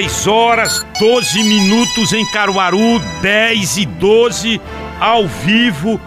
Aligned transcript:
10 0.00 0.26
horas 0.28 0.86
12 0.98 1.42
minutos 1.42 2.14
em 2.14 2.24
Caruaru, 2.24 2.98
10 3.20 3.76
e 3.76 3.84
12 3.84 4.58
ao 4.98 5.28
vivo. 5.28 6.00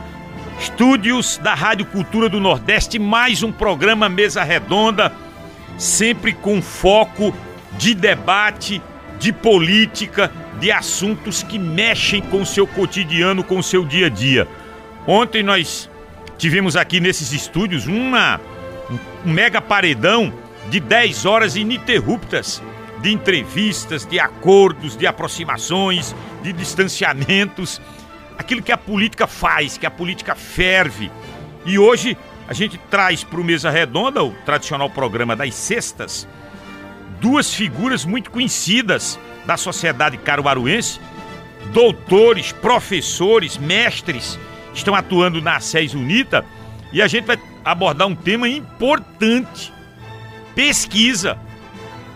Estúdios 0.59 1.37
da 1.37 1.53
Rádio 1.53 1.85
Cultura 1.85 2.27
do 2.27 2.39
Nordeste, 2.39 2.97
mais 2.97 3.43
um 3.43 3.51
programa 3.51 4.09
Mesa 4.09 4.41
Redonda, 4.41 5.13
sempre 5.77 6.33
com 6.33 6.59
foco 6.59 7.35
de 7.77 7.93
debate, 7.93 8.81
de 9.19 9.31
política, 9.31 10.31
de 10.59 10.71
assuntos 10.71 11.43
que 11.43 11.59
mexem 11.59 12.19
com 12.19 12.41
o 12.41 12.47
seu 12.47 12.65
cotidiano, 12.65 13.43
com 13.43 13.59
o 13.59 13.63
seu 13.63 13.85
dia 13.85 14.07
a 14.07 14.09
dia. 14.09 14.47
Ontem 15.05 15.43
nós 15.43 15.87
tivemos 16.39 16.75
aqui 16.75 16.99
nesses 16.99 17.31
estúdios 17.31 17.85
uma, 17.85 18.41
um 19.23 19.29
mega 19.31 19.61
paredão 19.61 20.33
de 20.71 20.79
10 20.79 21.27
horas 21.27 21.55
ininterruptas 21.55 22.59
de 23.03 23.11
entrevistas, 23.11 24.05
de 24.05 24.17
acordos, 24.17 24.95
de 24.95 25.05
aproximações, 25.05 26.15
de 26.41 26.53
distanciamentos, 26.53 27.81
aquilo 28.37 28.63
que 28.63 28.71
a 28.71 28.77
política 28.77 29.27
faz, 29.27 29.77
que 29.77 29.85
a 29.85 29.91
política 29.91 30.33
ferve. 30.35 31.11
E 31.65 31.77
hoje 31.77 32.17
a 32.47 32.53
gente 32.53 32.77
traz 32.89 33.21
para 33.21 33.41
o 33.41 33.43
Mesa 33.43 33.69
Redonda, 33.69 34.23
o 34.23 34.31
tradicional 34.45 34.89
programa 34.89 35.35
das 35.35 35.53
sextas, 35.53 36.25
duas 37.19 37.53
figuras 37.53 38.05
muito 38.05 38.31
conhecidas 38.31 39.19
da 39.45 39.57
sociedade 39.57 40.17
caruaruense, 40.17 41.01
doutores, 41.73 42.53
professores, 42.53 43.57
mestres, 43.57 44.39
estão 44.73 44.95
atuando 44.95 45.41
na 45.41 45.59
SES 45.59 45.93
UNITA 45.93 46.45
e 46.93 47.01
a 47.01 47.07
gente 47.07 47.25
vai 47.25 47.37
abordar 47.65 48.07
um 48.07 48.15
tema 48.15 48.47
importante: 48.47 49.73
pesquisa. 50.55 51.37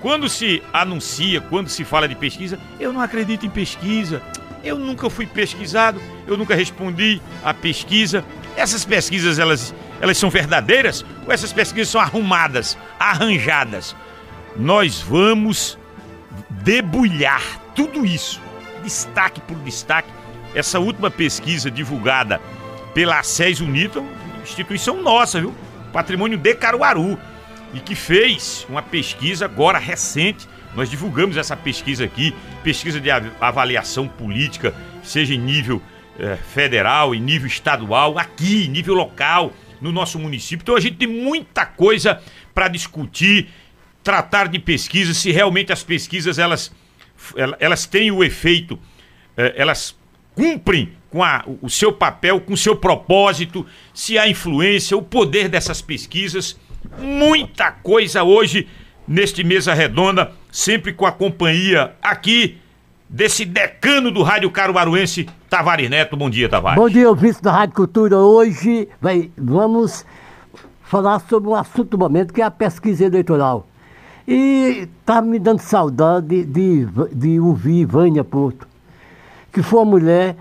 Quando 0.02 0.30
se 0.30 0.62
anuncia, 0.72 1.42
quando 1.42 1.70
se 1.70 1.84
fala 1.84 2.08
de 2.08 2.16
pesquisa, 2.16 2.60
eu 2.80 2.94
não 2.94 3.02
acredito 3.02 3.46
em 3.46 3.50
pesquisa. 3.50 4.22
Eu 4.64 4.78
nunca 4.78 5.10
fui 5.10 5.26
pesquisado, 5.26 6.02
eu 6.28 6.38
nunca 6.38 6.56
respondi 6.56 7.22
a 7.44 7.54
pesquisa. 7.54 8.24
Essas 8.56 8.86
pesquisas, 8.86 9.40
elas, 9.40 9.74
elas 10.02 10.18
são 10.18 10.30
verdadeiras 10.30 11.06
ou 11.26 11.32
essas 11.32 11.54
pesquisas 11.54 11.90
são 11.90 12.02
arrumadas, 12.02 12.78
arranjadas? 13.00 13.96
Nós 14.56 15.00
vamos 15.00 15.78
debulhar 16.50 17.42
tudo 17.76 18.06
isso, 18.06 18.42
destaque 18.84 19.42
por 19.42 19.58
destaque. 19.60 20.10
Essa 20.54 20.80
última 20.80 21.12
pesquisa 21.12 21.70
divulgada 21.70 22.42
pela 22.94 23.22
SES 23.22 23.60
Unito, 23.60 24.04
instituição 24.42 25.02
nossa, 25.02 25.40
viu? 25.40 25.54
Patrimônio 25.94 26.38
de 26.38 26.56
Caruaru 26.56 27.18
e 27.74 27.80
que 27.80 27.96
fez 27.96 28.66
uma 28.70 28.82
pesquisa 28.82 29.46
agora 29.46 29.78
recente. 29.78 30.48
Nós 30.76 30.90
divulgamos 30.90 31.38
essa 31.38 31.56
pesquisa 31.56 32.06
aqui, 32.06 32.34
pesquisa 32.64 33.00
de 33.00 33.10
avaliação 33.40 34.08
política, 34.08 34.76
seja 35.04 35.34
em 35.34 35.40
nível 35.40 35.82
eh, 36.20 36.38
federal, 36.54 37.16
em 37.16 37.20
nível 37.20 37.48
estadual, 37.48 38.18
aqui, 38.18 38.66
em 38.66 38.70
nível 38.70 38.94
local, 38.94 39.54
no 39.82 39.92
nosso 39.92 40.20
município. 40.20 40.64
Então 40.64 40.76
a 40.76 40.80
gente 40.80 40.98
tem 40.98 41.08
muita 41.08 41.66
coisa 41.66 42.22
para 42.54 42.68
discutir, 42.68 43.50
tratar 44.04 44.48
de 44.48 44.60
pesquisa, 44.60 45.14
se 45.14 45.32
realmente 45.32 45.72
as 45.72 45.84
pesquisas 45.84 46.38
elas, 46.38 46.72
elas 47.60 47.86
têm 47.86 48.12
o 48.12 48.24
efeito, 48.24 48.80
eh, 49.36 49.54
elas 49.58 49.98
cumprem 50.36 50.94
com 51.10 51.24
a, 51.24 51.44
o 51.62 51.70
seu 51.70 51.92
papel, 51.92 52.40
com 52.40 52.54
o 52.54 52.58
seu 52.58 52.76
propósito, 52.76 53.66
se 53.94 54.18
há 54.20 54.28
influência, 54.28 54.96
o 54.96 55.02
poder 55.02 55.50
dessas 55.50 55.82
pesquisas 55.82 56.58
muita 57.00 57.72
coisa 57.72 58.24
hoje 58.24 58.68
neste 59.08 59.44
Mesa 59.44 59.74
Redonda, 59.74 60.32
sempre 60.52 60.92
com 60.94 61.06
a 61.06 61.12
companhia 61.12 61.94
aqui 62.02 62.58
desse 63.10 63.46
decano 63.46 64.12
do 64.12 64.22
Rádio 64.22 64.52
Caruaruense, 64.52 65.28
Tavares 65.50 65.90
Neto. 65.90 66.18
Bom 66.18 66.30
dia, 66.30 66.50
Tavares. 66.50 66.80
Bom 66.80 66.90
dia, 66.90 67.10
ouvinte 67.10 67.42
da 67.42 67.52
Rádio 67.52 67.76
Cultura. 67.76 68.18
Hoje 68.18 68.90
vai, 69.02 69.32
vamos 69.38 70.06
falar 70.84 71.20
sobre 71.20 71.50
um 71.50 71.56
assunto 71.56 71.92
do 71.92 71.98
momento, 71.98 72.34
que 72.34 72.42
é 72.42 72.46
a 72.46 72.52
pesquisa 72.52 73.06
eleitoral. 73.06 73.68
E 74.28 74.90
tá 75.06 75.22
me 75.22 75.40
dando 75.40 75.60
saudade 75.60 76.44
de, 76.44 76.86
de 77.14 77.40
ouvir 77.40 77.86
Vânia 77.86 78.26
Porto, 78.26 78.68
que 79.54 79.64
foi 79.64 79.82
a 79.82 79.86
mulher 79.86 80.36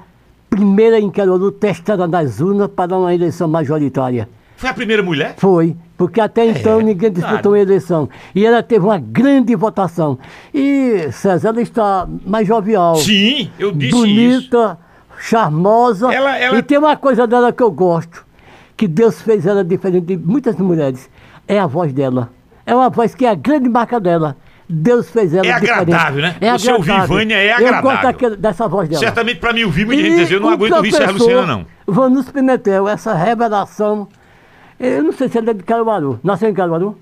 primeira 0.51 0.99
em 0.99 1.11
Caruaru 1.11 1.53
testada 1.53 2.07
nas 2.09 2.41
urnas 2.41 2.69
para 2.69 2.97
uma 2.97 3.15
eleição 3.15 3.47
majoritária. 3.47 4.29
Foi 4.57 4.71
a 4.71 4.75
primeira 4.75 5.03
mulher? 5.03 5.35
Foi, 5.37 5.77
porque 5.99 6.21
até 6.21 6.47
é, 6.47 6.51
então 6.51 6.81
ninguém 6.81 7.13
disputou 7.13 7.39
claro. 7.39 7.51
uma 7.51 7.59
eleição. 7.59 8.09
E 8.35 8.45
ela 8.45 8.63
teve 8.63 8.85
uma 8.85 8.99
grande 8.99 9.55
votação. 9.55 10.19
E, 10.53 11.09
César, 11.13 11.49
ela 11.49 11.61
está 11.61 12.09
mais 12.25 12.49
jovial. 12.49 12.97
Sim, 12.97 13.51
eu 13.59 13.71
disse 13.71 13.93
bonita, 13.93 14.79
isso. 15.19 15.29
charmosa. 15.29 16.13
Ela, 16.13 16.39
ela... 16.39 16.59
E 16.59 16.63
tem 16.63 16.79
uma 16.79 16.97
coisa 16.97 17.27
dela 17.27 17.53
que 17.53 17.63
eu 17.63 17.71
gosto, 17.71 18.25
que 18.77 18.89
Deus 18.89 19.21
fez 19.21 19.45
ela 19.47 19.63
diferente 19.63 20.07
de 20.07 20.17
muitas 20.17 20.57
mulheres. 20.57 21.11
É 21.47 21.61
a 21.61 21.67
voz 21.67 21.93
dela. 21.93 22.31
É 22.65 22.75
uma 22.75 22.89
voz 22.89 23.15
que 23.15 23.27
é 23.27 23.31
a 23.31 23.35
grande 23.35 23.69
marca 23.69 24.01
dela. 24.01 24.37
Deus 24.69 25.09
fez 25.11 25.33
ela 25.33 25.47
É 25.47 25.53
agradável, 25.53 26.17
diferente. 26.17 26.41
né? 26.41 26.49
É 26.49 26.59
Você 26.59 26.71
agradável. 26.71 26.95
ouvir 27.03 27.07
Vânia 27.07 27.37
é 27.37 27.53
agradável. 27.53 27.77
Eu 27.77 27.83
gosto 27.83 28.03
daquele, 28.03 28.37
dessa 28.37 28.67
voz 28.67 28.89
dela. 28.89 29.01
Certamente 29.01 29.39
para 29.39 29.53
mim 29.53 29.63
ouvir, 29.63 29.87
muita 29.87 30.03
gente 30.03 30.17
diz, 30.17 30.31
eu 30.31 30.41
não 30.41 30.49
aguento 30.49 30.73
ouvir 30.73 30.93
Serra 30.93 31.13
Luciana, 31.13 31.47
não. 31.47 31.67
Vanus 31.87 32.31
Pimentel, 32.31 32.89
essa 32.89 33.15
revelação 33.15 34.09
eu 34.79 35.03
não 35.03 35.13
sei 35.13 35.29
se 35.29 35.39
ele 35.39 35.51
é 35.51 35.55
de 35.55 35.63
Caruaru. 35.63 36.21
Nasceu 36.23 36.49
em 36.49 36.55
Caruaru? 36.55 36.97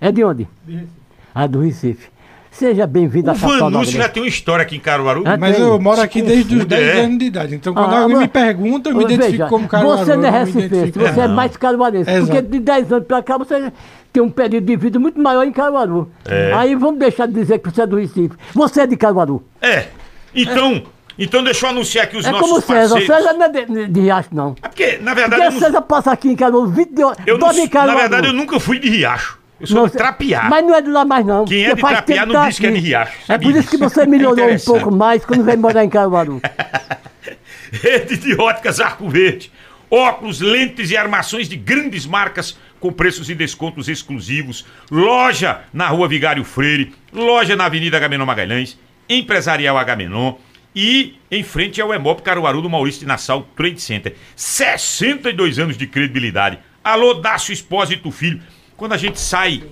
É 0.00 0.12
de 0.12 0.24
onde? 0.24 0.48
De 0.66 0.74
Recife. 0.74 0.92
Ah, 1.34 1.46
do 1.46 1.60
Recife. 1.60 2.14
Seja 2.50 2.86
bem-vindo 2.86 3.30
à 3.32 3.34
capital 3.34 3.70
Vanúcio 3.70 3.98
já 3.98 4.08
tem 4.08 4.22
uma 4.22 4.28
história 4.28 4.62
aqui 4.62 4.76
em 4.76 4.80
Caruaru. 4.80 5.24
Ah, 5.26 5.36
mas 5.36 5.58
eu 5.58 5.80
moro 5.80 6.00
aqui 6.00 6.22
desde 6.22 6.56
os 6.56 6.64
10 6.64 6.82
é. 6.82 7.00
anos 7.00 7.18
de 7.18 7.24
idade. 7.24 7.54
Então, 7.56 7.74
quando 7.74 7.92
ah, 7.92 8.00
alguém 8.02 8.18
me 8.18 8.28
pergunta, 8.28 8.90
eu 8.90 8.94
me 8.94 9.04
veja, 9.04 9.14
identifico 9.14 9.48
como 9.48 9.66
Caruaru. 9.66 10.04
Você 10.04 10.16
não 10.16 10.24
é 10.24 10.30
recifense, 10.30 10.92
você 10.92 11.20
é, 11.20 11.24
é 11.24 11.28
mais 11.28 11.56
caruarense. 11.56 12.08
É 12.08 12.20
porque 12.20 12.42
de 12.42 12.60
10 12.60 12.92
anos 12.92 13.06
para 13.08 13.22
cá, 13.24 13.36
você 13.36 13.72
tem 14.12 14.22
um 14.22 14.30
período 14.30 14.64
de 14.66 14.76
vida 14.76 15.00
muito 15.00 15.20
maior 15.20 15.44
em 15.44 15.50
Caruaru. 15.50 16.08
É. 16.24 16.52
Aí 16.52 16.76
vamos 16.76 17.00
deixar 17.00 17.26
de 17.26 17.34
dizer 17.34 17.58
que 17.58 17.68
você 17.68 17.82
é 17.82 17.86
do 17.86 17.96
Recife. 17.96 18.36
Você 18.54 18.82
é 18.82 18.86
de 18.86 18.96
Caruaru. 18.96 19.42
É. 19.60 19.86
Então... 20.32 20.93
Então 21.18 21.42
deixa 21.44 21.66
eu 21.66 21.70
anunciar 21.70 22.04
aqui 22.04 22.16
os 22.16 22.26
é 22.26 22.30
nossos 22.30 22.48
como 22.48 22.60
César. 22.60 22.94
parceiros. 22.94 23.06
César 23.06 23.32
não 23.34 23.44
é 23.44 23.48
de, 23.48 23.64
de, 23.66 23.86
de 23.86 24.00
Riacho, 24.00 24.28
não. 24.32 24.56
É 24.62 24.68
porque, 24.68 24.98
na 25.00 25.14
verdade... 25.14 25.42
Porque 25.42 25.58
César 25.58 25.82
passa 25.82 26.12
aqui 26.12 26.28
em 26.28 26.36
Caruaru 26.36 26.68
20 26.70 27.02
horas, 27.02 27.18
eu 27.26 27.38
não, 27.38 27.48
Na 27.48 27.94
verdade, 27.94 28.26
eu 28.26 28.32
nunca 28.32 28.58
fui 28.58 28.78
de 28.78 28.88
Riacho. 28.88 29.38
Eu 29.60 29.66
sou 29.68 29.76
não, 29.76 29.86
de 29.86 29.92
Trapiá. 29.92 30.48
Mas 30.50 30.66
não 30.66 30.74
é 30.74 30.82
de 30.82 30.90
lá 30.90 31.04
mais, 31.04 31.24
não. 31.24 31.44
Quem 31.44 31.64
é 31.64 31.74
de 31.74 31.80
Trapiá 31.80 32.26
não 32.26 32.46
diz 32.46 32.58
que 32.58 32.66
é 32.66 32.70
de 32.70 32.80
Riacho. 32.80 33.32
É 33.32 33.38
por 33.38 33.54
isso 33.54 33.70
que 33.70 33.76
você 33.76 34.04
melhorou 34.06 34.50
um 34.50 34.58
pouco 34.58 34.90
mais 34.90 35.24
quando 35.24 35.44
vem 35.44 35.56
morar 35.56 35.84
em 35.84 35.88
Caruaru. 35.88 36.40
Rede 37.70 38.16
de 38.16 38.34
óticas 38.40 38.80
Arco 38.80 39.08
Verde. 39.08 39.50
Óculos, 39.90 40.40
lentes 40.40 40.90
e 40.90 40.96
armações 40.96 41.48
de 41.48 41.56
grandes 41.56 42.04
marcas 42.06 42.56
com 42.80 42.92
preços 42.92 43.30
e 43.30 43.34
descontos 43.34 43.88
exclusivos. 43.88 44.66
Loja 44.90 45.60
na 45.72 45.88
Rua 45.88 46.08
Vigário 46.08 46.44
Freire. 46.44 46.92
Loja 47.12 47.54
na 47.54 47.66
Avenida 47.66 47.96
Agamenon 47.96 48.26
Magalhães. 48.26 48.78
Empresarial 49.08 49.78
Agamenon 49.78 50.34
e 50.74 51.16
em 51.30 51.42
frente 51.42 51.80
ao 51.80 51.94
Emop 51.94 52.20
Caruaru 52.22 52.60
do 52.60 52.68
Maurício 52.68 53.00
de 53.00 53.06
Nassau 53.06 53.48
Trade 53.56 53.80
Center. 53.80 54.16
62 54.34 55.58
anos 55.58 55.76
de 55.76 55.86
credibilidade. 55.86 56.58
Alô, 56.82 57.14
Dácio 57.14 57.52
Espósito 57.52 58.10
Filho. 58.10 58.42
Quando 58.76 58.92
a 58.92 58.96
gente 58.96 59.20
sai, 59.20 59.62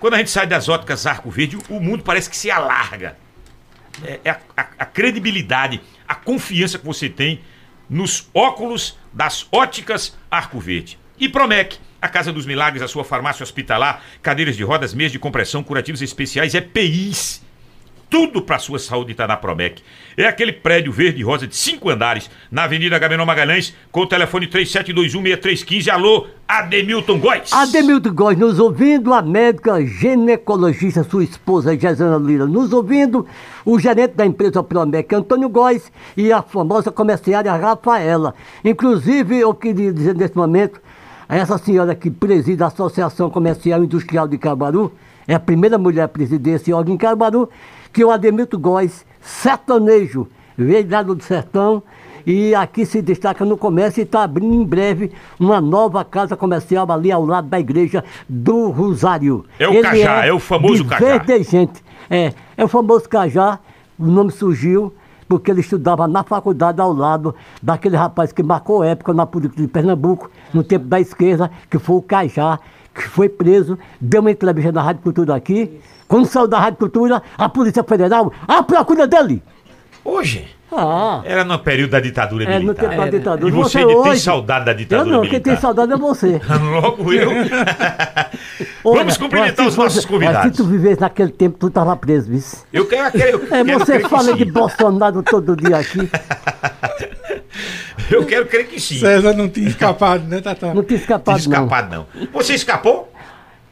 quando 0.00 0.14
a 0.14 0.18
gente 0.18 0.30
sai 0.30 0.46
das 0.46 0.68
óticas 0.68 1.06
Arco 1.06 1.30
Verde, 1.30 1.58
o 1.68 1.80
mundo 1.80 2.02
parece 2.02 2.28
que 2.28 2.36
se 2.36 2.50
alarga. 2.50 3.16
É, 4.04 4.20
é 4.24 4.30
a, 4.30 4.40
a, 4.56 4.66
a 4.80 4.84
credibilidade, 4.84 5.80
a 6.06 6.14
confiança 6.14 6.78
que 6.78 6.84
você 6.84 7.08
tem 7.08 7.40
nos 7.88 8.28
óculos 8.34 8.98
das 9.12 9.46
óticas 9.52 10.16
Arco 10.30 10.58
Verde. 10.58 10.98
E 11.18 11.28
Promec, 11.28 11.78
a 12.02 12.08
Casa 12.08 12.32
dos 12.32 12.46
Milagres, 12.46 12.82
a 12.82 12.88
sua 12.88 13.04
farmácia 13.04 13.42
hospitalar, 13.42 14.02
cadeiras 14.22 14.56
de 14.56 14.62
rodas, 14.62 14.92
meias 14.92 15.12
de 15.12 15.18
compressão, 15.18 15.62
curativos 15.62 16.02
especiais, 16.02 16.54
EPIs 16.54 17.42
tudo 18.10 18.40
para 18.40 18.58
sua 18.58 18.78
saúde 18.78 19.12
está 19.12 19.26
na 19.26 19.36
Promec. 19.36 19.82
É 20.16 20.26
aquele 20.26 20.52
prédio 20.52 20.92
verde 20.92 21.20
e 21.20 21.22
rosa 21.22 21.46
de 21.46 21.54
cinco 21.54 21.90
andares, 21.90 22.30
na 22.50 22.64
Avenida 22.64 22.98
Gabriel 22.98 23.24
Magalhães, 23.24 23.74
com 23.92 24.00
o 24.00 24.06
telefone 24.06 24.46
37216315. 24.46 25.88
Alô, 25.88 26.26
Ademilton 26.46 27.18
Góes. 27.18 27.52
Ademilton 27.52 28.14
Góes, 28.14 28.38
nos 28.38 28.58
ouvindo, 28.58 29.12
a 29.12 29.20
médica 29.20 29.84
ginecologista, 29.84 31.04
sua 31.04 31.24
esposa, 31.24 31.78
Gesana 31.78 32.16
Lira, 32.16 32.46
nos 32.46 32.72
ouvindo, 32.72 33.26
o 33.64 33.78
gerente 33.78 34.14
da 34.14 34.24
empresa 34.24 34.62
Promec, 34.62 35.14
Antônio 35.14 35.48
Góes, 35.48 35.92
e 36.16 36.32
a 36.32 36.42
famosa 36.42 36.90
comerciária 36.90 37.54
Rafaela. 37.54 38.34
Inclusive, 38.64 39.38
eu 39.38 39.54
queria 39.54 39.92
dizer 39.92 40.14
nesse 40.14 40.36
momento, 40.36 40.80
essa 41.28 41.58
senhora 41.58 41.94
que 41.94 42.10
preside 42.10 42.62
a 42.62 42.68
Associação 42.68 43.28
Comercial 43.28 43.84
Industrial 43.84 44.26
de 44.26 44.38
Cabaru, 44.38 44.90
é 45.26 45.34
a 45.34 45.40
primeira 45.40 45.76
mulher 45.76 46.08
presidente 46.08 46.42
desse 46.42 46.72
órgão 46.72 46.94
em 46.94 46.96
Cabaru, 46.96 47.50
que 47.98 48.04
o 48.04 48.12
Ademilton 48.12 48.60
Góes, 48.60 49.04
sertanejo, 49.20 50.28
veio 50.56 50.88
lá 50.88 51.02
do 51.02 51.20
sertão 51.20 51.82
e 52.24 52.54
aqui 52.54 52.86
se 52.86 53.02
destaca 53.02 53.44
no 53.44 53.56
comércio 53.56 54.00
e 54.00 54.04
está 54.04 54.22
abrindo 54.22 54.54
em 54.54 54.64
breve 54.64 55.10
uma 55.36 55.60
nova 55.60 56.04
casa 56.04 56.36
comercial 56.36 56.88
ali 56.92 57.10
ao 57.10 57.26
lado 57.26 57.48
da 57.48 57.58
igreja 57.58 58.04
do 58.28 58.70
Rosário. 58.70 59.44
É 59.58 59.66
o 59.66 59.72
Ele 59.72 59.82
Cajá, 59.82 60.24
é, 60.24 60.28
é, 60.28 60.32
o 60.32 60.38
famoso 60.38 60.84
Cajá. 60.84 61.24
gente. 61.42 61.82
É, 62.08 62.32
é 62.56 62.64
o 62.64 62.68
famoso 62.68 63.08
Cajá, 63.08 63.58
o 63.98 64.06
nome 64.06 64.30
surgiu 64.30 64.94
porque 65.28 65.50
ele 65.50 65.60
estudava 65.60 66.06
na 66.06 66.22
faculdade 66.22 66.80
ao 66.80 66.92
lado 66.92 67.34
daquele 67.60 67.96
rapaz 67.96 68.30
que 68.30 68.44
marcou 68.44 68.84
época 68.84 69.12
na 69.12 69.26
política 69.26 69.60
de 69.60 69.66
Pernambuco, 69.66 70.30
no 70.54 70.62
tempo 70.62 70.84
da 70.84 71.00
esquerda, 71.00 71.50
que 71.68 71.80
foi 71.80 71.96
o 71.96 72.02
Cajá, 72.02 72.60
que 72.98 73.08
foi 73.08 73.28
preso, 73.28 73.78
deu 74.00 74.20
uma 74.20 74.30
entrevista 74.30 74.72
na 74.72 74.82
Rádio 74.82 75.02
Cultura 75.02 75.34
aqui. 75.34 75.80
Quando 76.06 76.26
saiu 76.26 76.48
da 76.48 76.58
Rádio 76.58 76.78
Cultura, 76.78 77.22
a 77.36 77.48
Polícia 77.48 77.84
Federal, 77.84 78.32
a 78.46 78.62
procura 78.62 79.06
dele. 79.06 79.42
Hoje? 80.04 80.46
Ah. 80.70 81.22
Era 81.24 81.44
no 81.44 81.58
período 81.58 81.90
da 81.90 82.00
ditadura 82.00 82.44
é, 82.44 82.58
militar. 82.58 82.82
No 82.82 82.88
tempo 82.90 83.02
da 83.02 83.10
ditadura. 83.10 83.48
E 83.48 83.52
você, 83.52 83.82
você 83.82 83.94
hoje... 83.94 84.10
tem 84.10 84.18
saudade 84.18 84.64
da 84.66 84.72
ditadura 84.74 85.08
eu 85.08 85.12
não, 85.12 85.20
militar? 85.20 85.40
quem 85.40 85.52
tem 85.52 85.60
saudade 85.60 85.92
é 85.92 85.96
você. 85.96 86.40
Logo 86.80 87.12
eu. 87.12 87.30
Vamos 88.84 89.16
cumprimentar 89.16 89.66
os 89.66 89.76
nossos 89.76 90.04
convidados. 90.04 90.56
se 90.56 90.62
tu 90.62 90.68
vivesse 90.68 91.00
naquele 91.00 91.32
tempo, 91.32 91.56
tu 91.58 91.68
estava 91.68 91.96
preso, 91.96 92.30
viu? 92.30 92.42
Eu 92.72 92.86
quero... 92.86 93.18
Eu 93.18 93.42
é, 93.50 93.64
quero 93.64 93.78
você 93.78 94.00
fala 94.00 94.34
de 94.34 94.44
Bolsonaro 94.44 95.22
todo 95.22 95.56
dia 95.56 95.78
aqui. 95.78 96.08
eu 98.10 98.24
quero 98.24 98.46
crer 98.46 98.66
que 98.66 98.80
sim. 98.80 98.98
César 98.98 99.32
não 99.34 99.48
tinha 99.48 99.68
escapado, 99.68 100.24
né, 100.26 100.40
Tata? 100.40 100.72
Não 100.74 100.82
tinha 100.82 100.98
escapado, 100.98 101.40
tinha 101.40 101.54
escapado 101.54 101.90
não. 101.90 102.06
não. 102.14 102.28
Você 102.32 102.54
escapou? 102.54 103.12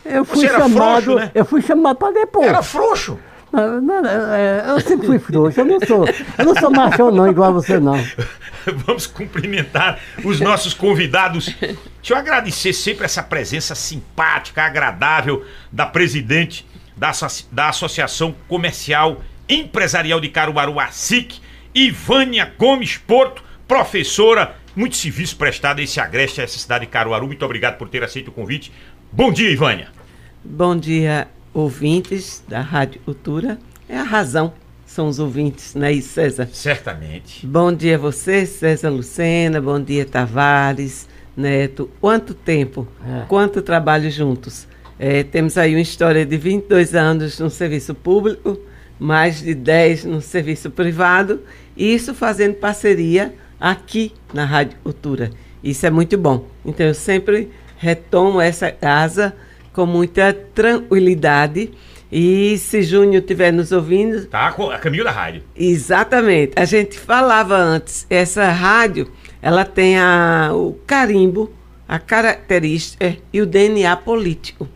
Eu 0.04 0.24
fui 0.24 0.46
chamado, 0.46 1.02
frouxo, 1.02 1.14
né? 1.16 1.30
eu 1.34 1.44
fui 1.44 1.62
chamado 1.62 1.96
para 1.96 2.12
depois. 2.12 2.46
Era 2.46 2.62
frouxo. 2.62 3.18
Não, 3.52 3.80
não, 3.80 4.04
é, 4.06 4.64
eu 4.68 4.80
sempre 4.80 5.06
fui 5.06 5.18
frouxo, 5.18 5.60
eu 5.60 5.64
não 5.64 5.80
sou, 5.80 6.06
eu 6.38 6.44
não 6.44 6.54
sou 6.54 6.70
machão 6.70 7.10
não, 7.10 7.28
igual 7.28 7.50
a 7.50 7.52
você 7.52 7.78
não. 7.78 7.96
Vamos 8.86 9.06
cumprimentar 9.06 9.98
os 10.24 10.40
nossos 10.40 10.74
convidados. 10.74 11.46
Deixa 11.46 11.78
eu 12.10 12.16
agradecer 12.16 12.72
sempre 12.72 13.04
essa 13.04 13.22
presença 13.22 13.74
simpática, 13.74 14.62
agradável 14.62 15.44
da 15.72 15.86
presidente 15.86 16.66
da, 16.96 17.12
da 17.52 17.68
Associação 17.68 18.34
Comercial 18.48 19.22
Empresarial 19.48 20.20
de 20.20 20.28
Caruaru, 20.28 20.80
a 20.80 20.88
SIC, 20.88 21.40
Ivânia 21.72 22.52
Gomes 22.58 22.96
Porto, 22.96 23.44
professora, 23.66 24.56
muito 24.74 24.96
serviço 24.96 25.36
prestado 25.36 25.80
a 25.80 25.82
esse 25.82 25.98
agreste 26.00 26.40
a 26.40 26.44
essa 26.44 26.58
cidade 26.58 26.86
de 26.86 26.90
Caruaru. 26.90 27.26
Muito 27.26 27.44
obrigado 27.44 27.76
por 27.76 27.88
ter 27.88 28.02
aceito 28.04 28.28
o 28.28 28.32
convite. 28.32 28.72
Bom 29.10 29.32
dia, 29.32 29.50
Ivânia. 29.50 29.88
Bom 30.44 30.76
dia, 30.76 31.28
ouvintes 31.52 32.44
da 32.46 32.60
Rádio 32.60 33.00
Cultura. 33.04 33.58
É 33.88 33.98
a 33.98 34.02
razão, 34.02 34.52
são 34.84 35.08
os 35.08 35.18
ouvintes, 35.18 35.74
não 35.74 35.86
é 35.86 35.92
isso, 35.92 36.10
César? 36.10 36.48
Certamente. 36.52 37.46
Bom 37.46 37.72
dia 37.72 37.96
a 37.96 37.98
você, 37.98 38.46
César 38.46 38.90
Lucena. 38.90 39.60
Bom 39.60 39.80
dia, 39.80 40.04
Tavares, 40.04 41.08
Neto. 41.36 41.90
Quanto 42.00 42.34
tempo, 42.34 42.86
é. 43.04 43.24
quanto 43.26 43.62
trabalho 43.62 44.10
juntos. 44.10 44.68
É, 44.98 45.22
temos 45.22 45.58
aí 45.58 45.74
uma 45.74 45.80
história 45.80 46.24
de 46.24 46.36
22 46.36 46.94
anos 46.94 47.38
no 47.38 47.50
serviço 47.50 47.94
público, 47.94 48.58
mais 48.98 49.40
de 49.40 49.54
10 49.54 50.04
no 50.04 50.20
serviço 50.20 50.70
privado, 50.70 51.42
e 51.76 51.94
isso 51.94 52.14
fazendo 52.14 52.54
parceria 52.54 53.34
aqui 53.60 54.12
na 54.32 54.44
Rádio 54.44 54.78
Cultura. 54.82 55.30
Isso 55.62 55.86
é 55.86 55.90
muito 55.90 56.16
bom. 56.16 56.46
Então 56.64 56.86
eu 56.86 56.94
sempre 56.94 57.50
retomo 57.76 58.40
essa 58.40 58.70
casa 58.70 59.34
com 59.72 59.84
muita 59.84 60.32
tranquilidade. 60.32 61.70
E 62.10 62.56
se 62.58 62.82
Júnior 62.82 63.20
estiver 63.20 63.52
nos 63.52 63.72
ouvindo. 63.72 64.26
Tá 64.26 64.46
a 64.48 64.78
caminho 64.78 65.04
da 65.04 65.10
rádio. 65.10 65.42
Exatamente. 65.56 66.52
A 66.54 66.64
gente 66.64 66.98
falava 66.98 67.56
antes, 67.56 68.06
essa 68.08 68.48
rádio, 68.50 69.10
ela 69.42 69.64
tem 69.64 69.98
a, 69.98 70.50
o 70.54 70.78
carimbo, 70.86 71.52
a 71.88 71.98
característica 71.98 73.16
e 73.32 73.40
o 73.40 73.46
DNA 73.46 73.96
político. 73.96 74.68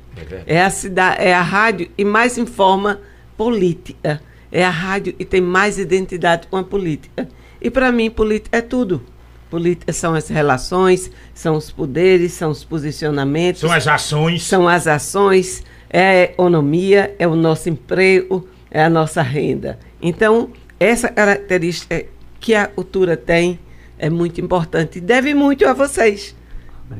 É, 0.46 0.56
é 0.56 0.64
a 0.64 0.70
cidade, 0.70 1.22
é 1.22 1.32
a 1.32 1.42
rádio 1.42 1.88
e 1.96 2.04
mais 2.04 2.36
informa 2.36 3.00
política. 3.36 4.20
É 4.52 4.64
a 4.64 4.70
rádio 4.70 5.14
e 5.18 5.24
tem 5.24 5.40
mais 5.40 5.78
identidade 5.78 6.48
com 6.48 6.56
a 6.56 6.64
política. 6.64 7.28
E 7.60 7.70
para 7.70 7.92
mim, 7.92 8.10
política 8.10 8.58
é 8.58 8.60
tudo. 8.60 9.02
Política 9.50 9.92
são 9.92 10.14
as 10.14 10.28
relações, 10.28 11.10
são 11.34 11.56
os 11.56 11.70
poderes, 11.70 12.32
são 12.32 12.50
os 12.50 12.62
posicionamentos. 12.62 13.60
São 13.60 13.72
as 13.72 13.86
ações. 13.88 14.42
São 14.44 14.68
as 14.68 14.86
ações, 14.86 15.64
é 15.88 16.02
a 16.02 16.22
economia, 16.22 17.14
é 17.18 17.26
o 17.26 17.34
nosso 17.34 17.68
emprego, 17.68 18.48
é 18.70 18.84
a 18.84 18.88
nossa 18.88 19.22
renda. 19.22 19.78
Então, 20.00 20.50
essa 20.78 21.08
característica 21.08 22.04
que 22.38 22.54
a 22.54 22.66
cultura 22.66 23.16
tem 23.16 23.58
é 23.98 24.08
muito 24.08 24.40
importante 24.40 24.98
e 24.98 25.00
deve 25.00 25.34
muito 25.34 25.66
a 25.66 25.74
vocês. 25.74 26.34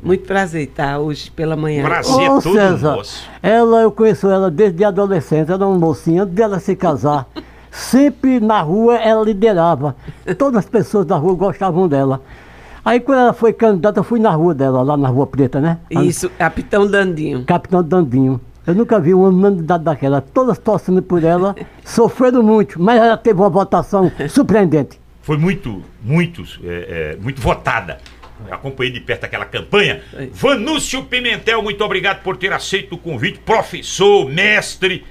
Muito 0.02 0.24
prazer 0.24 0.68
estar 0.68 0.98
hoje 0.98 1.30
pela 1.30 1.56
manhã. 1.56 1.82
Prazer 1.82 2.30
Ô, 2.30 2.40
todo 2.40 2.54
César, 2.54 2.96
moço. 2.96 3.28
Ela, 3.42 3.82
eu 3.82 3.90
conheço 3.90 4.28
ela 4.28 4.50
desde 4.50 4.84
adolescente, 4.84 5.50
ela 5.50 5.64
é 5.64 5.66
uma 5.66 5.78
mocinha, 5.78 6.22
antes 6.22 6.34
dela 6.34 6.60
se 6.60 6.76
casar. 6.76 7.28
Sempre 7.70 8.40
na 8.40 8.60
rua 8.60 8.96
ela 8.96 9.24
liderava. 9.24 9.96
Todas 10.36 10.58
as 10.58 10.66
pessoas 10.66 11.06
da 11.06 11.16
rua 11.16 11.34
gostavam 11.34 11.88
dela. 11.88 12.20
Aí 12.84 12.98
quando 12.98 13.18
ela 13.18 13.32
foi 13.32 13.52
candidata, 13.52 14.00
eu 14.00 14.04
fui 14.04 14.18
na 14.18 14.30
rua 14.30 14.54
dela, 14.54 14.82
lá 14.82 14.96
na 14.96 15.08
Rua 15.08 15.26
Preta, 15.26 15.60
né? 15.60 15.78
Isso, 15.90 16.30
Capitão 16.30 16.86
Dandinho. 16.86 17.44
Capitão 17.44 17.82
Dandinho. 17.82 18.40
Eu 18.66 18.74
nunca 18.74 18.98
vi 18.98 19.12
uma 19.12 19.50
candidata 19.50 19.84
daquela, 19.84 20.20
todas 20.20 20.58
torcendo 20.58 21.02
por 21.02 21.22
ela, 21.22 21.54
sofrendo 21.84 22.42
muito, 22.42 22.80
mas 22.80 23.00
ela 23.00 23.16
teve 23.16 23.40
uma 23.40 23.50
votação 23.50 24.10
surpreendente. 24.28 25.00
Foi 25.22 25.36
muito, 25.36 25.82
muito, 26.02 26.42
é, 26.64 27.16
é, 27.16 27.22
muito 27.22 27.40
votada. 27.40 27.98
Eu 28.46 28.54
acompanhei 28.54 28.92
de 28.92 29.00
perto 29.00 29.24
aquela 29.24 29.44
campanha. 29.44 30.00
É. 30.14 30.28
Vanúcio 30.32 31.04
Pimentel, 31.04 31.62
muito 31.62 31.84
obrigado 31.84 32.22
por 32.22 32.36
ter 32.38 32.52
aceito 32.52 32.94
o 32.94 32.98
convite. 32.98 33.38
Professor, 33.40 34.28
mestre. 34.30 35.04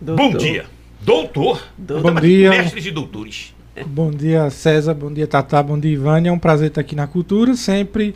Doutor. 0.00 0.32
Bom 0.32 0.36
dia. 0.36 0.66
Doutor. 1.00 1.62
Doutor. 1.78 2.12
Bom 2.12 2.20
dia. 2.20 2.50
Mestres 2.50 2.86
e 2.86 2.90
doutores. 2.90 3.54
Bom 3.86 4.10
dia, 4.10 4.50
César. 4.50 4.92
Bom 4.92 5.12
dia, 5.12 5.26
Tatá. 5.26 5.62
Bom 5.62 5.78
dia, 5.78 5.92
Ivânia. 5.92 6.28
É 6.28 6.32
um 6.32 6.38
prazer 6.38 6.68
estar 6.68 6.82
aqui 6.82 6.94
na 6.94 7.06
Cultura, 7.06 7.54
sempre 7.54 8.14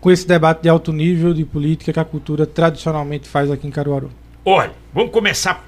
com 0.00 0.10
esse 0.10 0.26
debate 0.26 0.62
de 0.62 0.68
alto 0.68 0.92
nível 0.92 1.32
de 1.32 1.44
política 1.44 1.92
que 1.92 2.00
a 2.00 2.04
cultura 2.04 2.44
tradicionalmente 2.44 3.28
faz 3.28 3.50
aqui 3.50 3.68
em 3.68 3.70
Caruaru. 3.70 4.10
Olha, 4.44 4.72
vamos 4.92 5.12
começar. 5.12 5.64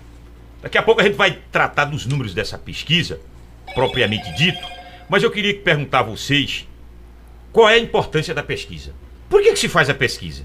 Daqui 0.61 0.77
a 0.77 0.83
pouco 0.83 1.01
a 1.01 1.05
gente 1.05 1.15
vai 1.15 1.39
tratar 1.53 1.85
dos 1.85 2.05
números 2.05 2.35
dessa 2.35 2.59
pesquisa, 2.59 3.21
propriamente 3.75 4.35
dito, 4.35 4.67
mas 5.09 5.23
eu 5.23 5.31
queria 5.31 5.55
perguntar 5.55 6.01
a 6.01 6.03
vocês 6.03 6.67
qual 7.53 7.69
é 7.69 7.75
a 7.75 7.79
importância 7.79 8.35
da 8.35 8.43
pesquisa. 8.43 8.93
Por 9.29 9.41
que, 9.41 9.53
que 9.53 9.59
se 9.59 9.69
faz 9.69 9.89
a 9.89 9.95
pesquisa? 9.95 10.45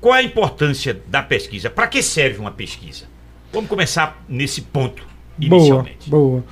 Qual 0.00 0.14
é 0.14 0.18
a 0.18 0.22
importância 0.22 1.02
da 1.08 1.22
pesquisa? 1.22 1.70
Para 1.70 1.88
que 1.88 2.00
serve 2.00 2.38
uma 2.38 2.52
pesquisa? 2.52 3.06
Vamos 3.52 3.68
começar 3.68 4.22
nesse 4.28 4.60
ponto 4.60 5.13
inicialmente. 5.38 6.08
Boa, 6.10 6.28
boa. 6.28 6.44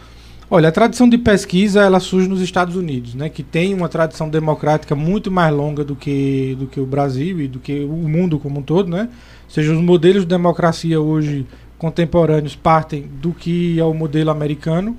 Olha, 0.51 0.69
a 0.69 0.73
tradição 0.73 1.09
de 1.09 1.17
pesquisa 1.17 1.81
ela 1.81 1.99
surge 1.99 2.29
nos 2.29 2.43
Estados 2.43 2.77
Unidos, 2.77 3.15
né, 3.15 3.31
que 3.31 3.43
tem 3.43 3.73
uma 3.73 3.89
tradição 3.89 4.29
democrática 4.29 4.95
muito 4.95 5.31
mais 5.31 5.55
longa 5.55 5.83
do 5.83 5.97
que, 5.97 6.55
do 6.59 6.67
que 6.67 6.79
o 6.79 6.85
Brasil 6.85 7.41
e 7.41 7.49
do 7.49 7.59
que 7.59 7.81
o 7.81 8.07
mundo 8.09 8.39
como 8.39 8.61
um 8.61 8.63
todo, 8.63 8.91
né? 8.91 9.09
Ou 9.45 9.51
seja, 9.51 9.73
os 9.73 9.81
modelos 9.81 10.25
de 10.25 10.29
democracia 10.29 11.01
hoje 11.01 11.47
contemporâneos 11.79 12.55
partem 12.55 13.09
do 13.21 13.33
que 13.33 13.81
é 13.81 13.85
o 13.85 13.95
modelo 13.95 14.31
americano 14.31 14.95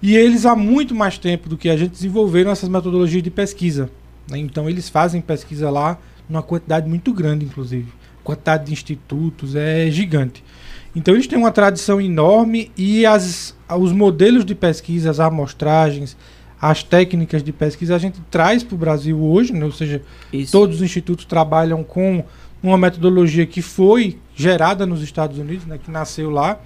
e 0.00 0.16
eles 0.16 0.46
há 0.46 0.54
muito 0.54 0.94
mais 0.94 1.18
tempo 1.18 1.48
do 1.48 1.56
que 1.56 1.68
a 1.68 1.76
gente 1.76 1.90
desenvolveram 1.90 2.50
essas 2.50 2.68
metodologias 2.68 3.22
de 3.22 3.30
pesquisa. 3.30 3.90
Né? 4.30 4.38
Então 4.38 4.70
eles 4.70 4.88
fazem 4.88 5.20
pesquisa 5.20 5.68
lá 5.68 5.98
numa 6.28 6.42
quantidade 6.42 6.88
muito 6.88 7.12
grande, 7.12 7.44
inclusive. 7.44 7.88
A 8.20 8.24
quantidade 8.24 8.66
de 8.66 8.72
institutos 8.72 9.54
é 9.54 9.90
gigante. 9.90 10.44
Então 10.94 11.14
eles 11.14 11.26
têm 11.26 11.38
uma 11.38 11.50
tradição 11.50 12.00
enorme 12.00 12.70
e 12.76 13.06
as, 13.06 13.56
os 13.78 13.92
modelos 13.92 14.44
de 14.44 14.54
pesquisa, 14.54 15.10
as 15.10 15.20
amostragens, 15.20 16.16
as 16.60 16.82
técnicas 16.82 17.42
de 17.42 17.52
pesquisa 17.52 17.96
a 17.96 17.98
gente 17.98 18.20
traz 18.30 18.62
para 18.62 18.74
o 18.74 18.78
Brasil 18.78 19.20
hoje, 19.20 19.52
né? 19.52 19.64
ou 19.64 19.72
seja, 19.72 20.02
Isso. 20.32 20.52
todos 20.52 20.76
os 20.76 20.82
institutos 20.82 21.24
trabalham 21.24 21.82
com 21.82 22.24
uma 22.62 22.78
metodologia 22.78 23.44
que 23.46 23.60
foi 23.60 24.18
gerada 24.34 24.86
nos 24.86 25.02
Estados 25.02 25.38
Unidos, 25.38 25.66
né? 25.66 25.78
que 25.82 25.90
nasceu 25.90 26.30
lá. 26.30 26.60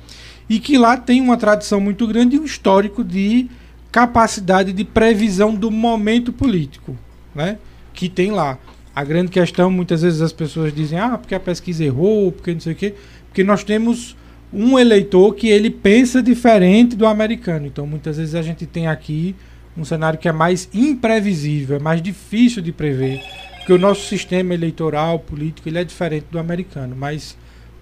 e 0.48 0.60
que 0.60 0.76
lá 0.76 0.96
tem 0.96 1.20
uma 1.20 1.36
tradição 1.36 1.80
muito 1.80 2.06
grande 2.06 2.36
e 2.36 2.38
um 2.38 2.44
histórico 2.44 3.02
de 3.02 3.48
capacidade 3.90 4.72
de 4.72 4.84
previsão 4.84 5.54
do 5.54 5.70
momento 5.70 6.30
político, 6.32 6.94
né? 7.34 7.56
Que 7.94 8.10
tem 8.10 8.30
lá. 8.30 8.58
A 8.94 9.02
grande 9.02 9.30
questão, 9.30 9.70
muitas 9.70 10.02
vezes 10.02 10.20
as 10.20 10.32
pessoas 10.32 10.74
dizem, 10.74 10.98
ah, 10.98 11.16
porque 11.16 11.34
a 11.34 11.40
pesquisa 11.40 11.82
errou, 11.82 12.30
porque 12.30 12.52
não 12.52 12.60
sei 12.60 12.74
o 12.74 12.76
quê, 12.76 12.94
porque 13.36 13.44
nós 13.44 13.62
temos 13.62 14.16
um 14.50 14.78
eleitor 14.78 15.34
que 15.34 15.48
ele 15.48 15.68
pensa 15.68 16.22
diferente 16.22 16.96
do 16.96 17.06
americano. 17.06 17.66
Então, 17.66 17.86
muitas 17.86 18.16
vezes 18.16 18.34
a 18.34 18.40
gente 18.40 18.64
tem 18.64 18.86
aqui 18.86 19.36
um 19.76 19.84
cenário 19.84 20.18
que 20.18 20.26
é 20.26 20.32
mais 20.32 20.70
imprevisível, 20.72 21.76
é 21.76 21.78
mais 21.78 22.00
difícil 22.00 22.62
de 22.62 22.72
prever, 22.72 23.20
porque 23.58 23.74
o 23.74 23.78
nosso 23.78 24.06
sistema 24.06 24.54
eleitoral, 24.54 25.18
político, 25.18 25.68
ele 25.68 25.76
é 25.76 25.84
diferente 25.84 26.24
do 26.30 26.38
americano, 26.38 26.96
mas 26.96 27.36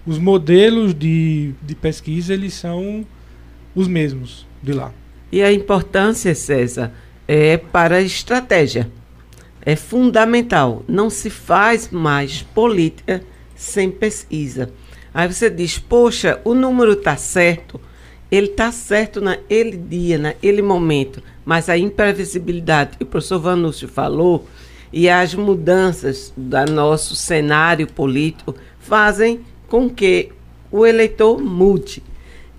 os 0.05 0.19
modelos 0.19 0.93
de, 0.93 1.53
de 1.61 1.73
pesquisa, 1.73 2.33
eles 2.33 2.53
são 2.53 3.05
os 3.73 3.87
mesmos 3.87 4.45
de 4.61 4.73
lá. 4.73 4.91
E 5.31 5.41
a 5.41 5.53
importância, 5.53 6.35
César, 6.35 6.91
é 7.25 7.55
para 7.55 7.95
a 7.95 8.01
estratégia. 8.01 8.91
É 9.61 9.77
fundamental. 9.77 10.83
Não 10.85 11.09
se 11.09 11.29
faz 11.29 11.89
mais 11.91 12.41
política 12.41 13.23
sem 13.55 13.89
pesquisa. 13.89 14.69
Aí 15.15 15.31
você 15.31 15.49
diz, 15.49 15.79
poxa, 15.79 16.41
o 16.43 16.53
número 16.53 16.91
está 16.91 17.15
certo, 17.15 17.79
ele 18.29 18.47
está 18.47 18.69
certo 18.69 19.21
naquele 19.21 19.77
dia, 19.77 20.17
naquele 20.17 20.61
momento, 20.61 21.23
mas 21.45 21.69
a 21.69 21.77
imprevisibilidade, 21.77 22.97
o 22.99 23.05
professor 23.05 23.39
Vanúcio 23.39 23.87
falou, 23.87 24.45
e 24.91 25.07
as 25.07 25.33
mudanças 25.33 26.33
do 26.35 26.65
nosso 26.69 27.15
cenário 27.15 27.87
político 27.87 28.55
fazem 28.77 29.39
com 29.69 29.89
que 29.89 30.33
o 30.69 30.85
eleitor 30.85 31.41
mude. 31.41 32.03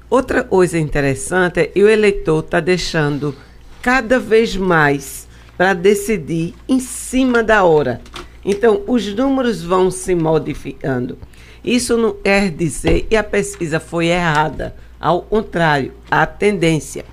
Outra 0.08 0.42
coisa 0.42 0.78
interessante 0.78 1.60
é 1.60 1.66
que 1.66 1.82
o 1.82 1.88
eleitor 1.88 2.42
está 2.42 2.58
deixando 2.58 3.34
cada 3.82 4.18
vez 4.18 4.56
mais 4.56 5.28
para 5.58 5.74
decidir 5.74 6.54
em 6.66 6.80
cima 6.80 7.42
da 7.42 7.64
hora. 7.64 8.00
Então, 8.42 8.82
os 8.86 9.14
números 9.14 9.62
vão 9.62 9.90
se 9.90 10.14
modificando. 10.14 11.18
Isso 11.66 11.96
não 11.96 12.12
quer 12.12 12.48
dizer 12.48 13.06
que 13.10 13.16
a 13.16 13.24
pesquisa 13.24 13.80
foi 13.80 14.06
errada. 14.06 14.76
Ao 15.00 15.20
contrário, 15.20 15.92
a 16.08 16.24
tendência. 16.24 17.04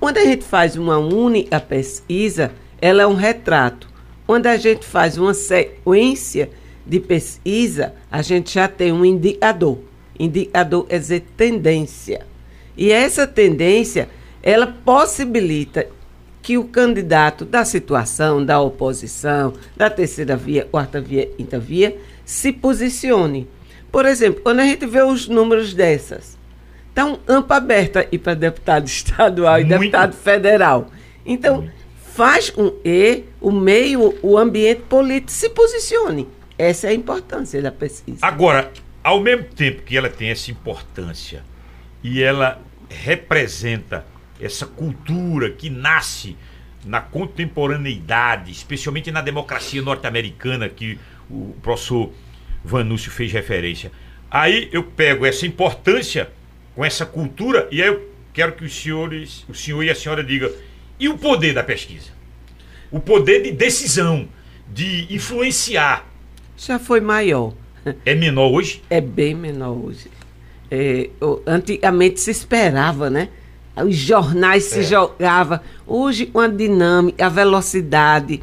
Quando 0.00 0.18
a 0.18 0.24
gente 0.24 0.44
faz 0.44 0.76
uma 0.76 0.98
única 0.98 1.60
pesquisa, 1.60 2.50
ela 2.80 3.02
é 3.02 3.06
um 3.06 3.14
retrato. 3.14 3.88
Quando 4.26 4.48
a 4.48 4.56
gente 4.56 4.84
faz 4.84 5.16
uma 5.16 5.32
sequência 5.32 6.50
de 6.84 6.98
pesquisa, 6.98 7.94
a 8.10 8.20
gente 8.20 8.54
já 8.54 8.66
tem 8.66 8.90
um 8.90 9.04
indicador. 9.04 9.78
Indicador 10.18 10.86
é 10.88 10.98
dizer 10.98 11.24
tendência. 11.36 12.26
E 12.76 12.90
essa 12.90 13.26
tendência, 13.26 14.08
ela 14.42 14.66
possibilita 14.66 15.86
que 16.42 16.58
o 16.58 16.64
candidato 16.64 17.44
da 17.44 17.64
situação, 17.64 18.44
da 18.44 18.60
oposição, 18.60 19.52
da 19.76 19.88
terceira 19.88 20.36
via, 20.36 20.64
quarta 20.64 21.00
via, 21.00 21.26
quinta 21.26 21.58
via, 21.58 21.96
se 22.24 22.52
posicione. 22.52 23.46
Por 23.90 24.06
exemplo, 24.06 24.40
quando 24.42 24.60
a 24.60 24.64
gente 24.64 24.86
vê 24.86 25.02
os 25.02 25.28
números 25.28 25.74
dessas, 25.74 26.38
está 26.88 27.04
um 27.04 27.18
amplo 27.26 27.54
aberto 27.54 27.98
aí 27.98 28.18
para 28.18 28.34
deputado 28.34 28.86
estadual 28.88 29.54
Muito. 29.54 29.66
e 29.66 29.78
deputado 29.78 30.14
federal. 30.14 30.90
Então, 31.24 31.68
faz 32.14 32.52
um 32.56 32.72
E, 32.84 33.24
o 33.40 33.50
meio, 33.50 34.18
o 34.22 34.38
ambiente 34.38 34.82
político 34.82 35.32
se 35.32 35.48
posicione. 35.50 36.28
Essa 36.58 36.88
é 36.88 36.90
a 36.90 36.94
importância 36.94 37.60
da 37.62 37.72
pesquisa. 37.72 38.18
Agora, 38.22 38.70
ao 39.02 39.20
mesmo 39.20 39.44
tempo 39.44 39.82
que 39.82 39.96
ela 39.96 40.10
tem 40.10 40.30
essa 40.30 40.50
importância 40.50 41.42
e 42.02 42.22
ela 42.22 42.60
representa 42.88 44.04
essa 44.40 44.66
cultura 44.66 45.50
que 45.50 45.70
nasce 45.70 46.36
na 46.84 47.00
contemporaneidade, 47.00 48.50
especialmente 48.50 49.10
na 49.10 49.20
democracia 49.20 49.82
norte-americana 49.82 50.68
que 50.68 50.98
o 51.28 51.54
professor 51.62 52.10
Vanúcio 52.64 53.10
fez 53.10 53.32
referência. 53.32 53.90
Aí 54.30 54.68
eu 54.72 54.84
pego 54.84 55.26
essa 55.26 55.46
importância 55.46 56.30
com 56.74 56.84
essa 56.84 57.04
cultura 57.04 57.68
e 57.70 57.82
aí 57.82 57.88
eu 57.88 58.10
quero 58.32 58.52
que 58.52 58.64
os 58.64 58.74
senhores, 58.74 59.44
o 59.48 59.54
senhor 59.54 59.82
e 59.82 59.90
a 59.90 59.94
senhora 59.94 60.22
digam 60.22 60.50
e 60.98 61.08
o 61.08 61.18
poder 61.18 61.54
da 61.54 61.62
pesquisa? 61.62 62.10
O 62.90 63.00
poder 63.00 63.42
de 63.42 63.52
decisão, 63.52 64.28
de 64.68 65.12
influenciar. 65.12 66.06
Já 66.56 66.78
foi 66.78 67.00
maior. 67.00 67.54
É 68.04 68.14
menor 68.14 68.52
hoje? 68.52 68.82
É 68.90 69.00
bem 69.00 69.34
menor 69.34 69.72
hoje. 69.72 70.10
É, 70.70 71.08
antigamente 71.46 72.20
se 72.20 72.30
esperava, 72.30 73.08
né? 73.08 73.30
Os 73.76 73.96
jornais 73.96 74.64
se 74.64 74.80
é. 74.80 74.82
jogavam. 74.82 75.60
Hoje, 75.86 76.26
com 76.26 76.38
a 76.38 76.46
dinâmica, 76.46 77.24
a 77.24 77.28
velocidade, 77.28 78.42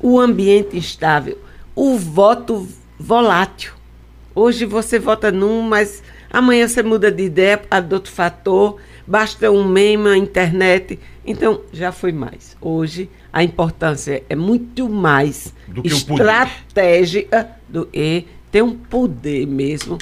o 0.00 0.18
ambiente 0.18 0.76
instável, 0.76 1.38
o 1.74 1.96
voto 1.96 2.68
volátil. 3.02 3.72
Hoje 4.34 4.64
você 4.64 4.98
vota 4.98 5.30
num, 5.30 5.60
mas 5.62 6.02
amanhã 6.30 6.66
você 6.66 6.82
muda 6.82 7.10
de 7.10 7.24
ideia 7.24 7.60
de 7.86 7.94
outro 7.94 8.10
fator, 8.10 8.78
basta 9.06 9.50
um 9.50 9.66
meme, 9.66 10.08
a 10.08 10.16
internet. 10.16 10.98
Então, 11.26 11.60
já 11.72 11.92
foi 11.92 12.12
mais. 12.12 12.56
Hoje, 12.60 13.10
a 13.32 13.42
importância 13.42 14.22
é 14.28 14.36
muito 14.36 14.88
mais 14.88 15.52
do 15.68 15.86
estratégica 15.86 17.48
do 17.68 17.86
que 17.86 18.26
ter 18.50 18.62
um 18.62 18.74
poder 18.74 19.46
mesmo. 19.46 19.98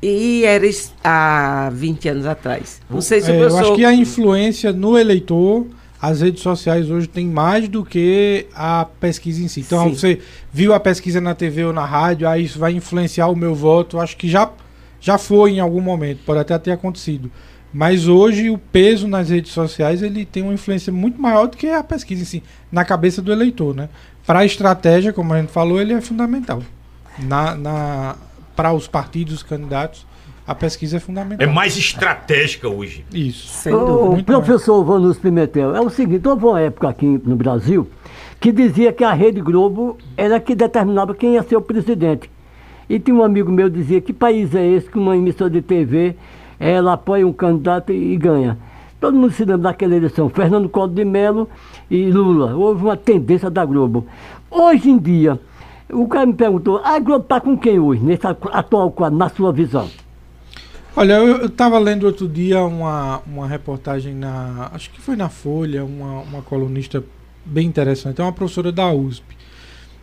E 0.00 0.44
era 0.44 0.66
há 1.02 1.70
20 1.72 2.08
anos 2.08 2.26
atrás. 2.26 2.80
Não 2.88 3.00
sei 3.00 3.20
se 3.20 3.30
é, 3.30 3.34
o 3.34 3.38
professor... 3.38 3.60
Eu 3.60 3.66
acho 3.66 3.76
que 3.76 3.84
a 3.84 3.92
influência 3.92 4.72
no 4.72 4.96
eleitor 4.96 5.66
as 6.08 6.20
redes 6.20 6.40
sociais 6.40 6.88
hoje 6.88 7.08
têm 7.08 7.26
mais 7.26 7.68
do 7.68 7.84
que 7.84 8.46
a 8.54 8.86
pesquisa 9.00 9.42
em 9.42 9.48
si. 9.48 9.60
Então, 9.60 9.88
Sim. 9.88 9.94
você 9.94 10.20
viu 10.52 10.72
a 10.72 10.78
pesquisa 10.78 11.20
na 11.20 11.34
TV 11.34 11.64
ou 11.64 11.72
na 11.72 11.84
rádio, 11.84 12.28
aí 12.28 12.44
isso 12.44 12.60
vai 12.60 12.72
influenciar 12.72 13.26
o 13.26 13.34
meu 13.34 13.56
voto. 13.56 13.98
Acho 13.98 14.16
que 14.16 14.28
já, 14.28 14.48
já 15.00 15.18
foi 15.18 15.54
em 15.54 15.60
algum 15.60 15.80
momento, 15.80 16.20
pode 16.24 16.38
até 16.38 16.56
ter 16.58 16.70
acontecido. 16.70 17.28
Mas 17.72 18.06
hoje 18.06 18.48
o 18.50 18.56
peso 18.56 19.08
nas 19.08 19.30
redes 19.30 19.50
sociais 19.50 20.00
ele 20.00 20.24
tem 20.24 20.44
uma 20.44 20.54
influência 20.54 20.92
muito 20.92 21.20
maior 21.20 21.48
do 21.48 21.56
que 21.56 21.66
a 21.66 21.82
pesquisa 21.82 22.22
em 22.22 22.24
si, 22.24 22.42
na 22.70 22.84
cabeça 22.84 23.20
do 23.20 23.32
eleitor. 23.32 23.74
Né? 23.74 23.88
Para 24.24 24.40
a 24.40 24.44
estratégia, 24.44 25.12
como 25.12 25.34
a 25.34 25.40
gente 25.40 25.50
falou, 25.50 25.80
ele 25.80 25.92
é 25.92 26.00
fundamental. 26.00 26.62
Na, 27.18 27.56
na, 27.56 28.16
para 28.54 28.72
os 28.72 28.86
partidos, 28.86 29.34
os 29.34 29.42
candidatos, 29.42 30.06
a 30.46 30.54
pesquisa 30.54 30.98
é 30.98 31.00
fundamental. 31.00 31.46
É 31.46 31.50
mais 31.50 31.76
estratégica 31.76 32.68
hoje. 32.68 33.04
Isso. 33.12 33.48
Sem 33.48 33.74
o 33.74 34.22
professor 34.22 34.84
Vanus 34.84 35.18
Pimentel, 35.18 35.74
é 35.74 35.80
o 35.80 35.90
seguinte, 35.90 36.26
houve 36.28 36.44
uma 36.44 36.60
época 36.60 36.88
aqui 36.88 37.20
no 37.24 37.34
Brasil 37.34 37.88
que 38.38 38.52
dizia 38.52 38.92
que 38.92 39.02
a 39.02 39.12
Rede 39.12 39.40
Globo 39.40 39.96
era 40.16 40.38
que 40.38 40.54
determinava 40.54 41.14
quem 41.14 41.34
ia 41.34 41.42
ser 41.42 41.56
o 41.56 41.62
presidente. 41.62 42.30
E 42.88 43.00
tinha 43.00 43.16
um 43.16 43.24
amigo 43.24 43.50
meu 43.50 43.68
que 43.68 43.78
dizia, 43.78 44.00
que 44.00 44.12
país 44.12 44.54
é 44.54 44.64
esse 44.64 44.88
que 44.88 44.98
uma 44.98 45.16
emissora 45.16 45.50
de 45.50 45.60
TV 45.60 46.14
ela 46.60 46.92
apoia 46.92 47.26
um 47.26 47.32
candidato 47.32 47.92
e, 47.92 48.12
e 48.12 48.16
ganha? 48.16 48.56
Todo 49.00 49.16
mundo 49.16 49.32
se 49.32 49.44
lembra 49.44 49.58
daquela 49.70 49.96
eleição, 49.96 50.28
Fernando 50.28 50.68
Collor 50.68 50.94
de 50.94 51.04
Mello 51.04 51.48
e 51.90 52.10
Lula. 52.10 52.54
Houve 52.54 52.84
uma 52.84 52.96
tendência 52.96 53.50
da 53.50 53.64
Globo. 53.64 54.06
Hoje 54.50 54.90
em 54.90 54.98
dia, 54.98 55.40
o 55.90 56.06
cara 56.06 56.26
me 56.26 56.34
perguntou, 56.34 56.80
a 56.84 56.98
Globo 57.00 57.22
está 57.22 57.40
com 57.40 57.58
quem 57.58 57.80
hoje, 57.80 58.02
nesse 58.02 58.26
atual 58.26 58.92
quadro, 58.92 59.18
na 59.18 59.28
sua 59.28 59.52
visão? 59.52 59.88
Olha, 60.98 61.12
eu 61.12 61.44
estava 61.44 61.78
lendo 61.78 62.06
outro 62.06 62.26
dia 62.26 62.64
uma, 62.64 63.20
uma 63.26 63.46
reportagem 63.46 64.14
na. 64.14 64.70
Acho 64.72 64.88
que 64.90 64.98
foi 64.98 65.14
na 65.14 65.28
Folha, 65.28 65.84
uma, 65.84 66.22
uma 66.22 66.40
colunista 66.40 67.04
bem 67.44 67.66
interessante, 67.68 68.18
é 68.18 68.24
uma 68.24 68.32
professora 68.32 68.72
da 68.72 68.90
USP. 68.90 69.36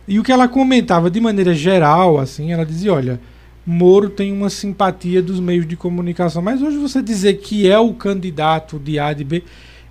E 0.06 0.20
o 0.20 0.22
que 0.22 0.30
ela 0.30 0.46
comentava 0.46 1.10
de 1.10 1.20
maneira 1.20 1.52
geral, 1.52 2.16
assim, 2.16 2.52
ela 2.52 2.64
dizia, 2.64 2.94
olha, 2.94 3.20
Moro 3.66 4.08
tem 4.08 4.32
uma 4.32 4.48
simpatia 4.48 5.20
dos 5.20 5.40
meios 5.40 5.66
de 5.66 5.74
comunicação, 5.74 6.40
mas 6.40 6.62
hoje 6.62 6.78
você 6.78 7.02
dizer 7.02 7.38
que 7.38 7.68
é 7.68 7.76
o 7.76 7.92
candidato 7.92 8.78
de 8.78 8.96
A 8.96 9.12
de 9.12 9.24
B 9.24 9.42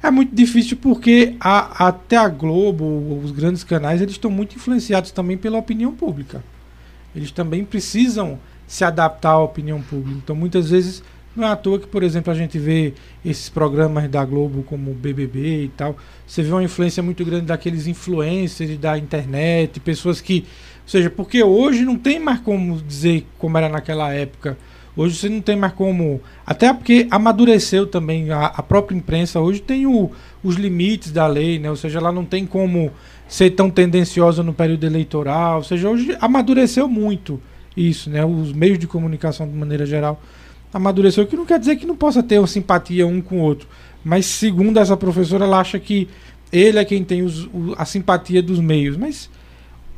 é 0.01 0.09
muito 0.09 0.33
difícil 0.33 0.77
porque 0.77 1.35
a, 1.37 1.87
até 1.87 2.15
a 2.15 2.29
Globo, 2.29 3.19
os 3.21 3.31
grandes 3.31 3.65
canais, 3.65 4.01
eles 4.01 4.13
estão 4.13 4.31
muito 4.31 4.55
influenciados 4.55 5.11
também 5.11 5.37
pela 5.37 5.57
opinião 5.57 5.91
pública. 5.93 6.41
Eles 7.13 7.29
também 7.29 7.65
precisam 7.65 8.39
se 8.67 8.83
adaptar 8.83 9.31
à 9.31 9.39
opinião 9.39 9.81
pública. 9.81 10.19
Então, 10.23 10.35
muitas 10.35 10.69
vezes, 10.69 11.03
não 11.35 11.47
é 11.47 11.51
à 11.51 11.55
toa 11.55 11.79
que, 11.79 11.87
por 11.87 12.03
exemplo, 12.03 12.31
a 12.31 12.35
gente 12.35 12.59
vê 12.59 12.93
esses 13.25 13.49
programas 13.49 14.07
da 14.09 14.23
Globo 14.23 14.61
como 14.63 14.91
o 14.91 14.93
BBB 14.93 15.63
e 15.63 15.67
tal. 15.69 15.97
Você 16.27 16.43
vê 16.43 16.51
uma 16.51 16.63
influência 16.63 17.01
muito 17.01 17.25
grande 17.25 17.45
daqueles 17.45 17.87
influencers 17.87 18.77
da 18.77 18.97
internet, 18.97 19.79
pessoas 19.79 20.21
que. 20.21 20.45
Ou 20.83 20.89
seja, 20.89 21.09
porque 21.09 21.41
hoje 21.41 21.85
não 21.85 21.97
tem 21.97 22.19
mais 22.19 22.39
como 22.41 22.79
dizer 22.81 23.25
como 23.39 23.57
era 23.57 23.67
naquela 23.67 24.13
época. 24.13 24.57
Hoje 24.95 25.15
você 25.15 25.27
não 25.27 25.41
tem 25.41 25.55
mais 25.55 25.73
como. 25.73 26.21
Até 26.45 26.71
porque 26.71 27.07
amadureceu 27.09 27.87
também. 27.87 28.29
A, 28.29 28.45
a 28.45 28.61
própria 28.61 28.95
imprensa 28.95 29.39
hoje 29.39 29.59
tem 29.59 29.87
o, 29.87 30.11
os 30.43 30.55
limites 30.55 31.11
da 31.11 31.25
lei, 31.25 31.57
né? 31.57 31.67
Ou 31.69 31.75
seja, 31.75 31.97
ela 31.97 32.11
não 32.11 32.25
tem 32.25 32.45
como 32.45 32.91
ser 33.27 33.49
tão 33.51 33.71
tendenciosa 33.71 34.43
no 34.43 34.53
período 34.53 34.85
eleitoral. 34.85 35.57
Ou 35.57 35.63
seja, 35.63 35.89
hoje 35.89 36.15
amadureceu 36.21 36.87
muito 36.87 37.41
isso, 37.75 38.09
né? 38.09 38.23
Os 38.25 38.53
meios 38.53 38.79
de 38.79 38.87
comunicação 38.87 39.47
de 39.47 39.53
maneira 39.53 39.85
geral. 39.85 40.21
amadureceu, 40.73 41.25
que 41.25 41.35
não 41.35 41.45
quer 41.45 41.59
dizer 41.59 41.75
que 41.75 41.85
não 41.85 41.95
possa 41.95 42.23
ter 42.23 42.39
uma 42.39 42.47
simpatia 42.47 43.05
um 43.05 43.21
com 43.21 43.37
o 43.37 43.41
outro. 43.41 43.67
Mas 44.03 44.25
segundo 44.25 44.79
essa 44.79 44.97
professora, 44.97 45.45
ela 45.45 45.59
acha 45.59 45.79
que 45.79 46.07
ele 46.51 46.77
é 46.77 46.85
quem 46.85 47.03
tem 47.03 47.23
os, 47.23 47.45
o, 47.45 47.73
a 47.77 47.85
simpatia 47.85 48.41
dos 48.41 48.59
meios. 48.59 48.97
Mas 48.97 49.29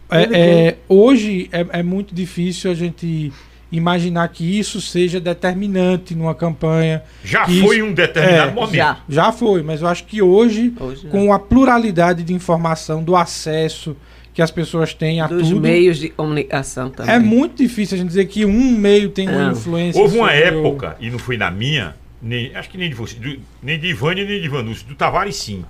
é, 0.09 0.23
é, 0.23 0.77
hoje 0.87 1.49
é, 1.51 1.79
é 1.79 1.83
muito 1.83 2.13
difícil 2.13 2.71
a 2.71 2.73
gente 2.73 3.31
imaginar 3.71 4.27
que 4.29 4.57
isso 4.57 4.79
seja 4.79 5.19
determinante 5.19 6.15
numa 6.15 6.35
campanha. 6.35 7.03
Já 7.23 7.45
foi 7.45 7.77
isso, 7.77 7.85
um 7.85 7.93
determinado 7.93 8.51
é, 8.51 8.53
momento. 8.53 8.75
já. 8.75 8.97
Já 9.09 9.31
foi, 9.31 9.63
mas 9.63 9.81
eu 9.81 9.87
acho 9.87 10.05
que 10.05 10.21
hoje, 10.21 10.73
Hoje, 10.79 11.07
com 11.07 11.33
a 11.33 11.39
pluralidade 11.39 12.23
de 12.23 12.33
informação, 12.33 13.03
do 13.03 13.15
acesso 13.15 13.95
que 14.35 14.41
as 14.41 14.51
pessoas 14.51 14.93
têm 14.93 15.21
a 15.21 15.27
Dos 15.27 15.47
tudo, 15.49 15.61
meios 15.61 15.97
de 15.97 16.09
comunicação 16.09 16.89
também. 16.89 17.15
é 17.15 17.17
muito 17.17 17.55
difícil 17.63 17.95
a 17.95 17.97
gente 17.97 18.09
dizer 18.09 18.25
que 18.25 18.45
um 18.45 18.71
meio 18.77 19.09
tem 19.09 19.29
uma 19.29 19.45
Não. 19.45 19.51
influência. 19.53 19.99
Houve 20.01 20.17
uma 20.17 20.27
o- 20.27 20.29
época, 20.29 20.97
e 20.99 21.09
não 21.09 21.17
foi 21.17 21.37
na 21.37 21.49
minha, 21.49 21.95
nem, 22.21 22.53
acho 22.53 22.69
que 22.69 22.77
nem 22.77 22.89
de 22.89 22.95
você, 22.95 23.15
do- 23.15 23.39
nem 23.63 23.79
de 23.79 23.87
Ivânia, 23.87 24.25
nem 24.25 24.41
de 24.41 24.49
Vanúcio, 24.49 24.85
do 24.85 24.93
Tavares 24.93 25.37
sim. 25.37 25.63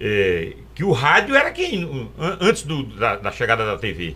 É, 0.00 0.54
que 0.74 0.84
o 0.84 0.92
rádio 0.92 1.34
era 1.34 1.50
quem, 1.50 1.82
an- 2.18 2.36
antes 2.40 2.62
do- 2.62 2.84
da, 2.84 3.16
da 3.16 3.30
chegada 3.32 3.66
da 3.66 3.76
TV, 3.76 4.14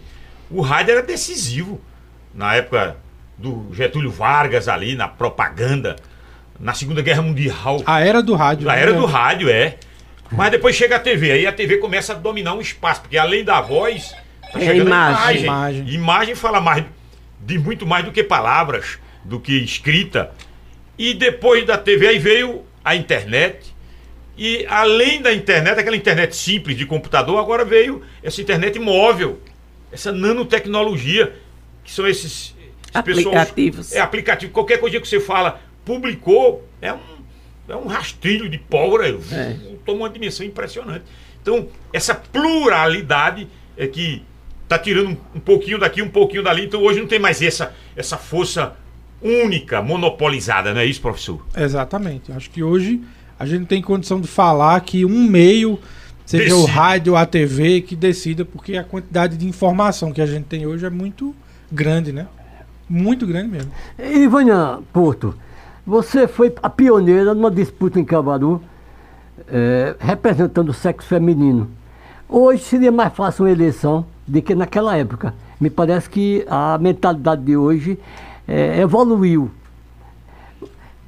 o 0.51 0.61
rádio 0.61 0.93
era 0.93 1.03
decisivo. 1.03 1.81
Na 2.35 2.55
época 2.55 2.97
do 3.37 3.67
Getúlio 3.73 4.11
Vargas 4.11 4.69
ali, 4.69 4.95
na 4.95 5.09
propaganda, 5.09 5.97
na 6.61 6.73
Segunda 6.73 7.03
Guerra 7.03 7.23
Mundial. 7.23 7.83
A 7.85 8.01
era 8.01 8.23
do 8.23 8.35
rádio. 8.35 8.69
A 8.71 8.75
né? 8.75 8.83
era 8.83 8.93
do 8.93 9.07
rádio, 9.07 9.49
é. 9.49 9.77
Mas 10.33 10.50
depois 10.50 10.75
chega 10.75 10.97
a 10.97 10.99
TV, 10.99 11.33
aí 11.33 11.47
a 11.47 11.52
TV 11.52 11.78
começa 11.78 12.12
a 12.12 12.16
dominar 12.16 12.54
um 12.54 12.61
espaço, 12.61 13.02
porque 13.02 13.16
além 13.16 13.45
da 13.45 13.61
voz, 13.61 14.14
tá 14.52 14.61
É 14.61 14.76
imagem. 14.76 14.83
imagem. 14.83 15.45
Imagem. 15.45 15.88
Imagem 15.88 16.35
fala 16.35 16.61
mais, 16.61 16.85
de 17.40 17.59
muito 17.59 17.87
mais 17.87 18.04
do 18.04 18.12
que 18.12 18.23
palavras, 18.25 18.99
do 19.25 19.38
que 19.38 19.52
escrita. 19.62 20.33
E 20.99 21.14
depois 21.14 21.64
da 21.66 21.76
TV 21.78 22.09
aí 22.09 22.18
veio 22.18 22.64
a 22.85 22.95
internet. 22.97 23.75
E 24.38 24.66
além 24.68 25.23
da 25.23 25.33
internet, 25.33 25.78
aquela 25.78 25.97
internet 25.97 26.35
simples 26.37 26.76
de 26.76 26.85
computador, 26.85 27.38
agora 27.38 27.64
veio 27.64 28.02
essa 28.23 28.40
internet 28.40 28.78
móvel, 28.78 29.40
essa 29.92 30.12
nanotecnologia, 30.12 31.33
que 31.85 31.90
são 31.92 32.06
esses 32.06 32.54
esses 32.95 33.02
pessoas- 33.04 33.26
Aplicativos. 33.26 33.92
é 33.92 34.00
aplicativo. 34.00 34.52
Qualquer 34.52 34.78
coisa 34.78 34.99
que 35.00 35.06
você 35.09 35.21
fala, 35.21 35.61
publicou, 35.85 36.66
é 36.80 36.92
um, 36.92 36.99
é 37.68 37.76
um 37.76 37.87
rastrilho 37.87 38.49
de 38.49 38.59
pólvora, 38.59 39.09
É. 39.09 39.56
toma 39.87 40.00
uma 40.00 40.11
dimensão 40.11 40.45
impressionante. 40.45 41.05
Então, 41.40 41.69
essa 41.93 42.14
pluralidade 42.14 43.49
é 43.76 43.87
que 43.87 44.23
está 44.64 44.78
tirando 44.78 45.16
um, 45.35 45.40
pouquinho 45.40 45.78
daqui, 45.78 46.02
um 46.02 46.09
pouquinho 46.09 46.43
dali. 46.43 46.64
Então, 46.64 46.83
hoje 46.83 47.00
não 47.00 47.07
tem 47.07 47.19
mais 47.19 47.40
essa, 47.40 47.73
essa 47.95 48.16
força 48.16 48.75
única, 49.23 49.81
monopolizada, 49.81 50.75
não 50.75 50.81
é 50.81 50.87
isso, 50.87 51.00
professor? 51.00 51.45
Exatamente. 51.57 52.33
Acho 52.33 52.50
que 52.50 52.62
hoje 52.62 53.00
a 53.38 53.47
gente 53.47 53.66
tem 53.66 53.81
condição 53.81 54.21
de 54.21 54.26
falar 54.26 54.81
que 54.81 55.05
um 55.05 55.28
meio, 55.28 55.78
seja 56.25 56.55
o 56.55 56.62
Decide. 56.62 56.73
rádio, 56.73 57.16
a 57.16 57.25
TV, 57.25 57.81
que 57.81 57.95
decida, 57.95 58.45
porque 58.45 58.76
a 58.76 58.85
quantidade 58.85 59.37
de 59.37 59.47
informação 59.47 60.12
que 60.12 60.21
a 60.21 60.26
gente 60.26 60.45
tem 60.45 60.66
hoje 60.66 60.85
é 60.85 60.90
muito 60.90 61.35
grande, 61.71 62.12
né? 62.12 62.26
Muito 62.88 63.26
grande 63.26 63.49
mesmo. 63.49 63.73
Ivânia 63.99 64.78
Porto, 64.93 65.35
você 65.87 66.26
foi 66.26 66.52
a 66.62 66.71
pioneira 66.71 67.35
numa 67.35 67.50
disputa 67.50 67.99
em 68.00 68.05
Caruaru, 68.05 68.62
eh, 69.49 69.95
representando 69.99 70.71
o 70.71 70.75
sexo 70.75 71.09
feminino. 71.09 71.69
Hoje 72.28 72.62
seria 72.64 72.90
mais 72.93 73.12
fácil 73.14 73.45
uma 73.45 73.50
eleição 73.50 74.05
do 74.26 74.43
que 74.43 74.55
naquela 74.55 74.97
época. 74.97 75.35
Me 75.61 75.71
parece 75.71 76.09
que 76.11 76.45
a 76.49 76.76
mentalidade 76.78 77.43
de 77.43 77.57
hoje 77.57 77.99
eh, 78.47 78.81
evoluiu. 78.81 79.50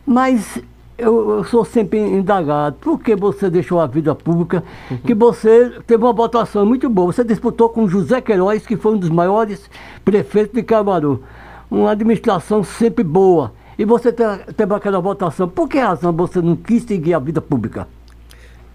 Mas 0.07 0.59
eu, 0.97 1.31
eu 1.39 1.45
sou 1.45 1.65
sempre 1.65 1.99
indagado, 1.99 2.77
por 2.81 2.99
que 3.01 3.15
você 3.15 3.51
deixou 3.51 3.81
a 3.81 3.87
vida 3.87 4.15
pública? 4.15 4.65
Que 5.05 5.15
você 5.15 5.71
teve 5.87 6.03
uma 6.03 6.13
votação 6.13 6.65
muito 6.65 6.89
boa. 6.89 7.13
Você 7.13 7.23
disputou 7.25 7.69
com 7.69 7.87
José 7.87 8.21
Queiroz, 8.21 8.67
que 8.67 8.77
foi 8.77 8.95
um 8.95 8.99
dos 8.99 9.11
maiores 9.11 9.69
prefeitos 10.05 10.55
de 10.55 10.63
Caruaru. 10.63 11.23
Uma 11.71 11.91
administração 11.91 12.65
sempre 12.65 13.05
boa. 13.05 13.53
E 13.79 13.85
você 13.85 14.11
te- 14.11 14.53
teve 14.57 14.75
aquela 14.75 14.99
votação. 15.01 15.47
Por 15.49 15.69
que 15.69 15.79
razão 15.79 16.13
você 16.13 16.41
não 16.41 16.57
quis 16.57 16.83
seguir 16.85 17.15
a 17.15 17.19
vida 17.19 17.41
pública? 17.41 17.87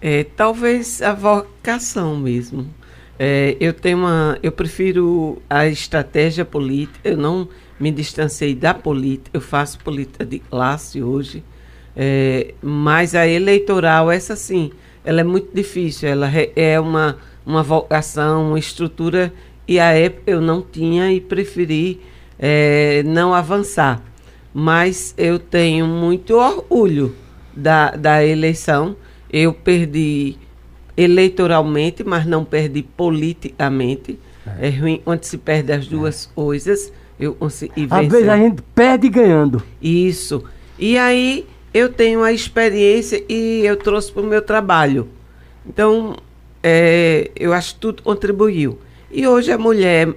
É, 0.06 0.22
talvez 0.22 1.00
a 1.00 1.14
vocação 1.14 2.14
mesmo. 2.14 2.66
É, 3.18 3.56
eu 3.58 3.72
tenho 3.72 3.96
uma, 4.00 4.38
eu 4.42 4.52
prefiro 4.52 5.40
a 5.48 5.66
estratégia 5.66 6.44
política. 6.44 7.08
Eu 7.08 7.16
não 7.16 7.48
me 7.80 7.90
distanciei 7.90 8.54
da 8.54 8.74
política. 8.74 9.30
Eu 9.32 9.40
faço 9.40 9.78
política 9.78 10.22
de 10.26 10.38
classe 10.40 11.02
hoje, 11.02 11.42
É, 11.96 12.54
mas 12.60 13.14
a 13.14 13.24
eleitoral 13.26 14.10
essa 14.10 14.34
sim, 14.34 14.72
ela 15.04 15.20
é 15.20 15.24
muito 15.24 15.54
difícil. 15.54 16.08
Ela 16.08 16.28
é 16.56 16.78
uma 16.78 17.16
uma 17.46 17.62
vocação, 17.62 18.48
uma 18.48 18.58
estrutura 18.58 19.32
e 19.68 19.78
a 19.78 19.92
época 19.92 20.30
eu 20.30 20.40
não 20.40 20.62
tinha 20.62 21.12
e 21.12 21.20
preferi 21.20 22.00
é, 22.38 23.02
não 23.04 23.32
avançar. 23.32 24.02
Mas 24.52 25.14
eu 25.16 25.38
tenho 25.38 25.86
muito 25.86 26.36
orgulho 26.36 27.14
da, 27.56 27.90
da 27.92 28.24
eleição. 28.24 28.96
Eu 29.36 29.52
perdi 29.52 30.36
eleitoralmente, 30.96 32.04
mas 32.04 32.24
não 32.24 32.44
perdi 32.44 32.84
politicamente. 32.84 34.16
É, 34.60 34.68
ruim 34.70 35.00
quando 35.04 35.24
se 35.24 35.36
perde 35.36 35.72
as 35.72 35.88
duas 35.88 36.26
coisas. 36.26 36.92
Eu 37.18 37.36
Às 37.40 37.60
vezes 38.06 38.28
a 38.28 38.36
gente 38.36 38.62
perde 38.74 39.08
ganhando. 39.08 39.60
Isso. 39.82 40.44
E 40.78 40.96
aí 40.96 41.48
eu 41.72 41.88
tenho 41.88 42.22
a 42.22 42.32
experiência 42.32 43.24
e 43.28 43.62
eu 43.64 43.76
trouxe 43.76 44.12
para 44.12 44.22
o 44.22 44.26
meu 44.26 44.40
trabalho. 44.40 45.08
Então, 45.66 46.14
é, 46.62 47.32
eu 47.34 47.52
acho 47.52 47.74
que 47.74 47.80
tudo 47.80 48.02
contribuiu. 48.04 48.78
E 49.10 49.26
hoje 49.26 49.50
a 49.50 49.58
mulher 49.58 50.14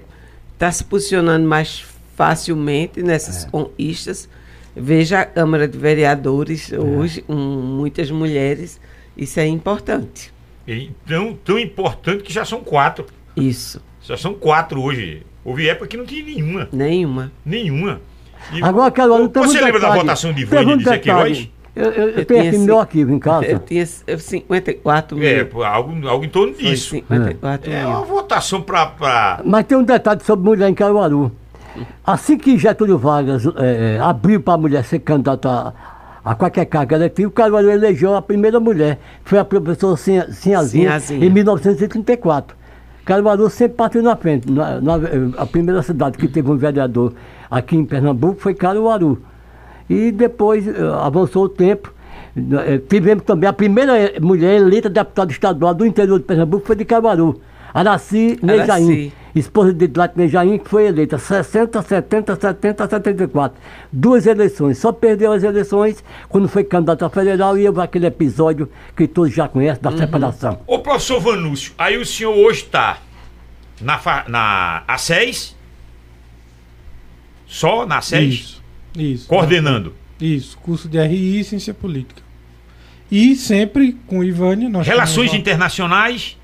está 0.54 0.72
se 0.72 0.84
posicionando 0.84 1.48
mais 1.48 1.84
facilmente 2.16 3.02
nessas 3.02 3.46
conquistas. 3.46 4.30
Veja 4.76 5.22
a 5.22 5.26
Câmara 5.26 5.68
de 5.68 5.76
Vereadores 5.76 6.72
hoje, 6.72 7.24
com 7.24 7.34
muitas 7.34 8.12
mulheres. 8.12 8.80
Isso 9.18 9.40
é 9.40 9.48
importante. 9.48 10.32
Então, 10.68 11.38
tão 11.44 11.58
importante 11.58 12.24
que 12.24 12.32
já 12.34 12.46
são 12.46 12.60
quatro. 12.62 13.06
Isso. 13.36 13.82
Já 14.02 14.18
são 14.18 14.34
quatro 14.34 14.82
hoje. 14.82 15.24
Houve 15.44 15.68
época 15.70 15.88
que 15.88 15.98
não 15.98 16.06
tinha 16.06 16.24
nenhuma. 16.24 16.68
Nenhuma. 16.72 17.32
Nenhuma. 17.46 18.02
E 18.54 18.62
Agora, 18.64 18.92
Carol, 18.92 19.28
tem 19.30 19.44
Você 19.44 19.60
lembra 19.62 19.80
da 19.80 19.88
detalhe. 19.88 20.02
votação 20.02 20.34
de 20.34 20.46
um 20.46 20.78
de 20.78 20.84
Zé. 20.84 20.98
Queiroz? 21.00 21.50
Eu, 21.76 21.84
eu- 21.86 21.92
eu 21.92 22.10
Eu 22.20 22.26
tenho 22.26 22.48
aqui 22.50 22.58
meu 22.58 22.80
arquivo 22.80 23.12
em 23.14 23.20
casa. 23.20 23.46
Eu 23.46 23.60
tinha 23.60 23.84
eh, 24.08 24.18
54 24.18 25.18
mil. 25.18 25.28
É, 25.28 25.48
algo, 25.66 26.08
algo 26.08 26.26
em 26.26 26.30
torno 26.30 26.54
Foi 26.54 26.64
disso. 26.64 26.90
54 26.92 27.72
É 27.72 27.80
mil. 27.82 27.90
uma 27.90 28.02
votação 28.04 28.62
para. 28.62 29.42
Mas 29.46 29.66
tem 29.66 29.78
um 29.78 29.84
detalhe 29.84 30.22
sobre 30.24 30.44
mulher 30.50 30.70
em 30.70 30.74
Caruaru. 30.74 31.32
Assim 32.06 32.38
que 32.38 32.58
Getúlio 32.58 32.98
Vargas 32.98 33.44
eh, 33.58 34.00
abriu 34.02 34.42
para 34.42 34.56
a 34.56 34.58
mulher 34.58 34.84
ser 34.84 35.00
candidata 35.00 35.74
a, 36.32 36.36
qualquer 36.36 36.66
cargo 36.66 36.94
eletivo, 36.96 37.32
Caruaru 37.32 37.70
elegeu 37.70 38.16
a 38.16 38.22
primeira 38.22 38.60
mulher. 38.60 39.00
Foi 39.24 39.40
a 39.40 39.46
professora 39.46 39.96
Sinha- 39.98 40.32
Sinhazinha, 40.32 41.00
Sinhazinha. 41.00 41.26
em 41.26 41.30
1934. 41.30 42.56
Caruaru 43.06 43.50
sempre 43.50 43.78
partiu 43.78 44.02
na 44.04 44.16
frente. 44.16 44.52
Na- 44.52 44.82
na- 44.82 45.00
a 45.38 45.46
primeira 45.46 45.82
cidade 45.82 46.18
que 46.18 46.28
teve 46.28 46.52
um 46.52 46.58
vereador 46.58 47.14
aqui 47.50 47.76
em 47.78 47.86
Pernambuco 47.86 48.42
foi 48.42 48.54
Caruaru. 48.54 49.22
E 49.90 50.12
depois 50.12 50.68
eh, 50.68 50.74
avançou 51.02 51.46
o 51.46 51.50
tempo. 51.50 51.94
Eh, 52.36 52.80
tivemos 52.90 53.24
também 53.24 53.48
a 53.48 53.54
primeira 53.54 53.98
eh, 53.98 54.20
mulher 54.20 54.58
eleita 54.60 54.90
deputada 54.90 55.32
estadual 55.32 55.74
do 55.74 55.86
interior 55.86 56.20
de 56.20 56.26
Pernambuco, 56.26 56.66
foi 56.68 56.76
de 56.76 56.84
Caruaru. 56.84 57.40
Araci 57.74 58.38
Nejaim. 58.42 59.12
Esposa 59.40 59.74
de 59.74 59.88
Dlate 59.88 60.18
Nejaim, 60.18 60.58
que 60.58 60.70
foi 60.70 60.88
eleita 60.88 61.18
60, 61.18 61.82
70, 61.82 62.36
70, 62.36 62.88
74. 62.90 63.60
Duas 63.92 64.26
eleições. 64.26 64.78
Só 64.78 64.92
perdeu 64.92 65.32
as 65.32 65.44
eleições 65.44 66.04
quando 66.30 66.48
foi 66.48 66.64
candidato 66.64 67.06
a 67.06 67.10
federal 67.10 67.58
e 67.58 67.68
houve 67.68 67.82
aquele 67.82 68.08
episódio 68.08 68.70
que 68.96 69.08
todos 69.08 69.34
já 69.34 69.48
conhecem 69.48 69.82
da 69.82 69.96
separação. 69.96 70.60
Ô, 70.68 70.80
professor 70.80 71.20
Vanúcio, 71.20 71.74
aí 71.78 71.98
o 71.98 72.06
senhor 72.06 72.36
hoje 72.36 72.64
está 72.64 73.00
na, 73.82 74.00
na 74.28 74.84
A6? 74.88 75.54
Só 77.46 77.86
na 77.86 78.00
A6? 78.00 78.28
Isso. 78.28 78.64
Isso. 78.96 79.28
Coordenando. 79.28 79.94
Isso. 80.20 80.58
Curso 80.58 80.90
de 80.90 81.00
RI 81.00 81.40
e 81.40 81.44
Ciência 81.44 81.74
Política. 81.74 82.22
E 83.12 83.36
sempre 83.36 83.94
com 84.06 84.20
o 84.20 84.24
Ivânia. 84.24 84.68
Nós 84.68 84.86
Relações 84.86 85.32
temos 85.32 85.40
internacionais. 85.40 86.38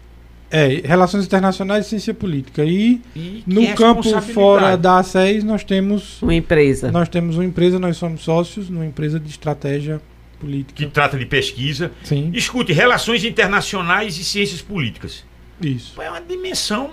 É, 0.53 0.87
Relações 0.87 1.25
Internacionais 1.25 1.87
e 1.87 1.89
Ciência 1.89 2.13
Política. 2.13 2.63
E 2.63 3.01
E 3.15 3.43
no 3.47 3.65
campo 3.73 4.01
responsabilidade. 4.01 4.33
fora 4.33 4.77
da 4.77 5.01
A6 5.01 5.41
nós 5.41 5.63
temos 5.63 6.21
Uma 6.21 6.35
empresa. 6.35 6.91
nós 6.91 7.09
temos 7.09 7.35
uma 7.37 7.43
empresa, 7.43 7.79
nós 7.79 7.97
somos 7.97 8.21
sócios 8.21 8.69
numa 8.69 8.85
empresa 8.85 9.19
de 9.19 9.27
estratégia 9.29 9.99
política. 10.39 10.73
Que 10.75 10.85
trata 10.85 11.17
de 11.17 11.25
pesquisa. 11.25 11.91
Sim, 12.03 12.29
Escute, 12.35 12.71
relações 12.71 13.23
internacionais 13.23 14.17
e 14.19 14.23
ciências 14.23 14.61
políticas. 14.61 15.23
isso. 15.59 15.99
É 15.99 16.09
uma 16.09 16.21
dimensão 16.21 16.91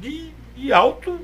de, 0.00 0.30
de 0.56 0.72
alto 0.72 1.20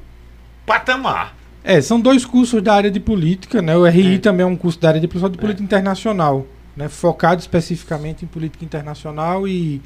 patamar. 0.67 1.35
É, 1.65 1.81
são 1.81 2.01
dois 2.01 2.25
cursos 2.27 2.63
da 2.63 2.75
área 2.75 2.91
de 2.91 3.01
política, 3.01 3.63
né? 3.63 3.77
O 3.77 3.87
RI 3.87 4.15
é. 4.15 4.19
também 4.19 4.45
é 4.45 4.47
um 4.47 4.57
curso 4.57 4.79
da 4.79 4.89
área 4.89 5.01
de 5.01 5.09
política, 5.09 5.31
de 5.31 5.39
política 5.39 5.63
é. 5.63 5.65
internacional, 5.65 6.47
né? 6.77 6.89
Focado 6.89 7.41
especificamente 7.41 8.25
em 8.25 8.29
política 8.29 8.65
internacional 8.65 9.49
e 9.49 9.81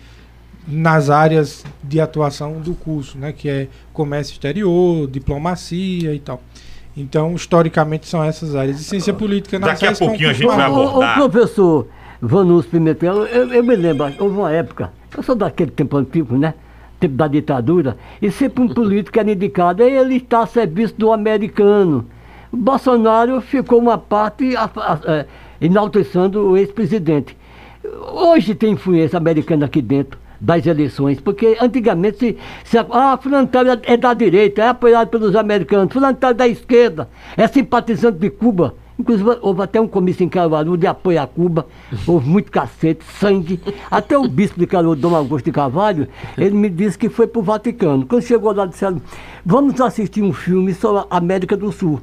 nas 0.66 1.11
áreas 1.11 1.64
de 1.83 2.01
atuação 2.01 2.61
do 2.61 2.75
curso, 2.75 3.18
né? 3.18 3.33
Que 3.33 3.48
é 3.48 3.68
comércio 3.92 4.33
exterior, 4.33 5.09
diplomacia 5.09 6.14
e 6.14 6.18
tal. 6.18 6.40
Então, 6.96 7.35
historicamente, 7.35 8.07
são 8.07 8.22
essas 8.22 8.55
áreas. 8.55 8.77
de 8.77 8.85
ciência 8.85 9.12
política 9.14 9.59
na 9.59 9.68
Daqui 9.68 9.87
a 9.87 9.94
pouquinho 9.94 10.31
a 10.31 10.33
gente 10.33 10.46
vai 10.46 10.66
abordar. 10.66 11.18
O, 11.18 11.25
o 11.25 11.31
professor 11.31 11.88
Vanus 12.20 12.66
Pimentel, 12.66 13.27
eu, 13.27 13.53
eu, 13.53 13.64
me 13.64 13.75
lembro, 13.75 14.12
houve 14.18 14.37
uma 14.37 14.53
época, 14.53 14.92
eu 15.16 15.22
sou 15.22 15.35
daquele 15.35 15.70
tempo 15.70 15.96
antigo, 15.96 16.37
né? 16.37 16.55
Tempo 17.01 17.14
da 17.14 17.27
ditadura, 17.27 17.96
e 18.20 18.31
sempre 18.31 18.62
um 18.62 18.68
político 18.68 19.18
era 19.18 19.33
indicado, 19.33 19.83
ele 19.83 20.16
está 20.16 20.42
a 20.42 20.46
serviço 20.46 20.94
do 20.96 21.12
americano. 21.12 22.07
O 22.53 22.57
Bolsonaro 22.57 23.40
ficou 23.40 23.81
uma 23.81 23.98
parte 23.98 24.55
a, 24.55 24.70
a, 24.77 24.92
a, 24.92 25.01
é, 25.07 25.27
enaltecendo 25.61 26.51
o 26.51 26.57
ex-presidente. 26.57 27.37
Hoje 28.12 28.55
tem 28.55 28.72
influência 28.75 29.16
americana 29.16 29.66
aqui 29.66 29.83
dentro 29.83 30.21
das 30.42 30.66
eleições, 30.66 31.20
porque 31.20 31.57
antigamente 31.61 32.18
se, 32.18 32.37
se 32.64 32.78
ah, 32.78 33.16
fulano 33.16 33.48
é 33.85 33.96
da 33.96 34.12
direita, 34.12 34.61
é 34.61 34.68
apoiado 34.68 35.09
pelos 35.09 35.37
americanos, 35.37 35.92
fulano 35.92 36.18
é 36.20 36.35
da 36.35 36.48
esquerda, 36.48 37.09
é 37.37 37.46
simpatizante 37.46 38.18
de 38.18 38.28
Cuba. 38.28 38.74
Inclusive, 38.98 39.38
houve 39.40 39.62
até 39.62 39.81
um 39.81 39.88
comício 39.88 40.22
em 40.22 40.28
Caruaru 40.28 40.76
de 40.76 40.87
apoio 40.87 41.20
a 41.20 41.26
Cuba, 41.26 41.66
houve 42.07 42.28
muito 42.28 42.50
cacete, 42.50 43.05
sangue. 43.18 43.59
Até 43.90 44.18
o 44.18 44.28
bispo 44.28 44.59
de 44.59 44.66
Caruaru, 44.66 45.00
Dom 45.00 45.14
Augusto 45.14 45.46
de 45.46 45.52
Carvalho, 45.52 46.09
ele 46.37 46.55
me 46.55 46.68
disse 46.68 46.98
que 46.98 47.09
foi 47.09 47.26
para 47.26 47.38
o 47.40 47.42
Vaticano. 47.42 48.05
Quando 48.05 48.22
chegou 48.22 48.52
lá, 48.52 48.66
disseram, 48.66 49.00
vamos 49.46 49.81
assistir 49.81 50.22
um 50.22 50.33
filme 50.33 50.74
sobre 50.74 51.05
a 51.09 51.16
América 51.16 51.57
do 51.57 51.72
Sul 51.72 52.00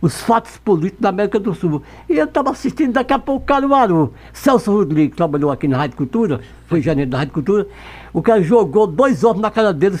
os 0.00 0.20
fatos 0.22 0.56
políticos 0.58 1.02
da 1.02 1.10
América 1.10 1.38
do 1.38 1.54
Sul. 1.54 1.82
E 2.08 2.16
eu 2.16 2.24
estava 2.24 2.50
assistindo 2.50 2.92
daqui 2.92 3.12
a 3.12 3.18
pouco 3.18 3.44
Caruaru. 3.44 4.14
Celso 4.32 4.72
Rodrigues 4.72 5.16
trabalhou 5.16 5.50
aqui 5.50 5.68
na 5.68 5.76
Rádio 5.76 5.96
Cultura, 5.96 6.40
foi 6.66 6.80
janeiro 6.80 7.10
da 7.10 7.18
Rádio 7.18 7.34
Cultura. 7.34 7.66
O 8.12 8.22
cara 8.22 8.42
jogou 8.42 8.86
dois 8.86 9.22
ovos 9.22 9.40
na 9.40 9.50
cara 9.50 9.72
dele, 9.72 9.96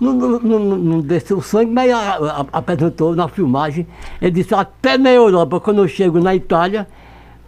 não, 0.00 0.12
não, 0.12 0.38
não, 0.40 0.58
não 0.58 1.00
desceu 1.00 1.40
sangue, 1.40 1.70
mas 1.70 1.90
apresentou 2.52 3.14
na 3.14 3.28
filmagem. 3.28 3.86
Ele 4.20 4.30
disse, 4.32 4.54
até 4.54 4.98
na 4.98 5.10
Europa, 5.10 5.60
quando 5.60 5.82
eu 5.82 5.88
chego 5.88 6.18
na 6.18 6.34
Itália, 6.34 6.88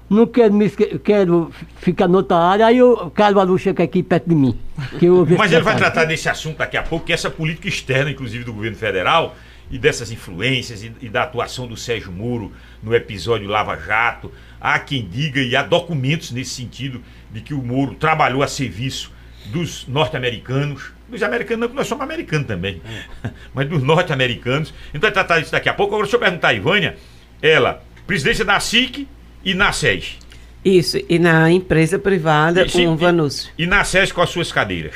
não 0.09 0.27
quero, 0.27 0.53
me, 0.53 0.71
quero 0.71 1.51
ficar 1.79 2.07
noutra 2.07 2.37
área, 2.37 2.67
aí 2.67 2.81
o 2.83 3.11
Caruaru 3.11 3.59
chega 3.59 3.83
aqui 3.83 4.03
perto 4.03 4.29
de 4.29 4.35
mim. 4.35 4.59
Mas 5.37 5.53
ele 5.53 5.63
vai 5.63 5.77
tratar 5.77 6.05
desse 6.05 6.29
assunto 6.29 6.59
daqui 6.59 6.77
a 6.77 6.83
pouco, 6.83 7.07
que 7.07 7.13
essa 7.13 7.31
política 7.31 7.67
externa, 7.67 8.11
inclusive, 8.11 8.45
do 8.45 8.53
governo 8.53 8.77
federal, 8.77 9.35
e 9.71 9.79
dessas 9.79 10.11
influências 10.11 10.83
e, 10.83 10.93
e, 11.01 11.09
da 11.09 11.23
atuação 11.23 11.67
do 11.67 11.77
Sérgio 11.77 12.13
Moro 12.13 12.53
no 12.83 12.95
episódio 12.95 13.49
Lava 13.49 13.77
Jato. 13.77 14.33
Há 14.61 14.79
quem 14.79 15.07
diga, 15.09 15.41
e 15.41 15.55
há 15.57 15.63
documentos 15.63 16.31
nesse 16.31 16.51
sentido, 16.51 17.03
de 17.31 17.41
que 17.41 17.55
o 17.55 17.63
Moro 17.63 17.95
trabalhou 17.95 18.43
a 18.43 18.49
serviço 18.49 19.13
dos 19.47 19.87
norte-americanos, 19.87 20.93
dos 21.09 21.23
americanos, 21.23 21.69
não, 21.69 21.75
nós 21.75 21.87
somos 21.87 22.03
americanos 22.03 22.47
também, 22.47 22.81
mas 23.53 23.69
dos 23.69 23.83
norte-americanos. 23.83 24.73
Então 24.89 25.03
vai 25.03 25.13
tratar 25.13 25.41
disso 25.41 25.53
daqui 25.53 25.69
a 25.69 25.75
pouco. 25.75 25.95
Agora 25.95 26.05
deixa 26.05 26.17
eu 26.17 26.21
perguntar 26.21 26.49
a 26.49 26.55
Ivânia, 26.55 26.97
ela, 27.43 27.83
presidência 28.07 28.45
da 28.45 28.59
SIC 28.59 29.07
e 29.45 29.55
na 29.55 29.73
SES. 29.73 30.19
Isso, 30.65 30.99
e 31.09 31.19
na 31.19 31.51
empresa 31.51 31.99
privada, 31.99 32.67
com 32.67 32.87
o 32.89 32.97
Vanúcio. 32.97 33.53
E, 33.59 33.65
e 33.65 33.67
na 33.67 33.85
SES 33.85 34.13
com 34.13 34.23
as 34.23 34.31
suas 34.31 34.51
cadeiras? 34.51 34.95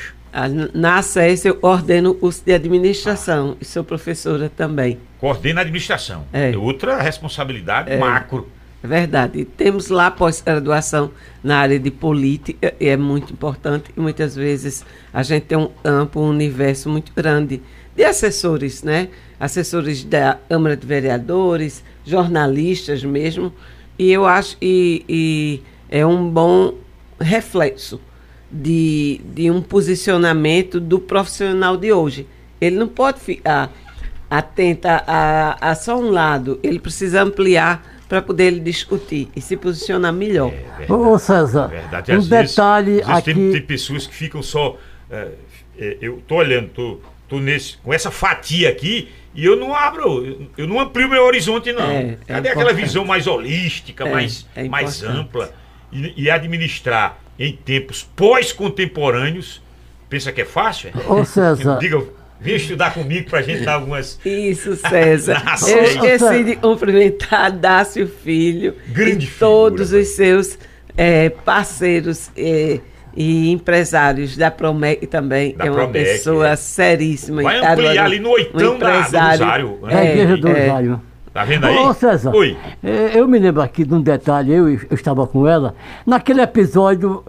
Na 0.73 1.01
SES 1.01 1.45
eu 1.45 1.57
ordeno 1.61 2.13
curso 2.13 2.43
de 2.45 2.53
administração 2.53 3.57
e 3.59 3.65
sou 3.65 3.83
professora 3.83 4.49
também. 4.49 4.99
Coordena 5.19 5.61
a 5.61 5.63
administração. 5.63 6.25
É. 6.31 6.51
é 6.51 6.57
outra 6.57 7.01
responsabilidade 7.01 7.91
é. 7.91 7.97
macro. 7.97 8.47
É 8.81 8.87
verdade. 8.87 9.39
E 9.39 9.45
temos 9.45 9.89
lá 9.89 10.09
pós-graduação 10.09 11.11
na 11.43 11.57
área 11.59 11.79
de 11.79 11.91
política, 11.91 12.73
e 12.79 12.87
é 12.87 12.95
muito 12.95 13.33
importante, 13.33 13.91
e 13.95 13.99
muitas 13.99 14.35
vezes 14.35 14.85
a 15.13 15.21
gente 15.21 15.43
tem 15.43 15.57
um 15.57 15.69
amplo 15.83 16.21
um 16.21 16.29
universo 16.29 16.89
muito 16.89 17.11
grande 17.13 17.61
de 17.95 18.03
assessores, 18.03 18.83
né? 18.83 19.09
Assessores 19.39 20.03
da 20.03 20.39
Câmara 20.47 20.77
de 20.77 20.87
Vereadores, 20.87 21.83
jornalistas 22.05 23.03
mesmo. 23.03 23.53
E 23.97 24.11
eu 24.11 24.25
acho 24.25 24.55
e, 24.61 25.03
e 25.09 25.61
é 25.89 26.05
um 26.05 26.29
bom 26.29 26.75
reflexo 27.19 27.99
de, 28.51 29.21
de 29.33 29.51
um 29.51 29.61
posicionamento 29.61 30.79
do 30.79 30.99
profissional 30.99 31.77
de 31.77 31.91
hoje. 31.91 32.27
Ele 32.59 32.75
não 32.75 32.87
pode 32.87 33.19
ficar 33.19 33.71
atento 34.29 34.87
a, 34.87 35.57
a 35.59 35.75
só 35.75 35.97
um 35.97 36.11
lado, 36.11 36.59
ele 36.61 36.79
precisa 36.79 37.23
ampliar 37.23 37.83
para 38.07 38.21
poder 38.21 38.59
discutir 38.59 39.27
e 39.35 39.41
se 39.41 39.55
posicionar 39.55 40.11
melhor. 40.11 40.51
É 40.79 40.91
Ô 40.91 41.17
César, 41.19 41.69
é 41.71 41.81
verdade. 41.81 42.11
um 42.11 42.21
detalhe 42.21 42.91
vezes, 42.93 43.09
aqui... 43.09 43.33
Tem, 43.33 43.51
tem, 43.51 43.61
pessoas 43.61 44.07
que 44.07 44.15
ficam 44.15 44.41
só... 44.41 44.77
É, 45.09 45.27
é, 45.77 45.97
eu 46.01 46.21
tô 46.27 46.35
olhando, 46.35 46.69
tô, 46.69 46.99
tô 47.27 47.39
nesse, 47.39 47.77
com 47.77 47.93
essa 47.93 48.11
fatia 48.11 48.69
aqui 48.69 49.09
e 49.33 49.45
eu 49.45 49.55
não 49.55 49.75
abro, 49.75 50.49
eu 50.57 50.67
não 50.67 50.79
amplio 50.79 51.07
meu 51.07 51.23
horizonte 51.23 51.71
não. 51.71 51.89
É, 51.89 52.01
é 52.01 52.17
Cadê 52.27 52.49
aquela 52.49 52.73
visão 52.73 53.05
mais 53.05 53.27
holística, 53.27 54.05
mais, 54.05 54.45
mais 54.69 55.03
ampla? 55.03 55.53
E, 55.91 56.23
e 56.23 56.29
administrar 56.29 57.19
em 57.39 57.53
tempos 57.53 58.07
pós-contemporâneos. 58.15 59.61
Pensa 60.09 60.31
que 60.31 60.41
é 60.41 60.45
fácil? 60.45 60.91
Ô, 61.07 61.23
César. 61.23 61.77
Diga, 61.79 62.03
vem 62.39 62.55
estudar 62.55 62.93
comigo 62.93 63.29
para 63.29 63.39
a 63.39 63.41
gente 63.41 63.63
dar 63.63 63.75
algumas. 63.75 64.19
Isso, 64.25 64.75
César. 64.75 65.41
Eu 65.67 65.83
esqueci 65.83 66.43
de 66.43 66.55
cumprimentar 66.57 67.51
Dácio 67.51 68.07
Filho 68.07 68.75
Grande 68.87 69.25
e 69.25 69.29
figura, 69.29 69.39
todos 69.39 69.93
os 69.93 70.07
seus 70.09 70.57
é, 70.97 71.29
parceiros 71.29 72.29
é, 72.35 72.79
e 73.15 73.51
empresários 73.51 74.35
da 74.35 74.51
Promec 74.51 75.07
também. 75.07 75.55
Da 75.55 75.65
é 75.65 75.69
uma 75.69 75.83
Promec, 75.83 76.05
pessoa 76.05 76.49
é. 76.49 76.55
seríssima. 76.55 77.43
Vai 77.43 77.59
ampliar 77.59 78.05
ali 78.05 78.19
no 78.19 78.31
oitão 78.31 78.75
um 78.75 78.79
da, 78.79 78.91
do 78.91 79.03
Rosário. 79.03 79.79
Né? 79.83 80.07
É, 80.07 80.11
igreja 80.11 80.37
do 80.37 80.47
é. 80.49 80.67
Rosário. 80.67 81.08
Tá 81.33 81.43
vendo 81.43 81.65
aí? 81.65 81.77
Ô, 81.77 81.93
César. 81.93 82.35
Oi. 82.35 82.57
É, 82.83 83.19
eu 83.19 83.27
me 83.27 83.37
lembro 83.37 83.61
aqui 83.61 83.85
de 83.85 83.93
um 83.93 84.01
detalhe, 84.01 84.51
eu, 84.51 84.69
eu 84.69 84.79
estava 84.91 85.25
com 85.27 85.47
ela, 85.47 85.75
naquele 86.05 86.41
episódio 86.41 87.23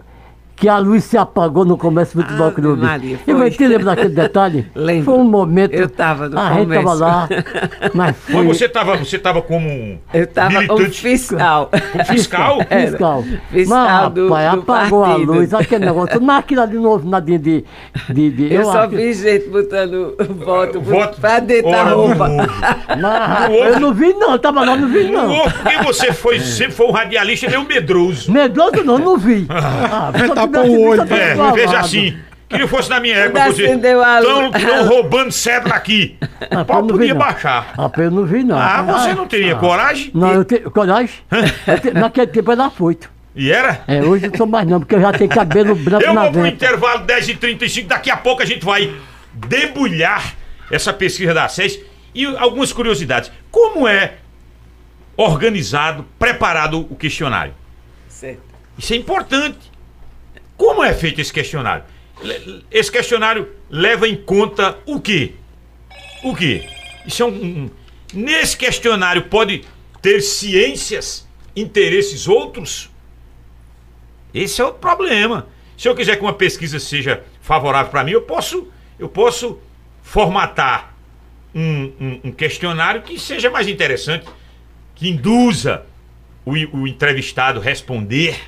que 0.61 0.69
a 0.69 0.77
luz 0.77 1.05
se 1.05 1.17
apagou 1.17 1.65
no 1.65 1.75
começo 1.75 2.15
do 2.15 2.21
futebol 2.21 2.51
clube. 2.51 2.83
Maria, 2.83 3.17
foi. 3.17 3.33
Eu 3.33 3.49
te 3.49 3.65
lembro 3.65 3.85
daquele 3.85 4.13
detalhe? 4.13 4.67
Lembro. 4.75 5.05
Foi 5.05 5.15
um 5.15 5.23
momento. 5.23 5.73
Eu 5.73 5.87
estava 5.87 6.29
no 6.29 6.37
A 6.37 6.53
gente 6.53 6.69
estava 6.69 6.93
lá. 6.93 7.29
Mas, 7.95 8.15
foi... 8.15 8.35
mas 8.35 8.57
você 8.57 8.65
estava 8.65 8.95
você 8.95 9.17
tava 9.17 9.41
como 9.41 9.67
um. 9.67 9.97
Eu 10.13 10.25
estava 10.25 10.67
como 10.67 10.85
fiscal. 10.91 11.71
Como 11.91 12.05
fiscal? 12.05 12.59
fiscal. 12.59 13.23
Fiscal 13.51 14.03
mas, 14.03 14.13
do, 14.13 14.29
rapaz, 14.29 14.53
do 14.53 14.59
apagou 14.61 15.03
partido. 15.03 15.33
a 15.33 15.35
luz, 15.35 15.53
aquele 15.53 15.85
negócio. 15.85 16.21
Máquina 16.21 16.67
de 16.67 16.77
novo, 16.77 17.09
nadinha 17.09 17.39
de. 17.39 17.65
de, 18.09 18.29
de 18.29 18.53
eu, 18.53 18.61
eu 18.61 18.65
só 18.65 18.87
vi 18.87 19.13
gente 19.13 19.49
botando 19.49 20.15
voto, 20.45 20.79
voto 20.79 21.19
pra 21.19 21.39
dentro 21.39 21.71
da 21.71 21.83
roupa. 21.85 22.29
Mas, 23.01 23.55
eu 23.55 23.79
não 23.79 23.93
vi, 23.93 24.13
não, 24.13 24.35
estava 24.35 24.63
lá, 24.63 24.77
não 24.77 24.87
vi, 24.87 25.09
não. 25.09 25.27
não. 25.27 25.49
Porque 25.49 25.83
você 25.83 26.13
foi, 26.13 26.39
sempre 26.39 26.73
foi 26.73 26.85
um 26.85 26.91
radialista 26.91 27.49
meio 27.49 27.65
medroso. 27.65 28.31
Medroso 28.31 28.83
não, 28.83 28.99
não 28.99 29.17
vi. 29.17 29.47
Ah, 29.49 30.09
ah 30.09 30.50
tapa 30.51 30.67
o 30.67 30.81
olho. 30.81 31.01
É, 31.13 31.51
veja 31.53 31.79
assim. 31.79 32.17
Que 32.51 32.57
não 32.57 32.67
fosse 32.67 32.89
na 32.89 32.99
minha 32.99 33.15
época, 33.15 33.45
você. 33.45 33.63
Estão 33.63 34.87
roubando 34.87 35.31
cedro 35.31 35.73
aqui. 35.73 36.17
Ah, 36.49 36.61
o 36.61 36.65
pau 36.65 36.85
podia 36.85 37.15
baixar. 37.15 37.73
Ah, 37.77 37.89
eu 37.97 38.11
não 38.11 38.25
vi, 38.25 38.43
não. 38.43 38.57
Ah, 38.57 38.81
você 38.81 39.13
não 39.13 39.25
teria 39.25 39.55
ah. 39.55 39.59
coragem? 39.59 40.11
Não, 40.13 40.33
eu 40.33 40.43
tenho. 40.43 40.69
Coragem? 40.69 41.15
naquele 41.95 42.27
tempo 42.27 42.51
era 42.51 42.69
foito. 42.69 43.09
E 43.33 43.49
era? 43.49 43.81
É, 43.87 44.01
hoje 44.01 44.25
eu 44.25 44.31
não 44.31 44.37
sou 44.37 44.47
mais 44.47 44.67
não, 44.67 44.79
porque 44.79 44.95
eu 44.95 45.01
já 45.01 45.13
tenho 45.13 45.29
cabelo 45.29 45.73
branco 45.73 46.03
eu 46.03 46.13
na 46.13 46.25
Eu 46.25 46.31
vou 46.33 46.41
pro 46.41 46.51
intervalo 46.51 47.05
10h35, 47.05 47.87
daqui 47.87 48.11
a 48.11 48.17
pouco 48.17 48.41
a 48.41 48.45
gente 48.45 48.65
vai 48.65 48.93
debulhar 49.31 50.35
essa 50.69 50.91
pesquisa 50.91 51.33
da 51.33 51.47
SES 51.47 51.79
e 52.13 52.25
algumas 52.25 52.73
curiosidades. 52.73 53.31
Como 53.49 53.87
é 53.87 54.15
organizado, 55.15 56.05
preparado 56.19 56.85
o 56.89 56.95
questionário? 56.95 57.53
Certo. 58.09 58.41
Isso 58.77 58.93
é 58.93 58.97
importante. 58.97 59.70
Como 60.61 60.83
é 60.83 60.93
feito 60.93 61.19
esse 61.19 61.33
questionário? 61.33 61.83
Esse 62.69 62.91
questionário 62.91 63.49
leva 63.67 64.07
em 64.07 64.15
conta 64.15 64.77
o 64.85 65.01
quê? 65.01 65.33
O 66.23 66.35
quê? 66.35 66.69
Isso 67.03 67.23
é 67.23 67.25
um, 67.25 67.31
um 67.31 67.69
nesse 68.13 68.55
questionário 68.55 69.23
pode 69.23 69.63
ter 70.03 70.21
ciências, 70.21 71.27
interesses 71.55 72.27
outros? 72.27 72.91
Esse 74.31 74.61
é 74.61 74.65
o 74.65 74.71
problema. 74.71 75.47
Se 75.75 75.89
eu 75.89 75.95
quiser 75.95 76.15
que 76.17 76.21
uma 76.21 76.33
pesquisa 76.33 76.79
seja 76.79 77.23
favorável 77.41 77.89
para 77.89 78.03
mim, 78.03 78.11
eu 78.11 78.21
posso, 78.21 78.71
eu 78.99 79.09
posso 79.09 79.59
formatar 80.03 80.95
um, 81.55 81.85
um, 81.99 82.21
um, 82.25 82.31
questionário 82.31 83.01
que 83.01 83.19
seja 83.19 83.49
mais 83.49 83.67
interessante, 83.67 84.27
que 84.93 85.09
induza 85.09 85.87
o, 86.45 86.51
o 86.51 86.87
entrevistado 86.87 87.59
responder 87.59 88.39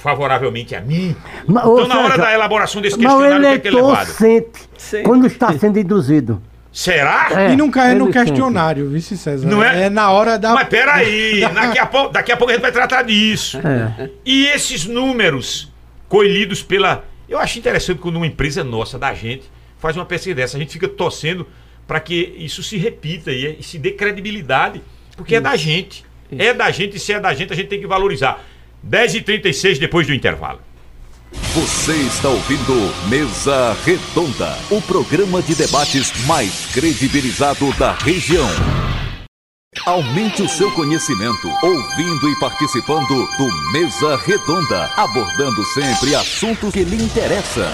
favoravelmente 0.00 0.74
a 0.74 0.80
mim. 0.80 1.14
Mas, 1.46 1.62
então, 1.62 1.86
na 1.86 2.00
hora 2.00 2.16
da 2.16 2.32
elaboração 2.32 2.80
desse 2.80 2.96
questionário, 2.96 3.36
o 3.36 3.38
eleitor 3.38 3.68
é 3.68 3.70
que 3.70 3.78
é 3.78 3.82
levado? 3.82 4.06
sente 4.06 4.60
Sim. 4.76 5.02
quando 5.02 5.26
está 5.26 5.52
sendo 5.58 5.78
induzido. 5.78 6.42
Será? 6.72 7.28
É, 7.32 7.52
e 7.52 7.56
não 7.56 7.70
cai 7.70 7.94
no 7.94 8.10
questionário, 8.10 8.88
vice 8.90 9.16
César. 9.16 9.46
Não 9.46 9.62
é? 9.62 9.86
É 9.86 9.90
na 9.90 10.10
hora 10.10 10.38
da. 10.38 10.54
Mas 10.54 10.68
peraí, 10.68 11.40
daqui 11.52 11.78
a, 11.78 11.86
pouco, 11.86 12.12
daqui 12.12 12.32
a 12.32 12.36
pouco 12.36 12.50
a 12.50 12.54
gente 12.54 12.62
vai 12.62 12.72
tratar 12.72 13.02
disso. 13.02 13.58
É. 13.58 14.08
E 14.24 14.46
esses 14.46 14.86
números 14.86 15.70
colhidos 16.08 16.62
pela. 16.62 17.04
Eu 17.28 17.38
acho 17.38 17.58
interessante 17.58 17.98
quando 17.98 18.16
uma 18.16 18.26
empresa 18.26 18.64
nossa, 18.64 18.98
da 18.98 19.12
gente, 19.12 19.50
faz 19.78 19.96
uma 19.96 20.06
pesquisa 20.06 20.34
dessa. 20.34 20.56
A 20.56 20.60
gente 20.60 20.72
fica 20.72 20.88
torcendo 20.88 21.46
para 21.86 21.98
que 21.98 22.34
isso 22.38 22.62
se 22.62 22.78
repita 22.78 23.32
e, 23.32 23.56
e 23.58 23.62
se 23.62 23.78
dê 23.78 23.90
credibilidade. 23.90 24.80
Porque 25.16 25.34
é 25.34 25.40
da 25.40 25.56
gente. 25.56 26.04
É 26.38 26.54
da 26.54 26.70
gente 26.70 26.96
e 26.96 27.00
se 27.00 27.12
é 27.12 27.18
da 27.18 27.34
gente, 27.34 27.52
a 27.52 27.56
gente 27.56 27.68
tem 27.68 27.80
que 27.80 27.86
valorizar. 27.86 28.40
10h36 28.86 29.78
depois 29.78 30.06
do 30.06 30.14
intervalo. 30.14 30.60
Você 31.54 31.92
está 31.92 32.28
ouvindo 32.28 33.08
Mesa 33.08 33.76
Redonda, 33.84 34.56
o 34.70 34.80
programa 34.82 35.40
de 35.42 35.54
debates 35.54 36.12
mais 36.26 36.66
credibilizado 36.72 37.72
da 37.74 37.92
região. 37.92 38.48
Aumente 39.86 40.42
o 40.42 40.48
seu 40.48 40.70
conhecimento 40.72 41.48
ouvindo 41.62 42.28
e 42.28 42.38
participando 42.40 43.06
do 43.06 43.72
Mesa 43.72 44.16
Redonda, 44.16 44.90
abordando 44.96 45.64
sempre 45.66 46.14
assuntos 46.14 46.72
que 46.72 46.82
lhe 46.82 47.02
interessam. 47.02 47.70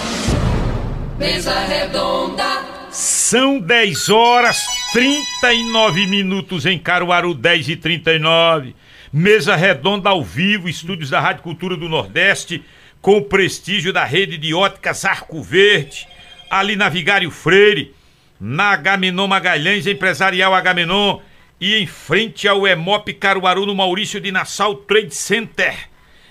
Mesa 1.17 1.59
Redonda. 1.61 2.77
São 2.91 3.59
10 3.59 4.09
horas 4.09 4.65
39 4.93 6.05
minutos 6.05 6.65
em 6.65 6.77
Caruaru, 6.77 7.33
10 7.33 7.69
e 7.69 7.75
39. 7.75 8.75
Mesa 9.17 9.55
redonda 9.55 10.11
ao 10.11 10.23
vivo, 10.23 10.69
estúdios 10.69 11.09
da 11.09 11.19
Rádio 11.19 11.41
Cultura 11.41 11.75
do 11.75 11.89
Nordeste, 11.89 12.63
com 13.01 13.17
o 13.17 13.23
prestígio 13.23 13.91
da 13.91 14.05
rede 14.05 14.37
de 14.37 14.53
óticas 14.53 15.03
Arco 15.05 15.41
Verde, 15.41 16.07
ali 16.51 16.75
na 16.75 16.87
Vigário 16.87 17.31
Freire, 17.31 17.95
na 18.39 18.65
Agamenon 18.65 19.25
Magalhães, 19.25 19.87
Empresarial 19.87 20.53
Agamenon, 20.53 21.19
e 21.59 21.77
em 21.77 21.87
frente 21.87 22.47
ao 22.47 22.67
Emop 22.67 23.11
Caruaru, 23.15 23.65
no 23.65 23.73
Maurício 23.73 24.21
de 24.21 24.31
Nassau 24.31 24.75
Trade 24.75 25.15
Center. 25.15 25.89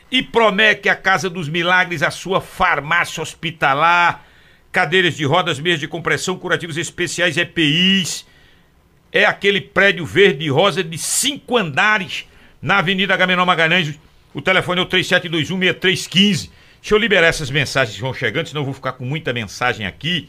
E 0.09 0.23
Promec, 0.23 0.89
a 0.89 0.95
Casa 0.95 1.29
dos 1.29 1.49
Milagres, 1.49 2.05
a 2.05 2.13
sua 2.13 2.41
farmácia 2.41 3.21
hospitalar, 3.21 4.25
cadeiras 4.71 5.17
de 5.17 5.25
rodas, 5.25 5.59
meias 5.59 5.81
de 5.81 5.89
compressão, 5.89 6.39
curativos 6.39 6.77
especiais, 6.77 7.37
EPIs. 7.37 8.25
É 9.11 9.25
aquele 9.25 9.61
prédio 9.61 10.07
verde 10.07 10.45
e 10.45 10.51
rosa 10.51 10.85
de 10.85 10.97
cinco 10.97 11.57
andares 11.57 12.27
na 12.61 12.79
Avenida 12.79 13.15
Agamenon 13.15 13.45
Magalhães. 13.45 13.99
O 14.35 14.43
telefone 14.43 14.81
é 14.81 14.85
o 14.85 14.87
3721-6315. 14.87 16.51
Deixa 16.81 16.95
eu 16.95 16.99
liberar 16.99 17.27
essas 17.27 17.51
mensagens 17.51 17.97
que 17.97 18.03
vão 18.03 18.15
chegando, 18.15 18.49
senão 18.49 18.61
eu 18.61 18.67
vou 18.67 18.75
ficar 18.75 18.93
com 18.93 19.05
muita 19.05 19.33
mensagem 19.33 19.87
aqui. 19.87 20.29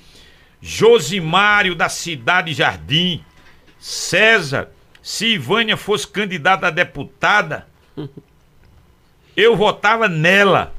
Josimário, 0.61 1.75
da 1.75 1.89
Cidade 1.89 2.53
Jardim. 2.53 3.23
César, 3.79 4.71
se 5.01 5.27
Ivânia 5.27 5.77
fosse 5.77 6.07
candidata 6.07 6.67
a 6.67 6.71
deputada, 6.71 7.67
eu 9.37 9.55
votava 9.55 10.07
nela. 10.07 10.73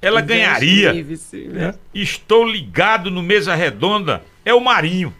Ela 0.00 0.20
ganharia. 0.20 0.92
Vice, 1.04 1.46
né? 1.46 1.74
Estou 1.94 2.44
ligado 2.44 3.08
no 3.08 3.22
Mesa 3.22 3.54
Redonda. 3.54 4.24
É 4.44 4.52
o 4.52 4.60
Marinho, 4.60 5.14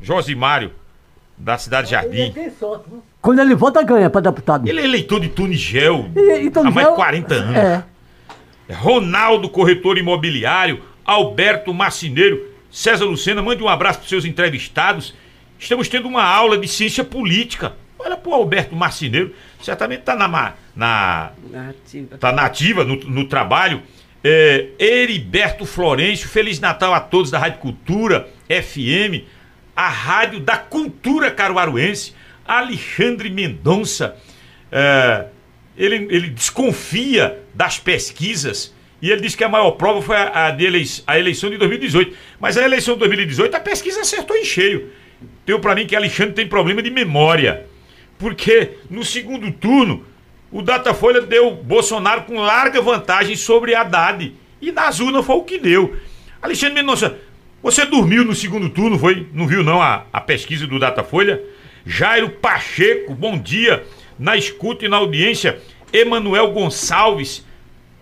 Josimário, 0.00 0.72
da 1.36 1.58
Cidade 1.58 1.90
Jardim. 1.90 2.32
Quando 3.20 3.40
ele 3.40 3.54
vota, 3.54 3.82
ganha 3.82 4.08
para 4.08 4.20
deputado. 4.22 4.68
Ele 4.68 4.80
é 4.80 4.84
eleitor 4.84 5.20
de 5.20 5.28
Tunigel 5.28 6.08
E- 6.14 6.20
e 6.46 6.50
Tunigel- 6.50 6.66
há 6.66 6.70
mais 6.70 6.88
de 6.88 6.94
40 6.94 7.34
anos. 7.34 7.56
É. 7.56 7.84
Ronaldo, 8.72 9.48
corretor 9.48 9.98
imobiliário, 9.98 10.82
Alberto 11.04 11.72
Marcineiro, 11.72 12.40
César 12.70 13.04
Lucena, 13.06 13.42
mande 13.42 13.62
um 13.62 13.68
abraço 13.68 14.00
para 14.00 14.08
seus 14.08 14.24
entrevistados. 14.24 15.14
Estamos 15.58 15.88
tendo 15.88 16.06
uma 16.06 16.22
aula 16.22 16.58
de 16.58 16.68
ciência 16.68 17.02
política. 17.02 17.72
Olha 17.98 18.16
pro 18.16 18.32
Alberto 18.32 18.76
Marcineiro, 18.76 19.34
certamente 19.60 20.00
está 20.00 20.14
na, 20.14 20.28
na, 20.76 21.32
Narrativa. 21.50 22.16
tá 22.18 22.30
nativa 22.30 22.84
no, 22.84 22.96
no 22.96 23.24
trabalho. 23.26 23.82
É, 24.22 24.66
Heriberto 24.78 25.64
Florencio, 25.64 26.28
Feliz 26.28 26.60
Natal 26.60 26.92
a 26.94 27.00
todos 27.00 27.30
da 27.30 27.38
Rádio 27.38 27.58
Cultura 27.60 28.28
FM, 28.48 29.24
a 29.74 29.88
Rádio 29.88 30.40
da 30.40 30.56
Cultura 30.58 31.30
Caruaruense, 31.30 32.12
Alexandre 32.48 33.30
Mendonça. 33.30 34.16
é, 34.72 35.26
ele, 35.76 36.08
ele 36.10 36.28
desconfia 36.30 37.38
das 37.54 37.78
pesquisas 37.78 38.74
e 39.00 39.10
ele 39.10 39.20
diz 39.20 39.36
que 39.36 39.44
a 39.44 39.48
maior 39.48 39.72
prova 39.72 40.02
foi 40.02 40.16
a, 40.16 40.48
a, 40.48 40.56
a 41.06 41.18
eleição 41.18 41.50
de 41.50 41.56
2018. 41.56 42.16
Mas 42.40 42.56
a 42.58 42.64
eleição 42.64 42.94
de 42.94 43.00
2018 43.00 43.54
a 43.54 43.60
pesquisa 43.60 44.00
acertou 44.00 44.36
em 44.36 44.44
cheio. 44.44 44.90
Deu 45.46 45.60
para 45.60 45.74
mim 45.74 45.86
que 45.86 45.94
Alexandre 45.94 46.34
tem 46.34 46.48
problema 46.48 46.82
de 46.82 46.90
memória. 46.90 47.66
Porque 48.18 48.72
no 48.90 49.04
segundo 49.04 49.52
turno, 49.52 50.04
o 50.50 50.62
Datafolha 50.62 51.20
deu 51.20 51.54
Bolsonaro 51.54 52.22
com 52.22 52.40
larga 52.40 52.80
vantagem 52.80 53.36
sobre 53.36 53.74
Haddad. 53.74 54.34
E 54.60 54.72
nas 54.72 54.98
urnas 54.98 55.24
foi 55.24 55.36
o 55.36 55.44
que 55.44 55.58
deu. 55.58 55.96
Alexandre 56.42 56.74
Mendonça, 56.74 57.16
você 57.62 57.84
dormiu 57.84 58.24
no 58.24 58.34
segundo 58.34 58.68
turno, 58.68 58.98
foi? 58.98 59.28
Não 59.32 59.46
viu 59.46 59.62
não 59.62 59.80
a, 59.80 60.06
a 60.12 60.20
pesquisa 60.20 60.66
do 60.66 60.78
Datafolha? 60.78 61.40
Jairo 61.88 62.28
Pacheco, 62.28 63.14
bom 63.14 63.38
dia. 63.38 63.82
Na 64.18 64.36
escuta 64.36 64.84
e 64.84 64.88
na 64.90 64.98
audiência, 64.98 65.58
Emanuel 65.90 66.52
Gonçalves, 66.52 67.46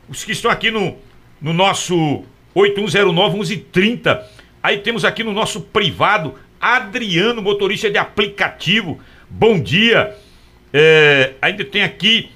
os 0.09 0.25
que 0.25 0.33
estão 0.33 0.51
aqui 0.51 0.73
no, 0.73 0.97
no 1.41 1.53
nosso 1.53 2.25
8109-1130. 2.57 4.25
Aí 4.61 4.79
temos 4.79 5.05
aqui 5.05 5.23
no 5.23 5.33
nosso 5.33 5.61
privado, 5.61 6.35
Adriano, 6.61 7.41
motorista 7.41 7.89
de 7.89 7.97
aplicativo. 7.97 9.01
Bom 9.31 9.61
dia. 9.61 10.17
É, 10.73 11.35
ainda 11.41 11.65
tem 11.65 11.85
aqui 11.85 12.31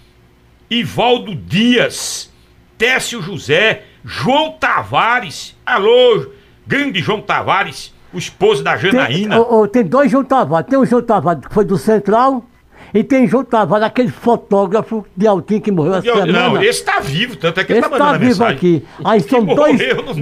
Ivaldo 0.70 1.34
Dias, 1.34 2.32
Técio 2.78 3.20
José, 3.20 3.86
João 4.04 4.52
Tavares. 4.52 5.56
Alô, 5.66 6.30
grande 6.64 7.00
João 7.00 7.20
Tavares, 7.20 7.92
o 8.12 8.18
esposo 8.18 8.62
da 8.62 8.76
Tem, 8.76 8.90
Janaína. 8.92 9.40
ô, 9.40 9.60
ô, 9.60 9.68
tem 9.68 9.84
dois 9.84 10.10
João 10.10 10.24
Tavares. 10.24 10.68
Tem 10.68 10.78
o 10.78 10.84
João 10.86 11.02
Tavares 11.02 11.44
que 11.46 11.52
foi 11.54 11.64
do 11.64 11.78
Central 11.78 12.44
e 12.92 13.04
tem 13.04 13.28
João 13.28 13.44
Tavares, 13.44 13.86
aquele 13.86 14.08
fotógrafo 14.10 15.06
de 15.16 15.26
Altim 15.26 15.60
que 15.60 15.70
morreu 15.70 15.94
essa 15.94 16.02
semana. 16.12 16.32
não, 16.32 16.62
esse 16.62 16.84
tá 16.84 16.98
vivo, 16.98 17.36
tanto 17.36 17.60
é 17.60 17.64
que 17.64 17.72
ele 17.72 17.78
Esse 17.80 17.88
tá 17.88 17.98
mandando 17.98 18.10
tá 18.10 18.14
a 18.16 18.18
vivo 18.18 18.30
mensagem. 18.30 18.56
aqui. 18.56 18.84
Aí 19.04 19.20
são 19.20 19.44
dois, 19.44 19.78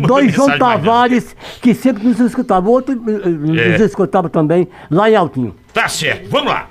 dois 0.06 0.32
João. 0.34 0.58
Tavares 0.58 1.34
que 1.62 1.72
sempre 1.74 2.04
nos 2.04 2.20
escutavam. 2.20 2.70
O 2.70 2.74
outro 2.74 2.92
eh, 2.92 3.28
nos 3.28 3.58
É. 3.58 3.84
escutava 3.84 4.28
também 4.28 4.68
lá 4.90 5.10
em 5.10 5.16
Altinho. 5.16 5.54
Tá 5.72 5.88
certo, 5.88 6.28
vamos 6.28 6.52
lá. 6.52 6.68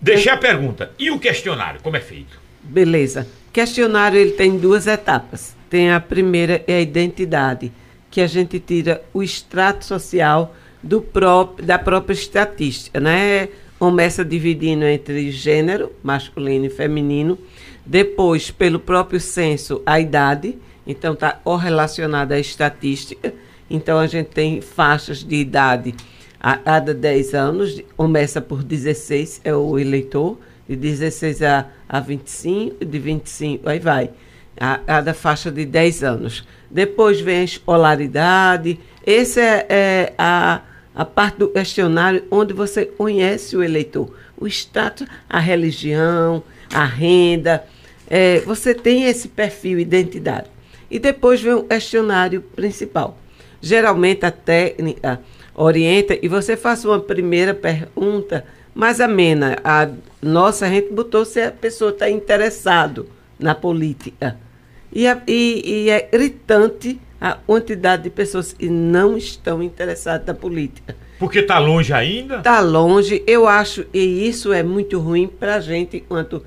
Deixei 0.00 0.32
a 0.32 0.36
pergunta. 0.36 0.90
E 0.98 1.10
o 1.12 1.18
questionário, 1.18 1.78
como 1.82 1.96
é 1.96 2.00
feito? 2.00 2.40
Beleza. 2.62 3.26
Questionário 3.52 4.18
ele 4.18 4.32
tem 4.32 4.58
duas 4.58 4.86
etapas. 4.88 5.54
Tem 5.70 5.92
a 5.92 6.00
primeira 6.00 6.62
é 6.66 6.74
a 6.76 6.80
identidade, 6.80 7.70
que 8.12 8.20
a 8.20 8.26
gente 8.26 8.60
tira 8.60 9.02
o 9.12 9.22
extrato 9.22 9.86
social 9.86 10.54
do 10.82 11.00
próprio, 11.00 11.66
da 11.66 11.78
própria 11.78 12.12
estatística, 12.12 13.00
né? 13.00 13.48
Começa 13.78 14.22
dividindo 14.22 14.84
entre 14.84 15.32
gênero, 15.32 15.90
masculino 16.02 16.66
e 16.66 16.70
feminino. 16.70 17.38
Depois, 17.84 18.50
pelo 18.50 18.78
próprio 18.78 19.18
censo, 19.18 19.80
a 19.86 19.98
idade. 19.98 20.58
Então, 20.86 21.14
está 21.14 21.32
correlacionada 21.32 22.34
à 22.34 22.38
estatística. 22.38 23.32
Então, 23.70 23.98
a 23.98 24.06
gente 24.06 24.26
tem 24.26 24.60
faixas 24.60 25.24
de 25.24 25.36
idade 25.36 25.94
a 26.38 26.56
cada 26.56 26.92
10 26.92 27.34
anos, 27.34 27.82
começa 27.96 28.40
por 28.40 28.62
16, 28.62 29.40
é 29.44 29.54
o 29.54 29.78
eleitor, 29.78 30.38
de 30.68 30.76
16 30.76 31.42
a, 31.42 31.66
a 31.88 32.00
25, 32.00 32.84
de 32.84 32.98
25, 32.98 33.68
aí 33.68 33.78
vai, 33.78 34.10
a 34.58 34.78
cada 34.78 35.14
faixa 35.14 35.50
de 35.50 35.64
10 35.64 36.02
anos. 36.02 36.46
Depois 36.70 37.20
vem 37.20 37.40
a 37.40 37.44
escolaridade, 37.44 38.78
essa 39.06 39.40
é, 39.40 39.66
é 39.68 40.12
a, 40.16 40.62
a 40.94 41.04
parte 41.04 41.38
do 41.38 41.48
questionário 41.48 42.24
onde 42.30 42.52
você 42.52 42.86
conhece 42.86 43.56
o 43.56 43.62
eleitor, 43.62 44.12
o 44.36 44.46
status, 44.46 45.06
a 45.28 45.38
religião, 45.38 46.42
a 46.72 46.84
renda, 46.84 47.64
é, 48.08 48.40
você 48.40 48.74
tem 48.74 49.04
esse 49.04 49.28
perfil 49.28 49.78
identitário. 49.78 50.50
E 50.90 50.98
depois 50.98 51.40
vem 51.40 51.54
o 51.54 51.64
questionário 51.64 52.42
principal. 52.42 53.18
Geralmente 53.60 54.26
a 54.26 54.30
técnica 54.30 55.20
orienta 55.54 56.18
e 56.20 56.28
você 56.28 56.56
faz 56.56 56.84
uma 56.84 57.00
primeira 57.00 57.54
pergunta 57.54 58.44
mais 58.74 59.00
amena. 59.00 59.56
A 59.64 59.88
nossa, 60.20 60.66
a 60.66 60.68
gente 60.68 60.92
botou 60.92 61.24
se 61.24 61.40
a 61.40 61.50
pessoa 61.50 61.90
está 61.90 62.10
interessado 62.10 63.08
na 63.42 63.54
política. 63.54 64.36
E, 64.92 65.06
a- 65.06 65.20
e- 65.26 65.62
e 65.86 65.90
é 65.90 66.08
gritante 66.10 67.00
a 67.20 67.32
quantidade 67.34 68.04
de 68.04 68.10
pessoas 68.10 68.52
que 68.52 68.68
não 68.68 69.16
estão 69.16 69.62
interessadas 69.62 70.26
na 70.26 70.34
política. 70.34 70.94
Porque 71.18 71.42
tá 71.42 71.58
longe 71.58 71.92
ainda? 71.92 72.38
Está 72.38 72.60
longe, 72.60 73.22
eu 73.26 73.46
acho, 73.46 73.86
e 73.94 74.28
isso 74.28 74.52
é 74.52 74.62
muito 74.62 74.98
ruim 74.98 75.28
para 75.28 75.54
a 75.56 75.60
gente 75.60 75.98
enquanto 75.98 76.42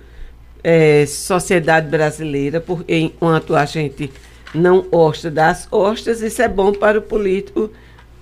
eh, 0.63 1.05
sociedade 1.07 1.87
brasileira, 1.87 2.59
porque 2.59 2.95
enquanto 2.97 3.55
a 3.55 3.65
gente 3.65 4.11
não 4.53 4.81
gosta 4.81 5.31
das 5.31 5.67
hostas, 5.71 6.21
isso 6.21 6.41
é 6.41 6.47
bom 6.47 6.71
para 6.73 6.99
o 6.99 7.01
político 7.01 7.71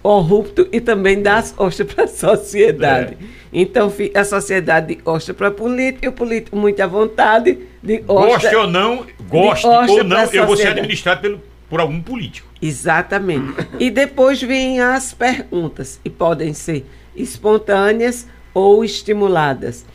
corrupto 0.02 0.68
e 0.72 0.82
também 0.82 1.22
dá 1.22 1.38
as 1.38 1.52
costas 1.52 1.92
para 1.92 2.04
a 2.04 2.08
sociedade. 2.08 3.14
É. 3.20 3.26
Então 3.54 3.92
a 4.14 4.24
sociedade 4.24 4.96
gosta 4.96 5.34
para 5.34 5.50
político 5.50 6.06
e 6.06 6.08
o 6.08 6.12
político 6.12 6.56
muito 6.58 6.80
à 6.82 6.88
vontade 6.88 7.58
de 7.84 7.98
Goste 7.98 8.56
ou 8.56 8.66
não, 8.66 9.06
goste 9.28 9.68
ou 9.68 10.04
não, 10.04 10.24
eu 10.32 10.48
vou 10.48 10.56
ser 10.56 10.68
administrado 10.68 11.22
pelo, 11.22 11.42
por 11.70 11.82
algum 11.82 12.02
político. 12.02 12.48
Exatamente. 12.62 13.56
E 13.78 13.92
depois 13.92 14.42
vêm 14.42 14.80
as 14.80 15.14
perguntas, 15.14 16.00
e 16.04 16.10
podem 16.10 16.54
ser 16.54 16.86
espontâneas 17.14 18.26
ou 18.54 18.86
estimuladas. 18.86 19.86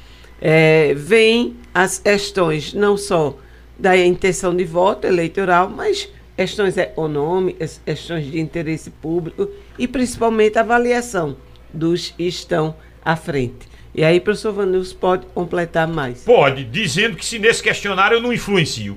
É, 0.41 0.93
vêm 0.95 1.57
as 1.73 1.99
questões 1.99 2.75
não 2.75 2.97
só 2.97 3.37
da 3.79 3.97
intenção 3.97 4.55
de 4.55 4.65
voto 4.65 5.07
eleitoral, 5.07 5.71
mas 5.71 6.09
questões 6.37 6.77
econômicas, 6.77 7.81
questões 7.85 8.31
de 8.31 8.39
interesse 8.39 8.91
público 8.91 9.49
e 9.79 9.89
principalmente 9.89 10.59
a 10.59 10.61
avaliação 10.61 11.37
dos 11.73 12.11
que 12.11 12.25
estão 12.25 12.75
à 13.05 13.17
frente. 13.17 13.68
E 13.99 14.05
aí, 14.05 14.21
professor 14.21 14.53
Vanus 14.53 14.93
pode 14.93 15.27
completar 15.35 15.89
mais. 15.89 16.23
Pode, 16.23 16.63
dizendo 16.63 17.17
que 17.17 17.25
se 17.27 17.37
nesse 17.37 17.61
questionário 17.61 18.19
eu 18.19 18.23
não 18.23 18.33
influencio. 18.33 18.97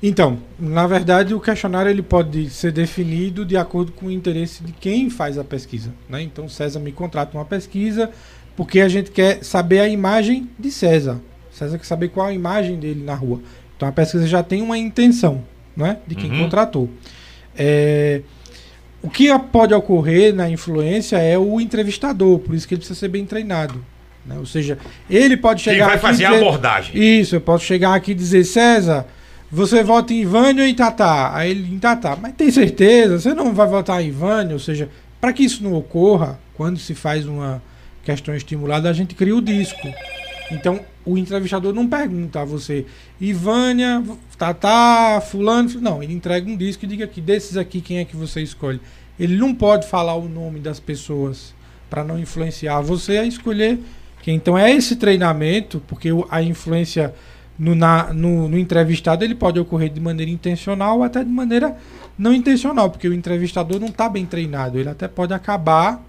Então, 0.00 0.38
na 0.56 0.86
verdade, 0.86 1.34
o 1.34 1.40
questionário 1.40 1.90
ele 1.90 2.00
pode 2.00 2.48
ser 2.48 2.70
definido 2.70 3.44
de 3.44 3.56
acordo 3.56 3.90
com 3.90 4.06
o 4.06 4.10
interesse 4.12 4.62
de 4.62 4.70
quem 4.70 5.10
faz 5.10 5.36
a 5.36 5.42
pesquisa. 5.42 5.92
Né? 6.08 6.22
Então, 6.22 6.48
César 6.48 6.78
me 6.78 6.92
contrata 6.92 7.36
uma 7.36 7.44
pesquisa 7.44 8.08
porque 8.56 8.80
a 8.80 8.88
gente 8.88 9.10
quer 9.10 9.42
saber 9.42 9.80
a 9.80 9.88
imagem 9.88 10.48
de 10.56 10.70
César. 10.70 11.20
César 11.50 11.76
quer 11.76 11.84
saber 11.84 12.06
qual 12.10 12.28
a 12.28 12.32
imagem 12.32 12.78
dele 12.78 13.02
na 13.02 13.16
rua. 13.16 13.40
Então, 13.76 13.88
a 13.88 13.92
pesquisa 13.92 14.28
já 14.28 14.44
tem 14.44 14.62
uma 14.62 14.78
intenção 14.78 15.42
né? 15.76 15.98
de 16.06 16.14
quem 16.14 16.30
Uhum. 16.30 16.38
contratou. 16.38 16.88
É, 17.56 18.20
O 19.02 19.10
que 19.10 19.26
pode 19.50 19.74
ocorrer 19.74 20.32
na 20.32 20.48
influência 20.48 21.16
é 21.16 21.36
o 21.36 21.60
entrevistador, 21.60 22.38
por 22.38 22.54
isso 22.54 22.66
que 22.68 22.74
ele 22.74 22.78
precisa 22.78 22.98
ser 23.00 23.08
bem 23.08 23.26
treinado. 23.26 23.84
Né? 24.26 24.36
Ou 24.38 24.46
seja, 24.46 24.78
ele 25.08 25.36
pode 25.36 25.62
chegar 25.62 25.86
vai 25.86 25.94
aqui 25.96 26.04
e 26.04 26.08
fazer 26.08 26.24
a 26.24 26.30
dizer- 26.30 26.42
abordagem. 26.42 27.20
isso, 27.20 27.36
eu 27.36 27.40
posso 27.40 27.64
chegar 27.64 27.94
aqui 27.94 28.12
e 28.12 28.14
dizer, 28.14 28.44
César, 28.44 29.06
você 29.50 29.82
vota 29.82 30.12
em 30.12 30.24
Vânia 30.24 30.62
ou 30.64 30.68
em 30.68 30.74
Tatá? 30.74 31.30
Aí 31.34 31.50
ele, 31.50 31.74
em 31.74 31.78
Tatá. 31.78 32.16
Mas 32.20 32.34
tem 32.34 32.50
certeza? 32.50 33.18
Você 33.20 33.34
não 33.34 33.54
vai 33.54 33.66
votar 33.68 34.02
em 34.02 34.10
Vânia? 34.10 34.52
Ou 34.54 34.58
seja, 34.58 34.88
para 35.20 35.32
que 35.32 35.44
isso 35.44 35.62
não 35.62 35.74
ocorra, 35.74 36.38
quando 36.54 36.78
se 36.78 36.94
faz 36.94 37.26
uma 37.26 37.62
questão 38.04 38.34
estimulada, 38.34 38.90
a 38.90 38.92
gente 38.92 39.14
cria 39.14 39.34
o 39.36 39.40
disco. 39.40 39.88
Então, 40.50 40.80
o 41.06 41.16
entrevistador 41.16 41.72
não 41.72 41.88
pergunta 41.88 42.40
a 42.40 42.44
você, 42.44 42.84
Ivânia, 43.20 44.02
Tatá, 44.36 45.22
fulano, 45.26 45.70
não, 45.80 46.02
ele 46.02 46.12
entrega 46.12 46.48
um 46.50 46.56
disco 46.56 46.84
e 46.84 46.88
diga 46.88 47.04
aqui, 47.04 47.20
desses 47.20 47.56
aqui, 47.56 47.80
quem 47.80 47.98
é 47.98 48.04
que 48.04 48.16
você 48.16 48.42
escolhe? 48.42 48.80
Ele 49.18 49.36
não 49.36 49.54
pode 49.54 49.86
falar 49.86 50.14
o 50.16 50.28
nome 50.28 50.60
das 50.60 50.78
pessoas 50.80 51.54
para 51.88 52.02
não 52.04 52.18
influenciar 52.18 52.80
você 52.80 53.18
a 53.18 53.24
escolher. 53.24 53.78
Então 54.32 54.56
é 54.58 54.70
esse 54.72 54.96
treinamento, 54.96 55.82
porque 55.86 56.08
a 56.30 56.42
influência 56.42 57.14
no, 57.58 57.74
na- 57.74 58.12
no- 58.12 58.48
no 58.48 58.58
entrevistado 58.58 59.24
ele 59.24 59.34
pode 59.34 59.58
ocorrer 59.60 59.90
de 59.90 60.00
maneira 60.00 60.30
intencional 60.30 60.98
ou 60.98 61.04
até 61.04 61.22
de 61.22 61.30
maneira 61.30 61.76
não 62.18 62.32
intencional, 62.32 62.90
porque 62.90 63.08
o 63.08 63.12
entrevistador 63.14 63.78
não 63.80 63.88
está 63.88 64.08
bem 64.08 64.24
treinado, 64.26 64.78
ele 64.78 64.88
até 64.88 65.06
pode 65.08 65.32
acabar 65.34 66.02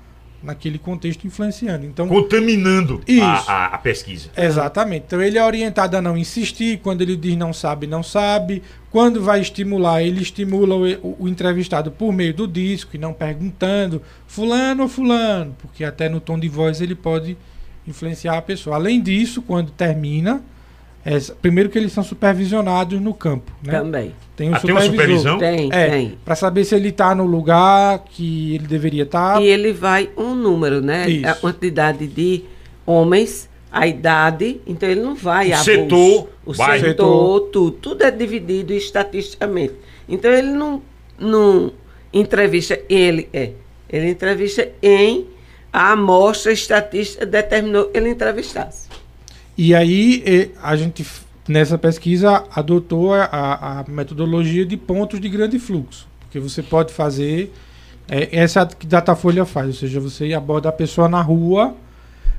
naquele 0.44 0.78
contexto 0.78 1.26
influenciando. 1.26 1.86
Então 1.88 2.08
Contaminando 2.08 3.02
a, 3.20 3.52
a- 3.52 3.66
a 3.74 3.78
pesquisa. 3.80 4.30
Exatamente. 4.38 5.06
Então 5.08 5.20
ele 5.20 5.40
é 5.40 5.44
orientado 5.44 5.98
a 5.98 6.02
não 6.02 6.16
insistir. 6.16 6.80
Quando 6.84 7.02
ele 7.02 7.16
diz 7.18 7.36
não 7.36 7.52
sabe, 7.52 7.88
não 7.88 8.04
sabe. 8.04 8.62
Quando 8.92 9.24
vai 9.24 9.42
estimular, 9.42 10.04
ele 10.04 10.22
estimula 10.22 10.76
o, 10.76 10.84
o- 11.08 11.16
o 11.22 11.28
entrevistado 11.28 11.90
por 11.90 12.14
meio 12.14 12.32
do 12.32 12.48
disco 12.48 12.96
e 12.96 13.00
não 13.00 13.12
perguntando 13.12 14.04
fulano 14.28 14.84
ou 14.84 14.90
fulano, 14.90 15.56
porque 15.60 15.84
até 15.84 16.08
no 16.08 16.20
tom 16.20 16.38
de 16.38 16.48
voz 16.48 16.80
ele 16.80 16.94
pode 16.94 17.36
influenciar 17.88 18.38
a 18.38 18.42
pessoa. 18.42 18.76
Além 18.76 19.02
disso, 19.02 19.42
quando 19.42 19.72
termina, 19.72 20.42
é, 21.06 21.18
primeiro 21.42 21.70
que 21.70 21.78
eles 21.78 21.92
são 21.92 22.04
supervisionados 22.04 23.00
no 23.00 23.14
campo, 23.14 23.52
né? 23.64 23.80
Também. 23.80 24.12
Tem 24.36 24.50
um 24.50 24.56
Ah, 24.56 24.60
tem 24.60 24.72
uma 24.72 24.82
supervisor. 24.82 25.34
supervisão? 25.34 25.38
Tem, 25.40 25.70
É, 25.72 25.90
tem. 25.90 26.18
para 26.26 26.36
saber 26.36 26.66
se 26.66 26.76
ele 26.76 26.90
está 26.90 27.14
no 27.16 27.26
lugar 27.26 28.04
que 28.10 28.56
ele 28.56 28.68
deveria 28.68 29.04
estar. 29.04 29.42
E 29.42 29.46
ele 29.48 29.72
vai 29.72 30.10
um 30.18 30.34
número, 30.36 30.82
né? 30.82 31.10
Isso. 31.10 31.28
A 31.28 31.34
quantidade 31.36 32.06
de 32.08 32.44
homens, 32.86 33.48
a 33.72 33.88
idade, 33.88 34.60
então 34.66 34.90
ele 34.90 35.02
não 35.02 35.16
vai 35.16 35.52
a 35.54 35.58
setor, 35.58 36.30
o 36.46 36.54
vai. 36.54 36.80
setor, 36.80 37.42
tudo, 37.52 37.72
tudo 37.72 38.04
é 38.04 38.12
dividido 38.12 38.74
estatisticamente. 38.74 39.74
Então 40.10 40.32
ele 40.32 40.50
não, 40.52 40.82
não 41.20 41.72
entrevista 42.14 42.80
ele 42.90 43.28
é, 43.34 43.52
ele 43.90 44.10
entrevista 44.10 44.68
em 44.82 45.26
a 45.76 45.92
amostra 45.92 46.54
estatística 46.54 47.26
determinou 47.26 47.86
que 47.86 47.98
ele 47.98 48.10
entrevistasse. 48.10 48.88
E 49.58 49.76
aí 49.76 50.54
a 50.64 50.76
gente, 50.76 51.06
nessa 51.48 51.78
pesquisa, 51.78 52.44
adotou 52.56 53.14
a, 53.14 53.26
a- 53.26 53.86
metodologia 53.88 54.66
de 54.66 54.78
pontos 54.78 55.20
de 55.20 55.28
grande 55.28 55.60
fluxo. 55.60 56.08
Porque 56.22 56.40
você 56.40 56.64
pode 56.64 56.94
fazer. 56.94 57.52
essa 58.08 58.62
é 58.62 58.64
a 58.64 58.66
que 58.66 58.88
Datafolha 58.88 59.46
faz, 59.46 59.68
ou 59.68 59.74
seja, 59.74 60.00
você 60.00 60.34
aborda 60.34 60.70
a 60.70 60.72
pessoa 60.72 61.10
na 61.10 61.22
rua, 61.22 61.76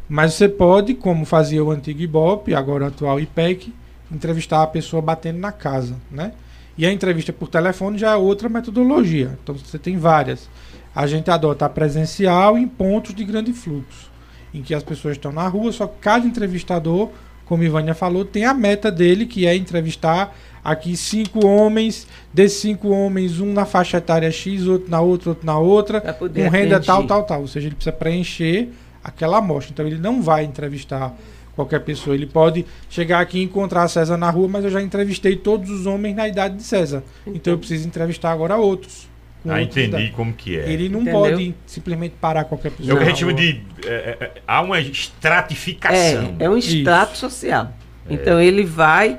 mas 0.08 0.34
você 0.34 0.48
pode, 0.48 0.94
como 0.94 1.24
fazia 1.26 1.62
o 1.62 1.70
antigo 1.70 2.00
Ibope, 2.00 2.54
agora 2.54 2.84
o 2.84 2.86
atual 2.86 3.20
IPEC, 3.20 3.72
entrevistar 4.10 4.62
a 4.62 4.66
pessoa 4.66 5.02
batendo 5.02 5.38
na 5.38 5.52
casa. 5.52 5.96
Né? 6.10 6.32
E 6.78 6.86
a 6.86 6.92
entrevista 6.92 7.32
por 7.32 7.48
telefone 7.48 7.98
já 7.98 8.12
é 8.12 8.16
outra 8.16 8.48
metodologia. 8.48 9.38
Então 9.42 9.54
você 9.54 9.78
tem 9.78 9.98
várias. 9.98 10.48
A 10.96 11.06
gente 11.06 11.30
adota 11.30 11.66
a 11.66 11.68
presencial 11.68 12.56
em 12.56 12.66
pontos 12.66 13.14
de 13.14 13.22
grande 13.22 13.52
fluxo 13.52 14.10
em 14.54 14.62
que 14.62 14.74
as 14.74 14.82
pessoas 14.82 15.16
estão 15.16 15.30
na 15.30 15.46
rua, 15.46 15.70
só 15.70 15.86
que 15.86 15.98
cada 16.00 16.26
entrevistador, 16.26 17.10
como 17.44 17.62
Ivânia 17.62 17.94
falou, 17.94 18.24
tem 18.24 18.46
a 18.46 18.54
meta 18.54 18.90
dele, 18.90 19.26
que 19.26 19.46
é 19.46 19.54
entrevistar 19.54 20.34
aqui 20.64 20.96
cinco 20.96 21.46
homens, 21.46 22.06
desses 22.32 22.60
cinco 22.60 22.88
homens, 22.88 23.38
um 23.38 23.52
na 23.52 23.66
faixa 23.66 23.98
etária 23.98 24.30
X, 24.30 24.66
outro 24.66 24.90
na 24.90 25.00
outra, 25.00 25.30
outro 25.30 25.44
na 25.44 25.58
outra, 25.58 26.00
com 26.00 26.48
renda 26.48 26.80
tal, 26.80 27.06
tal, 27.06 27.24
tal. 27.24 27.42
Ou 27.42 27.46
seja, 27.46 27.68
ele 27.68 27.74
precisa 27.74 27.94
preencher 27.94 28.70
aquela 29.04 29.36
amostra. 29.36 29.72
Então 29.72 29.86
ele 29.86 29.98
não 29.98 30.22
vai 30.22 30.44
entrevistar 30.44 31.14
qualquer 31.54 31.80
pessoa. 31.80 32.16
Ele 32.16 32.26
pode 32.26 32.64
chegar 32.88 33.20
aqui 33.20 33.38
e 33.38 33.42
encontrar 33.42 33.86
César 33.88 34.16
na 34.16 34.30
rua, 34.30 34.48
mas 34.48 34.64
eu 34.64 34.70
já 34.70 34.80
entrevistei 34.82 35.36
todos 35.36 35.70
os 35.70 35.86
homens 35.86 36.16
na 36.16 36.26
idade 36.26 36.56
de 36.56 36.62
César. 36.62 37.02
Então 37.26 37.52
eu 37.52 37.58
preciso 37.58 37.86
entrevistar 37.86 38.32
agora 38.32 38.56
outros. 38.56 39.06
Com 39.46 39.52
Ah, 39.54 39.62
entendi 39.62 39.88
dados. 39.90 40.10
como 40.10 40.32
que 40.32 40.58
é. 40.58 40.70
Ele 40.70 40.88
não 40.88 41.00
Entendeu? 41.02 41.20
pode 41.20 41.54
simplesmente 41.66 42.14
parar 42.20 42.44
qualquer 42.44 42.68
É 42.68 42.70
pessoa. 42.72 42.94
o 42.94 42.98
que 42.98 43.04
a 43.04 43.06
gente 43.08 43.18
chama 43.20 43.34
de. 43.34 43.60
é, 43.86 43.88
é, 43.90 44.16
é, 44.20 44.30
há 44.46 44.60
uma 44.62 44.80
estratificação. 44.80 46.36
É, 46.38 46.44
é 46.44 46.50
um 46.50 46.56
Isso. 46.56 46.76
extrato 46.76 47.16
social. 47.16 47.72
Então 48.08 48.40
ele 48.40 48.62
vai 48.64 49.18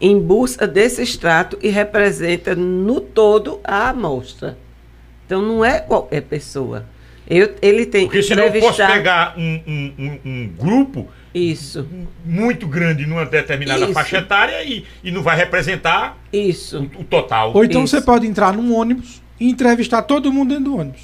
em 0.00 0.18
busca 0.18 0.66
desse 0.66 1.02
extrato 1.02 1.58
e 1.60 1.68
representa 1.68 2.54
no 2.54 3.00
todo 3.00 3.60
a 3.64 3.88
amostra. 3.90 4.56
Então 5.26 5.42
não 5.42 5.64
é 5.64 5.80
qualquer 5.80 6.22
pessoa. 6.22 6.86
Eu, 7.28 7.54
ele 7.60 7.84
tem 7.84 8.06
Porque 8.06 8.20
que 8.20 8.24
senão 8.24 8.44
eu 8.44 8.52
posso 8.52 8.80
entrevistar. 8.80 8.92
pegar 8.92 9.34
um, 9.36 9.60
um- 9.66 9.92
um- 9.98 10.18
um 10.24 10.48
grupo 10.56 11.08
Isso, 11.34 11.86
muito 12.24 12.66
grande 12.66 13.04
numa 13.04 13.26
determinada 13.26 13.84
Isso. 13.84 13.92
faixa 13.92 14.16
etária 14.18 14.64
e, 14.64 14.84
e 15.04 15.10
não 15.10 15.22
vai 15.22 15.36
representar 15.36 16.16
isso. 16.32 16.88
o, 16.96 17.00
o 17.02 17.04
total. 17.04 17.52
Ou 17.54 17.62
então 17.64 17.84
Isso. 17.84 17.94
você 17.96 18.02
pode 18.02 18.26
entrar 18.26 18.54
num 18.54 18.74
ônibus 18.74 19.20
e 19.38 19.48
entrevistar 19.48 20.02
todo 20.02 20.32
mundo 20.32 20.50
dentro 20.50 20.64
do 20.64 20.76
ônibus. 20.76 21.02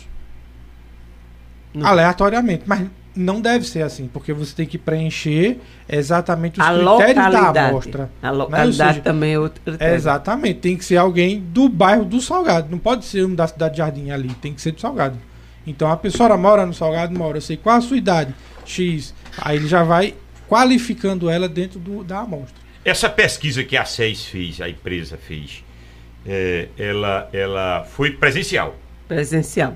Não. 1.73 1.87
Aleatoriamente. 1.87 2.63
Mas 2.67 2.87
não 3.17 3.41
deve 3.41 3.65
ser 3.67 3.83
assim, 3.83 4.09
porque 4.13 4.33
você 4.33 4.55
tem 4.55 4.67
que 4.67 4.77
preencher 4.77 5.61
exatamente 5.89 6.61
os 6.61 6.67
A 6.67 6.71
critérios 6.71 7.15
da 7.15 7.29
localidade. 7.29 7.59
amostra. 7.59 8.11
A 8.23 8.31
localidade 8.31 8.93
seja, 8.95 9.01
também 9.03 9.35
é 9.35 9.39
outro 9.39 9.63
critério. 9.63 9.95
Exatamente. 9.95 10.61
Tem 10.61 10.77
que 10.77 10.85
ser 10.85 10.97
alguém 10.97 11.41
do 11.41 11.69
bairro 11.69 12.05
do 12.05 12.21
Salgado. 12.21 12.69
Não 12.71 12.79
pode 12.79 13.05
ser 13.05 13.25
um 13.25 13.35
da 13.35 13.47
cidade 13.47 13.75
de 13.75 13.79
Jardim 13.79 14.11
ali. 14.11 14.29
Tem 14.35 14.53
que 14.53 14.61
ser 14.61 14.73
do 14.73 14.81
Salgado. 14.81 15.19
Então 15.67 15.91
a 15.91 15.97
pessoa 15.97 16.37
mora 16.37 16.67
no 16.67 16.75
Salgado, 16.75 17.17
mora. 17.17 17.39
Eu 17.39 17.43
sei 17.43 17.57
qual 17.57 17.77
a 17.77 17.81
sua 17.81 17.97
idade. 17.97 18.35
X. 18.65 19.15
Aí 19.39 19.57
ele 19.57 19.69
já 19.69 19.83
vai 19.83 20.15
qualificando 20.49 21.31
ela 21.31 21.49
dentro 21.49 21.79
do, 21.79 22.05
da 22.05 22.21
amostra. 22.21 22.65
Essa 22.85 23.09
pesquisa 23.09 23.65
que 23.65 23.77
a 23.77 23.85
SES 23.85 24.27
fez, 24.27 24.61
a 24.61 24.69
empresa 24.69 25.17
fez, 25.17 25.64
é, 26.27 26.69
ela, 26.79 27.29
ela 27.33 27.85
foi 27.85 28.11
presencial. 28.13 28.75
Presencial. 29.07 29.75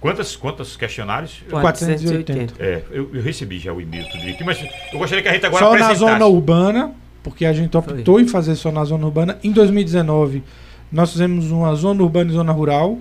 Quantas, 0.00 0.36
quantos 0.36 0.76
questionários? 0.76 1.42
480. 1.50 2.54
É, 2.58 2.82
eu, 2.90 3.10
eu 3.12 3.22
recebi 3.22 3.58
já 3.58 3.72
o 3.72 3.80
e-mail 3.80 4.04
tudo 4.06 4.20
direitinho, 4.20 4.46
mas 4.46 4.62
eu 4.92 4.98
gostaria 4.98 5.22
que 5.22 5.28
a 5.28 5.32
gente 5.32 5.46
agora 5.46 5.64
só 5.64 5.76
na 5.76 5.94
zona 5.94 6.26
urbana, 6.26 6.92
porque 7.22 7.44
a 7.44 7.52
gente 7.52 7.76
optou 7.76 8.20
em 8.20 8.28
fazer 8.28 8.54
só 8.54 8.70
na 8.70 8.84
zona 8.84 9.04
urbana. 9.06 9.38
Em 9.42 9.50
2019, 9.50 10.44
nós 10.92 11.12
fizemos 11.12 11.50
uma 11.50 11.74
zona 11.74 12.02
urbana 12.02 12.30
e 12.30 12.34
zona 12.34 12.52
rural, 12.52 12.98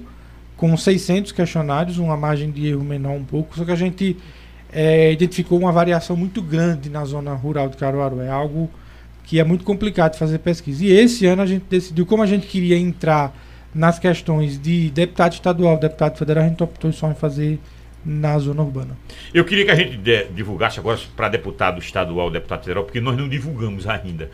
com 0.58 0.76
600 0.76 1.32
questionários, 1.32 1.98
uma 1.98 2.18
margem 2.18 2.50
de 2.50 2.68
erro 2.68 2.84
menor 2.84 3.12
um 3.12 3.26
pouco, 3.26 3.56
só 3.56 3.66
que 3.66 3.72
a 3.72 3.76
gente 3.76 4.18
é, 4.72 5.12
identificou 5.12 5.60
uma 5.60 5.72
variação 5.72 6.16
muito 6.16 6.42
grande 6.42 6.90
na 6.90 7.06
zona 7.06 7.34
rural 7.34 7.70
de 7.70 7.78
Caruaru. 7.78 8.22
É 8.22 8.30
algo 8.30 8.70
que 9.26 9.40
é 9.40 9.44
muito 9.44 9.64
complicado 9.64 10.18
fazer 10.18 10.40
pesquisa. 10.40 10.86
E 10.86 10.92
esse 10.92 11.26
ano 11.26 11.42
a 11.42 11.46
gente 11.46 11.66
decidiu, 11.70 12.06
como 12.06 12.22
a 12.24 12.26
gente 12.26 12.48
queria 12.48 12.78
entrar 12.78 13.36
nas 13.74 14.00
questões 14.00 14.58
de 14.62 14.90
deputado 14.92 15.34
estadual, 15.34 15.78
deputado 15.78 16.18
federal, 16.18 16.44
a 16.44 16.48
gente 16.48 16.64
optou 16.64 16.92
só 16.94 17.10
em 17.12 17.16
fazer 17.16 17.60
na 18.06 18.38
zona 18.38 18.62
urbana. 18.62 18.96
Eu 19.34 19.44
queria 19.44 19.66
que 19.66 19.72
a 19.72 19.76
gente 19.76 19.98
de- 19.98 20.26
divulgasse 20.26 20.80
agora 20.80 21.00
para 21.16 21.28
deputado 21.28 21.80
estadual, 21.80 22.30
deputado 22.30 22.62
federal, 22.62 22.84
porque 22.84 23.02
nós 23.02 23.18
não 23.18 23.28
divulgamos 23.28 23.88
ainda. 23.88 24.30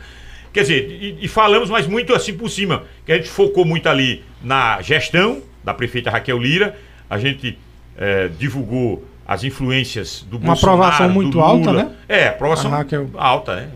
Quer 0.52 0.60
dizer, 0.62 0.90
e, 0.90 1.24
e 1.24 1.28
falamos, 1.28 1.70
mas 1.70 1.86
muito 1.86 2.14
assim 2.14 2.34
por 2.34 2.50
cima, 2.50 2.84
que 3.06 3.12
a 3.12 3.16
gente 3.16 3.30
focou 3.30 3.64
muito 3.64 3.88
ali 3.88 4.22
na 4.42 4.80
gestão 4.82 5.40
da 5.64 5.72
prefeita 5.72 6.10
Raquel 6.10 6.38
Lira, 6.38 6.76
a 7.08 7.18
gente 7.18 7.58
eh, 7.96 8.28
divulgou 8.38 9.02
as 9.26 9.42
influências 9.44 10.26
do 10.28 10.36
Uma 10.36 10.52
aprovação 10.52 11.08
do 11.08 11.14
muito 11.14 11.40
alta, 11.40 11.72
né? 11.72 11.90
É, 12.06 12.28
aprovação 12.28 12.70
alta, 13.16 13.56
né? 13.56 13.68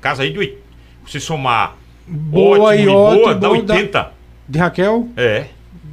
Uma 0.00 0.02
casa 0.02 0.22
aí 0.22 0.32
de 0.32 0.54
você 1.06 1.20
somar 1.20 1.76
Boa 2.06 2.58
ótimo 2.58 2.82
e 2.82 2.86
boa, 2.86 3.10
ótimo, 3.10 3.34
dá 3.34 3.48
bom, 3.48 3.62
dá- 3.64 3.74
80. 3.74 4.12
De 4.48 4.58
Raquel, 4.58 5.08
É, 5.16 5.44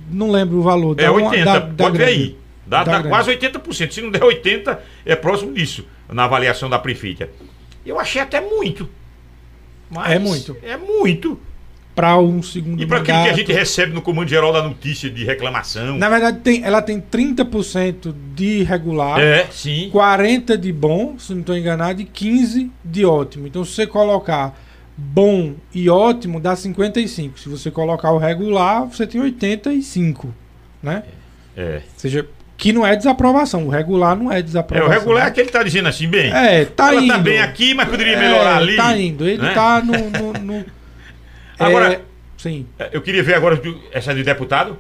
não 0.10 0.32
lembro 0.32 0.58
o 0.58 0.62
valor. 0.62 0.98
é 0.98 1.04
dá 1.04 1.12
uma- 1.12 1.26
80, 1.30 1.46
dá- 1.46 1.60
dá 1.60 1.84
pode 1.84 1.98
ver 1.98 2.06
grande. 2.06 2.22
aí. 2.24 2.38
Dá, 2.66 2.84
Dá 2.84 3.02
dá 3.02 3.10
quase 3.10 3.30
80%. 3.30 3.94
Se 3.94 4.02
não 4.02 4.10
der 4.10 4.24
80%, 4.24 4.78
é 5.06 5.16
próximo 5.16 5.54
disso, 5.54 5.86
na 6.10 6.24
avaliação 6.24 6.70
da 6.70 6.80
prefeita. 6.80 7.30
Eu 7.86 8.00
achei 8.00 8.22
até 8.22 8.40
muito. 8.42 8.90
Mas 9.90 10.12
É 10.12 10.20
muito. 10.20 10.58
É 10.64 10.76
muito. 10.78 11.40
Para 11.98 12.16
um 12.20 12.44
segundo 12.44 12.80
E 12.80 12.86
para 12.86 13.00
aquilo 13.00 13.24
que 13.24 13.30
a 13.30 13.34
gente 13.34 13.52
recebe 13.52 13.92
no 13.92 14.04
comando 14.04 14.30
geral 14.30 14.54
da 14.54 14.62
notícia 14.62 15.10
de 15.10 15.26
reclamação. 15.26 15.98
Na 15.98 16.08
verdade, 16.08 16.42
tem, 16.42 16.64
ela 16.64 16.80
tem 16.80 17.02
30% 17.02 18.14
de 18.36 18.62
regular, 18.62 19.20
É, 19.20 19.48
sim. 19.50 19.90
40% 19.92 20.58
de 20.58 20.72
bom, 20.72 21.16
se 21.18 21.34
não 21.34 21.40
estou 21.42 21.58
enganado, 21.58 22.00
e 22.00 22.06
15% 22.06 22.70
de 22.86 23.04
ótimo. 23.04 23.48
Então, 23.48 23.66
se 23.66 23.74
você 23.74 23.88
colocar 23.88 24.56
bom 24.96 25.56
e 25.74 25.90
ótimo, 25.90 26.40
dá 26.40 26.54
55%. 26.56 27.32
Se 27.40 27.50
você 27.50 27.72
colocar 27.72 28.12
o 28.12 28.20
regular, 28.20 28.86
você 28.86 29.08
tem 29.08 29.20
85%. 29.20 30.28
Né? 30.84 31.02
É. 31.58 31.78
Ou 31.78 31.82
seja, 32.00 32.28
que 32.56 32.72
não 32.72 32.86
é 32.86 32.96
desaprovação. 32.96 33.66
O 33.66 33.70
regular 33.70 34.16
não 34.16 34.32
é 34.32 34.38
É, 34.38 34.42
desaprovação. 34.44 34.88
o 34.88 35.00
regular 35.00 35.26
é 35.26 35.28
aquele 35.30 35.48
que 35.48 35.54
tá 35.54 35.64
dizendo 35.64 35.90
assim, 35.90 36.08
bem. 36.08 36.32
É, 36.32 36.64
tá 36.66 36.90
ela 36.92 37.02
indo. 37.02 37.12
tá 37.14 37.18
bem 37.18 37.40
aqui, 37.40 37.74
mas 37.74 37.90
poderia 37.90 38.14
É, 38.14 38.20
melhorar 38.20 38.58
ali. 38.58 38.76
Tá 38.76 38.96
indo. 38.96 39.28
Ele 39.28 39.42
né? 39.42 39.52
tá 39.56 39.82
no. 39.84 39.94
no, 40.12 40.34
no- 40.34 40.78
Agora- 41.60 41.94
é, 41.94 42.02
sim. 42.38 42.66
É, 42.80 42.90
Eu 42.94 43.02
queria 43.02 43.24
ver 43.24 43.34
agora 43.36 43.60
essa 43.92 44.14
de 44.14 44.24
deputado. 44.24 44.78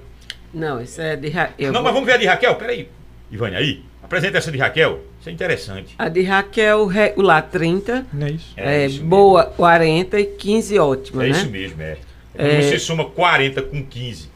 Não, 0.53 0.81
isso 0.81 1.01
é 1.01 1.15
de 1.15 1.29
Ra- 1.29 1.49
eu 1.59 1.67
não, 1.67 1.75
vou- 1.75 1.83
mas 1.83 1.93
vamos 1.93 2.07
ver 2.07 2.13
a 2.13 2.17
de 2.17 2.25
Raquel. 2.25 2.55
Peraí. 2.55 2.87
Ivânia, 3.31 3.59
aí. 3.59 3.83
Apresenta 4.01 4.37
essa 4.37 4.49
de 4.51 4.57
Raquel. 4.57 5.01
Isso 5.19 5.27
é 5.27 5.31
interessante. 5.33 5.93
A 5.99 6.07
de 6.07 6.21
Raquel 6.23 6.85
regular 6.85 7.41
30, 7.49 8.05
Não 8.13 8.27
é 8.27 8.31
isso? 8.31 8.53
É 8.55 8.83
é, 8.83 8.85
isso 8.85 8.95
mesmo. 8.97 9.09
boa 9.09 9.43
40 9.45 10.17
e 10.19 10.25
15 10.25 10.79
ótima, 10.79 11.25
É 11.25 11.29
né? 11.29 11.37
isso 11.37 11.49
mesmo, 11.49 11.81
é. 11.81 11.97
É. 12.33 12.61
Você 12.61 12.79
soma 12.79 13.03
40 13.05 13.61
com 13.61 13.83
15. 13.83 14.29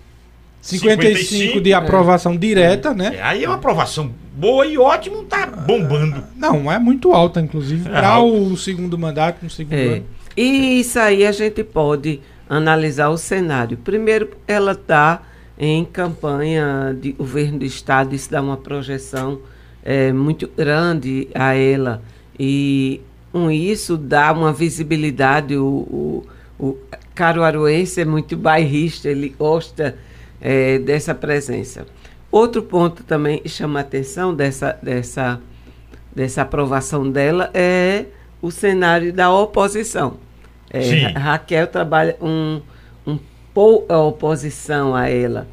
55 0.62 1.62
de 1.62 1.74
aprovação 1.74 2.36
direta, 2.38 2.94
né? 2.94 3.16
É, 3.18 3.22
aí 3.24 3.44
é 3.44 3.48
uma 3.48 3.56
aprovação 3.56 4.14
boa 4.34 4.66
e 4.66 4.78
ótimo, 4.78 5.24
tá 5.24 5.46
bombando. 5.46 6.24
Não, 6.36 6.72
é 6.72 6.78
muito 6.78 7.14
alta, 7.14 7.40
inclusive, 7.42 7.88
É 7.90 7.92
para 7.94 8.08
alta. 8.10 8.28
o 8.36 8.58
segundo 8.58 8.98
mandato, 8.98 9.38
no 9.44 9.50
segundo 9.50 9.74
É. 9.76 9.86
ano. 9.96 10.06
E 10.36 10.80
isso 10.80 11.00
aí 11.00 11.26
a 11.26 11.32
gente 11.32 11.64
pode 11.64 12.22
analisar 12.50 13.10
o 13.10 13.18
cenário. 13.18 13.78
Primeiro, 13.78 14.30
ela 14.48 14.74
está 14.74 15.22
em 15.58 15.86
campanha 15.86 16.96
de 17.00 17.12
governo 17.12 17.60
do 17.60 17.66
Estado, 17.66 18.16
isso 18.16 18.32
dá 18.32 18.42
uma 18.42 18.58
projeção 18.58 19.40
é, 19.84 20.12
muito 20.12 20.48
grande 20.48 21.28
a 21.34 21.54
ela. 21.54 22.02
E 22.40 23.02
com 23.32 23.52
isso 23.52 23.98
dá 23.98 24.32
uma 24.32 24.52
visibilidade. 24.52 25.56
O, 25.56 25.66
o, 25.68 26.28
o 26.60 26.78
caruaruense 27.14 28.02
é 28.02 28.06
muito 28.06 28.36
bairrista, 28.36 29.10
ele 29.10 29.30
gosta 29.30 29.96
é, 30.40 30.80
dessa 30.80 31.14
presença. 31.14 31.86
Outro 32.32 32.64
ponto 32.64 33.04
também 33.04 33.40
que 33.40 33.50
chama 33.50 33.80
a 33.80 33.82
atenção 33.82 34.34
dessa, 34.34 34.78
dessa 34.82 35.42
dessa 36.14 36.42
aprovação 36.42 37.10
dela 37.10 37.50
é 37.54 38.06
o 38.42 38.50
cenário 38.52 39.14
da 39.14 39.32
oposição. 39.32 40.16
É, 40.70 41.08
Raquel 41.18 41.68
trabalha 41.68 42.16
um, 42.22 42.62
um 43.06 43.20
pouca 43.54 43.98
oposição 43.98 44.96
a 44.96 45.10
ela. 45.10 45.48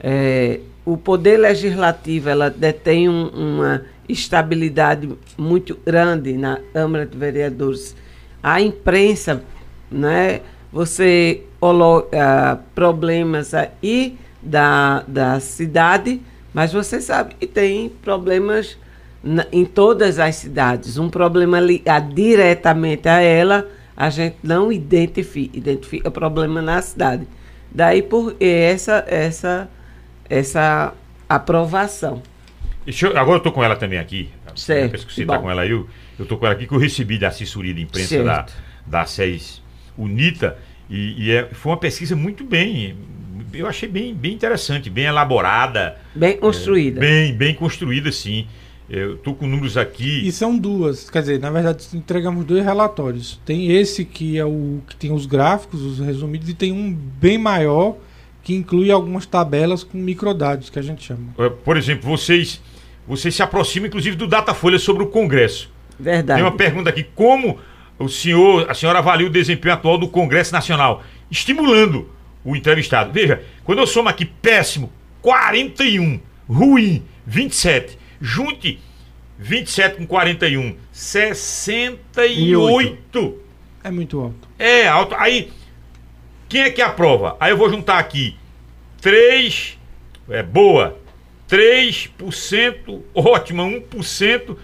É, 0.00 0.60
o 0.84 0.96
poder 0.96 1.36
legislativo 1.38 2.28
ela 2.28 2.50
detém 2.50 3.08
um- 3.08 3.28
uma 3.28 3.82
estabilidade 4.08 5.08
muito 5.38 5.78
grande 5.84 6.32
na 6.34 6.58
Câmara 6.72 7.06
de 7.06 7.16
Vereadores. 7.16 7.94
A 8.42 8.60
imprensa, 8.60 9.42
né, 9.90 10.40
você 10.72 11.42
coloca 11.60 12.60
problemas 12.74 13.54
aí 13.54 14.18
da, 14.42 15.02
da 15.06 15.40
cidade, 15.40 16.20
mas 16.52 16.72
você 16.72 17.00
sabe 17.00 17.34
que 17.34 17.46
tem 17.46 17.88
problemas 17.88 18.76
na- 19.24 19.46
em 19.50 19.64
todas 19.64 20.18
as 20.18 20.36
cidades. 20.36 20.98
Um 20.98 21.08
problema 21.08 21.58
ligado 21.58 22.12
diretamente 22.14 23.08
a 23.08 23.20
ela, 23.20 23.66
a 23.96 24.10
gente 24.10 24.36
não 24.42 24.70
identifica, 24.70 25.56
identifica 25.56 26.10
problema 26.10 26.60
na 26.60 26.80
cidade. 26.82 27.26
Daí 27.72 28.02
por 28.02 28.36
essa, 28.38 29.04
essa, 29.08 29.68
essa 30.28 30.92
aprovação. 31.28 32.22
Eu- 32.86 33.16
agora 33.18 33.38
eu 33.38 33.42
tô 33.42 33.50
com 33.50 33.64
ela 33.64 33.76
também 33.76 33.98
aqui. 33.98 34.28
Certo, 34.54 34.92
Penso 34.92 35.06
que 35.06 35.14
você 35.14 35.24
tá 35.24 35.36
bom. 35.36 35.42
com 35.44 35.50
ela 35.50 35.62
aí. 35.62 35.70
Eu, 35.70 35.88
eu 36.18 36.26
tô 36.26 36.36
com 36.36 36.46
ela 36.46 36.54
aqui 36.54 36.66
que 36.66 36.72
eu 36.72 36.78
recebi 36.78 37.18
da 37.18 37.28
assessoria 37.28 37.74
de 37.74 37.82
imprensa 37.82 38.22
da, 38.22 38.34
Certo. 38.34 38.52
da 38.86 39.04
SES 39.06 39.60
UNITA. 39.98 40.56
E, 40.88 41.24
e 41.26 41.30
é- 41.32 41.48
foi 41.52 41.72
uma 41.72 41.78
pesquisa 41.78 42.14
muito 42.14 42.44
bem. 42.44 42.94
Eu 43.52 43.66
achei 43.66 43.88
bem, 43.88 44.14
bem 44.14 44.32
interessante, 44.32 44.88
bem 44.90 45.06
elaborada. 45.06 45.96
Bem 46.14 46.36
construída. 46.36 47.00
Bem, 47.00 47.32
bem 47.34 47.54
construída, 47.54 48.12
sim. 48.12 48.46
Eu 48.88 49.16
tô 49.16 49.34
com 49.34 49.46
números 49.46 49.76
aqui. 49.76 50.26
E 50.26 50.30
são 50.30 50.58
duas, 50.58 51.08
quer 51.08 51.20
dizer, 51.20 51.40
na 51.40 51.50
verdade 51.50 51.86
entregamos 51.94 52.44
dois 52.44 52.62
relatórios. 52.62 53.40
Tem 53.44 53.70
esse 53.72 54.04
que 54.04 54.38
é 54.38 54.44
o 54.44 54.80
que 54.86 54.94
tem 54.96 55.10
os 55.10 55.24
gráficos, 55.24 55.80
os 55.80 55.98
resumidos, 55.98 56.48
e 56.48 56.54
tem 56.54 56.70
um 56.70 56.92
bem 56.92 57.38
maior 57.38 57.96
que 58.42 58.54
inclui 58.54 58.90
algumas 58.90 59.24
tabelas 59.24 59.82
com 59.82 59.96
microdados, 59.96 60.68
que 60.68 60.78
a 60.78 60.82
gente 60.82 61.02
chama. 61.02 61.34
Eh, 61.38 61.48
Por 61.48 61.78
exemplo, 61.78 62.08
vocês, 62.08 62.60
vocês 63.08 63.34
se 63.34 63.42
aproximam, 63.42 63.88
inclusive, 63.88 64.16
do 64.16 64.26
Datafolha 64.26 64.78
sobre 64.78 65.02
o 65.02 65.06
Congresso. 65.06 65.72
Verdade. 65.98 66.40
Tem 66.42 66.48
uma 66.50 66.56
pergunta 66.56 66.90
aqui: 66.90 67.04
como 67.14 67.58
o 67.98 68.08
senhor, 68.08 68.70
a 68.70 68.74
senhora 68.74 68.98
avalia 68.98 69.26
o 69.26 69.30
desempenho 69.30 69.74
atual 69.74 69.96
do 69.96 70.08
Congresso 70.08 70.52
Nacional? 70.52 71.02
Estimulando 71.30 72.06
o 72.44 72.54
entrevistado. 72.54 73.10
Veja, 73.12 73.42
quando 73.64 73.78
eu 73.78 73.86
somo 73.86 74.10
aqui 74.10 74.26
péssimo, 74.26 74.92
41, 75.22 76.20
ruim, 76.46 77.02
27, 77.26 77.98
junte 78.20 78.78
27 79.38 79.96
com 79.96 80.06
41, 80.06 80.76
68. 80.92 83.38
É 83.82 83.90
muito 83.90 84.20
alto. 84.20 84.48
É 84.58 84.86
alto. 84.88 85.14
Aí, 85.18 85.50
quem 86.48 86.62
é 86.62 86.70
que 86.70 86.80
aprova? 86.82 87.36
Aí 87.40 87.50
eu 87.52 87.56
vou 87.56 87.68
juntar 87.68 87.98
aqui 87.98 88.36
3, 89.00 89.78
é 90.30 90.42
boa, 90.42 90.96
3%, 91.48 93.00
ótima, 93.14 93.62
1%. 93.64 94.56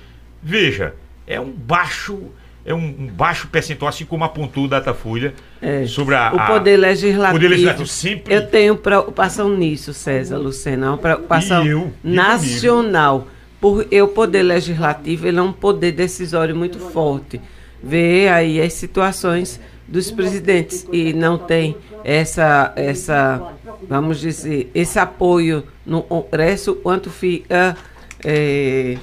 Veja, 0.43 0.95
é 1.27 1.39
um 1.39 1.51
baixo, 1.51 2.19
é 2.65 2.73
um, 2.73 2.79
um 2.79 3.07
baixo 3.09 3.49
percentual, 3.49 3.91
assim 3.91 4.07
como 4.07 4.25
apontou 4.25 4.65
o 4.65 4.69
Datafolha 4.69 5.35
É. 5.61 5.87
sobre 5.87 6.15
a, 6.15 6.33
o 6.33 6.39
a- 6.41 6.47
poder 6.47 6.79
legislativo. 6.79 7.33
poder 7.33 7.49
legislativo 7.49 7.87
sempre- 7.87 8.35
Eu 8.35 8.47
tenho 8.47 8.75
preocupação 8.77 9.55
nisso, 9.55 9.93
César 9.93 10.39
Lucena, 10.39 10.93
uma 10.93 10.99
preocupação 10.99 11.67
E 11.67 11.69
eu, 11.69 11.93
e 12.03 12.09
nacional. 12.11 13.29
Por 13.61 13.87
eu 13.91 14.09
poder 14.09 14.43
legislativo, 14.43 15.27
ele 15.27 15.39
é 15.39 15.43
um 15.43 15.53
poder 15.53 15.93
decisório 15.93 16.57
muito 16.57 16.79
forte. 16.79 17.41
Ver 17.83 18.29
aí 18.29 18.61
as 18.61 18.73
situações 18.73 19.61
dos 19.87 20.11
presidentes 20.11 20.87
e 20.93 21.13
não 21.13 21.37
tem 21.37 21.77
essa 22.05 22.73
essa 22.77 23.55
vamos 23.89 24.21
dizer 24.21 24.71
esse 24.73 24.99
apoio 24.99 25.65
no 25.85 26.03
Congresso 26.03 26.77
quanto 26.77 27.11
fica 27.11 27.77
é, 28.25 28.97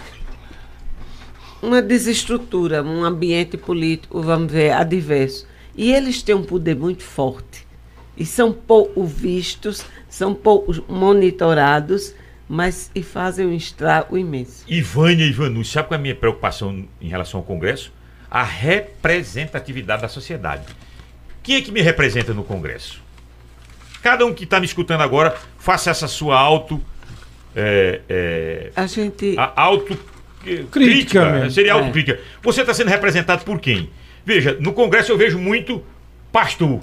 uma 1.62 1.82
desestrutura, 1.82 2.84
um 2.84 3.04
ambiente 3.04 3.58
político, 3.58 4.22
vamos 4.22 4.52
ver, 4.52 4.72
adverso. 4.72 5.48
E 5.76 5.94
eles 5.94 6.22
têm 6.22 6.36
um 6.36 6.44
poder 6.44 6.76
muito 6.76 7.04
forte. 7.04 7.66
E 8.16 8.26
são 8.26 8.52
pouco 8.52 9.04
vistos, 9.04 9.84
são 10.10 10.34
pouco 10.34 10.74
monitorados, 10.88 12.16
mas 12.48 12.90
e 12.96 13.04
fazem 13.04 13.46
um 13.46 13.54
estrago 13.54 14.18
imenso. 14.18 14.64
Ivânia 14.68 15.26
e 15.26 15.30
Ivanus, 15.30 15.72
sabe 15.72 15.88
qual 15.90 15.96
é 15.98 16.00
a 16.00 16.02
minha 16.02 16.16
preocupação 16.16 16.86
em 17.02 17.08
relação 17.08 17.40
ao 17.40 17.46
Congresso? 17.46 17.92
A 18.30 18.44
representatividade 18.44 20.02
da 20.02 20.08
sociedade. 20.08 20.64
Quem 21.44 21.56
é 21.58 21.62
que 21.62 21.72
me 21.72 21.82
representa 21.82 22.34
no 22.34 22.44
Congresso? 22.44 23.02
Cada 24.02 24.26
um 24.26 24.34
que 24.34 24.44
está 24.44 24.60
me 24.60 24.66
escutando 24.66 25.02
agora, 25.02 25.36
faça 25.58 25.90
essa 25.90 26.08
sua 26.08 26.38
auto. 26.40 26.82
É, 27.56 28.02
é, 28.08 28.72
A 28.76 28.86
gente. 28.86 29.36
a 29.38 29.52
auto 29.62 29.94
eh, 30.46 30.64
Crítica 30.70 30.70
crítica, 30.72 31.26
mesmo. 31.32 31.52
seria 31.52 31.72
É. 31.72 31.74
autocrítica. 31.74 32.20
Você 32.44 32.62
está 32.62 32.74
sendo 32.74 32.90
representado 32.90 33.44
por 33.44 33.60
quem? 33.60 33.90
Veja, 34.26 34.56
no 34.60 34.74
Congresso 34.74 35.12
eu 35.12 35.18
vejo 35.18 35.40
muito 35.40 35.84
pastor. 36.32 36.82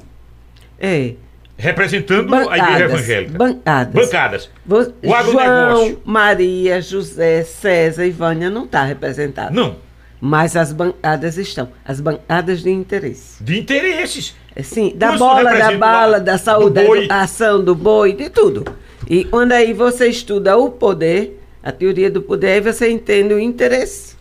É. 0.79 1.15
Representando 1.57 2.35
a 2.35 2.59
igreja 2.59 2.59
Bancadas. 2.59 2.93
evangélica. 2.93 3.39
Bancadas. 3.39 3.95
Bancadas. 3.95 4.51
O 4.69 5.15
agronegócio. 5.15 5.33
João, 5.33 5.97
Maria, 6.05 6.81
José, 6.81 7.45
César 7.45 8.05
e 8.07 8.11
Vânia 8.11 8.51
não 8.51 8.65
está 8.65 8.85
representado. 8.85 9.55
Não. 9.55 9.77
Mas 10.21 10.57
as 10.57 10.73
bancadas 10.73 11.39
estão. 11.39 11.69
As 11.85 12.01
bancadas 12.01 12.63
de 12.63 12.71
interesse. 12.71 13.43
De 13.43 13.59
interesses. 13.59 14.35
É, 14.57 14.63
Sim, 14.63 14.93
da 14.97 15.11
Isso 15.11 15.19
bola, 15.19 15.53
da 15.53 15.77
bala, 15.77 16.21
da 16.21 16.39
saúde, 16.39 16.75
da 16.75 16.85
educação, 16.85 17.63
do 17.63 17.75
boi, 17.75 18.15
de 18.15 18.31
tudo. 18.31 18.65
E 19.09 19.25
quando 19.25 19.53
aí 19.53 19.73
você 19.73 20.09
estuda 20.09 20.57
o 20.57 20.71
poder, 20.71 21.41
a 21.63 21.71
teoria 21.71 22.11
do 22.11 22.23
poder, 22.23 22.53
aí 22.53 22.61
você 22.61 22.91
entende 22.91 23.35
o 23.35 23.39
interesse. 23.39 24.17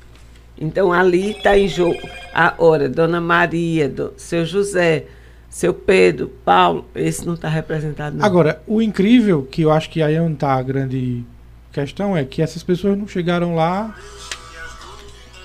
Então 0.59 0.91
ali 0.93 1.31
está 1.31 1.57
em 1.57 1.67
jogo 1.67 1.99
a 2.33 2.53
hora, 2.57 2.89
Dona 2.89 3.21
Maria, 3.21 3.87
do, 3.87 4.13
seu 4.17 4.45
José, 4.45 5.05
seu 5.53 5.71
Pedro, 5.71 6.29
Paulo, 6.43 6.83
esse 6.95 7.23
não 7.23 7.35
está 7.35 7.47
representado 7.47 8.17
não. 8.17 8.25
Agora, 8.25 8.63
o 8.65 8.81
incrível, 8.81 9.43
que 9.43 9.61
eu 9.61 9.71
acho 9.71 9.87
que 9.87 10.01
aí 10.01 10.15
é 10.15 10.21
onde 10.21 10.37
tá 10.37 10.51
a 10.55 10.63
grande 10.63 11.23
questão, 11.71 12.17
é 12.17 12.25
que 12.25 12.41
essas 12.41 12.63
pessoas 12.63 12.97
não 12.97 13.07
chegaram 13.07 13.53
lá 13.53 13.95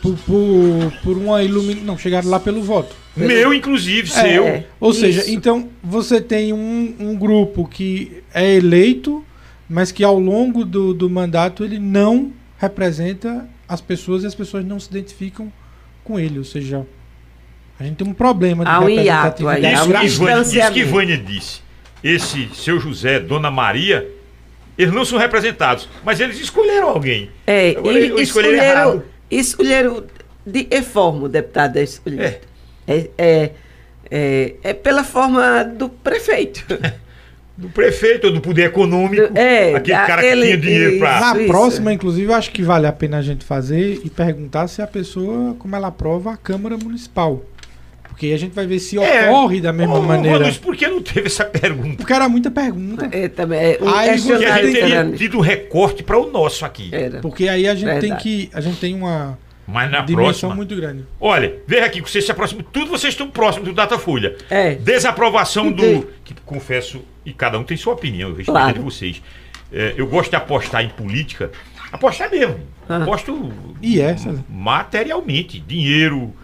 por, 0.01 0.17
por, 0.21 0.93
por 1.05 1.19
uma 1.19 1.43
iluminação. 1.43 1.85
Não, 1.85 1.99
chegaram 1.99 2.27
lá 2.31 2.41
pelo 2.41 2.63
voto. 2.63 2.97
Meu, 3.15 3.53
inclusive, 3.53 4.11
É, 4.13 4.33
seu. 4.33 4.65
Ou 4.81 4.95
seja, 4.95 5.21
Isso. 5.21 5.31
então 5.31 5.69
você 5.85 6.23
tem 6.23 6.55
um, 6.55 6.95
um 6.99 7.15
grupo 7.15 7.69
que 7.69 8.23
é 8.33 8.55
eleito, 8.55 9.23
mas 9.69 9.93
que 9.93 10.03
ao 10.03 10.19
longo 10.19 10.65
do, 10.65 10.95
do 10.95 11.11
mandato 11.11 11.63
ele 11.63 11.79
não 11.79 12.33
representa 12.57 13.47
as 13.69 13.83
pessoas 13.83 14.23
e 14.23 14.27
as 14.27 14.35
pessoas 14.35 14.65
não 14.65 14.81
se 14.81 14.89
identificam 14.89 15.53
com 16.03 16.19
ele. 16.19 16.39
Ou 16.39 16.45
seja, 16.45 16.87
a 17.79 17.85
gente 17.85 17.97
tem 17.97 18.07
um 18.07 18.13
problema 18.13 18.65
de 18.65 18.71
Há 18.71 18.81
um 18.81 18.89
hiato 18.89 19.49
aí, 19.49 19.63
Isso 19.73 19.85
um 19.85 20.73
que, 20.73 20.81
isso. 20.81 20.91
Vânia 20.91 21.17
disse. 21.17 21.61
Esse 22.03 22.49
seu 22.55 22.79
José, 22.81 23.21
Dona 23.21 23.51
Maria, 23.51 24.07
eles 24.77 24.93
não 24.93 25.05
são 25.05 25.19
representados, 25.19 25.89
mas 26.05 26.21
eles 26.21 26.39
escolheram 26.41 26.89
alguém. 26.89 27.31
É, 27.47 27.71
Agora, 27.77 27.99
e 27.99 28.05
errado. 28.05 28.21
escolheram, 28.21 29.03
escolheram 29.31 30.05
de 30.47 30.65
que 30.65 30.83
forma 30.83 31.25
o 31.25 31.29
deputado 31.29 31.77
é 31.77 31.83
escolhido? 31.83 32.23
É, 32.23 32.41
é, 33.19 33.51
é, 34.11 34.55
é 34.63 34.73
pela 34.73 35.05
forma 35.05 35.65
do 35.65 35.89
prefeito. 35.89 36.65
Do 37.59 37.69
prefeito 37.71 38.29
ou 38.29 38.33
do 38.33 38.41
poder 38.41 38.67
econômico. 38.67 39.37
É, 39.37 39.75
aquele 39.75 39.97
cara 39.97 40.23
que 40.23 40.31
tinha 40.31 40.57
dinheiro 40.57 40.99
pra. 41.01 41.19
Na 41.19 41.37
Isso. 41.37 41.49
próxima, 41.49 41.93
inclusive, 41.93 42.31
eu 42.31 42.37
acho 42.37 42.53
que 42.53 42.63
vale 42.63 42.87
a 42.87 42.93
pena 42.93 43.19
a 43.19 43.23
gente 43.23 43.45
fazer 43.45 44.01
e 44.05 44.09
perguntar 44.09 44.69
se 44.69 44.81
a 44.81 44.87
pessoa, 44.87 45.57
como 45.59 45.75
ela 45.75 45.89
aprova 45.89 46.35
a 46.35 46.37
Câmara 46.37 46.77
Municipal. 46.77 47.43
Porque 48.19 48.33
a 48.33 48.37
gente 48.37 48.53
vai 48.53 48.67
ver 48.67 48.81
se 48.81 48.99
É. 48.99 49.31
ocorre 49.31 49.61
da 49.61 49.73
mesma 49.73 49.95
Ô, 49.97 50.03
maneira. 50.03 50.39
Ronaldo, 50.39 50.59
por 50.59 50.75
que 50.77 50.89
não 50.89 51.01
teve 51.01 51.29
essa 51.29 51.45
pergunta? 51.45 51.99
Porque 51.99 52.13
era 52.13 52.29
muita 52.29 52.51
pergunta. 52.51 53.09
É, 53.13 53.29
também, 53.29 53.61
é, 53.61 53.79
um 53.81 53.89
Aí 53.89 54.19
Porque 54.21 54.33
a 54.45 54.57
gente 54.57 54.73
tem- 54.73 54.73
teria 54.73 55.13
tido 55.13 55.39
um 55.39 55.41
recorte 55.41 56.03
para 56.03 56.19
o 56.19 56.29
nosso 56.29 56.65
aqui. 56.65 56.91
Era. 56.93 57.21
Porque 57.21 57.49
aí 57.49 57.69
a 57.69 57.77
gente 57.77 57.89
tem 57.89 58.01
Verdade. 58.01 58.23
que. 58.25 58.51
A 58.53 58.61
gente 58.61 58.81
tem 58.81 58.93
uma 58.97 59.39
Mas 59.69 59.89
na 59.89 60.01
dimensão 60.01 60.25
próxima. 60.25 60.55
muito 60.57 60.75
grande. 60.75 61.05
Olha, 61.21 61.55
veja 61.65 61.85
aqui 61.85 62.03
que 62.03 62.11
vocês 62.11 62.25
se 62.25 62.33
aproximam. 62.33 62.65
Tudo 62.73 62.91
vocês 62.91 63.15
estão 63.15 63.31
próximos 63.31 63.69
do 63.69 63.73
Datafolha. 63.73 64.35
É. 64.51 64.75
Desaprovação 64.75 65.71
do. 65.71 66.09
Que 66.25 66.35
confesso, 66.45 67.01
e 67.25 67.33
cada 67.33 67.57
um 67.57 67.63
tem 67.63 67.77
sua 67.77 67.93
opinião, 67.93 68.31
eu 68.31 68.35
respeito 68.35 68.51
Claro. 68.51 68.71
a 68.71 68.73
de 68.73 68.81
vocês. 68.81 69.23
É, 69.73 69.95
eu 69.97 70.09
gosto 70.09 70.31
de 70.31 70.35
apostar 70.37 70.85
em 70.85 70.89
política. 70.89 71.53
Apostar 71.93 72.29
mesmo. 72.33 72.59
Ah. 72.89 72.97
Aposto 72.97 73.53
E 73.81 74.01
é, 74.01 74.07
essa. 74.11 74.45
materialmente. 74.49 75.61
Dinheiro, 75.61 76.35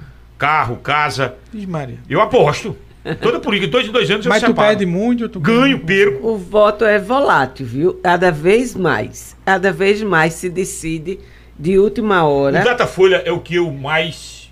carro, 0.45 0.77
casa. 0.77 1.35
Vixe, 1.53 1.67
Maria. 1.67 1.99
Eu 2.09 2.21
aposto. 2.21 2.77
Toda 3.21 3.39
política, 3.41 3.71
dois 3.71 3.87
em 3.87 3.91
dois 3.93 4.11
anos 4.11 4.27
Mas 4.27 4.43
eu 4.43 4.49
tu 4.49 4.53
separo. 4.53 4.69
perde 4.69 4.87
muito, 4.87 5.29
tu 5.29 5.39
Ganho, 5.41 5.79
perco. 5.81 6.27
O 6.27 6.37
voto 6.39 6.85
é 6.85 6.99
volátil, 6.99 7.67
viu? 7.67 7.95
Cada 7.95 8.31
vez 8.31 8.75
mais. 8.75 9.37
Cada 9.45 9.73
vez 9.73 10.03
mais 10.03 10.35
se 10.35 10.49
decide 10.49 11.19
de 11.59 11.79
última 11.79 12.25
O 12.27 12.31
hora. 12.31 12.63
Datafolha 12.63 13.23
é 13.25 13.31
o 13.33 13.41
que 13.41 13.57
eu 13.57 13.71
mais. 13.71 14.51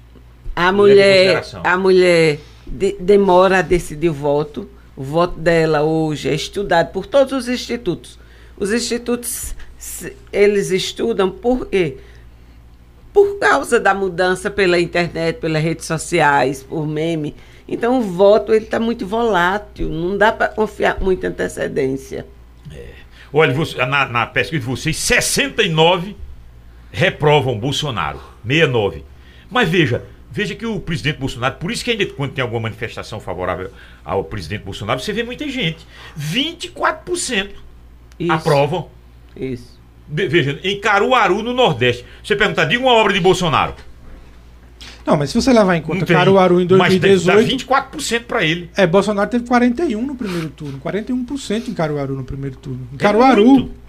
A 0.54 0.70
mulher, 0.70 1.42
a 1.64 1.76
mulher 1.78 2.38
de- 2.66 2.96
demora 3.00 3.58
a 3.58 3.62
decidir 3.62 4.10
o 4.10 4.14
voto. 4.14 4.68
O 4.94 5.02
voto 5.02 5.38
dela 5.38 5.82
hoje 5.82 6.28
é 6.28 6.34
estudado 6.34 6.90
por 6.92 7.06
todos 7.06 7.32
os 7.32 7.48
institutos. 7.48 8.18
Os 8.58 8.70
institutos, 8.72 9.54
eles 10.30 10.70
estudam 10.70 11.30
por 11.30 11.66
quê? 11.68 11.96
Por 13.12 13.38
causa 13.38 13.78
da 13.78 13.92
mudança 13.94 14.50
pela 14.50 14.80
internet, 14.80 15.38
pelas 15.38 15.62
redes 15.62 15.84
sociais, 15.84 16.62
por 16.62 16.86
meme. 16.86 17.34
Então 17.68 17.98
o 17.98 18.02
voto 18.02 18.52
ele 18.52 18.64
está 18.64 18.80
muito 18.80 19.06
volátil, 19.06 19.88
não 19.88 20.16
dá 20.16 20.32
para 20.32 20.48
confiar 20.48 20.98
muita 21.00 21.28
antecedência. 21.28 22.26
Olha, 23.32 23.52
você- 23.54 23.76
na, 23.86 24.06
na 24.06 24.26
pesquisa 24.26 24.60
de 24.60 24.66
vocês, 24.66 24.96
69 24.96 26.16
reprovam 26.90 27.58
Bolsonaro. 27.58 28.20
69. 28.46 29.04
Mas 29.50 29.68
veja, 29.68 30.04
veja 30.30 30.54
que 30.54 30.66
o 30.66 30.80
presidente 30.80 31.18
Bolsonaro, 31.18 31.54
por 31.56 31.70
isso 31.70 31.84
que 31.84 31.90
ainda 31.90 32.04
quando 32.06 32.32
tem 32.32 32.42
alguma 32.42 32.60
manifestação 32.62 33.20
favorável 33.20 33.70
ao 34.04 34.24
presidente 34.24 34.64
Bolsonaro, 34.64 35.00
você 35.00 35.12
vê 35.12 35.22
muita 35.22 35.48
gente. 35.48 35.86
24% 36.18 37.50
Isso, 38.18 38.32
aprovam. 38.32 38.88
Isso. 39.36 39.80
Ve- 40.08 40.28
Veja, 40.28 40.58
em 40.62 40.78
Caruaru, 40.80 41.42
no 41.42 41.52
Nordeste. 41.52 42.04
Você 42.22 42.36
perguntar, 42.36 42.64
diga 42.66 42.82
uma 42.82 42.92
obra 42.92 43.12
de 43.12 43.20
Bolsonaro. 43.20 43.74
Não, 45.04 45.16
mas 45.16 45.30
se 45.30 45.34
você 45.40 45.52
levar 45.52 45.76
em 45.76 45.82
conta. 45.82 46.06
Caruaru 46.06 46.60
em 46.60 46.66
Mas 46.76 46.90
tem- 46.92 47.00
dá 47.00 47.34
2018. 47.34 47.48
24% 47.48 48.24
para 48.26 48.44
ele. 48.44 48.70
É, 48.76 48.86
Bolsonaro 48.86 49.28
teve 49.28 49.44
41 49.46 50.00
no 50.06 50.14
primeiro 50.14 50.48
turno. 50.50 50.78
41% 50.78 51.68
em 51.68 51.74
Caruaru 51.74 52.14
no 52.14 52.22
primeiro 52.24 52.56
turno. 52.56 52.86
Em 52.92 52.96
É 52.96 52.98
Caruaru. 52.98 53.44
muito. 53.44 53.81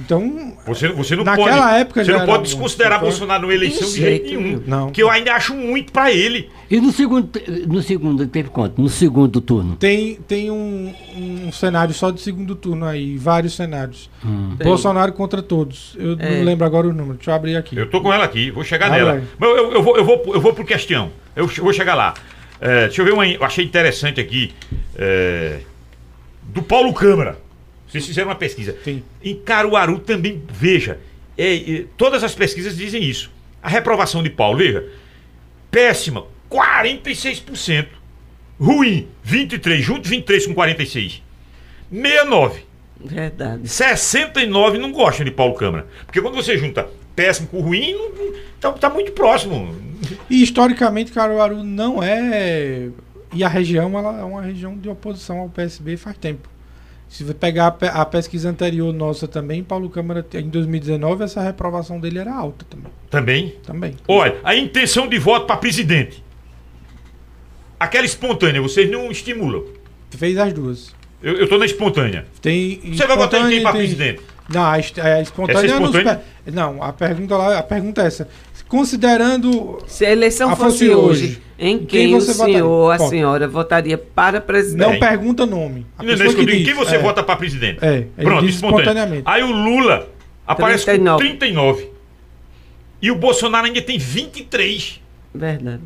Então, 0.00 0.56
Você, 0.66 0.88
você 0.88 1.14
não 1.14 1.22
Naquela 1.24 1.68
pode, 1.68 1.80
época 1.80 2.04
você 2.04 2.12
não 2.12 2.26
pode 2.26 2.42
desconsiderar. 2.44 3.00
Bolsonaro 3.00 3.42
numa 3.42 3.54
eleição 3.54 3.86
de 3.88 3.94
jeito 3.96 4.26
nenhum. 4.40 4.62
Não. 4.66 4.90
Que 4.90 5.02
eu 5.02 5.08
ainda 5.10 5.32
acho 5.34 5.54
muito 5.54 5.92
para 5.92 6.10
ele. 6.10 6.50
E 6.70 6.80
no 6.80 6.90
segundo, 6.90 7.30
no 7.68 7.80
segundo 7.82 8.26
teve 8.26 8.48
quanto? 8.48 8.80
No 8.80 8.88
segundo 8.88 9.40
turno. 9.40 9.76
tem, 9.76 10.16
tem 10.26 10.50
um, 10.50 10.92
um 11.16 11.52
cenário 11.52 11.94
só 11.94 12.10
de 12.10 12.20
segundo 12.20 12.56
turno 12.56 12.86
aí. 12.86 13.16
Vários 13.18 13.54
cenários. 13.54 14.10
Tem. 14.58 14.66
Bolsonaro 14.66 15.12
contra 15.12 15.40
todos. 15.42 15.94
Eu 15.98 16.16
É. 16.18 16.38
não 16.38 16.44
lembro 16.44 16.64
agora 16.66 16.88
o 16.88 16.92
número. 16.92 17.14
Deixa 17.14 17.30
eu 17.30 17.34
abrir 17.34 17.56
aqui. 17.56 17.76
Eu 17.76 17.88
tô 17.88 18.00
com 18.00 18.12
ela 18.12 18.24
aqui, 18.24 18.50
vou 18.50 18.64
chegar 18.64 18.86
Ah, 18.86 18.90
nela. 18.96 19.12
vai. 19.12 19.22
Mas 19.38 19.48
eu, 19.50 19.72
eu 19.74 19.82
vou, 19.82 19.96
eu, 19.96 20.04
vou, 20.04 20.22
eu 20.34 20.40
vou 20.40 20.52
pro 20.52 20.64
questão. 20.64 21.10
Eu 21.36 21.46
vou 21.46 21.72
chegar 21.72 21.94
lá. 21.94 22.14
É, 22.60 22.86
deixa 22.86 23.00
eu 23.02 23.06
ver 23.06 23.12
uma. 23.12 23.26
Eu 23.26 23.44
achei 23.44 23.64
interessante 23.64 24.20
aqui. 24.20 24.52
é, 24.96 25.60
do 26.42 26.62
Paulo 26.62 26.92
Câmara. 26.92 27.38
Vocês 27.94 28.06
fizeram 28.06 28.28
uma 28.28 28.34
pesquisa. 28.34 28.76
Sim. 28.82 29.04
Em 29.22 29.36
Caruaru 29.36 30.00
também, 30.00 30.42
veja. 30.52 30.98
é, 31.38 31.54
é, 31.54 31.84
todas 31.96 32.24
as 32.24 32.34
pesquisas 32.34 32.76
dizem 32.76 33.00
isso. 33.04 33.30
A 33.62 33.68
reprovação 33.68 34.20
de 34.20 34.30
Paulo, 34.30 34.58
veja. 34.58 34.84
Péssima, 35.70 36.26
46%. 36.50 37.86
Ruim, 38.58 39.06
23. 39.22 39.80
Junto 39.84 40.08
23 40.08 40.46
com 40.48 40.54
46. 40.54 41.22
69. 41.92 42.62
Verdade. 43.00 43.68
69 43.68 44.78
não 44.78 44.90
gostam 44.90 45.24
de 45.24 45.30
Paulo 45.30 45.54
Câmara. 45.54 45.86
Porque 46.04 46.20
quando 46.20 46.34
você 46.34 46.58
junta 46.58 46.88
péssimo 47.14 47.46
com 47.46 47.60
ruim, 47.60 47.92
não, 47.92 48.08
não- 48.10 48.32
tá, 48.60 48.72
tá 48.72 48.90
muito 48.90 49.12
próximo. 49.12 49.72
E 50.28 50.42
historicamente, 50.42 51.12
Caruaru 51.12 51.62
não 51.62 52.02
é. 52.02 52.88
E 53.32 53.44
a 53.44 53.48
região, 53.48 53.96
ela 53.96 54.18
é 54.20 54.24
uma 54.24 54.42
região 54.42 54.76
de 54.76 54.88
oposição 54.88 55.38
ao 55.38 55.48
PSB 55.48 55.96
faz 55.96 56.16
tempo. 56.18 56.48
Se 57.14 57.22
você 57.22 57.32
pegar 57.32 57.68
a, 57.68 57.70
pe- 57.70 57.86
a 57.86 58.04
pesquisa 58.04 58.48
anterior 58.50 58.92
nossa 58.92 59.28
também, 59.28 59.62
Paulo 59.62 59.88
Câmara, 59.88 60.26
em 60.34 60.48
2019, 60.48 61.22
essa 61.22 61.40
reprovação 61.40 62.00
dele 62.00 62.18
era 62.18 62.34
alta 62.34 62.66
também. 62.68 62.90
Também. 63.08 63.54
também. 63.64 63.94
Olha, 64.08 64.34
a 64.42 64.56
intenção 64.56 65.06
de 65.08 65.16
voto 65.16 65.46
para 65.46 65.56
presidente. 65.56 66.24
Aquela 67.78 68.04
espontânea, 68.04 68.60
vocês 68.60 68.90
não 68.90 69.12
estimulam. 69.12 69.62
Fez 70.10 70.36
as 70.38 70.52
duas. 70.52 70.92
Eu, 71.22 71.34
eu 71.36 71.48
tô 71.48 71.56
na 71.56 71.66
espontânea. 71.66 72.26
Tem 72.42 72.80
Você 72.80 73.06
vai 73.06 73.16
votar 73.16 73.46
em 73.46 73.48
quem 73.48 73.62
para 73.62 73.70
tem- 73.72 73.80
presidente? 73.82 74.20
Não, 74.48 74.62
a, 74.62 74.72
a 74.72 74.78
espontânea, 75.22 75.60
é 75.60 75.66
espontânea? 75.66 76.22
pe- 76.44 76.50
Não, 76.50 76.82
a 76.82 76.92
pergunta 76.92 77.36
lá, 77.36 77.58
a 77.60 77.62
pergunta 77.62 78.02
é 78.02 78.06
essa. 78.06 78.28
Considerando. 78.74 79.78
Se 79.86 80.04
a 80.04 80.10
eleição 80.10 80.50
Ah, 80.50 80.56
fosse 80.56 80.88
fosse 80.88 80.90
hoje, 80.90 81.24
hoje, 81.26 81.42
em 81.56 81.74
em 81.74 81.78
quem, 81.78 82.08
quem 82.08 82.16
o 82.16 82.20
você 82.20 82.34
senhor 82.34 82.68
ou 82.68 82.90
a 82.90 82.98
senhora 82.98 83.46
votaria 83.46 83.96
para 83.96 84.40
presidente? 84.40 84.80
Não 84.80 84.90
Bem. 84.90 84.98
pergunta 84.98 85.46
nome. 85.46 85.86
A 85.96 86.02
Não, 86.02 86.16
não, 86.16 86.34
que 86.34 86.44
diz, 86.44 86.64
quem 86.64 86.74
você 86.74 86.96
é. 86.96 86.98
vota 86.98 87.22
para 87.22 87.36
presidente? 87.36 87.78
É, 87.80 88.04
Pronto, 88.16 88.44
espontaneamente. 88.46 89.22
Aí 89.26 89.44
o 89.44 89.52
Lula 89.52 90.08
aparece 90.44 90.86
39. 90.86 91.22
com 91.22 91.38
39. 91.38 91.88
E 93.00 93.12
o 93.12 93.14
Bolsonaro 93.14 93.66
ainda 93.66 93.80
tem 93.80 93.96
23. 93.96 95.00
Verdade. 95.32 95.82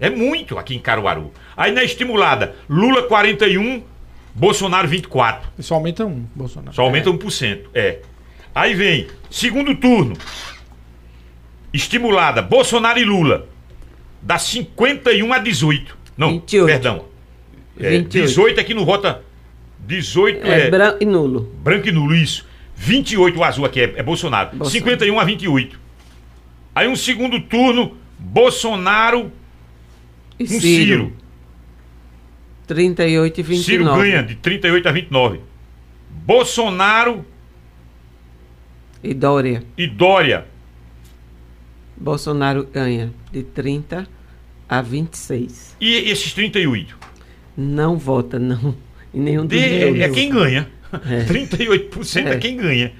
É 0.00 0.10
muito 0.10 0.58
aqui 0.58 0.74
em 0.74 0.80
Caruaru. 0.80 1.30
Aí 1.56 1.70
na 1.70 1.84
estimulada, 1.84 2.56
Lula 2.68 3.04
41, 3.04 3.84
Bolsonaro 4.34 4.88
24. 4.88 5.48
Só 5.60 5.76
aumenta 5.76 6.04
um, 6.04 6.24
Bolsonaro. 6.34 6.74
Só 6.74 6.82
aumenta 6.82 7.08
1%. 7.08 7.60
É. 7.72 8.00
Aí 8.52 8.74
vem, 8.74 9.06
segundo 9.30 9.76
turno. 9.76 10.16
Estimulada, 11.72 12.42
Bolsonaro 12.42 12.98
e 12.98 13.04
Lula. 13.04 13.48
Dá 14.20 14.38
51 14.38 15.32
a 15.32 15.38
18. 15.38 15.96
Não, 16.16 16.32
28. 16.32 16.66
perdão. 16.66 17.04
É, 17.78 17.90
28. 17.90 18.26
18 18.26 18.60
é 18.60 18.64
que 18.64 18.74
não 18.74 18.84
vota. 18.84 19.22
18 19.80 20.46
É, 20.46 20.66
é, 20.66 20.70
branco 20.70 20.98
e 21.00 21.06
nulo. 21.06 21.52
branco 21.62 21.88
e 21.88 21.92
nulo, 21.92 22.14
isso. 22.14 22.46
28 22.76 23.38
o 23.38 23.44
azul 23.44 23.64
aqui 23.64 23.80
é, 23.80 23.84
é 23.96 24.02
Bolsonaro. 24.02 24.50
Bolsonaro. 24.56 24.70
51 24.70 25.18
a 25.18 25.24
28. 25.24 25.80
Aí 26.74 26.88
um 26.88 26.96
segundo 26.96 27.40
turno, 27.40 27.96
Bolsonaro 28.18 29.32
E 30.38 30.44
com 30.46 30.60
Ciro. 30.60 30.60
Ciro. 30.60 31.12
38 32.66 33.40
e 33.40 33.42
29. 33.42 33.64
Ciro 33.64 33.84
ganha 33.96 34.22
de 34.22 34.34
38 34.36 34.88
a 34.88 34.92
29. 34.92 35.40
Bolsonaro 36.10 37.24
E 39.02 39.12
Dória. 39.14 39.64
e 39.76 39.86
Dória. 39.86 40.46
Bolsonaro 42.02 42.64
ganha 42.72 43.12
de 43.30 43.42
30 43.44 44.08
a 44.68 44.82
26. 44.82 45.76
E 45.80 45.94
esses 46.10 46.32
38? 46.32 46.98
Não 47.56 47.96
vota, 47.96 48.38
não. 48.38 48.74
Em 49.14 49.20
nenhum 49.20 49.46
dos 49.46 49.56
De- 49.58 49.68
dois. 49.80 50.00
é, 50.00 50.02
é 50.04 50.08
quem 50.08 50.30
ganha. 50.30 50.68
É. 51.08 51.24
38% 51.30 52.26
é. 52.26 52.30
É. 52.32 52.36
quem 52.38 52.56
ganha. 52.56 52.92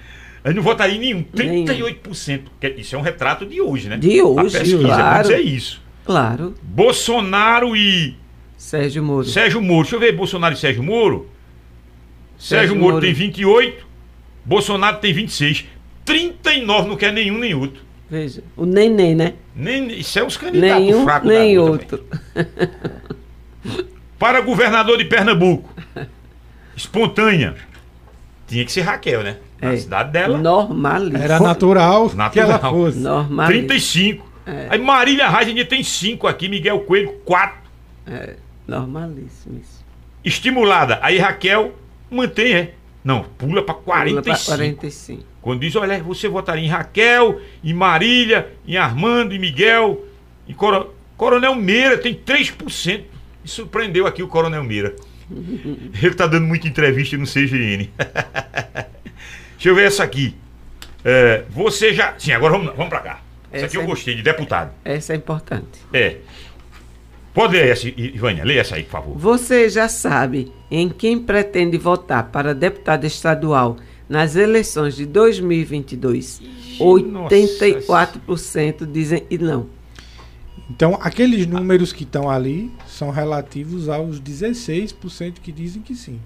Eu 0.45 0.55
não 0.55 0.63
votaria 0.63 0.97
em 0.97 1.01
nenhum. 1.01 1.25
Nenhum. 1.35 1.65
38%. 1.65 2.43
que 2.61 2.69
Isso 2.79 2.95
é 2.95 2.99
um 2.99 3.03
retrato 3.03 3.45
de 3.45 3.61
hoje, 3.61 3.89
né? 3.89 3.97
De 3.97 4.21
hoje, 4.23 4.57
A 4.57 4.61
pesquisa 4.61 4.79
claro. 4.85 5.03
vai 5.13 5.23
dizer 5.23 5.41
isso. 5.41 5.83
Claro. 6.05 6.55
Bolsonaro 6.63 7.77
e 7.77 8.17
Sérgio 8.57 9.03
Moro. 9.03 9.25
Sérgio 9.27 9.61
Moro. 9.63 9.83
Deixa 9.83 9.97
eu 9.97 10.01
ver 10.01 10.13
Bolsonaro 10.15 10.55
e 10.55 10.57
Sérgio 10.59 10.83
Moro. 10.83 11.29
Sérgio, 12.39 12.69
Sérgio 12.69 12.77
Moro, 12.77 12.95
Moro. 12.95 13.05
tem 13.05 13.13
28, 13.15 13.87
Bolsonaro 14.45 14.99
tem 14.99 15.13
26. 15.13 15.65
39 16.05 16.89
não 16.89 16.97
quer 16.97 17.13
nenhum 17.13 17.39
nem 17.39 17.55
outro. 17.55 17.81
Veja. 18.13 18.43
O 18.55 18.67
neném, 18.67 19.15
né? 19.15 19.33
Nem, 19.57 19.91
isso 19.99 20.19
é 20.19 20.23
os 20.23 20.37
candidatos 20.37 20.85
Nenhum, 20.85 21.03
fracos 21.05 21.29
nem 21.31 21.59
outro. 21.59 21.97
também. 21.97 22.47
Para 24.19 24.43
governador 24.43 24.99
de 24.99 25.07
Pernambuco. 25.07 25.73
Espontânea. 26.77 27.55
Tinha 28.47 28.67
que 28.67 28.71
ser 28.71 28.83
Raquel, 28.83 29.23
né? 29.23 29.39
Na 29.63 29.73
É. 29.73 29.77
cidade 29.79 30.13
dela. 30.13 30.37
Normalíssimo. 30.37 31.23
Era 31.25 31.41
natural, 31.41 32.11
que 32.11 32.17
Natural. 32.17 32.51
ela 32.51 32.59
fosse. 32.59 32.99
Normalíssimo. 32.99 33.69
35. 33.69 34.33
É. 34.45 34.67
Aí 34.69 34.79
Marília 34.79 35.31
Reis 35.31 35.49
ainda 35.49 35.65
tem 35.65 35.83
5 35.83 36.27
aqui, 36.27 36.51
Miguel 36.51 36.81
Coelho 36.81 37.13
4. 37.25 37.57
É, 38.07 38.35
normalíssimo 38.69 39.59
isso. 39.59 39.83
Estimulada. 40.23 40.99
Aí 41.01 41.17
Raquel 41.19 41.73
mantém, 42.11 42.53
é. 42.55 42.75
Não, 43.03 43.25
pula 43.39 43.63
pra 43.63 43.73
Pula 43.75 43.85
45. 44.13 44.45
pra 44.45 44.57
45. 44.57 45.23
Quando 45.43 45.61
diz, 45.61 45.75
olha, 45.77 46.01
você 46.03 46.29
votaria 46.29 46.65
em 46.65 46.69
Raquel, 46.69 47.41
em 47.63 47.75
Marília, 47.75 48.49
em 48.67 48.77
Armando, 48.77 49.35
em 49.35 49.39
Miguel, 49.39 50.05
em 50.49 50.55
Coro- 50.55 50.95
Coronel 51.17 51.55
Meira, 51.57 51.99
tem 51.99 52.15
3%. 52.15 52.99
Me 53.43 53.49
surpreendeu 53.49 54.07
aqui 54.07 54.23
o 54.23 54.29
Coronel 54.29 54.63
Meira. 54.63 54.95
Ele 56.01 56.15
tá 56.15 56.27
dando 56.29 56.47
muita 56.47 56.69
entrevista 56.69 57.17
no 57.17 57.27
CGN. 57.27 57.91
Deixa 59.55 59.69
eu 59.69 59.75
ver 59.75 59.87
essa 59.87 60.03
aqui. 60.05 60.35
É, 61.05 61.45
você 61.51 61.93
já. 61.93 62.15
Sim, 62.19 62.33
agora 62.33 62.53
vamos, 62.57 62.73
vamos 62.77 62.89
pra 62.89 63.01
cá. 63.01 63.21
Essa 63.51 63.67
aqui 63.67 63.75
Essa 63.75 63.77
eu 63.79 63.83
é- 63.83 63.87
gostei, 63.87 64.15
de 64.15 64.23
deputado. 64.23 64.73
Essa 64.85 65.13
é 65.13 65.17
importante. 65.17 65.81
É. 65.93 66.17
Pode 67.35 67.55
ler 67.57 67.69
essa, 67.71 67.89
Ivânia, 67.89 68.45
lê 68.45 68.59
essa 68.59 68.77
aí, 68.77 68.83
por 68.85 68.91
favor. 68.91 69.19
Você 69.19 69.69
já 69.71 69.89
sabe 69.89 70.53
em 70.71 70.89
quem 70.91 71.19
pretende 71.19 71.79
votar 71.79 72.25
para 72.25 72.55
deputado 72.55 73.07
estadual 73.07 73.79
nas 74.13 74.37
eleições 74.37 74.95
de 74.95 75.07
2022? 75.07 76.43
84% 76.79 78.87
dizem 78.91 79.25
e 79.31 79.39
não. 79.39 79.67
Então, 80.71 80.99
aqueles 81.01 81.47
números 81.47 81.93
que 81.93 82.05
estão 82.05 82.31
ali 82.31 82.71
são 82.87 83.11
relativos 83.11 83.89
aos 83.89 84.21
16% 84.21 85.35
que 85.43 85.51
dizem 85.51 85.83
que 85.83 85.95
sim. 85.95 86.21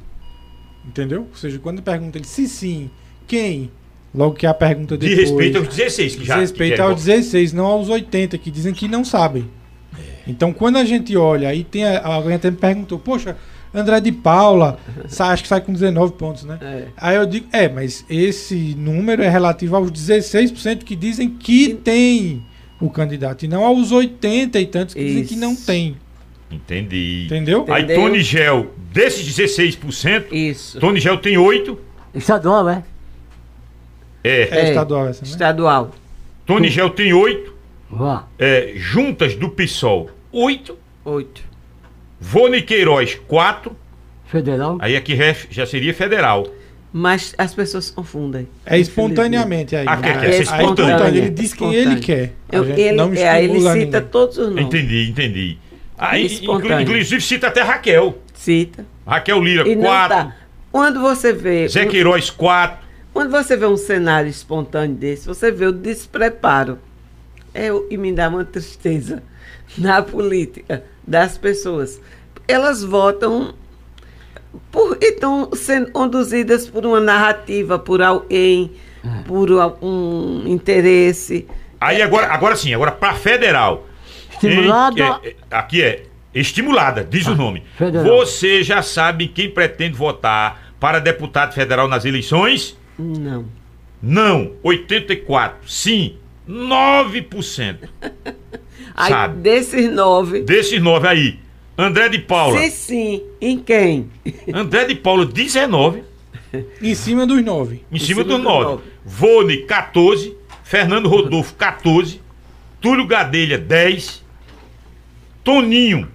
Entendeu? 0.84 1.26
Ou 1.30 1.36
seja, 1.36 1.58
quando 1.58 1.82
pergunta 1.82 2.18
ele 2.18 2.26
se 2.26 2.48
sim, 2.48 2.90
quem? 3.26 3.70
Logo 4.14 4.34
que 4.34 4.46
a 4.46 4.54
pergunta 4.54 4.96
De 4.96 5.08
depois. 5.08 5.28
respeito 5.30 5.58
aos 5.58 5.68
16 5.68 6.12
que 6.14 6.18
Diz 6.20 6.28
já. 6.28 6.34
que 6.34 6.40
respeito 6.40 6.80
aos 6.82 7.04
16, 7.04 7.52
não 7.52 7.66
aos 7.66 7.88
80, 7.88 8.38
que 8.38 8.50
dizem 8.50 8.72
que 8.72 8.88
não 8.88 9.04
sabem. 9.04 9.48
Então, 10.26 10.52
quando 10.52 10.76
a 10.76 10.84
gente 10.84 11.16
olha, 11.16 11.48
aí 11.48 11.64
tem 11.64 11.84
a- 11.84 12.04
alguém 12.04 12.34
até 12.34 12.50
me 12.50 12.56
perguntou, 12.56 12.98
poxa, 12.98 13.36
André 13.74 14.00
de 14.00 14.12
Paula, 14.12 14.78
acho 15.18 15.42
que 15.42 15.48
sai 15.48 15.60
com 15.60 15.72
19 15.72 16.14
pontos, 16.14 16.44
né? 16.44 16.58
É. 16.62 16.84
Aí 16.96 17.16
eu 17.16 17.26
digo, 17.26 17.46
é, 17.52 17.68
mas 17.68 18.04
esse 18.08 18.74
número 18.78 19.22
é 19.22 19.28
relativo 19.28 19.76
aos 19.76 19.90
16% 19.90 20.84
que 20.84 20.96
dizem 20.96 21.28
que 21.28 21.74
tem 21.74 22.42
o 22.80 22.88
candidato, 22.90 23.44
e 23.44 23.48
não 23.48 23.64
aos 23.64 23.92
80 23.92 24.58
e 24.60 24.66
tantos 24.66 24.94
que 24.94 25.04
dizem 25.04 25.24
que 25.24 25.36
não 25.36 25.52
Isso. 25.52 25.66
tem. 25.66 25.96
Entendi. 26.50 27.24
Entendeu? 27.26 27.64
Aí 27.68 27.82
Entendeu? 27.82 28.02
Tony 28.04 28.22
Gel, 28.22 28.66
desses 28.92 29.26
16%, 29.36 30.26
Isso. 30.32 30.78
Tony 30.78 31.00
Gel 31.00 31.18
tem 31.18 31.36
8. 31.36 31.78
Estadual, 32.14 32.68
é? 32.68 32.84
É. 34.22 34.42
É, 34.42 34.60
É. 34.60 34.68
estadual 34.70 35.08
essa, 35.08 35.22
né? 35.24 35.30
Estadual. 35.30 35.90
Tony 36.44 36.68
Gel 36.68 36.90
tem 36.90 37.12
8. 37.12 37.54
Vá. 37.90 38.26
É, 38.38 38.72
juntas 38.76 39.34
do 39.36 39.48
PSOL, 39.48 40.10
8. 40.32 40.76
8. 41.04 41.42
Vônei 42.20 42.62
Queiroz, 42.62 43.14
4. 43.26 43.76
Federal. 44.26 44.78
Aí 44.80 44.96
aqui 44.96 45.16
já, 45.16 45.34
já 45.50 45.66
seria 45.66 45.94
federal. 45.94 46.46
Mas 46.92 47.34
as 47.36 47.54
pessoas 47.54 47.90
confundem. 47.90 48.48
É 48.64 48.78
espontaneamente 48.78 49.76
aí. 49.76 49.84
Ah, 49.86 49.96
quer- 49.98 50.18
quer 50.20 50.32
ser 50.32 50.52
Aí, 50.52 50.60
espontâneo. 50.62 51.06
Ele 51.06 51.30
diz 51.30 51.52
quem 51.52 51.74
ele 51.74 51.96
quer. 52.00 52.32
Eu, 52.50 52.64
ele, 52.64 52.92
não 52.92 53.12
é, 53.12 53.28
aí 53.28 53.44
ele 53.44 53.60
cita 53.60 53.74
ninguém. 53.74 54.02
todos 54.10 54.38
os 54.38 54.48
nomes. 54.48 54.64
Entendi, 54.64 55.10
entendi. 55.10 55.58
Aí, 55.98 56.26
Espontâneo. 56.26 56.80
inclusive 56.80 57.20
cita 57.20 57.48
até 57.48 57.62
Raquel. 57.62 58.18
Cita. 58.34 58.84
Raquel 59.06 59.42
Lira, 59.42 59.68
E 59.68 59.74
não 59.76 59.84
4. 59.84 60.08
tá. 60.16 60.36
Quando 60.72 61.00
você 61.00 61.32
vê. 61.32 61.68
Zé 61.68 61.86
Queiroz, 61.86 62.30
4. 62.30 62.78
Quando 63.12 63.30
você 63.30 63.56
vê 63.56 63.66
um 63.66 63.76
cenário 63.78 64.28
espontâneo 64.28 64.94
desse, 64.96 65.26
você 65.26 65.50
vê 65.50 65.66
o 65.66 65.72
despreparo. 65.72 66.78
É, 67.54 67.72
o- 67.72 67.86
e 67.90 67.96
me 67.96 68.12
dá 68.12 68.28
uma 68.28 68.44
tristeza 68.44 69.22
na 69.78 70.02
política 70.02 70.82
das 71.06 71.38
pessoas. 71.38 72.00
Elas 72.48 72.82
votam 72.82 73.54
por, 74.70 74.98
e 75.00 75.12
estão 75.12 75.50
sendo 75.54 75.90
conduzidas 75.92 76.68
por 76.68 76.84
uma 76.86 77.00
narrativa, 77.00 77.78
por 77.78 78.02
alguém, 78.02 78.72
por 79.26 79.50
um 79.82 80.44
interesse. 80.46 81.46
Aí 81.80 82.00
agora, 82.02 82.28
agora 82.28 82.56
sim, 82.56 82.72
agora 82.74 82.92
para 82.92 83.14
federal. 83.14 83.86
Estimulada. 84.32 85.00
Em- 85.00 85.26
é, 85.28 85.28
é, 85.30 85.36
aqui 85.50 85.82
é 85.82 86.04
estimulada, 86.34 87.04
diz 87.04 87.26
o 87.26 87.34
nome. 87.34 87.62
federal. 87.76 88.04
Você 88.04 88.62
já 88.62 88.82
sabe 88.82 89.28
quem 89.28 89.50
pretende 89.50 89.96
votar 89.96 90.72
para 90.78 90.98
deputado 90.98 91.54
federal 91.54 91.88
nas 91.88 92.04
eleições? 92.04 92.76
Não. 92.98 93.46
Não, 94.02 94.52
84. 94.62 95.68
Sim, 95.68 96.16
9%. 96.48 97.76
Aí, 98.96 99.10
Sabe. 99.10 99.40
desses 99.42 99.92
nove, 99.92 100.40
Desses 100.40 100.80
9 100.80 101.06
aí, 101.06 101.38
André 101.76 102.08
de 102.08 102.18
Paula. 102.20 102.58
se 102.58 102.70
sim, 102.70 103.22
em 103.40 103.58
quem? 103.58 104.10
André 104.54 104.86
de 104.86 104.94
Paula, 104.94 105.26
19. 105.26 106.02
Em 106.80 106.94
cima 106.94 107.26
dos 107.26 107.44
nove. 107.44 107.84
Em 107.92 107.98
cima 107.98 108.22
cima 108.22 108.24
do 108.24 108.38
do 108.38 108.42
9. 108.42 108.64
nove. 108.64 108.82
Vone, 109.04 109.56
14. 109.66 110.34
Fernando 110.64 111.08
Rodolfo, 111.08 111.54
14. 111.54 112.20
Túlio 112.80 113.06
Gadelha, 113.06 113.58
10. 113.58 114.24
Toninho 115.44 116.08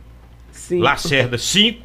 Sim. 0.51 0.79
Lacerda, 0.79 1.37
5. 1.37 1.81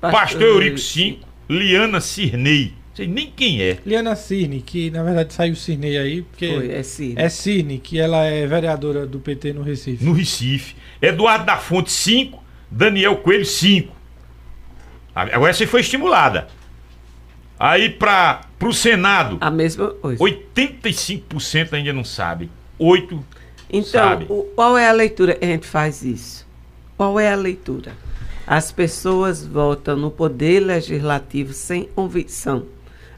Pastor 0.00 0.42
Eurico, 0.42 0.78
5. 0.78 1.26
Liana 1.48 2.00
Cirnei. 2.00 2.74
Sei 2.96 3.06
nem 3.06 3.30
quem 3.30 3.60
é. 3.60 3.76
Liana 3.84 4.16
Cirne, 4.16 4.62
que 4.62 4.90
na 4.90 5.02
verdade 5.02 5.32
saiu 5.34 5.54
Cirnei 5.54 5.98
aí, 5.98 6.22
porque 6.22 6.48
Foi, 6.48 6.70
é 6.72 6.82
sim. 6.82 7.12
é 7.16 7.28
Cirne, 7.28 7.78
que 7.78 8.00
ela 8.00 8.24
é 8.24 8.46
vereadora 8.46 9.06
do 9.06 9.20
PT 9.20 9.52
no 9.52 9.62
Recife. 9.62 10.02
No 10.02 10.12
Recife. 10.14 10.74
Eduardo 11.02 11.44
da 11.44 11.58
Fonte, 11.58 11.92
5. 11.92 12.42
Daniel 12.70 13.16
Coelho, 13.18 13.44
5. 13.44 13.94
Agora 15.14 15.50
essa 15.50 15.66
foi 15.66 15.80
estimulada. 15.82 16.48
Aí 17.58 17.90
para 17.90 18.40
o 18.62 18.72
Senado, 18.72 19.38
A 19.40 19.50
mesma 19.50 19.88
coisa. 19.90 20.22
85% 20.22 21.72
ainda 21.74 21.92
não 21.92 22.04
sabe. 22.04 22.50
8 22.78 23.22
Então, 23.70 23.84
sabe. 23.90 24.26
o- 24.28 24.42
qual 24.54 24.76
é 24.76 24.88
a 24.88 24.92
leitura 24.92 25.34
que 25.34 25.44
a 25.44 25.48
gente 25.48 25.66
faz 25.66 26.02
isso? 26.02 26.46
Qual 26.96 27.18
é 27.20 27.30
a 27.32 27.36
leitura? 27.36 27.92
As 28.46 28.70
pessoas 28.72 29.44
votam 29.46 29.96
no 29.96 30.10
poder 30.10 30.60
legislativo 30.60 31.52
sem 31.52 31.84
convicção. 31.84 32.64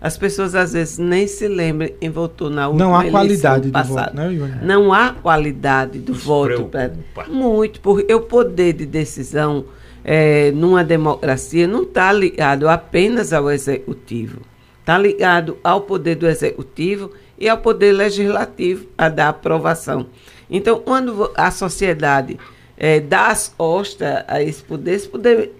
As 0.00 0.16
pessoas 0.16 0.54
às 0.54 0.72
vezes 0.72 0.98
nem 0.98 1.26
se 1.26 1.48
lembram 1.48 1.90
em 2.00 2.08
votou 2.08 2.48
na 2.48 2.68
última 2.68 2.84
Não 2.84 2.94
há 2.94 3.10
qualidade 3.10 3.70
do 3.70 3.82
voto, 3.84 4.14
né? 4.14 4.60
Não 4.62 4.92
há 4.92 5.12
qualidade 5.12 5.98
do 5.98 6.12
Isso 6.12 6.24
voto. 6.24 6.64
preocupa. 6.66 7.26
Muito, 7.28 7.80
porque 7.80 8.12
o 8.14 8.20
poder 8.20 8.74
de 8.74 8.86
decisão 8.86 9.64
eh, 10.04 10.52
numa 10.52 10.84
democracia 10.84 11.66
não 11.66 11.82
está 11.82 12.12
ligado 12.12 12.68
apenas 12.68 13.32
ao 13.32 13.50
executivo. 13.50 14.40
Está 14.80 14.96
ligado 14.96 15.58
ao 15.62 15.80
poder 15.82 16.14
do 16.14 16.26
executivo 16.26 17.10
e 17.36 17.48
ao 17.48 17.58
poder 17.58 17.92
legislativo 17.92 18.86
a 18.96 19.08
dar 19.08 19.28
aprovação. 19.30 20.06
Então, 20.48 20.78
quando 20.80 21.30
a 21.34 21.50
sociedade 21.50 22.38
eh, 22.76 23.00
dá 23.00 23.26
as 23.26 23.48
costas 23.48 24.24
a 24.28 24.40
esse 24.42 24.62
poder, 24.62 24.92
esse 24.94 25.08
poder 25.08 25.52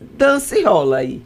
dança 0.00 0.58
e 0.58 0.62
rola 0.62 0.98
aí. 0.98 1.22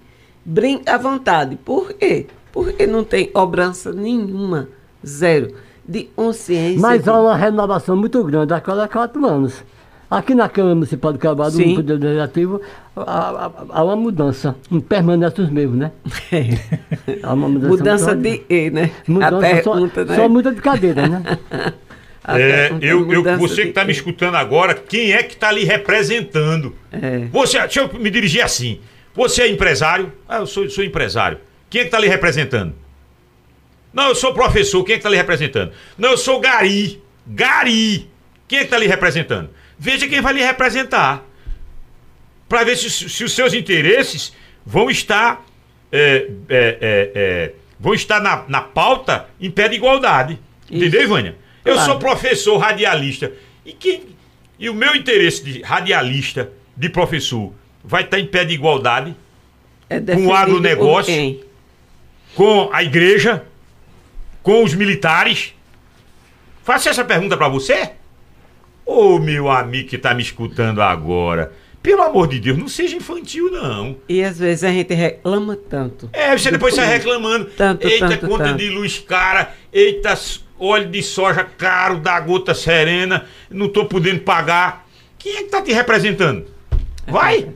Brinca 0.46 0.94
à 0.94 0.98
vontade. 0.98 1.56
Por 1.64 1.92
quê? 1.92 2.26
Porque 2.52 2.86
não 2.86 3.04
tem 3.04 3.30
obrança 3.34 3.92
nenhuma, 3.92 4.68
zero, 5.04 5.52
de 5.86 6.04
consciência. 6.04 6.80
Mas 6.80 7.02
de- 7.02 7.10
há 7.10 7.20
uma 7.20 7.36
renovação 7.36 7.96
muito 7.96 8.22
grande 8.24 8.54
a 8.54 8.60
cada 8.60 8.88
quatro 8.88 9.26
anos. 9.26 9.62
Aqui 10.08 10.36
na 10.36 10.48
Câmara 10.48 10.76
Municipal 10.76 11.12
de 11.12 11.18
Sim. 11.50 11.70
no 11.70 11.74
Poder 11.76 11.94
Legislativo, 11.98 12.60
há, 12.96 13.02
há- 13.02 13.50
há 13.70 13.84
uma 13.84 13.96
mudança. 13.96 14.54
Permanece 14.88 15.40
os 15.40 15.50
mesmos, 15.50 15.76
né? 15.78 15.90
Há 17.24 17.34
uma 17.34 17.48
mudança, 17.48 17.68
Mudança 17.76 18.16
de 18.16 18.38
quê, 18.38 18.70
né? 18.70 18.92
Mudança 19.08 19.36
a 19.36 19.40
pergunta, 19.40 20.06
só, 20.06 20.12
né? 20.12 20.16
só 20.16 20.28
muda 20.28 20.52
de 20.52 20.60
cadeira, 20.60 21.08
né? 21.08 21.22
É, 22.28 22.72
eu, 22.80 23.08
eu, 23.12 23.22
você 23.38 23.62
que 23.62 23.68
está 23.68 23.84
me 23.84 23.92
escutando 23.92 24.34
agora, 24.34 24.74
quem 24.74 25.12
é 25.12 25.22
que 25.22 25.34
está 25.34 25.52
lhe 25.52 25.62
representando? 25.62 26.74
É. 26.90 27.26
Você, 27.30 27.56
deixa 27.60 27.82
eu 27.82 28.00
me 28.00 28.10
dirigir 28.10 28.42
assim. 28.42 28.80
Você 29.16 29.42
é 29.42 29.48
empresário? 29.48 30.12
Ah, 30.28 30.38
eu 30.38 30.46
sou, 30.46 30.68
sou 30.68 30.84
empresário. 30.84 31.38
Quem 31.70 31.80
é 31.80 31.84
que 31.84 31.88
está 31.88 31.98
lhe 31.98 32.06
representando? 32.06 32.74
Não, 33.92 34.08
eu 34.08 34.14
sou 34.14 34.34
professor. 34.34 34.84
Quem 34.84 34.92
é 34.94 34.96
que 34.96 35.00
está 35.00 35.08
lhe 35.10 35.16
representando? 35.16 35.72
Não, 35.96 36.10
eu 36.10 36.18
sou 36.18 36.38
gari. 36.38 37.02
Gari. 37.26 38.08
Quem 38.46 38.58
é 38.58 38.60
que 38.60 38.66
está 38.66 38.78
lhe 38.78 38.86
representando? 38.86 39.50
Veja 39.78 40.06
quem 40.06 40.20
vai 40.20 40.34
lhe 40.34 40.42
representar. 40.42 41.24
Para 42.48 42.62
ver 42.62 42.76
se, 42.76 42.90
se 42.90 43.24
os 43.24 43.32
seus 43.32 43.54
interesses 43.54 44.32
vão 44.64 44.90
estar 44.90 45.44
é, 45.90 46.28
é, 46.48 46.78
é, 46.80 47.12
é, 47.14 47.52
vão 47.80 47.94
estar 47.94 48.20
na, 48.20 48.44
na 48.48 48.60
pauta 48.60 49.28
em 49.40 49.50
pé 49.50 49.68
de 49.68 49.76
igualdade. 49.76 50.38
Entendeu, 50.70 51.02
Ivânia? 51.02 51.36
Eu 51.64 51.74
Claro. 51.74 51.90
sou 51.90 51.98
professor 51.98 52.58
radialista. 52.58 53.32
E, 53.64 53.72
quem, 53.72 54.02
e 54.58 54.68
o 54.68 54.74
meu 54.74 54.94
interesse 54.94 55.42
de 55.42 55.62
radialista, 55.62 56.50
de 56.76 56.88
professor, 56.88 57.52
vai 57.86 58.02
estar 58.02 58.18
em 58.18 58.26
pé 58.26 58.44
de 58.44 58.54
igualdade 58.54 59.14
É 59.88 59.98
o 59.98 60.00
definido 60.00 60.34
agronegócio. 60.34 61.40
com 62.34 62.68
a 62.72 62.82
igreja, 62.82 63.44
com 64.42 64.62
os 64.64 64.74
militares? 64.74 65.54
Faça 66.64 66.90
essa 66.90 67.04
pergunta 67.04 67.36
pra 67.36 67.48
você? 67.48 67.92
Ô 68.84 69.18
meu 69.18 69.48
amigo 69.48 69.88
que 69.88 69.98
tá 69.98 70.12
me 70.14 70.22
escutando 70.22 70.82
agora, 70.82 71.52
pelo 71.82 72.02
amor 72.02 72.26
de 72.28 72.40
Deus, 72.40 72.58
não 72.58 72.68
seja 72.68 72.96
infantil 72.96 73.50
não. 73.50 73.96
E 74.08 74.22
às 74.22 74.38
vezes 74.38 74.64
a 74.64 74.70
gente 74.70 74.92
reclama 74.92 75.56
tanto. 75.56 76.10
É, 76.12 76.36
você 76.36 76.50
depois 76.50 76.74
sai 76.74 76.86
reclamando. 76.88 77.46
Tanto, 77.56 77.86
eita, 77.86 78.08
tanto, 78.08 78.26
conta 78.26 78.44
tanto. 78.44 78.58
de 78.58 78.68
luz 78.68 78.98
cara, 78.98 79.54
eita, 79.72 80.18
óleo 80.58 80.88
de 80.90 81.02
soja 81.02 81.44
caro 81.44 81.98
da 81.98 82.18
gota 82.18 82.54
serena, 82.54 83.26
não 83.48 83.68
tô 83.68 83.86
podendo 83.86 84.20
pagar. 84.20 84.86
Quem 85.18 85.36
é 85.36 85.42
que 85.44 85.50
tá 85.50 85.62
te 85.62 85.72
representando? 85.72 86.46
Vai! 87.06 87.48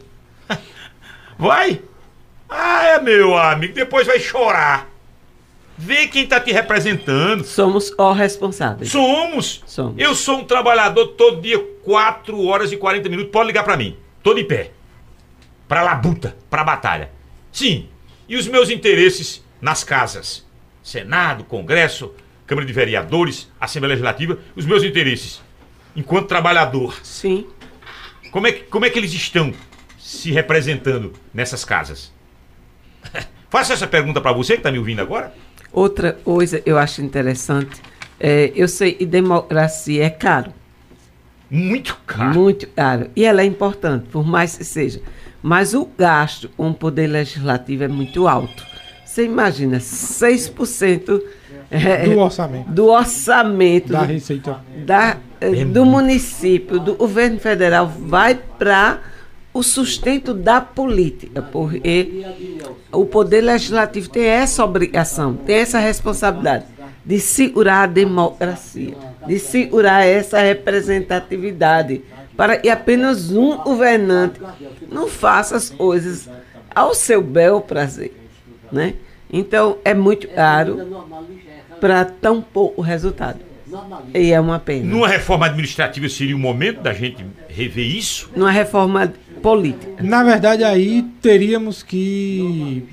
Vai! 1.40 1.80
Ah, 2.50 2.84
é 2.84 3.00
meu 3.00 3.34
amigo, 3.34 3.72
depois 3.72 4.06
vai 4.06 4.20
chorar. 4.20 4.90
Vê 5.78 6.06
quem 6.06 6.26
tá 6.26 6.38
te 6.38 6.52
representando. 6.52 7.42
Somos 7.44 7.94
ó 7.96 8.12
responsáveis. 8.12 8.90
Somos. 8.90 9.62
Somos. 9.64 9.94
Eu 9.96 10.14
sou 10.14 10.40
um 10.40 10.44
trabalhador 10.44 11.06
todo 11.16 11.40
dia, 11.40 11.58
4 11.82 12.44
horas 12.44 12.70
e 12.70 12.76
40 12.76 13.08
minutos. 13.08 13.32
Pode 13.32 13.46
ligar 13.46 13.64
pra 13.64 13.74
mim. 13.78 13.96
Tô 14.22 14.34
de 14.34 14.44
pé. 14.44 14.72
Pra 15.66 15.82
labuta, 15.82 16.36
pra 16.50 16.62
batalha. 16.62 17.10
Sim. 17.50 17.88
E 18.28 18.36
os 18.36 18.46
meus 18.46 18.68
interesses 18.68 19.42
nas 19.62 19.82
casas. 19.82 20.46
Senado, 20.82 21.44
Congresso, 21.44 22.12
Câmara 22.46 22.66
de 22.66 22.72
Vereadores, 22.74 23.50
Assembleia 23.58 23.94
Legislativa. 23.94 24.38
Os 24.54 24.66
meus 24.66 24.84
interesses 24.84 25.40
enquanto 25.96 26.28
trabalhador. 26.28 27.00
Sim. 27.02 27.46
Como 28.30 28.46
é 28.46 28.52
que, 28.52 28.64
como 28.64 28.84
é 28.84 28.90
que 28.90 28.98
eles 28.98 29.14
estão 29.14 29.54
se 30.10 30.32
representando 30.32 31.12
nessas 31.32 31.64
casas? 31.64 32.12
Faça 33.48 33.72
essa 33.72 33.86
pergunta 33.86 34.20
pra 34.20 34.32
você 34.32 34.56
que 34.56 34.62
tá 34.62 34.70
me 34.72 34.78
ouvindo 34.78 35.00
agora. 35.00 35.32
Outra 35.72 36.12
coisa 36.12 36.60
eu 36.66 36.76
acho 36.78 37.00
interessante, 37.00 37.80
é, 38.18 38.50
eu 38.56 38.66
sei 38.66 38.92
que 38.92 39.06
democracia 39.06 40.04
é 40.04 40.10
caro, 40.10 40.52
Muito 41.48 41.96
caro. 42.06 42.34
muito 42.38 42.66
caro, 42.68 43.08
e 43.14 43.24
ela 43.24 43.40
é 43.42 43.44
importante, 43.44 44.06
por 44.10 44.26
mais 44.26 44.56
que 44.56 44.64
seja. 44.64 45.00
Mas 45.42 45.72
o 45.74 45.88
gasto 45.96 46.48
com 46.56 46.70
o 46.70 46.74
poder 46.74 47.06
legislativo 47.06 47.84
é 47.84 47.88
muito 47.88 48.26
alto. 48.28 48.66
Você 49.06 49.24
imagina, 49.24 49.78
6% 49.78 51.20
é, 51.70 52.04
Do 52.04 52.18
orçamento. 52.18 52.68
do 52.70 52.86
orçamento 52.88 53.92
Da 53.92 54.00
do- 54.00 54.12
receita. 54.12 54.60
da, 54.84 55.16
eh, 55.40 55.64
do 55.64 55.84
município, 55.86 56.78
do 56.80 56.94
governo 56.96 57.38
federal, 57.38 57.86
vai 57.88 58.34
para 58.34 58.98
o 59.52 59.62
sustento 59.62 60.32
da 60.32 60.60
política, 60.60 61.42
porque 61.42 62.24
o 62.92 63.04
poder 63.04 63.40
legislativo 63.40 64.08
tem 64.08 64.24
essa 64.24 64.64
obrigação, 64.64 65.34
tem 65.34 65.56
essa 65.56 65.78
responsabilidade 65.78 66.64
de 67.04 67.18
segurar 67.18 67.82
a 67.82 67.86
democracia, 67.86 68.96
de 69.26 69.38
segurar 69.38 70.04
essa 70.06 70.38
representatividade, 70.38 72.02
para 72.36 72.56
que 72.56 72.68
apenas 72.68 73.30
um 73.32 73.56
governante 73.56 74.40
não 74.90 75.08
faça 75.08 75.56
as 75.56 75.68
coisas 75.68 76.28
ao 76.74 76.94
seu 76.94 77.20
bel 77.20 77.60
prazer, 77.60 78.14
né? 78.70 78.94
Então 79.32 79.78
é 79.84 79.92
muito 79.92 80.28
caro 80.28 81.04
para 81.80 82.04
tão 82.04 82.40
pouco 82.40 82.80
resultado. 82.80 83.49
E 84.14 84.32
é 84.32 84.40
uma 84.40 84.58
pena. 84.58 84.84
Numa 84.84 85.08
reforma 85.08 85.46
administrativa 85.46 86.08
seria 86.08 86.34
o 86.36 86.38
momento 86.38 86.80
da 86.80 86.92
gente 86.92 87.24
rever 87.48 87.86
isso? 87.86 88.30
Numa 88.36 88.50
reforma 88.50 89.12
política. 89.42 90.02
Na 90.02 90.22
verdade, 90.22 90.64
aí 90.64 91.02
teríamos 91.22 91.82
que 91.82 92.84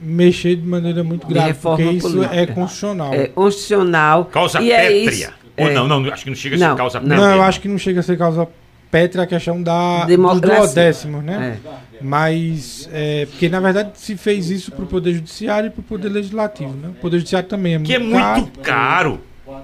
mexer 0.00 0.56
de 0.56 0.66
maneira 0.66 1.04
muito 1.04 1.26
De 1.26 1.32
grave, 1.34 1.48
reforma 1.48 1.76
porque 1.84 1.96
isso 1.98 2.10
política. 2.12 2.34
é 2.36 2.46
constitucional. 2.46 3.14
É 3.14 3.26
constitucional. 3.28 4.24
Causa 4.26 4.60
e 4.60 4.72
é 4.72 4.76
pétrea. 4.88 5.00
isso. 5.10 5.32
Ou 5.56 5.68
É. 5.68 5.74
não, 5.74 5.86
não, 5.86 6.12
acho 6.12 6.24
que 6.24 6.30
não 6.30 6.36
chega 6.36 6.56
a 6.56 6.58
Não, 6.58 6.70
ser 6.70 6.76
causa 6.76 7.00
pétrea. 7.00 7.18
Não, 7.18 7.34
eu 7.36 7.42
acho 7.42 7.60
que 7.60 7.68
não 7.68 7.78
chega 7.78 8.00
a 8.00 8.02
ser 8.02 8.18
causa 8.18 8.48
pétrea 8.90 9.24
a 9.24 9.26
questão 9.26 9.62
da, 9.62 9.98
dos 10.00 10.06
Democracia. 10.08 10.56
duodécimos, 10.66 11.22
né? 11.24 11.58
É. 11.64 11.68
Mas, 12.04 12.88
é, 12.92 13.26
porque 13.30 13.48
na 13.48 13.60
verdade 13.60 13.90
se 13.94 14.16
fez 14.16 14.50
isso 14.50 14.72
para 14.72 14.84
o 14.84 14.86
Poder 14.88 15.14
Judiciário 15.14 15.68
e 15.68 15.70
para 15.70 15.80
o 15.80 15.84
Poder 15.84 16.08
Legislativo, 16.08 16.72
né? 16.74 16.88
O 16.88 17.00
Poder 17.00 17.18
Judiciário 17.18 17.48
também 17.48 17.74
é 17.74 17.78
muito 17.78 17.86
Que 17.88 17.94
é 17.94 17.98
muito 17.98 18.58
caro. 18.60 19.20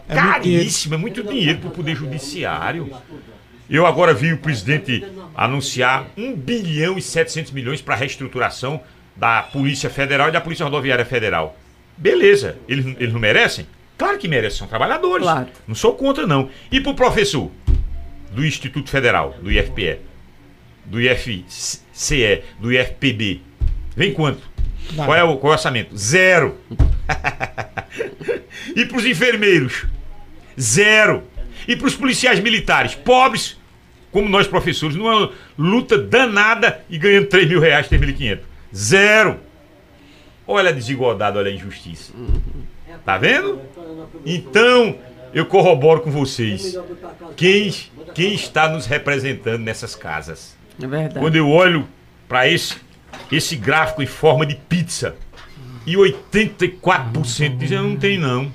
É 0.09 0.15
Caríssimo, 0.15 0.95
é 0.95 0.99
muito 0.99 1.23
dinheiro 1.23 1.61
para 1.61 1.69
o 1.69 1.73
Poder 1.73 1.95
Judiciário. 1.95 2.91
Eu 3.71 3.87
agora 3.87 4.15
vi 4.15 4.33
o 4.33 4.39
presidente 4.39 5.05
anunciar 5.37 6.07
1 6.17 6.35
bilhão 6.35 6.97
e 6.99 7.03
700 7.03 7.53
milhões 7.53 7.83
para 7.83 7.95
a 7.95 7.97
reestruturação 7.99 8.81
da 9.15 9.43
Polícia 9.43 9.91
Federal 9.91 10.29
e 10.29 10.33
da 10.33 10.41
Polícia 10.41 10.65
Rodoviária 10.65 11.05
Federal. 11.05 11.57
Beleza, 11.97 12.57
eles, 12.69 12.87
eles 12.99 13.13
não 13.13 13.21
merecem? 13.21 13.67
Claro 13.97 14.17
que 14.17 14.29
merecem, 14.29 14.61
são 14.61 14.69
trabalhadores. 14.69 15.25
Claro. 15.25 15.49
Não 15.67 15.75
sou 15.75 15.95
contra, 15.95 16.27
não. 16.27 16.49
E 16.71 16.81
para 16.81 16.93
o 16.93 16.95
professor 16.95 17.51
do 18.31 18.47
Instituto 18.47 18.89
Federal, 18.89 19.35
do 19.43 19.51
IFPE, 19.51 19.99
do 20.85 21.01
IFCE, 21.01 22.43
do 22.59 22.73
IFPB, 22.73 23.43
vem 23.97 24.15
quanto? 24.15 24.49
Nada. 24.93 25.05
Qual 25.05 25.17
é, 25.17 25.25
o, 25.25 25.37
qual 25.37 25.53
é 25.53 25.55
o 25.55 25.59
orçamento? 25.59 25.97
Zero. 25.97 26.57
e 28.75 28.85
para 28.85 28.97
os 28.97 29.05
enfermeiros? 29.05 29.87
Zero. 30.59 31.25
E 31.67 31.77
para 31.77 31.87
os 31.87 31.95
policiais 31.95 32.41
militares? 32.41 32.95
Pobres, 32.95 33.59
como 34.11 34.29
nós 34.29 34.47
professores, 34.47 34.97
numa 34.97 35.31
luta 35.57 35.99
danada 35.99 36.81
e 36.89 36.99
ganhando 36.99 37.27
3 37.27 37.49
mil 37.49 37.61
reais, 37.61 37.89
3.500. 37.89 38.41
Zero. 38.75 39.41
Olha 40.47 40.71
a 40.71 40.73
desigualdade, 40.73 41.37
olha 41.37 41.51
a 41.51 41.55
injustiça. 41.55 42.13
Tá 43.05 43.19
vendo? 43.19 43.61
Então, 44.25 44.99
eu 45.33 45.47
corroboro 45.47 46.01
com 46.01 46.11
vocês. 46.11 46.77
Quem, 47.37 47.73
quem 48.15 48.35
está 48.35 48.69
nos 48.69 48.87
representando 48.87 49.63
nessas 49.63 49.95
casas? 49.95 50.57
É 50.83 50.87
verdade. 50.87 51.19
Quando 51.19 51.37
eu 51.37 51.49
olho 51.49 51.87
para 52.27 52.49
esse, 52.49 52.77
esse 53.31 53.57
gráfico 53.57 54.03
em 54.03 54.07
forma 54.07 54.47
de 54.47 54.55
pizza 54.55 55.17
e 55.87 55.95
84% 55.95 57.57
dizem 57.57 57.79
não 57.79 57.97
tem 57.97 58.19
não. 58.19 58.53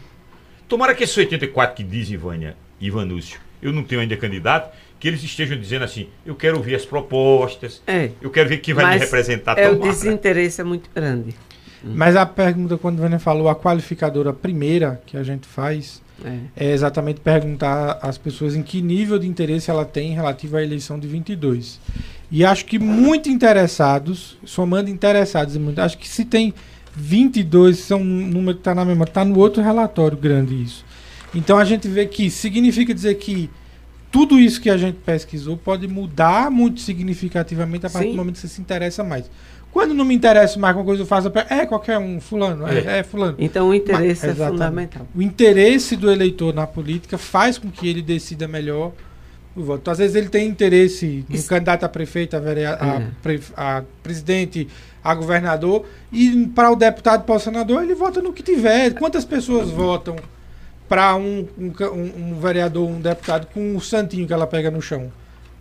Tomara 0.73 0.95
que 0.95 1.03
esses 1.03 1.15
84 1.15 1.75
que 1.75 1.83
dizem, 1.83 2.17
Vânia 2.17 2.57
e 2.81 2.87
Ivanúcio, 2.87 3.39
eu 3.61 3.71
não 3.71 3.83
tenho 3.83 4.01
ainda 4.01 4.17
candidato, 4.17 4.75
que 4.99 5.07
eles 5.07 5.21
estejam 5.21 5.55
dizendo 5.55 5.85
assim, 5.85 6.07
eu 6.25 6.33
quero 6.33 6.57
ouvir 6.57 6.73
as 6.73 6.83
propostas, 6.83 7.79
É. 7.85 8.09
eu 8.19 8.31
quero 8.31 8.49
ver 8.49 8.57
quem 8.57 8.73
vai 8.73 8.91
me 8.95 8.97
representar. 8.97 9.55
É, 9.59 9.69
o 9.69 9.75
desinteresse 9.75 10.61
é 10.61 10.63
muito 10.63 10.89
grande. 10.91 11.35
Mas 11.83 12.15
a 12.15 12.25
pergunta, 12.25 12.75
quando 12.75 12.97
Vânia 12.97 13.19
falou, 13.19 13.49
a 13.49 13.55
qualificadora 13.55 14.33
primeira 14.33 14.99
que 15.05 15.15
a 15.15 15.21
gente 15.21 15.45
faz 15.45 16.01
É. 16.25 16.37
é 16.69 16.71
exatamente 16.71 17.19
perguntar 17.19 17.99
às 18.01 18.17
pessoas 18.17 18.55
em 18.55 18.63
que 18.63 18.81
nível 18.81 19.19
de 19.19 19.27
interesse 19.27 19.69
ela 19.69 19.85
tem 19.85 20.15
relativo 20.15 20.57
à 20.57 20.63
eleição 20.63 20.97
de 20.97 21.07
22. 21.07 21.79
E 22.31 22.43
acho 22.43 22.65
que 22.65 22.79
muito 22.79 23.29
interessados, 23.29 24.39
somando 24.43 24.89
interessados, 24.89 25.55
acho 25.77 25.99
que 25.99 26.09
se 26.09 26.25
tem 26.25 26.51
22, 26.95 27.77
são 27.79 28.01
um 28.01 28.27
número 28.27 28.55
que 28.55 28.61
está 28.61 28.75
na 28.75 28.85
memória, 28.85 29.09
está 29.09 29.25
no 29.25 29.37
outro 29.39 29.61
relatório 29.63 30.17
grande 30.17 30.61
isso. 30.61 30.85
Então 31.33 31.57
a 31.57 31.65
gente 31.65 31.87
vê 31.87 32.05
que 32.05 32.29
significa 32.29 32.93
dizer 32.93 33.15
que 33.15 33.49
tudo 34.11 34.39
isso 34.39 34.61
que 34.61 34.69
a 34.69 34.77
gente 34.77 34.97
pesquisou 35.03 35.57
pode 35.57 35.87
mudar 35.87 36.51
muito 36.51 36.79
significativamente 36.81 37.85
a 37.85 37.89
partir 37.89 38.07
Sim. 38.09 38.11
do 38.13 38.17
momento 38.17 38.35
que 38.35 38.41
você 38.41 38.47
se 38.47 38.61
interessa 38.61 39.03
mais. 39.03 39.29
Quando 39.71 39.95
não 39.95 40.05
me 40.05 40.13
interessa 40.13 40.59
mais 40.59 40.75
com 40.75 40.81
uma 40.81 40.85
coisa, 40.85 41.01
eu 41.01 41.05
faço. 41.07 41.29
a- 41.29 41.45
É 41.55 41.65
qualquer 41.65 41.97
um, 41.97 42.21
fulano, 42.21 42.67
é, 42.67 42.99
é 42.99 43.03
fulano. 43.03 43.35
Então 43.39 43.69
o 43.69 43.73
interesse 43.73 44.27
Mas- 44.27 44.39
é 44.39 44.47
fundamental. 44.47 45.07
O 45.15 45.21
interesse 45.21 45.95
do 45.95 46.11
eleitor 46.11 46.53
na 46.53 46.67
política 46.67 47.17
faz 47.17 47.57
com 47.57 47.71
que 47.71 47.87
ele 47.87 48.03
decida 48.03 48.47
melhor 48.47 48.91
o 49.55 49.63
voto. 49.63 49.79
Então, 49.81 49.91
às 49.91 49.97
vezes 49.97 50.15
ele 50.15 50.29
tem 50.29 50.47
interesse 50.47 51.25
no 51.27 51.35
Isso- 51.35 51.49
candidato 51.49 51.83
a 51.83 51.89
prefeito, 51.89 52.35
a, 52.35 52.39
verea- 52.39 52.77
a 52.79 52.95
É. 53.01 53.07
pre- 53.23 53.41
a 53.57 53.83
presidente, 54.03 54.67
a 55.03 55.13
governador, 55.13 55.85
e 56.11 56.47
para 56.55 56.71
o 56.71 56.75
deputado 56.75 57.23
para 57.25 57.35
o 57.35 57.39
senador, 57.39 57.83
ele 57.83 57.93
vota 57.95 58.21
no 58.21 58.31
que 58.31 58.41
tiver. 58.41 58.93
Quantas 58.93 59.25
pessoas 59.25 59.69
votam 59.69 60.15
para 60.87 61.15
um, 61.15 61.47
um, 61.57 61.73
um- 61.93 62.31
um 62.31 62.39
vereador, 62.39 62.87
um 62.89 63.01
deputado 63.01 63.47
com 63.53 63.75
o 63.75 63.81
santinho 63.81 64.25
que 64.25 64.33
ela 64.33 64.47
pega 64.47 64.71
no 64.71 64.81
chão? 64.81 65.11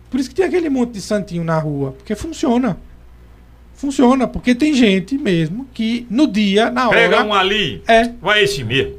Por 0.09 0.19
isso 0.19 0.29
que 0.29 0.35
tem 0.35 0.45
aquele 0.45 0.69
monte 0.69 0.91
de 0.93 1.01
santinho 1.01 1.43
na 1.43 1.57
rua, 1.59 1.91
porque 1.93 2.15
funciona. 2.15 2.77
Funciona, 3.75 4.27
porque 4.27 4.53
tem 4.55 4.73
gente 4.73 5.17
mesmo 5.17 5.67
que 5.73 6.05
no 6.09 6.27
dia, 6.27 6.69
na 6.69 6.87
hora. 6.87 6.97
Pega 6.97 7.23
um 7.23 7.33
ali, 7.33 7.81
É, 7.87 8.09
vai 8.21 8.43
esse 8.43 8.63
mesmo. 8.63 8.95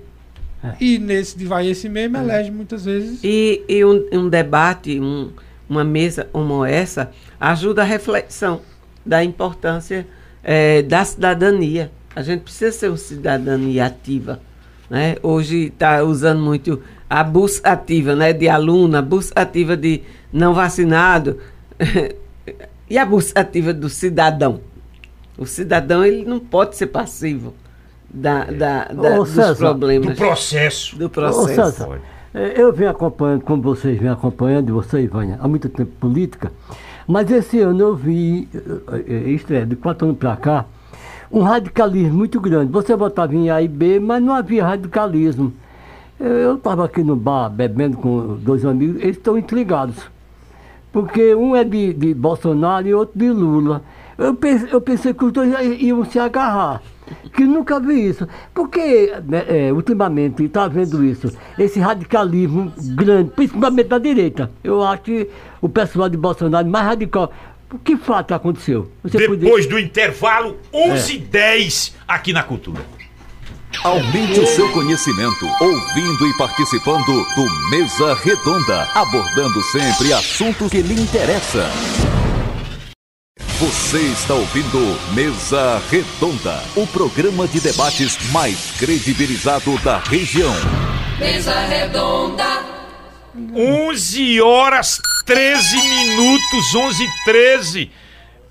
e 0.80 0.98
nesse 0.98 1.38
de 1.38 1.46
vai 1.46 1.68
esse 1.68 1.88
mesmo, 1.88 2.16
elege 2.18 2.50
muitas 2.50 2.84
vezes. 2.84 3.20
E, 3.22 3.62
e 3.68 3.84
um, 3.84 4.04
um 4.12 4.28
debate, 4.28 4.98
um- 5.00 5.30
uma 5.68 5.84
mesa 5.84 6.28
como 6.32 6.64
essa, 6.64 7.10
ajuda 7.40 7.82
a 7.82 7.84
reflexão 7.84 8.60
da 9.06 9.22
importância 9.24 10.06
eh, 10.44 10.82
da 10.82 11.04
cidadania. 11.04 11.90
A 12.14 12.22
gente 12.22 12.42
precisa 12.42 12.70
ser 12.70 12.88
uma 12.88 12.96
cidadania 12.96 13.86
ativa. 13.86 14.40
Né? 14.88 15.16
Hoje 15.22 15.66
está 15.66 16.02
usando 16.04 16.40
muito 16.40 16.80
a 17.08 17.24
bus 17.24 17.60
ativa 17.64 18.14
né? 18.14 18.32
de 18.32 18.48
aluno, 18.48 18.96
a 18.96 19.02
bus 19.02 19.32
ativa 19.34 19.76
de 19.76 20.02
não 20.32 20.52
vacinado 20.54 21.38
e 22.88 22.98
a 22.98 23.04
bus 23.06 23.32
ativa 23.34 23.72
do 23.72 23.88
cidadão. 23.88 24.60
O 25.36 25.46
cidadão 25.46 26.04
ele 26.04 26.24
não 26.24 26.38
pode 26.38 26.76
ser 26.76 26.86
passivo 26.88 27.54
da, 28.08 28.44
da, 28.44 28.84
da- 28.84 29.14
Ô, 29.20 29.24
dos 29.24 29.30
César, 29.30 29.52
Do 29.54 29.58
problemas 29.58 30.16
processo. 30.16 30.96
do 30.96 31.06
Ô, 31.06 31.10
processo. 31.10 31.54
César, 31.54 32.00
é, 32.32 32.60
eu 32.60 32.72
venho 32.72 32.90
acompanhando, 32.90 33.42
como 33.42 33.62
vocês 33.62 33.98
vêm 33.98 34.10
acompanhando, 34.10 34.68
e 34.68 34.72
você, 34.72 35.00
Ivânia, 35.00 35.38
há 35.40 35.48
muito 35.48 35.68
tempo 35.68 35.90
política, 35.98 36.52
mas 37.06 37.30
esse 37.30 37.60
ano 37.60 37.80
eu 37.80 37.94
vi, 37.94 38.48
eh, 38.54 39.04
eh, 39.06 39.30
isto 39.30 39.52
é, 39.52 39.64
de 39.64 39.76
quatro 39.76 40.06
anos 40.06 40.18
para 40.18 40.36
cá, 40.36 40.64
um 41.30 41.42
radicalismo 41.42 42.16
muito 42.16 42.40
grande. 42.40 42.72
Você 42.72 42.94
votava 42.94 43.34
em 43.34 43.50
A 43.50 43.60
e 43.60 43.68
B, 43.68 43.98
mas 43.98 44.22
não 44.22 44.34
havia 44.34 44.64
radicalismo. 44.64 45.52
Eu 46.18 46.54
estava 46.54 46.84
aqui 46.84 47.02
no 47.02 47.16
bar 47.16 47.48
bebendo 47.50 47.96
com 47.96 48.36
dois 48.36 48.64
amigos, 48.64 49.02
eles 49.02 49.16
estão 49.16 49.36
intrigados. 49.36 49.96
Porque 50.92 51.34
um 51.34 51.56
é 51.56 51.64
de, 51.64 51.92
de 51.92 52.14
Bolsonaro 52.14 52.86
e 52.86 52.94
outro 52.94 53.18
de 53.18 53.28
Lula. 53.28 53.82
Eu 54.16 54.34
pensei, 54.34 54.68
eu 54.72 54.80
pensei 54.80 55.14
que 55.14 55.24
os 55.24 55.32
dois 55.32 55.52
iam 55.80 56.04
se 56.04 56.18
agarrar. 56.18 56.82
Que 57.34 57.44
nunca 57.44 57.78
vi 57.80 58.08
isso. 58.08 58.26
Porque, 58.54 59.12
né, 59.26 59.44
é, 59.48 59.72
ultimamente, 59.72 60.44
está 60.44 60.66
vendo 60.68 61.04
isso, 61.04 61.30
esse 61.58 61.78
radicalismo 61.78 62.72
grande, 62.94 63.30
principalmente 63.30 63.88
da 63.88 63.98
direita. 63.98 64.50
Eu 64.62 64.82
acho 64.82 65.02
que 65.02 65.28
o 65.60 65.68
pessoal 65.68 66.08
de 66.08 66.16
Bolsonaro 66.16 66.66
é 66.66 66.70
mais 66.70 66.86
radical. 66.86 67.32
Que 67.82 67.96
fato 67.96 68.32
aconteceu? 68.32 68.90
Você 69.02 69.18
Depois 69.18 69.66
do 69.66 69.78
intervalo, 69.78 70.56
11h10 70.72 71.92
aqui 72.06 72.32
na 72.32 72.42
Cultura. 72.42 72.80
Aumente 73.82 74.38
o 74.38 74.46
seu 74.46 74.70
conhecimento, 74.70 75.46
ouvindo 75.60 76.26
e 76.26 76.36
participando 76.38 77.04
do 77.04 77.70
Mesa 77.70 78.14
Redonda, 78.14 78.88
abordando 78.94 79.60
sempre 79.64 80.12
assuntos 80.12 80.70
que 80.70 80.80
lhe 80.80 80.94
interessam. 80.94 81.66
Você 83.58 83.98
está 83.98 84.34
ouvindo 84.34 85.14
Mesa 85.14 85.80
Redonda, 85.88 86.60
o 86.74 86.86
programa 86.88 87.46
de 87.46 87.60
debates 87.60 88.18
mais 88.32 88.72
credibilizado 88.72 89.78
da 89.78 89.98
região. 89.98 90.52
Mesa 91.20 91.54
redonda, 91.66 92.44
11 93.54 94.40
horas 94.40 95.00
13 95.24 95.76
minutos, 95.76 96.74
11 96.74 97.04
e 97.04 97.24
13. 97.24 97.90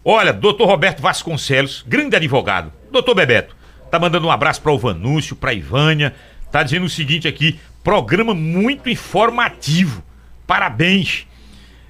Olha, 0.05 0.31
doutor 0.31 0.67
Roberto 0.67 1.01
Vasconcelos, 1.01 1.83
grande 1.85 2.15
advogado. 2.15 2.71
Doutor 2.89 3.13
Bebeto, 3.13 3.55
tá 3.91 3.99
mandando 3.99 4.27
um 4.27 4.31
abraço 4.31 4.61
para 4.61 4.71
o 4.71 4.79
Vanúcio, 4.79 5.35
para 5.35 5.53
Ivânia. 5.53 6.15
Tá 6.49 6.63
dizendo 6.63 6.85
o 6.85 6.89
seguinte 6.89 7.27
aqui: 7.27 7.59
programa 7.83 8.33
muito 8.33 8.89
informativo. 8.89 10.01
Parabéns. 10.47 11.27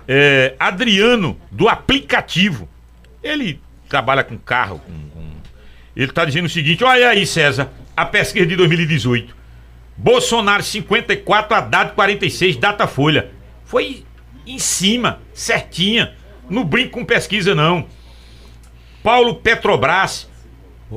É, 0.08 0.56
Adriano, 0.60 1.39
do 1.51 1.70
aplicativo. 1.70 2.68
Ele 3.24 3.60
trabalha 3.90 4.24
com 4.24 4.38
carro. 4.38 4.80
com- 4.80 5.10
com- 5.10 5.34
Ele 5.96 6.12
tá 6.12 6.26
dizendo 6.26 6.46
o 6.46 6.50
seguinte: 6.50 6.84
olha 6.84 7.10
aí, 7.10 7.26
César, 7.26 7.70
a 7.96 8.06
pesquisa 8.06 8.46
de 8.46 8.56
2018. 8.56 9.36
Bolsonaro 9.96 10.64
54, 10.64 11.56
Haddad 11.56 11.94
46, 11.94 12.56
Datafolha. 12.58 13.30
Foi 13.64 14.04
em 14.46 14.58
cima, 14.58 15.20
certinha. 15.34 16.14
Não 16.50 16.64
brinco 16.66 16.92
com 17.00 17.06
pesquisa, 17.06 17.54
não. 17.56 17.86
Paulo 19.04 19.36
Petrobras, 19.36 20.28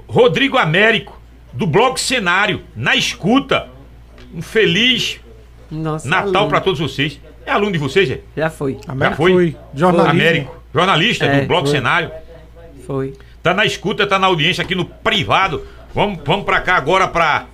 Rodrigo 0.09 0.57
Américo, 0.57 1.21
do 1.53 1.67
blog 1.67 1.99
Cenário, 2.01 2.65
na 2.75 2.95
escuta. 2.97 3.69
Um 4.35 4.43
feliz 4.43 5.21
Nossa, 5.71 6.09
Natal 6.09 6.49
para 6.49 6.61
todos 6.61 6.81
vocês. 6.81 7.21
É 7.45 7.53
aluno 7.53 7.73
de 7.73 7.79
vocês, 7.79 8.11
é? 8.11 8.21
Já 8.37 8.51
foi, 8.51 8.79
Américo 8.89 9.17
foi? 9.17 9.33
foi. 9.33 9.57
Jornalismo. 9.75 10.11
Américo, 10.11 10.56
jornalista 10.77 11.25
É, 11.27 11.41
do 11.41 11.47
blog 11.47 11.65
foi. 11.65 11.71
Cenário. 11.77 12.11
foi. 12.87 13.15
Tá 13.43 13.55
na 13.55 13.65
escuta, 13.65 14.07
tá 14.07 14.19
na 14.19 14.27
audiência 14.27 14.63
aqui 14.63 14.75
no 14.75 14.85
privado. 14.85 15.67
Vamos, 15.95 16.19
vamos 16.25 16.45
para 16.45 16.61
cá 16.61 16.77
agora 16.77 17.09
para 17.09 17.47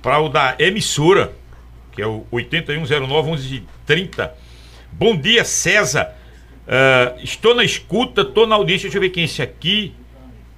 para 0.00 0.18
o 0.20 0.28
da 0.28 0.54
emissora, 0.58 1.32
que 1.92 2.00
é 2.02 2.06
o 2.06 2.24
8109-1130. 2.32 4.30
Bom 4.92 5.16
dia, 5.16 5.44
César. 5.44 6.12
Ah, 6.68 7.14
estou 7.22 7.54
na 7.54 7.64
escuta, 7.64 8.22
estou 8.22 8.46
na 8.46 8.54
audiência. 8.56 8.84
Deixa 8.88 8.98
eu 8.98 9.00
ver 9.02 9.10
quem 9.10 9.22
é 9.22 9.26
esse 9.26 9.42
aqui. 9.42 9.94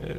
É, 0.02 0.16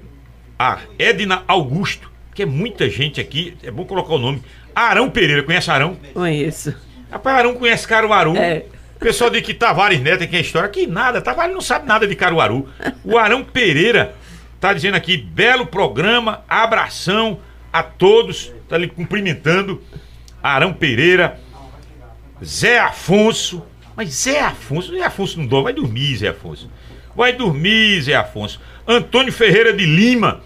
Ah, 0.59 0.79
Edna 0.97 1.43
Augusto, 1.47 2.09
que 2.33 2.41
é 2.41 2.45
muita 2.45 2.89
gente 2.89 3.21
aqui. 3.21 3.55
É 3.63 3.69
bom 3.69 3.85
colocar 3.85 4.13
o 4.15 4.17
nome. 4.19 4.41
Arão 4.75 5.09
Pereira, 5.09 5.43
conhece 5.43 5.69
Arão? 5.69 5.97
Conheço. 6.13 6.73
Rapaz, 7.11 7.37
Arão 7.37 7.53
conhece 7.53 7.87
Caruaru. 7.87 8.35
É. 8.35 8.63
O 8.97 8.99
pessoal 8.99 9.29
diz 9.29 9.43
que 9.43 9.53
Tavares 9.53 10.01
Neto 10.01 10.19
tem 10.19 10.27
que 10.27 10.35
é 10.35 10.41
história. 10.41 10.67
Que 10.69 10.87
nada, 10.87 11.21
Tavares 11.21 11.53
não 11.53 11.61
sabe 11.61 11.85
nada 11.85 12.07
de 12.07 12.15
Caruaru. 12.15 12.67
O 13.03 13.15
Arão 13.15 13.43
Pereira 13.43 14.15
tá 14.59 14.73
dizendo 14.73 14.95
aqui, 14.95 15.15
belo 15.15 15.67
programa, 15.67 16.43
abração 16.49 17.39
a 17.71 17.83
todos. 17.83 18.51
Tá 18.67 18.75
ali 18.75 18.87
cumprimentando. 18.87 19.81
Arão 20.41 20.73
Pereira, 20.73 21.39
Zé 22.43 22.79
Afonso. 22.79 23.63
Mas 23.95 24.09
Zé 24.09 24.41
Afonso, 24.41 24.91
Zé 24.91 25.03
Afonso 25.03 25.39
não 25.39 25.45
dorme, 25.45 25.65
vai 25.65 25.73
dormir, 25.73 26.17
Zé 26.17 26.29
Afonso. 26.29 26.69
Vai 27.15 27.33
dormir, 27.33 28.01
Zé 28.01 28.15
Afonso. 28.15 28.59
Antônio 28.87 29.31
Ferreira 29.31 29.73
de 29.73 29.85
Lima. 29.85 30.41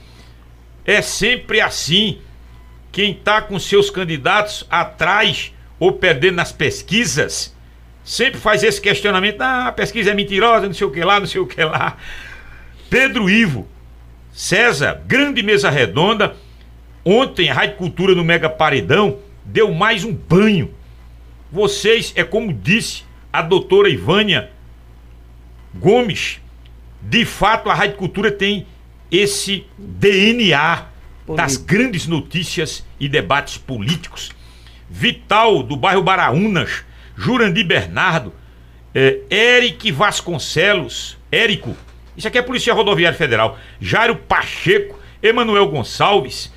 É 0.86 1.02
sempre 1.02 1.62
assim. 1.62 2.20
Quem 2.92 3.14
tá 3.14 3.42
com 3.42 3.58
seus 3.58 3.90
candidatos 3.90 4.68
atrás 4.70 5.54
ou 5.80 5.94
perdendo 5.94 6.36
nas 6.36 6.52
pesquisas, 6.52 7.56
sempre 8.04 8.40
faz 8.40 8.64
esse 8.64 8.80
questionamento. 8.80 9.42
Ah, 9.42 9.68
a 9.68 9.72
pesquisa 9.72 10.12
é 10.12 10.14
mentirosa, 10.14 10.68
não 10.68 10.74
sei 10.74 10.88
o 10.88 10.92
que 10.92 11.04
lá, 11.04 11.20
não 11.20 11.28
sei 11.28 11.42
o 11.42 11.48
que 11.48 11.64
lá. 11.64 11.98
Pedro 12.90 13.30
Ivo, 13.30 13.68
César, 14.34 15.02
grande 15.06 15.42
mesa 15.42 15.70
redonda. 15.70 16.36
Ontem 17.04 17.50
a 17.50 17.54
Rádio 17.54 17.78
Cultura 17.78 18.14
no 18.14 18.24
Mega 18.24 18.50
Paredão 18.50 19.20
deu 19.44 19.74
mais 19.74 20.04
um 20.04 20.14
banho. 20.14 20.74
Vocês, 21.52 22.14
é 22.16 22.24
como 22.24 22.54
disse 22.54 23.04
a 23.34 23.42
doutora 23.42 23.90
Ivânia 23.90 24.52
Gomes, 25.74 26.40
de 27.02 27.26
fato 27.26 27.70
a 27.70 27.74
Rádio 27.74 27.98
Cultura 27.98 28.32
tem 28.32 28.68
esse 29.10 29.66
DNA 29.78 30.86
das 31.36 31.58
grandes 31.58 32.08
notícias 32.08 32.86
e 33.00 33.08
debates 33.08 33.58
políticos. 33.58 34.32
Vital, 34.90 35.64
do 35.64 35.76
bairro 35.76 36.04
Baraunas, 36.04 36.84
Jurandir 37.22 37.66
Bernardo, 37.68 38.34
é, 38.96 39.20
Eric 39.30 39.92
Vasconcelos, 39.92 41.20
Érico, 41.32 41.76
isso 42.18 42.28
aqui 42.28 42.40
é 42.40 42.42
Polícia 42.42 42.74
Rodoviária 42.74 43.18
Federal, 43.18 43.60
Jairo 43.80 44.16
Pacheco, 44.16 45.00
Emanuel 45.22 45.68
Gonçalves, 45.68 46.52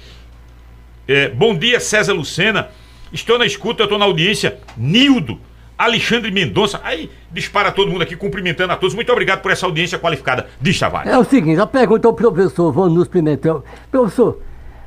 é, 1.07 1.29
bom 1.29 1.55
dia, 1.55 1.79
César 1.81 2.15
Lucena. 2.15 2.71
Estou 3.13 3.39
na 3.39 3.45
escuta, 3.45 3.83
estou 3.83 3.99
na 3.99 4.07
audiência. 4.07 4.59
Nildo, 4.75 5.39
Alexandre 5.77 6.31
Mendonça. 6.31 6.81
Aí 6.83 7.11
dispara 7.31 7.71
todo 7.71 7.91
mundo 7.91 8.01
aqui, 8.01 8.17
cumprimentando 8.17 8.73
a 8.73 8.77
todos. 8.77 8.95
Muito 8.95 9.13
obrigado 9.13 9.43
por 9.43 9.51
essa 9.51 9.67
audiência 9.67 9.99
qualificada. 9.99 10.49
Diz, 10.59 10.79
Tavares. 10.79 11.13
É 11.13 11.19
o 11.19 11.25
seguinte, 11.25 11.61
a 11.61 11.67
pergunta 11.67 12.09
ao 12.09 12.15
professor 12.15 12.73
Vanus 12.73 13.07
Pimentel. 13.07 13.63
Professor, 13.91 14.41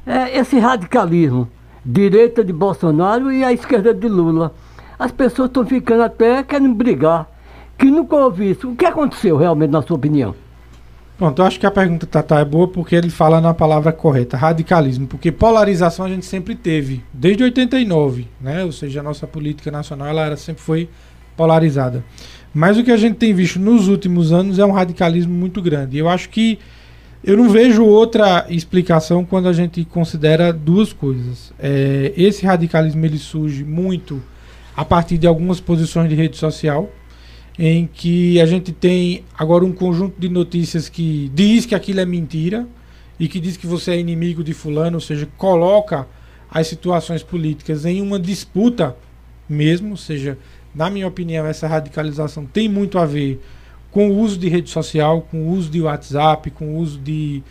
é, 0.07 0.39
esse 0.39 0.57
radicalismo, 0.57 1.47
direita 1.85 2.43
de 2.43 2.51
Bolsonaro 2.51 3.31
e 3.31 3.43
a 3.43 3.53
esquerda 3.53 3.93
de 3.93 4.07
Lula, 4.07 4.55
as 4.97 5.11
pessoas 5.11 5.49
estão 5.49 5.65
ficando 5.65 6.03
até 6.03 6.43
querendo 6.43 6.73
brigar, 6.73 7.27
que 7.77 7.85
nunca 7.85 8.15
ouvi 8.15 8.51
isso. 8.51 8.69
O 8.69 8.75
que 8.75 8.85
aconteceu 8.85 9.37
realmente, 9.37 9.71
na 9.71 9.81
sua 9.81 9.95
opinião? 9.95 10.35
Pronto, 11.17 11.41
eu 11.41 11.45
acho 11.45 11.59
que 11.59 11.65
a 11.65 11.71
pergunta 11.71 12.05
Tata 12.05 12.35
é 12.35 12.45
boa 12.45 12.67
porque 12.67 12.95
ele 12.95 13.09
fala 13.09 13.41
na 13.41 13.51
palavra 13.51 13.91
correta, 13.91 14.37
radicalismo, 14.37 15.07
porque 15.07 15.31
polarização 15.31 16.05
a 16.05 16.09
gente 16.09 16.25
sempre 16.25 16.53
teve, 16.53 17.03
desde 17.11 17.43
89, 17.43 18.27
né? 18.39 18.63
Ou 18.63 18.71
seja, 18.71 18.99
a 18.99 19.03
nossa 19.03 19.25
política 19.25 19.71
nacional 19.71 20.07
ela 20.07 20.25
era, 20.25 20.37
sempre 20.37 20.61
foi 20.61 20.87
polarizada. 21.35 22.03
Mas 22.53 22.77
o 22.77 22.83
que 22.83 22.91
a 22.91 22.97
gente 22.97 23.15
tem 23.15 23.33
visto 23.33 23.59
nos 23.59 23.87
últimos 23.87 24.31
anos 24.31 24.59
é 24.59 24.65
um 24.65 24.71
radicalismo 24.71 25.33
muito 25.33 25.59
grande. 25.59 25.97
Eu 25.97 26.07
acho 26.07 26.29
que 26.29 26.59
eu 27.23 27.35
não 27.35 27.49
vejo 27.49 27.83
outra 27.83 28.45
explicação 28.47 29.25
quando 29.25 29.47
a 29.47 29.53
gente 29.53 29.83
considera 29.85 30.53
duas 30.53 30.93
coisas. 30.93 31.51
É, 31.57 32.13
esse 32.15 32.45
radicalismo 32.45 33.03
ele 33.03 33.17
surge 33.17 33.63
muito 33.63 34.21
a 34.77 34.85
partir 34.85 35.17
de 35.17 35.25
algumas 35.25 35.59
posições 35.59 36.07
de 36.07 36.13
rede 36.13 36.37
social, 36.37 36.87
em 37.57 37.89
que 37.91 38.39
a 38.39 38.45
gente 38.45 38.71
tem 38.71 39.23
agora 39.35 39.65
um 39.65 39.71
conjunto 39.73 40.21
de 40.21 40.29
notícias 40.29 40.87
que 40.87 41.31
diz 41.33 41.65
que 41.65 41.73
aquilo 41.73 41.99
é 41.99 42.05
mentira 42.05 42.67
e 43.19 43.27
que 43.27 43.39
diz 43.39 43.57
que 43.57 43.65
você 43.65 43.93
é 43.93 43.99
inimigo 43.99 44.43
de 44.43 44.53
fulano, 44.53 44.97
ou 44.97 45.01
seja, 45.01 45.27
coloca 45.35 46.07
as 46.47 46.67
situações 46.67 47.23
políticas 47.23 47.83
em 47.85 47.99
uma 47.99 48.19
disputa 48.19 48.95
mesmo, 49.49 49.91
ou 49.91 49.97
seja, 49.97 50.37
na 50.75 50.91
minha 50.91 51.07
opinião, 51.07 51.47
essa 51.47 51.67
radicalização 51.67 52.45
tem 52.45 52.69
muito 52.69 52.99
a 52.99 53.05
ver 53.05 53.41
com 53.89 54.11
o 54.11 54.19
uso 54.19 54.37
de 54.37 54.47
rede 54.47 54.69
social, 54.69 55.23
com 55.23 55.47
o 55.47 55.49
uso 55.49 55.71
de 55.71 55.81
WhatsApp, 55.81 56.51
com 56.51 56.75
o 56.75 56.77
uso 56.77 56.99
de, 56.99 57.41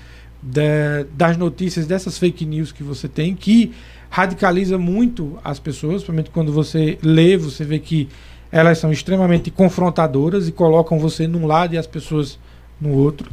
de 0.40 1.04
das 1.12 1.36
notícias, 1.36 1.88
dessas 1.88 2.18
fake 2.18 2.46
news 2.46 2.70
que 2.70 2.84
você 2.84 3.08
tem, 3.08 3.34
que 3.34 3.72
radicaliza 4.10 4.78
muito 4.78 5.38
as 5.44 5.58
pessoas, 5.58 6.02
principalmente 6.02 6.30
quando 6.30 6.52
você 6.52 6.98
lê, 7.02 7.36
você 7.36 7.64
vê 7.64 7.78
que 7.78 8.08
elas 8.50 8.78
são 8.78 8.92
extremamente 8.92 9.50
confrontadoras 9.50 10.48
e 10.48 10.52
colocam 10.52 10.98
você 10.98 11.26
num 11.26 11.46
lado 11.46 11.74
e 11.74 11.78
as 11.78 11.86
pessoas 11.86 12.38
no 12.80 12.92
outro. 12.92 13.30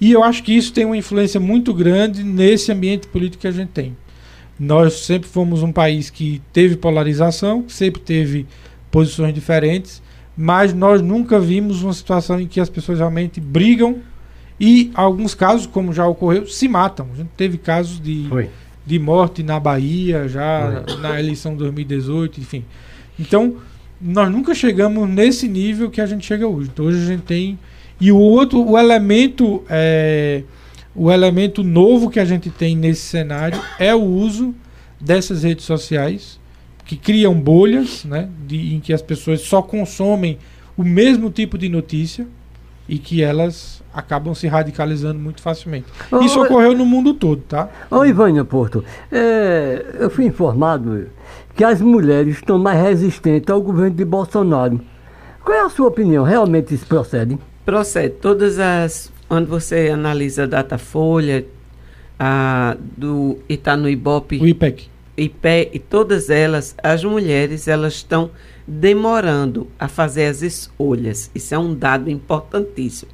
E 0.00 0.12
eu 0.12 0.24
acho 0.24 0.42
que 0.42 0.52
isso 0.52 0.72
tem 0.72 0.84
uma 0.84 0.96
influência 0.96 1.38
muito 1.38 1.74
grande 1.74 2.24
nesse 2.24 2.72
ambiente 2.72 3.06
político 3.06 3.42
que 3.42 3.48
a 3.48 3.52
gente 3.52 3.70
tem. 3.70 3.96
Nós 4.58 4.94
sempre 5.00 5.28
fomos 5.28 5.62
um 5.62 5.72
país 5.72 6.10
que 6.10 6.42
teve 6.52 6.76
polarização, 6.76 7.64
sempre 7.68 8.00
teve 8.00 8.46
posições 8.90 9.32
diferentes, 9.32 10.02
mas 10.36 10.72
nós 10.72 11.00
nunca 11.02 11.38
vimos 11.38 11.82
uma 11.82 11.92
situação 11.92 12.40
em 12.40 12.46
que 12.46 12.60
as 12.60 12.68
pessoas 12.68 12.98
realmente 12.98 13.40
brigam 13.40 13.98
e, 14.58 14.90
alguns 14.94 15.34
casos, 15.34 15.66
como 15.66 15.92
já 15.92 16.06
ocorreu, 16.06 16.46
se 16.46 16.68
matam. 16.68 17.08
A 17.12 17.16
gente 17.16 17.30
teve 17.36 17.56
casos 17.56 18.00
de, 18.00 18.28
de 18.90 18.98
morte 18.98 19.40
na 19.40 19.60
Bahia, 19.60 20.28
já 20.28 20.82
na 21.00 21.20
eleição 21.20 21.52
de 21.52 21.58
2018, 21.58 22.40
enfim. 22.40 22.64
Então, 23.18 23.56
nós 24.00 24.28
nunca 24.32 24.52
chegamos 24.52 25.08
nesse 25.08 25.46
nível 25.46 25.88
que 25.88 26.00
a 26.00 26.06
gente 26.06 26.26
chega 26.26 26.44
hoje. 26.48 26.70
Então, 26.72 26.86
hoje 26.86 27.00
a 27.00 27.06
gente 27.06 27.22
tem. 27.22 27.56
E 28.00 28.10
o 28.10 28.16
outro, 28.16 28.68
o 28.68 28.76
elemento, 28.76 29.62
é, 29.70 30.42
o 30.92 31.12
elemento 31.12 31.62
novo 31.62 32.10
que 32.10 32.18
a 32.18 32.24
gente 32.24 32.50
tem 32.50 32.74
nesse 32.74 33.02
cenário 33.02 33.60
é 33.78 33.94
o 33.94 34.02
uso 34.02 34.52
dessas 35.00 35.44
redes 35.44 35.64
sociais 35.64 36.40
que 36.84 36.96
criam 36.96 37.32
bolhas, 37.34 38.04
né, 38.04 38.28
de, 38.48 38.74
em 38.74 38.80
que 38.80 38.92
as 38.92 39.00
pessoas 39.00 39.42
só 39.42 39.62
consomem 39.62 40.36
o 40.76 40.82
mesmo 40.82 41.30
tipo 41.30 41.56
de 41.56 41.68
notícia 41.68 42.26
e 42.88 42.98
que 42.98 43.22
elas 43.22 43.79
acabam 43.92 44.34
se 44.34 44.46
radicalizando 44.46 45.18
muito 45.18 45.42
facilmente. 45.42 45.86
Isso 46.22 46.40
ocorreu 46.40 46.76
no 46.76 46.86
mundo 46.86 47.14
todo, 47.14 47.42
tá? 47.42 47.68
Ô, 47.90 48.04
Ivânia 48.04 48.44
Porto, 48.44 48.84
é, 49.10 49.84
eu 49.98 50.10
fui 50.10 50.24
informado 50.24 51.08
que 51.54 51.64
as 51.64 51.80
mulheres 51.80 52.36
estão 52.36 52.58
mais 52.58 52.80
resistentes 52.80 53.50
ao 53.50 53.60
governo 53.60 53.96
de 53.96 54.04
Bolsonaro. 54.04 54.80
Qual 55.44 55.56
é 55.56 55.62
a 55.62 55.68
sua 55.68 55.88
opinião? 55.88 56.24
Realmente 56.24 56.74
isso 56.74 56.86
procede? 56.86 57.38
Procede. 57.64 58.14
Todas 58.20 58.58
as. 58.58 59.12
Quando 59.28 59.46
você 59.46 59.90
analisa 59.90 60.44
a 60.44 60.46
Datafolha, 60.46 61.44
a, 62.18 62.76
do 62.96 63.38
Itanu 63.48 63.88
Ibope. 63.88 64.38
O 64.38 64.46
IPEC. 64.46 64.88
IPE, 65.16 65.70
e 65.74 65.78
todas 65.78 66.30
elas, 66.30 66.74
as 66.82 67.04
mulheres, 67.04 67.68
elas 67.68 67.94
estão 67.94 68.30
demorando 68.66 69.66
a 69.78 69.86
fazer 69.86 70.26
as 70.26 70.40
escolhas. 70.40 71.30
Isso 71.34 71.54
é 71.54 71.58
um 71.58 71.74
dado 71.74 72.08
importantíssimo. 72.08 73.10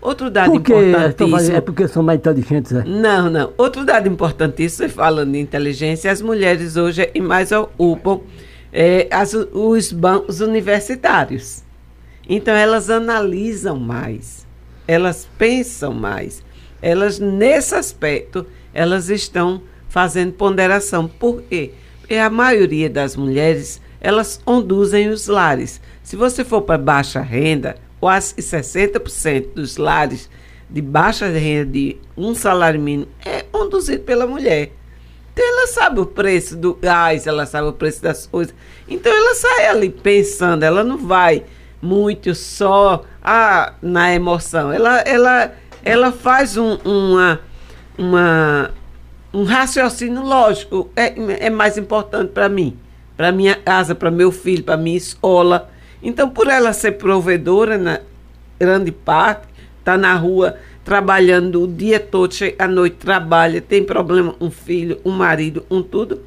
Outro 0.00 0.30
dado 0.30 0.52
Por 0.52 0.60
importantíssimo. 0.60 1.56
É 1.56 1.60
porque 1.60 1.88
são 1.88 2.02
mais 2.02 2.18
inteligentes, 2.20 2.72
é? 2.72 2.84
Não, 2.84 3.28
não. 3.28 3.52
Outro 3.58 3.84
dado 3.84 4.08
importantíssimo, 4.08 4.88
falando 4.88 5.32
de 5.32 5.38
inteligência, 5.38 6.10
as 6.10 6.22
mulheres 6.22 6.76
hoje 6.76 7.10
mais 7.20 7.50
ocupam 7.50 8.20
é, 8.72 9.08
as, 9.10 9.34
os 9.34 9.92
bancos 9.92 10.40
universitários. 10.40 11.64
Então 12.28 12.54
elas 12.54 12.90
analisam 12.90 13.78
mais, 13.78 14.46
elas 14.86 15.28
pensam 15.38 15.92
mais. 15.94 16.44
Elas, 16.80 17.18
nesse 17.18 17.74
aspecto, 17.74 18.46
elas 18.72 19.08
estão 19.08 19.62
fazendo 19.88 20.32
ponderação. 20.32 21.08
Por 21.08 21.42
quê? 21.42 21.72
Porque 22.00 22.14
a 22.14 22.30
maioria 22.30 22.88
das 22.88 23.16
mulheres, 23.16 23.80
elas 24.00 24.40
conduzem 24.44 25.08
os 25.08 25.26
lares. 25.26 25.80
Se 26.02 26.14
você 26.14 26.44
for 26.44 26.62
para 26.62 26.78
baixa 26.78 27.20
renda, 27.20 27.76
quase 28.00 28.34
60% 28.36 29.54
dos 29.54 29.76
lares 29.76 30.28
de 30.68 30.82
baixa 30.82 31.26
renda 31.28 31.72
de 31.72 31.96
um 32.16 32.34
salário 32.34 32.80
mínimo 32.80 33.08
é 33.24 33.42
conduzido 33.42 34.02
pela 34.02 34.26
mulher. 34.26 34.72
Então 35.32 35.46
ela 35.46 35.66
sabe 35.68 36.00
o 36.00 36.06
preço 36.06 36.56
do 36.56 36.74
gás, 36.74 37.26
ela 37.26 37.46
sabe 37.46 37.68
o 37.68 37.72
preço 37.72 38.02
das 38.02 38.26
coisas. 38.26 38.54
Então 38.88 39.12
ela 39.12 39.34
sai 39.34 39.66
ali 39.68 39.88
pensando, 39.88 40.64
ela 40.64 40.82
não 40.82 40.98
vai 40.98 41.44
muito 41.80 42.34
só 42.34 43.04
ah, 43.22 43.72
na 43.80 44.12
emoção. 44.12 44.72
Ela, 44.72 44.98
ela, 45.00 45.54
ela 45.84 46.12
faz 46.12 46.56
um, 46.56 46.74
uma, 46.84 47.40
uma, 47.96 48.70
um 49.32 49.44
raciocínio 49.44 50.22
lógico. 50.22 50.90
É, 50.96 51.46
é 51.46 51.50
mais 51.50 51.78
importante 51.78 52.30
para 52.30 52.48
mim, 52.48 52.76
para 53.16 53.30
minha 53.30 53.54
casa, 53.54 53.94
para 53.94 54.10
meu 54.10 54.32
filho, 54.32 54.64
para 54.64 54.76
minha 54.76 54.96
escola. 54.96 55.70
Então, 56.02 56.30
por 56.30 56.48
ela 56.48 56.72
ser 56.72 56.92
provedora, 56.92 57.76
na 57.76 58.00
grande 58.58 58.92
parte, 58.92 59.46
está 59.78 59.96
na 59.96 60.14
rua 60.14 60.56
trabalhando 60.84 61.62
o 61.62 61.68
dia 61.68 62.00
todo, 62.00 62.32
chega 62.34 62.64
à 62.64 62.68
noite, 62.68 62.96
trabalha, 62.96 63.60
tem 63.60 63.84
problema, 63.84 64.34
um 64.40 64.50
filho, 64.50 65.00
um 65.04 65.10
marido, 65.10 65.66
um 65.70 65.82
tudo. 65.82 66.22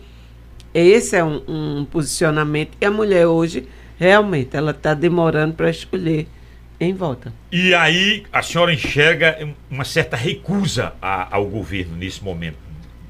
Esse 0.73 1.15
é 1.15 1.23
um, 1.23 1.41
um 1.47 1.85
posicionamento. 1.85 2.77
E 2.79 2.85
a 2.85 2.91
mulher 2.91 3.25
hoje, 3.25 3.67
realmente, 3.97 4.55
ela 4.55 4.71
está 4.71 4.93
demorando 4.93 5.55
para 5.55 5.69
escolher 5.69 6.27
em 6.79 6.93
volta. 6.93 7.33
E 7.51 7.73
aí 7.73 8.23
a 8.31 8.41
senhora 8.41 8.73
enxerga 8.73 9.37
uma 9.69 9.83
certa 9.83 10.15
recusa 10.15 10.93
a, 11.01 11.35
ao 11.35 11.45
governo 11.45 11.95
nesse 11.95 12.23
momento, 12.23 12.57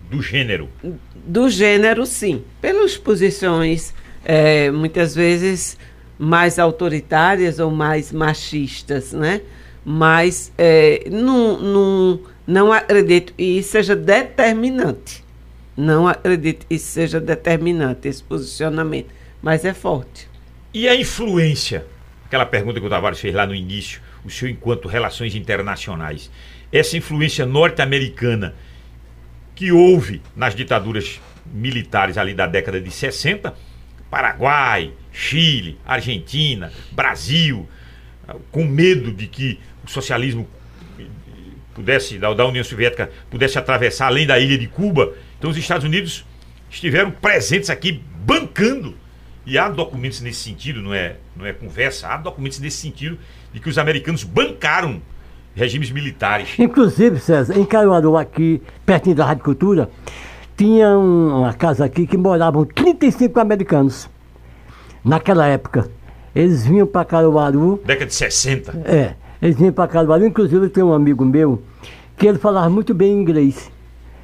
do 0.09 0.21
gênero? 0.21 0.69
Do 1.13 1.49
gênero, 1.49 2.05
sim. 2.05 2.43
Pelas 2.59 2.97
posições, 2.97 3.93
é, 4.25 4.69
muitas 4.71 5.15
vezes 5.15 5.77
mais 6.21 6.59
autoritárias 6.59 7.57
ou 7.57 7.71
mais 7.71 8.11
machistas, 8.11 9.11
né? 9.11 9.41
Mas 9.83 10.53
é, 10.55 11.05
não, 11.09 11.59
não, 11.59 12.19
não 12.45 12.71
acredito 12.71 13.33
que 13.33 13.43
isso 13.43 13.71
seja 13.71 13.95
determinante. 13.95 15.23
Não 15.75 16.07
acredito 16.07 16.67
que 16.67 16.75
isso 16.75 16.85
seja 16.85 17.19
determinante, 17.19 18.07
esse 18.07 18.21
posicionamento. 18.21 19.09
Mas 19.41 19.65
é 19.65 19.73
forte. 19.73 20.29
E 20.71 20.87
a 20.87 20.95
influência? 20.95 21.87
Aquela 22.25 22.45
pergunta 22.45 22.79
que 22.79 22.85
o 22.85 22.89
Tavares 22.89 23.19
fez 23.19 23.33
lá 23.33 23.47
no 23.47 23.55
início, 23.55 23.99
o 24.23 24.29
senhor 24.29 24.51
enquanto 24.51 24.87
relações 24.87 25.33
internacionais. 25.33 26.29
Essa 26.71 26.95
influência 26.95 27.47
norte-americana 27.47 28.53
que 29.55 29.71
houve 29.71 30.21
nas 30.35 30.53
ditaduras 30.53 31.19
militares 31.51 32.15
ali 32.15 32.35
da 32.35 32.45
década 32.45 32.79
de 32.79 32.91
60, 32.91 33.55
Paraguai, 34.07 34.91
Chile, 35.11 35.77
Argentina, 35.85 36.71
Brasil, 36.91 37.67
com 38.51 38.63
medo 38.63 39.11
de 39.11 39.27
que 39.27 39.59
o 39.85 39.89
socialismo 39.89 40.47
pudesse, 41.73 42.17
da, 42.17 42.45
União 42.45 42.63
Soviética, 42.63 43.09
pudesse 43.29 43.57
atravessar 43.57 44.07
além 44.07 44.25
da 44.25 44.39
ilha 44.39 44.57
de 44.57 44.67
Cuba. 44.67 45.13
Então 45.37 45.49
os 45.49 45.57
Estados 45.57 45.85
Unidos 45.85 46.25
estiveram 46.69 47.11
presentes 47.11 47.69
aqui 47.69 48.01
bancando. 48.25 48.95
E 49.45 49.57
há 49.57 49.67
documentos 49.67 50.21
nesse 50.21 50.39
sentido, 50.39 50.81
não 50.81 50.93
é, 50.93 51.15
não 51.35 51.45
é 51.45 51.51
conversa, 51.51 52.07
há 52.07 52.17
documentos 52.17 52.59
nesse 52.59 52.77
sentido 52.77 53.17
de 53.51 53.59
que 53.59 53.67
os 53.67 53.77
americanos 53.77 54.23
bancaram 54.23 55.01
regimes 55.55 55.89
militares. 55.89 56.59
Inclusive, 56.59 57.19
César, 57.19 57.57
em 57.57 57.65
Caruaru, 57.65 58.15
aqui, 58.17 58.61
pertinho 58.85 59.15
da 59.15 59.25
Rádio 59.25 59.43
Cultura, 59.43 59.89
tinha 60.55 60.95
uma 60.95 61.53
casa 61.53 61.83
aqui 61.83 62.05
que 62.05 62.15
moravam 62.15 62.65
35 62.65 63.39
americanos 63.39 64.07
naquela 65.03 65.45
época. 65.47 65.89
Eles 66.33 66.65
vinham 66.65 66.87
para 66.87 67.05
Caruaru. 67.05 67.81
Década 67.85 68.05
de 68.05 68.13
60. 68.13 68.81
É, 68.85 69.15
eles 69.41 69.57
vinham 69.57 69.73
para 69.73 69.87
Caruaru. 69.87 70.25
Inclusive, 70.25 70.69
tem 70.69 70.83
um 70.83 70.93
amigo 70.93 71.25
meu 71.25 71.61
que 72.17 72.27
ele 72.27 72.37
falava 72.37 72.69
muito 72.69 72.93
bem 72.93 73.11
inglês. 73.11 73.71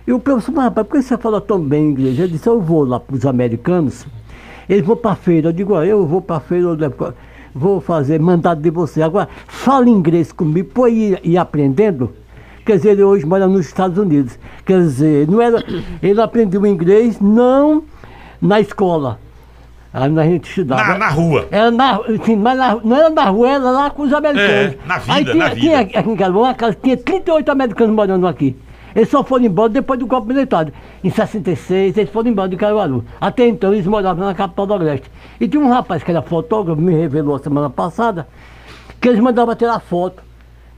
E 0.05 0.13
o 0.13 0.19
professor, 0.19 0.53
mas 0.53 0.65
rapaz, 0.65 0.87
por 0.87 0.97
que 0.97 1.03
você 1.03 1.17
fala 1.17 1.41
tão 1.41 1.59
bem 1.59 1.89
inglês? 1.89 2.17
Ele 2.17 2.29
disse, 2.29 2.47
eu 2.47 2.61
vou 2.61 2.85
lá 2.85 2.99
para 2.99 3.15
os 3.15 3.25
americanos, 3.25 4.05
eles 4.69 4.85
vão 4.85 4.95
para 4.95 5.11
a 5.11 5.15
feira. 5.15 5.49
Eu 5.49 5.51
digo, 5.51 5.75
ah, 5.75 5.85
eu 5.85 6.05
vou 6.05 6.21
para 6.21 6.37
a 6.37 6.39
feira, 6.39 6.67
eu 6.67 7.13
vou 7.53 7.81
fazer 7.81 8.19
mandado 8.19 8.61
de 8.61 8.69
você. 8.69 9.01
Agora, 9.01 9.27
fala 9.47 9.89
inglês 9.89 10.31
comigo, 10.31 10.69
pô, 10.73 10.87
ir, 10.87 11.19
ir 11.23 11.37
aprendendo. 11.37 12.13
Quer 12.65 12.77
dizer, 12.77 12.89
ele 12.91 13.03
hoje 13.03 13.25
mora 13.25 13.47
nos 13.47 13.65
Estados 13.65 13.97
Unidos. 13.97 14.37
Quer 14.65 14.79
dizer, 14.79 15.27
não 15.27 15.41
era, 15.41 15.61
ele 16.01 16.21
aprendeu 16.21 16.65
inglês 16.65 17.19
não 17.19 17.83
na 18.41 18.61
escola. 18.61 19.19
Aí 19.93 20.19
a 20.19 20.23
gente 20.23 20.49
estudava. 20.49 20.83
Na, 20.93 20.97
na 20.97 21.09
rua. 21.09 21.47
Era 21.49 21.71
na, 21.71 21.95
assim, 21.95 22.35
mas 22.35 22.57
na- 22.57 22.75
não 22.83 22.95
era 22.95 23.09
na 23.09 23.23
rua, 23.25 23.49
era 23.49 23.59
lá 23.71 23.89
com 23.89 24.03
os 24.03 24.13
americanos. 24.13 24.73
É, 24.73 24.77
na 24.85 24.97
vida, 24.97 25.13
Aí 25.13 25.23
tinha, 25.25 25.35
na 25.35 25.47
vida. 25.49 25.59
tinha 25.61 25.79
aqui 25.79 26.09
em 26.09 26.15
Caruaru 26.15 26.45
uma 26.45 26.53
casa, 26.53 26.77
tinha 26.81 26.97
38 26.97 27.49
americanos 27.51 27.95
morando 27.95 28.27
aqui. 28.27 28.55
Eles 28.95 29.09
só 29.09 29.23
foram 29.23 29.45
embora 29.45 29.69
depois 29.69 29.99
do 29.99 30.07
golpe 30.07 30.27
militar. 30.27 30.67
Em 31.03 31.09
66, 31.09 31.97
eles 31.97 32.09
foram 32.09 32.29
embora 32.29 32.49
de 32.49 32.57
Caruaru. 32.57 33.05
Até 33.21 33.47
então, 33.47 33.71
eles 33.73 33.85
moravam 33.85 34.25
na 34.25 34.33
capital 34.33 34.65
do 34.65 34.73
Agreste. 34.73 35.09
E 35.39 35.47
tinha 35.47 35.61
um 35.63 35.69
rapaz 35.69 36.03
que 36.03 36.09
era 36.11 36.21
fotógrafo, 36.21 36.81
me 36.81 36.93
revelou 36.93 37.35
a 37.35 37.39
semana 37.39 37.69
passada, 37.69 38.27
que 38.99 39.07
eles 39.07 39.19
mandavam 39.19 39.55
tirar 39.55 39.79
foto 39.79 40.23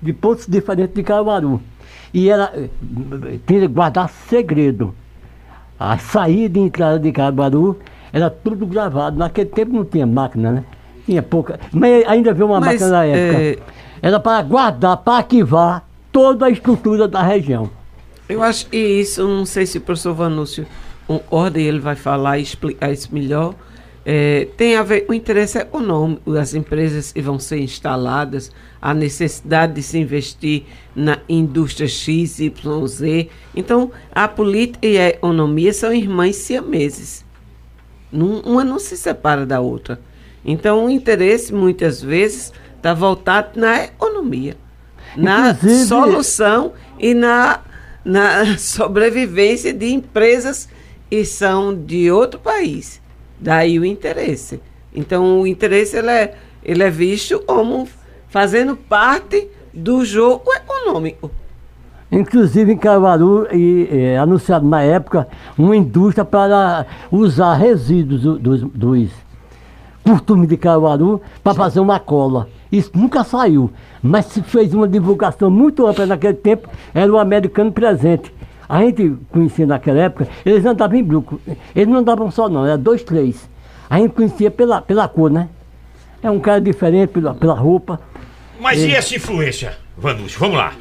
de 0.01 0.11
pontos 0.13 0.45
diferentes 0.47 0.93
de 0.93 1.01
Caruaru. 1.03 1.61
E 2.13 2.29
era, 2.29 2.51
eh, 2.55 2.69
tinha 3.47 3.61
que 3.61 3.67
guardar 3.67 4.09
segredo. 4.09 4.93
A 5.79 5.97
saída 5.97 6.59
e 6.59 6.63
entrada 6.63 6.99
de 6.99 7.11
Caruaru 7.11 7.77
era 8.11 8.29
tudo 8.29 8.65
gravado. 8.65 9.17
Naquele 9.17 9.49
tempo 9.49 9.73
não 9.73 9.85
tinha 9.85 10.05
máquina, 10.05 10.51
né? 10.51 10.63
Tinha 11.05 11.21
pouca. 11.23 11.59
Mas 11.71 12.05
ainda 12.07 12.33
viu 12.33 12.45
uma 12.45 12.59
Mas, 12.59 12.73
máquina 12.81 12.89
na 12.89 13.05
época. 13.05 13.41
eh, 13.41 13.57
Era 14.01 14.19
para 14.19 14.41
guardar, 14.43 14.97
para 14.97 15.17
arquivar 15.17 15.85
toda 16.11 16.45
a 16.45 16.49
estrutura 16.49 17.07
da 17.07 17.21
região. 17.21 17.69
Eu 18.27 18.43
acho 18.43 18.67
que 18.67 18.77
isso, 18.77 19.27
não 19.27 19.45
sei 19.45 19.65
se 19.65 19.77
o 19.79 19.81
professor 19.81 20.13
Vanúcio 20.13 20.65
concorda 21.07 21.59
e 21.59 21.63
ele 21.63 21.79
vai 21.79 21.95
falar 21.95 22.37
e 22.37 22.43
explicar 22.43 22.91
isso 22.91 23.09
melhor. 23.11 23.55
É, 24.05 24.47
tem 24.55 24.75
a 24.75 24.83
ver, 24.83 25.05
o 25.09 25.13
interesse 25.13 25.57
econômico 25.57 26.31
das 26.31 26.53
empresas 26.53 27.11
que 27.11 27.21
vão 27.21 27.37
ser 27.37 27.59
instaladas, 27.59 28.51
a 28.81 28.93
necessidade 28.93 29.73
de 29.73 29.83
se 29.83 29.97
investir 29.99 30.63
na 30.95 31.17
indústria 31.27 31.87
X, 31.87 32.39
Y, 32.39 32.87
Z. 32.87 33.29
Então, 33.55 33.91
a 34.13 34.27
política 34.27 34.87
e 34.87 34.97
a 34.97 35.09
economia 35.09 35.73
são 35.73 35.91
irmãs 35.93 36.37
siameses. 36.37 37.25
Não- 38.11 38.39
uma 38.41 38.63
não 38.63 38.79
se 38.79 38.97
separa 38.97 39.45
da 39.45 39.59
outra. 39.59 39.99
Então, 40.43 40.85
o 40.85 40.89
interesse, 40.89 41.53
muitas 41.53 42.01
vezes, 42.01 42.51
está 42.75 42.93
voltado 42.93 43.59
na 43.59 43.83
economia, 43.83 44.55
na 45.15 45.51
Inclusive- 45.51 45.85
solução 45.85 46.73
e 46.97 47.13
na, 47.13 47.59
na 48.03 48.55
sobrevivência 48.57 49.73
de 49.73 49.91
empresas 49.93 50.67
que 51.09 51.23
são 51.25 51.75
de 51.75 52.09
outro 52.11 52.39
país. 52.39 53.01
Daí 53.39 53.79
o 53.79 53.85
interesse. 53.85 54.59
Então, 54.93 55.41
o 55.41 55.47
interesse 55.47 55.97
ele 55.97 56.09
é, 56.09 56.35
ele 56.63 56.83
é 56.83 56.89
visto 56.89 57.39
como 57.45 57.87
fazendo 58.27 58.75
parte 58.75 59.47
do 59.73 60.03
jogo 60.05 60.51
econômico. 60.53 61.29
Inclusive 62.11 62.71
em 62.73 62.77
Caruaru, 62.77 63.47
e, 63.53 63.87
eh, 63.91 64.17
anunciado 64.17 64.67
na 64.67 64.81
época, 64.81 65.27
uma 65.57 65.75
indústria 65.75 66.25
para 66.25 66.85
usar 67.11 67.53
resíduos 67.55 68.21
do- 68.23 68.39
dos, 68.39 68.61
dos 68.63 69.09
costumes 70.03 70.47
de 70.49 70.57
Caruaru 70.57 71.21
para 71.43 71.53
fazer 71.53 71.79
uma 71.79 71.99
cola. 71.99 72.47
Isso 72.71 72.91
nunca 72.95 73.23
saiu, 73.23 73.71
mas 74.01 74.25
se 74.25 74.41
fez 74.41 74.73
uma 74.73 74.87
divulgação 74.87 75.51
muito 75.51 75.85
ampla 75.85 76.05
naquele 76.07 76.33
tempo, 76.33 76.67
era 76.93 77.11
o 77.11 77.17
americano 77.19 77.71
presente. 77.71 78.33
A 78.67 78.81
gente 78.81 79.15
conhecia 79.31 79.65
naquela 79.67 79.99
época, 79.99 80.27
eles 80.45 80.65
andavam 80.65 80.97
em 80.97 81.03
grupo. 81.03 81.39
Eles 81.75 81.87
não 81.87 81.97
andavam 81.99 82.29
só 82.31 82.47
não, 82.49 82.65
era 82.65 82.77
dois, 82.77 83.03
três. 83.03 83.47
A 83.89 83.97
gente 83.99 84.11
conhecia 84.13 84.49
pela, 84.51 84.81
pela 84.81 85.07
cor, 85.07 85.29
né? 85.31 85.49
É 86.21 86.29
um 86.29 86.39
cara 86.39 86.59
diferente 86.61 87.09
pela, 87.09 87.33
pela 87.33 87.53
roupa. 87.53 87.99
Mas 88.59 88.79
e 88.79 88.91
essa 88.93 89.15
influência, 89.15 89.73
Vanúcio? 89.97 90.39
Vamos 90.39 90.57
lá. 90.57 90.73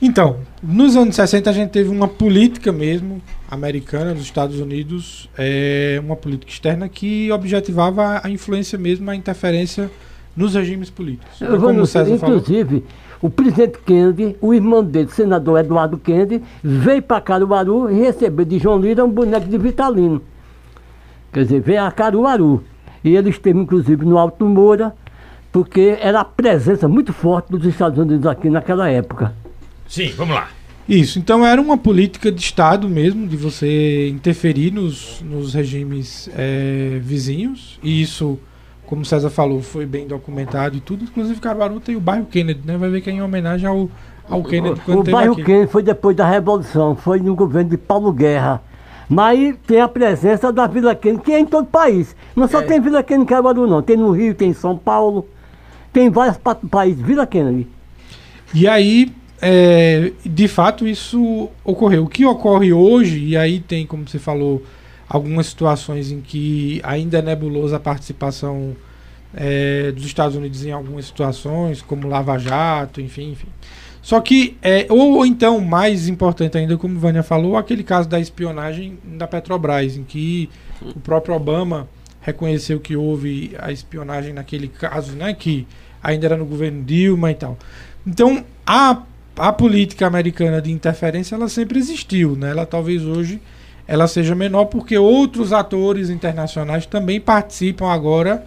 Então, 0.00 0.36
nos 0.62 0.94
anos 0.94 1.14
60 1.14 1.48
a 1.48 1.52
gente 1.52 1.70
teve 1.70 1.88
uma 1.88 2.06
política 2.06 2.70
mesmo 2.70 3.22
americana 3.50 4.12
nos 4.12 4.24
Estados 4.24 4.60
Unidos, 4.60 5.28
é, 5.38 6.00
uma 6.04 6.16
política 6.16 6.52
externa 6.52 6.88
que 6.88 7.32
objetivava 7.32 8.20
a 8.22 8.28
influência 8.28 8.78
mesmo, 8.78 9.10
a 9.10 9.16
interferência 9.16 9.90
nos 10.36 10.54
regimes 10.54 10.90
políticos. 10.90 11.40
Eu 11.40 11.58
vou 11.58 11.70
como 11.70 11.80
o 11.80 11.86
César 11.86 12.18
falou, 12.18 12.36
inclusive, 12.36 12.84
o 13.22 13.30
presidente 13.30 13.78
Kennedy, 13.86 14.36
o 14.40 14.52
irmão 14.52 14.84
dele, 14.84 15.06
o 15.06 15.10
senador 15.10 15.60
Eduardo 15.60 15.96
Kennedy, 15.96 16.42
veio 16.62 17.02
para 17.02 17.20
Caruaru 17.22 17.90
e 17.90 18.00
recebeu 18.00 18.44
de 18.44 18.58
João 18.58 18.78
Lira 18.78 19.02
um 19.02 19.10
boneco 19.10 19.48
de 19.48 19.56
Vitalino. 19.56 20.20
Quer 21.32 21.44
dizer, 21.44 21.60
veio 21.60 21.82
a 21.82 21.90
Caruaru. 21.90 22.62
E 23.02 23.16
ele 23.16 23.30
esteve, 23.30 23.58
inclusive, 23.58 24.04
no 24.04 24.18
Alto 24.18 24.44
Moura, 24.44 24.94
porque 25.50 25.96
era 26.00 26.20
a 26.20 26.24
presença 26.24 26.86
muito 26.86 27.14
forte 27.14 27.50
dos 27.50 27.64
Estados 27.64 27.98
Unidos 27.98 28.26
aqui 28.26 28.50
naquela 28.50 28.90
época. 28.90 29.32
Sim, 29.88 30.12
vamos 30.16 30.34
lá. 30.34 30.48
Isso, 30.88 31.18
então 31.18 31.44
era 31.44 31.60
uma 31.60 31.76
política 31.76 32.30
de 32.30 32.40
Estado 32.40 32.88
mesmo, 32.88 33.26
de 33.26 33.36
você 33.36 34.08
interferir 34.08 34.72
nos, 34.72 35.20
nos 35.20 35.52
regimes 35.52 36.30
eh, 36.36 37.00
vizinhos, 37.02 37.78
e 37.82 38.00
isso, 38.00 38.38
como 38.86 39.02
o 39.02 39.04
César 39.04 39.30
falou, 39.30 39.60
foi 39.62 39.84
bem 39.84 40.06
documentado 40.06 40.76
e 40.76 40.80
tudo. 40.80 41.02
Inclusive, 41.04 41.40
Caruaru 41.40 41.80
tem 41.80 41.96
o 41.96 42.00
bairro 42.00 42.26
Kennedy, 42.26 42.60
né? 42.64 42.76
Vai 42.76 42.88
ver 42.88 43.00
que 43.00 43.10
é 43.10 43.12
em 43.12 43.20
homenagem 43.20 43.66
ao, 43.66 43.90
ao 44.28 44.44
Kennedy 44.44 44.80
o 44.86 45.02
bairro 45.02 45.32
aqui. 45.32 45.42
Kennedy 45.42 45.72
foi 45.72 45.82
depois 45.82 46.16
da 46.16 46.28
Revolução, 46.28 46.94
foi 46.94 47.18
no 47.18 47.34
governo 47.34 47.70
de 47.70 47.76
Paulo 47.76 48.12
Guerra. 48.12 48.62
Mas 49.08 49.56
tem 49.66 49.80
a 49.80 49.88
presença 49.88 50.52
da 50.52 50.68
Vila 50.68 50.94
Kennedy, 50.94 51.22
que 51.24 51.32
é 51.32 51.40
em 51.40 51.46
todo 51.46 51.64
o 51.64 51.68
país. 51.68 52.14
Não 52.36 52.46
só 52.46 52.62
tem 52.62 52.80
Vila 52.80 53.02
Kennedy 53.02 53.24
em 53.24 53.26
Caruaru, 53.26 53.66
não. 53.66 53.82
Tem 53.82 53.96
no 53.96 54.12
Rio, 54.12 54.34
tem 54.36 54.50
em 54.50 54.54
São 54.54 54.76
Paulo, 54.76 55.26
tem 55.92 56.06
em 56.06 56.10
vários 56.10 56.36
pa- 56.36 56.54
países. 56.54 57.00
Vila 57.02 57.26
Kennedy. 57.26 57.66
E 58.54 58.66
aí, 58.68 59.12
é, 59.40 60.12
de 60.24 60.48
fato, 60.48 60.86
isso 60.86 61.50
ocorreu. 61.64 62.04
O 62.04 62.08
que 62.08 62.24
ocorre 62.24 62.72
hoje, 62.72 63.18
e 63.18 63.36
aí 63.36 63.60
tem, 63.60 63.86
como 63.86 64.08
você 64.08 64.18
falou, 64.18 64.62
algumas 65.08 65.46
situações 65.46 66.10
em 66.10 66.20
que 66.20 66.80
ainda 66.82 67.18
é 67.18 67.22
nebulosa 67.22 67.76
a 67.76 67.80
participação 67.80 68.76
é, 69.34 69.92
dos 69.92 70.04
Estados 70.04 70.36
Unidos 70.36 70.64
em 70.64 70.72
algumas 70.72 71.06
situações, 71.06 71.82
como 71.82 72.08
Lava 72.08 72.38
Jato, 72.38 73.00
enfim, 73.00 73.32
enfim. 73.32 73.48
Só 74.00 74.20
que, 74.20 74.56
é, 74.62 74.86
ou 74.88 75.26
então, 75.26 75.60
mais 75.60 76.08
importante 76.08 76.56
ainda, 76.56 76.78
como 76.78 76.98
Vânia 76.98 77.22
falou, 77.22 77.56
aquele 77.56 77.82
caso 77.82 78.08
da 78.08 78.20
espionagem 78.20 78.98
da 79.04 79.26
Petrobras, 79.26 79.96
em 79.96 80.04
que 80.04 80.48
o 80.80 81.00
próprio 81.00 81.34
Obama 81.34 81.88
reconheceu 82.20 82.80
que 82.80 82.96
houve 82.96 83.54
a 83.58 83.72
espionagem 83.72 84.32
naquele 84.32 84.68
caso, 84.68 85.12
né, 85.16 85.34
que 85.34 85.66
ainda 86.02 86.26
era 86.26 86.36
no 86.36 86.44
governo 86.44 86.84
Dilma 86.84 87.32
e 87.32 87.34
tal. 87.34 87.58
Então, 88.06 88.44
a, 88.64 89.02
a 89.36 89.52
política 89.52 90.06
americana 90.06 90.60
de 90.60 90.72
interferência, 90.72 91.34
ela 91.34 91.48
sempre 91.48 91.78
existiu, 91.78 92.34
né? 92.36 92.50
Ela 92.50 92.66
talvez 92.66 93.04
hoje 93.04 93.40
ela 93.86 94.08
seja 94.08 94.34
menor 94.34 94.64
porque 94.64 94.98
outros 94.98 95.52
atores 95.52 96.10
internacionais 96.10 96.86
também 96.86 97.20
participam 97.20 97.88
agora 97.88 98.44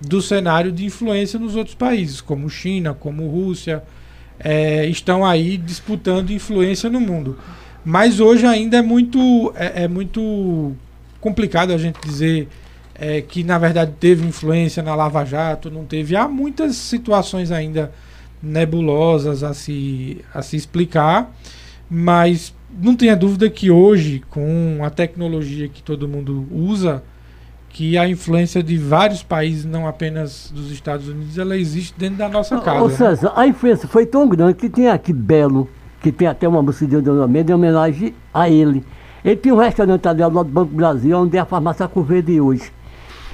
do 0.00 0.20
cenário 0.20 0.72
de 0.72 0.84
influência 0.84 1.38
nos 1.38 1.54
outros 1.54 1.76
países, 1.76 2.20
como 2.20 2.50
China, 2.50 2.92
como 2.92 3.28
Rússia, 3.28 3.82
é, 4.40 4.86
estão 4.86 5.24
aí 5.24 5.56
disputando 5.56 6.30
influência 6.30 6.90
no 6.90 7.00
mundo. 7.00 7.38
Mas 7.84 8.18
hoje 8.18 8.44
ainda 8.46 8.78
é 8.78 8.82
muito, 8.82 9.52
é, 9.54 9.84
é 9.84 9.88
muito 9.88 10.72
complicado 11.20 11.72
a 11.72 11.78
gente 11.78 12.00
dizer 12.04 12.48
é, 12.96 13.20
que 13.20 13.44
na 13.44 13.58
verdade 13.58 13.92
teve 14.00 14.26
influência 14.26 14.82
na 14.82 14.94
Lava 14.94 15.24
Jato, 15.24 15.70
não 15.70 15.84
teve. 15.84 16.16
Há 16.16 16.26
muitas 16.26 16.74
situações 16.74 17.52
ainda 17.52 17.92
nebulosas 18.42 19.42
a 19.42 19.54
se, 19.54 20.20
a 20.34 20.42
se 20.42 20.56
explicar, 20.56 21.30
mas 21.90 22.54
não 22.82 22.96
tenha 22.96 23.14
dúvida 23.14 23.48
que 23.50 23.70
hoje, 23.70 24.22
com 24.30 24.78
a 24.82 24.90
tecnologia 24.90 25.68
que 25.68 25.82
todo 25.82 26.08
mundo 26.08 26.46
usa, 26.50 27.02
que 27.68 27.96
a 27.96 28.08
influência 28.08 28.62
de 28.62 28.76
vários 28.76 29.22
países, 29.22 29.64
não 29.64 29.86
apenas 29.86 30.50
dos 30.54 30.70
Estados 30.70 31.08
Unidos, 31.08 31.38
ela 31.38 31.56
existe 31.56 31.94
dentro 31.98 32.16
da 32.18 32.28
nossa 32.28 32.60
casa. 32.60 32.82
Ô 32.82 32.88
né? 32.88 32.94
César, 32.94 33.32
a 33.34 33.46
influência 33.46 33.88
foi 33.88 34.04
tão 34.04 34.28
grande 34.28 34.54
que 34.54 34.68
tem 34.68 34.88
aqui 34.88 35.12
Belo, 35.12 35.68
que 36.02 36.10
tem 36.12 36.28
até 36.28 36.46
uma 36.48 36.60
música 36.62 36.86
de 36.86 37.00
Dona 37.00 37.22
Almeida 37.22 37.52
em 37.52 37.54
homenagem 37.54 38.14
a 38.34 38.50
ele. 38.50 38.84
Ele 39.24 39.36
tinha 39.36 39.54
um 39.54 39.58
restaurante 39.58 40.06
ali 40.08 40.22
ao 40.22 40.30
lado 40.32 40.46
do 40.48 40.52
Banco 40.52 40.70
do 40.70 40.76
Brasil, 40.76 41.16
onde 41.16 41.36
é 41.36 41.40
a 41.40 41.46
farmácia 41.46 41.86
Curverde 41.86 42.40
hoje. 42.40 42.72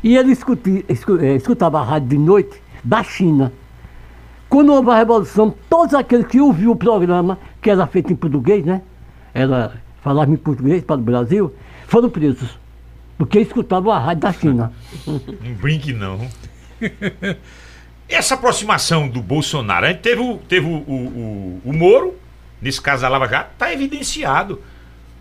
E 0.04 0.16
ele 0.16 0.32
escuti- 0.32 0.84
escu- 0.88 1.18
eh, 1.18 1.34
escutava 1.36 1.80
a 1.80 1.84
rádio 1.84 2.08
de 2.10 2.18
noite 2.18 2.60
da 2.84 3.02
China. 3.02 3.52
Quando 4.48 4.72
houve 4.72 4.90
a 4.90 4.96
Revolução, 4.96 5.54
todos 5.68 5.94
aqueles 5.94 6.26
que 6.26 6.40
ouviam 6.40 6.72
o 6.72 6.76
programa, 6.76 7.38
que 7.60 7.70
era 7.70 7.86
feito 7.86 8.12
em 8.12 8.16
português, 8.16 8.64
né? 8.64 8.82
Era, 9.34 9.74
falava 10.02 10.30
em 10.30 10.36
português 10.36 10.82
para 10.82 10.96
o 10.96 11.04
Brasil, 11.04 11.54
foram 11.86 12.08
presos. 12.08 12.58
Porque 13.18 13.40
escutavam 13.40 13.92
a 13.92 13.98
rádio 13.98 14.22
da 14.22 14.32
China. 14.32 14.72
Não 15.06 15.52
brinque, 15.60 15.92
não. 15.92 16.20
Essa 18.08 18.34
aproximação 18.34 19.08
do 19.08 19.20
Bolsonaro, 19.20 19.84
a 19.84 19.88
gente 19.90 20.00
teve, 20.00 20.22
o, 20.22 20.38
teve 20.38 20.66
o, 20.66 20.70
o, 20.70 20.94
o, 20.94 21.62
o 21.64 21.72
Moro, 21.72 22.14
nesse 22.62 22.80
caso 22.80 23.02
da 23.02 23.08
Lava 23.08 23.28
Jato, 23.28 23.52
está 23.52 23.72
evidenciado. 23.72 24.62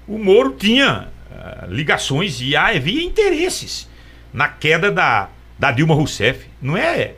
O 0.07 0.17
Moro 0.17 0.51
tinha 0.51 1.09
ah, 1.29 1.65
ligações 1.67 2.39
e 2.39 2.55
havia 2.55 3.03
interesses 3.03 3.89
na 4.31 4.47
queda 4.47 4.89
da, 4.89 5.29
da 5.59 5.71
Dilma 5.71 5.95
Rousseff. 5.95 6.47
Não 6.61 6.77
é, 6.77 7.15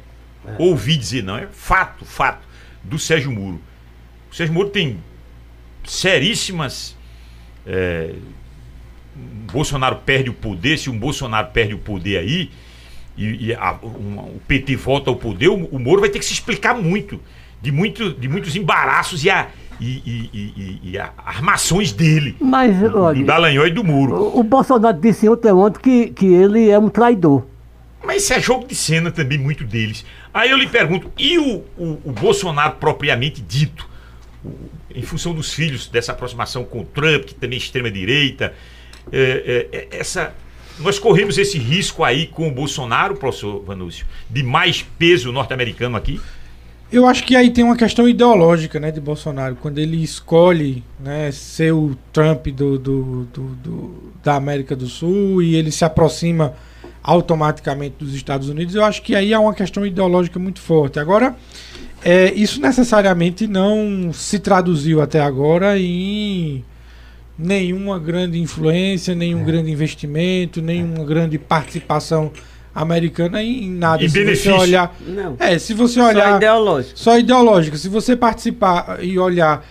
ouvir 0.58 0.98
dizer, 0.98 1.24
não, 1.24 1.38
é 1.38 1.48
fato, 1.52 2.06
fato, 2.06 2.48
do 2.84 2.98
Sérgio 2.98 3.32
Moro. 3.32 3.60
O 4.32 4.36
Sérgio 4.36 4.54
Moro 4.54 4.70
tem 4.70 4.98
seríssimas. 5.86 6.96
É, 7.66 8.14
um 9.18 9.52
Bolsonaro 9.52 9.98
perde 9.98 10.30
o 10.30 10.34
poder, 10.34 10.78
se 10.78 10.90
um 10.90 10.98
Bolsonaro 10.98 11.48
perde 11.52 11.74
o 11.74 11.78
poder 11.80 12.18
aí, 12.20 12.50
e, 13.18 13.48
e 13.48 13.54
a- 13.54 13.78
um- 13.84 14.18
o 14.20 14.42
PT 14.48 14.76
volta 14.78 15.10
ao 15.10 15.16
poder, 15.16 15.50
o, 15.50 15.66
o 15.66 15.80
Moro 15.80 16.00
vai 16.00 16.10
ter 16.10 16.20
que 16.20 16.26
se 16.26 16.34
explicar 16.34 16.74
muito. 16.76 17.20
De, 17.62 17.74
muito, 17.74 18.12
de 18.14 18.30
muitos 18.30 18.56
embaraços 18.56 19.26
e, 19.26 19.30
a, 19.30 19.50
e, 19.82 19.86
e- 20.06 20.30
e- 20.34 20.80
e- 20.92 20.98
a- 20.98 21.12
armações 21.18 21.92
dele. 21.92 22.38
Mas, 22.40 22.80
do 22.80 22.98
olha, 22.98 23.22
Dallagnol 23.26 23.68
e 23.68 23.72
do 23.72 23.84
Muro. 23.84 24.16
o, 24.16 24.40
o 24.40 24.44
Bolsonaro 24.44 24.98
disse 24.98 25.28
ontem, 25.28 25.52
ontem 25.52 25.80
que, 25.82 26.08
que 26.12 26.26
ele 26.26 26.70
é 26.70 26.80
um 26.80 26.88
traidor. 26.88 27.44
Mas 28.04 28.24
isso 28.24 28.34
é 28.34 28.40
jogo 28.42 28.66
de 28.68 28.76
cena 28.76 29.12
também, 29.12 29.38
muito 29.38 29.64
deles. 29.64 30.06
Aí 30.34 30.50
eu 30.50 30.58
lhe 30.58 30.68
pergunto, 30.68 31.12
e 31.18 31.38
o, 31.38 31.64
o- 31.78 32.00
o 32.06 32.12
Bolsonaro 32.12 32.76
propriamente 32.78 33.42
dito? 33.42 33.88
O- 34.44 34.52
em 34.96 35.02
função 35.04 35.34
dos 35.34 35.54
filhos 35.54 35.88
dessa 35.88 36.12
aproximação 36.14 36.64
com 36.64 36.82
o 36.82 36.86
Trump, 36.86 37.26
que 37.26 37.36
também 37.36 37.58
é 37.58 37.62
extrema-direita, 37.62 38.54
é, 39.12 39.68
é, 39.72 39.78
é, 39.78 40.00
essa. 40.00 40.34
Nós 40.80 40.98
corremos 40.98 41.38
esse 41.38 41.58
risco 41.60 42.04
aí 42.04 42.26
com 42.28 42.48
o 42.48 42.52
Bolsonaro, 42.52 43.16
professor 43.16 43.62
Vanúcio, 43.64 44.06
de 44.30 44.42
mais 44.44 44.82
peso 44.98 45.32
norte-americano 45.32 45.98
aqui? 45.98 46.20
Eu 46.92 47.06
acho 47.06 47.24
que 47.24 47.36
aí 47.36 47.52
tem 47.52 47.64
uma 47.64 47.76
questão 47.78 48.08
ideológica, 48.10 48.80
né, 48.80 48.90
de 48.90 49.00
Bolsonaro, 49.00 49.56
quando 49.58 49.78
ele 49.78 50.02
escolhe, 50.02 50.84
né, 51.00 51.32
ser 51.32 51.72
o 51.74 51.96
Trump 52.12 52.48
do, 52.48 52.80
do- 52.80 53.26
do- 53.26 53.56
do- 53.56 54.14
da 54.24 54.36
América 54.36 54.76
do 54.76 54.88
Sul 54.88 55.44
e 55.44 55.56
ele 55.56 55.70
se 55.72 55.86
aproxima 55.86 56.56
automaticamente 57.04 57.96
dos 58.00 58.14
Estados 58.14 58.50
Unidos, 58.50 58.76
eu 58.76 58.84
acho 58.84 59.02
que 59.02 59.16
aí 59.16 59.34
há 59.34 59.40
uma 59.40 59.54
questão 59.54 59.86
ideológica 59.86 60.38
muito 60.40 60.60
forte. 60.60 61.00
Agora, 61.00 61.36
é, 62.04 62.32
isso 62.34 62.62
necessariamente 62.62 63.48
não 63.48 64.12
se 64.14 64.40
traduziu 64.40 65.02
até 65.02 65.20
agora 65.22 65.78
em 65.78 66.64
nenhuma 67.38 67.98
grande 68.00 68.40
influência, 68.40 69.16
nenhum 69.16 69.44
grande 69.44 69.72
investimento, 69.72 70.62
nenhuma 70.62 71.04
grande 71.06 71.38
participação 71.38 72.32
americana 72.76 73.42
em, 73.42 73.70
nada. 73.70 74.04
Em 74.04 74.10
se 74.10 74.20
benefício. 74.20 74.52
você 74.54 74.58
olhar, 74.62 74.96
Não. 75.08 75.36
é, 75.40 75.58
se 75.58 75.74
você 75.74 75.96
Só 76.00 76.08
olhar 76.08 76.38
ideológico. 76.38 77.00
só 77.00 77.18
ideológica. 77.18 77.78
Se 77.78 77.90
você 77.90 78.16
participar 78.16 79.00
e 79.02 79.18
olhar 79.18 79.66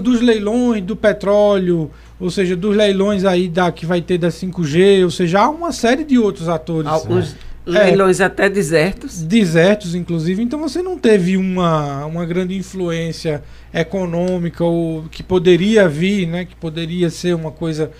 dos 0.00 0.20
leilões 0.20 0.82
do 0.82 0.96
petróleo, 0.96 1.90
ou 2.20 2.30
seja, 2.30 2.54
dos 2.54 2.76
leilões 2.76 3.24
aí 3.24 3.48
da 3.48 3.72
que 3.72 3.86
vai 3.86 4.00
ter 4.02 4.18
da 4.18 4.28
5G, 4.28 5.02
ou 5.04 5.10
seja, 5.10 5.40
há 5.40 5.48
uma 5.48 5.72
série 5.72 6.04
de 6.04 6.18
outros 6.18 6.48
atores 6.48 6.88
Alguns 6.90 7.34
É. 7.66 7.70
leilões 7.70 8.20
até 8.20 8.48
desertos. 8.48 9.22
desertos, 9.22 9.94
inclusive. 9.94 10.42
Então 10.42 10.58
você 10.60 10.82
não 10.82 10.98
teve 10.98 11.36
uma, 11.36 12.04
uma 12.04 12.24
grande 12.26 12.56
influência 12.56 13.42
econômica 13.72 14.62
ou 14.64 15.04
que 15.10 15.22
poderia 15.22 15.88
vir, 15.88 16.26
né? 16.26 16.44
Que 16.44 16.54
poderia 16.56 17.08
ser 17.10 17.34
uma 17.34 17.50
coisa 17.50 17.90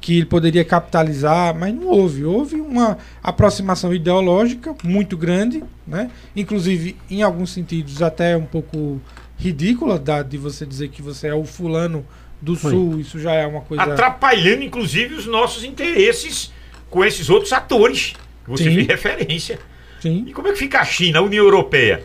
que 0.00 0.16
ele 0.16 0.26
poderia 0.26 0.64
capitalizar, 0.64 1.54
mas 1.54 1.74
não 1.74 1.86
houve. 1.88 2.24
Houve 2.24 2.56
uma 2.56 2.96
aproximação 3.22 3.92
ideológica 3.94 4.74
muito 4.82 5.16
grande, 5.16 5.62
né? 5.86 6.10
Inclusive, 6.34 6.96
em 7.10 7.22
alguns 7.22 7.50
sentidos, 7.52 8.00
até 8.02 8.36
um 8.36 8.46
pouco 8.46 9.00
ridícula 9.36 9.98
da, 9.98 10.22
de 10.22 10.38
você 10.38 10.64
dizer 10.66 10.88
que 10.88 11.02
você 11.02 11.28
é 11.28 11.34
o 11.34 11.44
fulano 11.44 12.04
do 12.40 12.56
Foi. 12.56 12.70
sul. 12.72 13.00
Isso 13.00 13.18
já 13.18 13.32
é 13.32 13.46
uma 13.46 13.60
coisa. 13.60 13.82
Atrapalhando, 13.82 14.62
inclusive, 14.62 15.14
os 15.14 15.26
nossos 15.26 15.64
interesses 15.64 16.52
com 16.88 17.04
esses 17.04 17.28
outros 17.30 17.52
atores 17.52 18.14
que 18.44 18.50
você 18.50 18.64
Sim. 18.64 18.74
fez 18.74 18.86
referência. 18.86 19.58
Sim, 20.00 20.24
E 20.26 20.32
como 20.32 20.48
é 20.48 20.52
que 20.52 20.58
fica 20.58 20.80
a 20.80 20.84
China, 20.84 21.18
a 21.18 21.22
União 21.22 21.44
Europeia, 21.44 22.04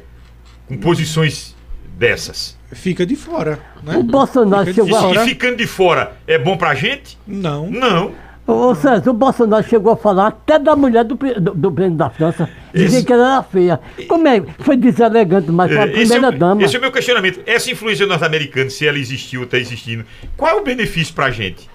com 0.67 0.77
posições 0.77 1.55
dessas? 1.97 2.55
fica 2.73 3.05
de 3.05 3.15
fora, 3.15 3.57
né? 3.81 3.95
O 3.95 4.03
Bolsonaro 4.03 4.65
Fica 4.65 4.83
de 4.83 4.91
chegou 4.91 5.13
E, 5.13 5.17
e 5.17 5.29
ficando 5.29 5.55
de 5.55 5.65
fora 5.65 6.17
é 6.27 6.37
bom 6.37 6.57
pra 6.57 6.75
gente? 6.75 7.17
Não. 7.25 7.69
Não. 7.71 8.11
Ô 8.47 8.75
César, 8.75 9.09
o 9.09 9.13
Bolsonaro 9.13 9.67
chegou 9.67 9.91
a 9.93 9.97
falar 9.97 10.27
até 10.27 10.59
da 10.59 10.75
mulher 10.75 11.03
do, 11.03 11.15
do, 11.15 11.51
do 11.55 11.71
presidente 11.71 11.97
da 11.97 12.09
França, 12.11 12.47
dizia 12.71 13.03
que 13.03 13.11
ela 13.11 13.33
era 13.33 13.43
feia. 13.43 13.79
Como 14.07 14.27
é? 14.27 14.43
Foi 14.59 14.77
deselegante, 14.77 15.51
mas 15.51 15.71
foi 15.71 15.79
a 15.81 15.87
É, 15.87 15.89
esse, 15.89 16.13
é 16.13 16.19
primeira 16.19 16.29
o, 16.35 16.39
dama. 16.39 16.61
esse 16.63 16.75
é 16.75 16.77
o 16.77 16.81
meu 16.81 16.91
questionamento. 16.91 17.39
Essa 17.45 17.71
influência 17.71 18.05
norte-americana, 18.05 18.69
se 18.69 18.85
ela 18.85 18.99
existiu 18.99 19.39
ou 19.41 19.45
está 19.45 19.57
existindo, 19.57 20.05
qual 20.37 20.57
é 20.57 20.61
o 20.61 20.63
benefício 20.63 21.11
pra 21.13 21.31
gente? 21.31 21.67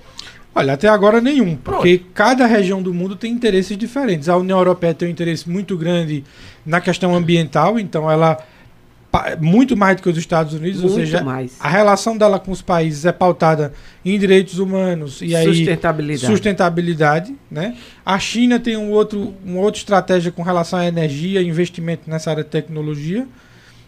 Olha, 0.54 0.74
até 0.74 0.86
agora 0.88 1.20
nenhum, 1.20 1.56
porque 1.56 2.02
cada 2.14 2.46
região 2.46 2.80
do 2.80 2.94
mundo 2.94 3.16
tem 3.16 3.32
interesses 3.32 3.76
diferentes. 3.76 4.28
A 4.28 4.36
União 4.36 4.58
Europeia 4.58 4.94
tem 4.94 5.08
um 5.08 5.10
interesse 5.10 5.50
muito 5.50 5.76
grande 5.76 6.22
na 6.64 6.80
questão 6.80 7.14
ambiental, 7.16 7.78
então 7.80 8.08
ela 8.10 8.36
muito 9.40 9.76
mais 9.76 9.96
do 9.96 10.02
que 10.02 10.08
os 10.08 10.16
Estados 10.16 10.54
Unidos, 10.54 10.82
ou 10.82 10.90
Muito 10.90 11.00
seja, 11.00 11.22
mais. 11.22 11.56
a 11.58 11.68
relação 11.68 12.16
dela 12.16 12.38
com 12.38 12.52
os 12.52 12.62
países 12.62 13.04
é 13.04 13.12
pautada 13.12 13.72
em 14.04 14.18
direitos 14.18 14.58
humanos 14.58 15.20
e 15.20 15.34
aí 15.34 15.46
Sustentabilidade. 15.46 16.32
sustentabilidade, 16.32 17.34
né? 17.50 17.76
A 18.06 18.18
China 18.18 18.60
tem 18.60 18.76
um 18.76 18.90
outro, 18.90 19.34
uma 19.44 19.60
outra 19.60 19.78
estratégia 19.78 20.30
com 20.30 20.42
relação 20.42 20.78
à 20.78 20.86
energia, 20.86 21.42
investimento 21.42 22.08
nessa 22.08 22.30
área 22.30 22.44
de 22.44 22.50
tecnologia. 22.50 23.26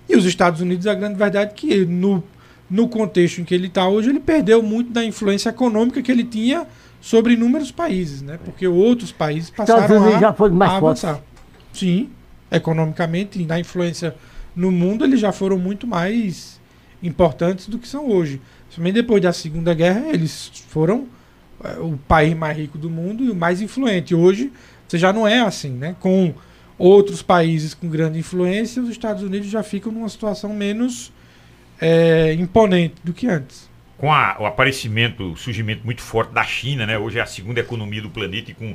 E 0.08 0.16
os 0.16 0.24
Estados 0.24 0.60
Unidos, 0.60 0.86
a 0.86 0.94
grande 0.94 1.14
verdade 1.16 1.50
é 1.50 1.54
que 1.54 1.84
no, 1.86 2.22
no 2.68 2.88
contexto 2.88 3.40
em 3.40 3.44
que 3.44 3.54
ele 3.54 3.68
está 3.68 3.88
hoje, 3.88 4.08
ele 4.10 4.20
perdeu 4.20 4.60
muito 4.60 4.90
da 4.90 5.04
influência 5.04 5.50
econômica 5.50 6.02
que 6.02 6.10
ele 6.10 6.24
tinha 6.24 6.66
sobre 7.00 7.34
inúmeros 7.34 7.70
países, 7.70 8.22
né? 8.22 8.38
Porque 8.44 8.66
outros 8.66 9.12
países 9.12 9.50
passaram 9.50 9.96
Unidos 9.98 10.16
a, 10.16 10.20
já 10.20 10.32
foram 10.32 10.54
mais 10.56 10.72
a 10.72 10.76
avançar. 10.76 11.20
Sim, 11.72 12.10
economicamente 12.50 13.40
e 13.40 13.46
na 13.46 13.58
influência 13.58 14.14
no 14.54 14.70
mundo, 14.70 15.04
eles 15.04 15.20
já 15.20 15.32
foram 15.32 15.58
muito 15.58 15.86
mais 15.86 16.60
importantes 17.02 17.66
do 17.68 17.78
que 17.78 17.88
são 17.88 18.08
hoje. 18.08 18.40
Também 18.74 18.92
depois 18.92 19.20
da 19.22 19.32
Segunda 19.32 19.74
Guerra, 19.74 20.06
eles 20.12 20.50
foram 20.68 21.06
é, 21.62 21.78
o 21.78 21.98
país 22.08 22.34
mais 22.36 22.56
rico 22.56 22.78
do 22.78 22.88
mundo 22.90 23.24
e 23.24 23.30
o 23.30 23.34
mais 23.34 23.60
influente. 23.60 24.14
Hoje, 24.14 24.52
você 24.88 24.98
já 24.98 25.12
não 25.12 25.26
é 25.26 25.40
assim, 25.40 25.70
né? 25.70 25.96
Com 26.00 26.34
outros 26.78 27.22
países 27.22 27.74
com 27.74 27.88
grande 27.88 28.18
influência, 28.18 28.82
os 28.82 28.88
Estados 28.88 29.22
Unidos 29.22 29.48
já 29.48 29.62
ficam 29.62 29.92
numa 29.92 30.08
situação 30.08 30.52
menos 30.54 31.12
é, 31.80 32.32
imponente 32.34 32.94
do 33.02 33.12
que 33.12 33.26
antes. 33.26 33.68
Com 33.98 34.12
a- 34.12 34.36
o 34.40 34.46
aparecimento, 34.46 35.32
o 35.32 35.36
surgimento 35.36 35.82
muito 35.84 36.00
forte 36.02 36.32
da 36.32 36.44
China, 36.44 36.86
né? 36.86 36.98
Hoje 36.98 37.18
é 37.18 37.22
a 37.22 37.26
segunda 37.26 37.60
economia 37.60 38.00
do 38.02 38.10
planeta 38.10 38.50
e 38.50 38.54
com, 38.54 38.74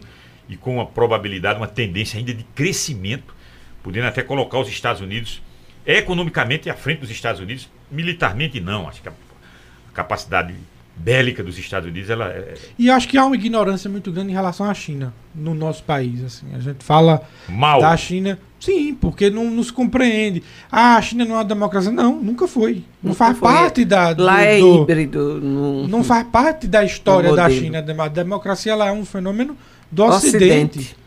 e 0.50 0.56
com 0.58 0.76
uma 0.76 0.86
probabilidade, 0.86 1.58
uma 1.60 1.68
tendência 1.68 2.18
ainda 2.18 2.34
de 2.34 2.44
crescimento, 2.56 3.36
podendo 3.84 4.08
até 4.08 4.22
colocar 4.22 4.60
os 4.60 4.68
Estados 4.70 5.02
Unidos 5.02 5.42
economicamente 5.88 6.70
à 6.70 6.74
frente 6.76 7.00
dos 7.00 7.10
Estados 7.10 7.40
Unidos, 7.42 7.70
militarmente 7.92 8.60
não. 8.60 8.88
Acho 8.88 9.02
que 9.02 9.08
a, 9.10 9.12
a 9.12 9.94
capacidade 9.94 10.54
bélica 11.00 11.44
dos 11.44 11.58
Estados 11.60 11.88
Unidos 11.88 12.10
ela 12.10 12.26
é 12.30 12.56
E 12.78 12.90
acho 12.90 13.08
que 13.08 13.18
há 13.20 13.24
uma 13.26 13.36
ignorância 13.36 13.88
muito 13.90 14.12
grande 14.12 14.32
em 14.32 14.34
relação 14.34 14.68
à 14.68 14.74
China 14.74 15.14
no 15.34 15.54
nosso 15.54 15.84
país. 15.84 16.24
Assim. 16.24 16.48
A 16.56 16.60
gente 16.60 16.84
fala 16.84 17.22
mal. 17.48 17.80
da 17.80 17.96
China, 17.96 18.38
sim, 18.60 18.96
porque 18.96 19.30
não 19.30 19.50
nos 19.52 19.70
compreende. 19.70 20.42
Ah, 20.72 20.96
a 20.98 21.02
China 21.04 21.24
não 21.24 21.36
é 21.36 21.38
uma 21.38 21.46
democracia. 21.46 21.92
Não, 21.92 22.16
nunca 22.20 22.48
foi. 22.48 22.84
Não 23.02 23.12
Nunca 23.12 23.16
faz 23.16 23.38
foi. 23.38 23.48
parte 23.48 23.86
da. 23.86 24.12
do- 24.14 24.24
Lá 24.24 24.42
é 24.42 24.60
do- 24.60 24.82
híbrido. 24.82 25.40
Não, 25.40 25.88
não 25.88 26.04
faz 26.04 26.26
parte 26.28 26.68
da 26.68 26.84
história 26.84 27.34
da. 27.36 27.48
China. 27.50 27.78
A 27.78 28.08
democracia 28.08 28.72
ela 28.72 28.88
é 28.88 28.92
um 28.92 29.06
fenômeno 29.06 29.56
do 29.92 30.04
Ocidente. 30.04 30.80
Ocidente. 30.80 30.98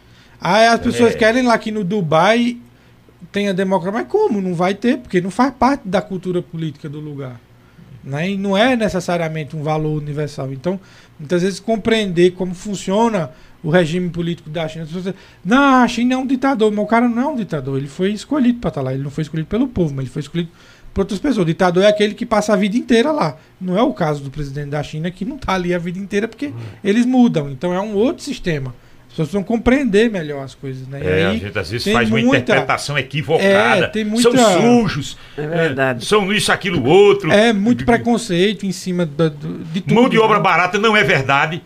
Aí 0.40 0.68
as 0.68 0.80
pessoas 0.80 1.14
É. 1.14 1.18
querem 1.18 1.42
lá 1.42 1.58
que 1.58 1.70
no 1.72 1.82
Dubai 1.84 2.56
tenha 3.30 3.54
democracia. 3.54 4.00
Mas 4.00 4.08
como? 4.08 4.40
Não 4.40 4.54
vai 4.54 4.74
ter, 4.74 4.98
porque 4.98 5.20
não 5.20 5.30
faz 5.30 5.52
parte 5.54 5.86
da 5.86 6.00
cultura 6.00 6.42
política 6.42 6.88
do 6.88 7.00
lugar. 7.00 7.40
Né? 8.02 8.30
E 8.30 8.36
não 8.36 8.56
é 8.56 8.76
necessariamente 8.76 9.56
um 9.56 9.62
valor 9.62 10.00
universal. 10.00 10.52
Então, 10.52 10.80
muitas 11.18 11.42
vezes, 11.42 11.60
compreender 11.60 12.32
como 12.32 12.54
funciona 12.54 13.30
o 13.62 13.68
regime 13.70 14.08
político 14.08 14.48
da 14.48 14.66
China. 14.66 14.86
Dizem, 14.86 15.14
não, 15.44 15.82
a 15.82 15.88
China 15.88 16.14
é 16.14 16.16
um 16.16 16.26
ditador, 16.26 16.70
mas 16.72 16.84
o 16.84 16.88
cara 16.88 17.08
não 17.08 17.22
é 17.22 17.26
um 17.26 17.36
ditador. 17.36 17.76
Ele 17.76 17.88
foi 17.88 18.12
escolhido 18.12 18.58
para 18.58 18.68
estar 18.68 18.80
lá. 18.80 18.94
Ele 18.94 19.02
não 19.02 19.10
foi 19.10 19.22
escolhido 19.22 19.48
pelo 19.48 19.68
povo, 19.68 19.94
mas 19.94 20.04
ele 20.04 20.12
foi 20.12 20.22
escolhido 20.22 20.50
por 20.94 21.02
outras 21.02 21.20
pessoas. 21.20 21.38
O 21.38 21.44
ditador 21.44 21.84
é 21.84 21.88
aquele 21.88 22.14
que 22.14 22.24
passa 22.24 22.54
a 22.54 22.56
vida 22.56 22.76
inteira 22.76 23.12
lá. 23.12 23.36
Não 23.60 23.76
é 23.76 23.82
o 23.82 23.92
caso 23.92 24.22
do 24.22 24.30
presidente 24.30 24.70
da 24.70 24.82
China, 24.82 25.10
que 25.10 25.24
não 25.24 25.36
está 25.36 25.54
ali 25.54 25.74
a 25.74 25.78
vida 25.78 25.98
inteira, 25.98 26.26
porque 26.26 26.52
eles 26.82 27.04
mudam. 27.04 27.50
Então, 27.50 27.74
é 27.74 27.80
um 27.80 27.94
outro 27.94 28.24
sistema. 28.24 28.74
As 29.10 29.14
pessoas 29.14 29.28
precisam 29.28 29.42
compreender 29.42 30.08
melhor 30.08 30.44
as 30.44 30.54
coisas. 30.54 30.86
Né? 30.86 31.00
E 31.02 31.06
É, 31.06 31.24
a 31.24 31.28
aí, 31.30 31.38
gente 31.38 31.58
às 31.58 31.68
vezes 31.70 31.92
faz 31.92 32.08
uma 32.08 32.20
muita- 32.20 32.38
interpretação 32.38 32.96
equivocada. 32.96 33.84
É, 33.84 33.88
tem 33.88 34.04
muita- 34.04 34.30
São 34.36 34.60
sujos. 34.82 35.18
É 35.36 35.46
verdade. 35.46 36.04
é, 36.04 36.06
são 36.06 36.32
isso, 36.32 36.52
aquilo, 36.52 36.84
outro. 36.84 37.30
É 37.32 37.52
muito 37.52 37.84
preconceito 37.84 38.64
em 38.64 38.72
cima 38.72 39.04
da- 39.04 39.28
do, 39.28 39.58
de 39.64 39.80
tudo. 39.80 39.94
Mão 39.94 40.08
de 40.08 40.16
obra 40.18 40.36
né? 40.36 40.42
barata 40.44 40.78
não 40.78 40.96
é 40.96 41.02
verdade. 41.02 41.60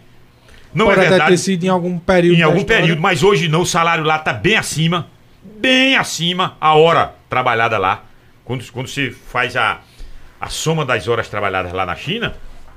Não 0.73 0.87
Pode 0.87 1.01
é 1.01 1.09
verdade. 1.09 1.31
ter 1.33 1.37
sido 1.37 1.65
em 1.65 1.69
algum 1.69 1.99
período. 1.99 2.39
em 2.39 2.43
algum 2.43 2.59
história. 2.59 2.81
período, 2.83 3.01
mas 3.03 3.23
hoje 3.23 3.47
não, 3.47 3.61
o 3.61 3.67
salário 3.67 4.03
lá 4.03 4.17
está 4.17 4.33
bem 4.33 4.57
acima, 4.57 5.07
bem 5.61 5.97
acima 5.97 6.57
a 6.61 6.75
hora 6.75 7.13
trabalhada 7.29 7.77
lá. 7.79 8.05
Quando, 8.45 8.65
quando 8.73 8.89
você 8.89 9.11
faz 9.11 9.55
a, 9.55 9.81
a 10.41 10.49
soma 10.49 10.85
das 10.85 11.07
horas 11.07 11.29
trabalhadas 11.29 11.73
lá 11.73 11.87
na 11.87 11.95
China, 11.95 12.35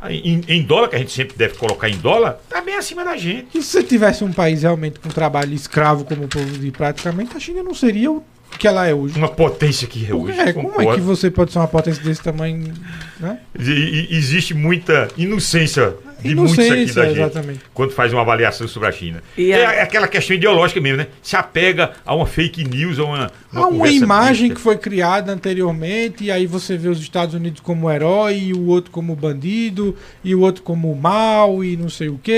em, 0.10 0.42
em 0.48 0.64
dólar, 0.64 0.90
que 0.90 0.96
a 0.96 1.00
gente 1.00 1.12
sempre 1.12 1.36
deve 1.38 1.56
colocar 1.56 1.90
em 1.90 1.98
dólar, 1.98 2.40
tá 2.50 2.62
bem 2.62 2.76
acima 2.76 3.04
da 3.04 3.18
gente. 3.18 3.48
E 3.58 3.62
se 3.62 3.70
você 3.72 3.84
tivesse 3.84 4.24
um 4.24 4.32
país 4.32 4.62
realmente 4.64 5.00
com 5.00 5.10
trabalho 5.10 5.54
escravo 5.54 6.06
como 6.06 6.26
o 6.26 6.28
povo 6.28 6.58
de 6.58 6.72
praticamente, 6.72 7.36
a 7.36 7.40
China 7.40 7.64
não 7.64 7.74
seria 7.74 8.12
o 8.12 8.24
que 8.60 8.68
ela 8.68 8.88
é 8.88 8.94
hoje. 8.94 9.18
Uma 9.18 9.28
potência 9.28 9.88
que 9.88 10.10
é 10.10 10.14
hoje. 10.16 10.40
É, 10.40 10.54
como 10.54 10.82
é 10.82 10.96
que 10.96 11.02
você 11.02 11.30
pode 11.30 11.52
ser 11.52 11.60
uma 11.60 11.68
potência 11.68 12.02
desse 12.04 12.22
tamanho, 12.24 12.74
né? 13.20 13.40
E- 13.60 14.08
e- 14.12 14.16
existe 14.16 14.54
muita 14.54 15.08
inocência 15.18 15.94
de 16.22 16.36
muitos 16.36 16.58
aqui 16.60 16.86
da 16.94 17.06
gente 17.08 17.20
exatamente. 17.20 17.60
quando 17.74 17.92
faz 17.92 18.12
uma 18.14 18.22
avaliação 18.22 18.68
sobre 18.68 18.90
a 18.90 18.92
China. 18.92 19.22
E 19.38 19.52
é, 19.52 19.66
a- 19.66 19.74
é 19.74 19.82
aquela 19.82 20.08
questão 20.08 20.36
ideológica 20.36 20.80
mesmo, 20.82 20.98
né? 20.98 21.08
Se 21.22 21.36
apega 21.36 21.92
a 22.06 22.16
uma 22.16 22.26
fake 22.26 22.64
news, 22.64 23.00
a 23.00 23.04
uma, 23.04 23.32
Há 23.54 23.60
uma 23.60 23.68
conversa 23.70 23.96
imagem 23.96 24.42
besta. 24.50 24.56
que 24.56 24.62
foi 24.62 24.78
criada 24.78 25.32
anteriormente, 25.32 26.24
e 26.26 26.32
aí 26.32 26.46
você 26.48 26.76
vê 26.78 26.90
os 26.90 27.00
Estados 27.00 27.36
Unidos 27.36 27.60
como 27.62 27.90
herói, 27.92 28.38
e 28.38 28.54
o 28.54 28.66
outro 28.68 28.92
como 28.92 29.16
bandido, 29.16 29.96
e 30.24 30.34
o 30.34 30.42
outro 30.42 30.64
como 30.64 30.94
mal, 30.96 31.64
e 31.64 31.78
não 31.78 31.90
sei 31.90 32.10
o 32.10 32.18
que, 32.22 32.32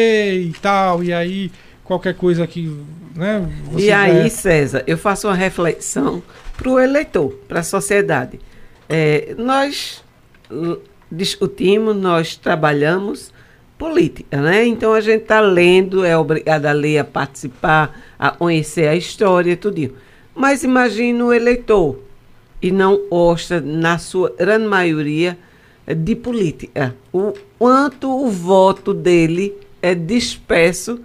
e 0.50 0.54
tal, 0.62 1.04
e 1.04 1.12
aí 1.14 1.52
qualquer 1.84 2.14
coisa 2.16 2.46
que. 2.46 2.76
Né, 3.16 3.50
você 3.72 3.86
E 3.86 3.88
já- 3.88 4.02
aí, 4.02 4.30
César, 4.30 4.84
eu 4.88 4.98
faço 4.98 5.28
uma 5.28 5.36
reflexão 5.36 6.22
para 6.58 6.70
o 6.70 6.80
eleitor, 6.80 7.32
para 7.48 7.60
a 7.62 7.64
sociedade. 7.64 8.40
É, 8.88 9.34
nós 9.38 10.04
discutimos, 11.12 11.96
nós 11.96 12.36
trabalhamos 12.36 13.34
política, 13.80 14.38
né? 14.42 14.66
Então 14.66 14.94
a 14.94 15.00
gente 15.02 15.22
está 15.24 15.40
lendo, 15.40 16.04
é 16.06 16.16
obrigado 16.16 16.66
a 16.68 16.72
ler, 16.74 17.00
a 17.00 17.04
participar, 17.06 17.98
a 18.20 18.30
conhecer 18.30 18.88
a 18.90 18.96
história, 18.96 19.56
tudo. 19.58 19.96
Mas 20.36 20.64
imagine 20.64 21.24
o 21.24 21.32
eleitor 21.34 21.98
e 22.62 22.72
não 22.72 23.00
gosta, 23.10 23.62
na 23.62 23.98
sua 23.98 24.32
grande 24.38 24.68
maioria, 24.68 25.38
de 25.88 26.14
política. 26.16 26.94
O 27.12 27.34
quanto 27.58 28.10
o 28.12 28.30
voto 28.30 28.94
dele 28.94 29.56
é 29.82 29.96
disperso 29.96 31.00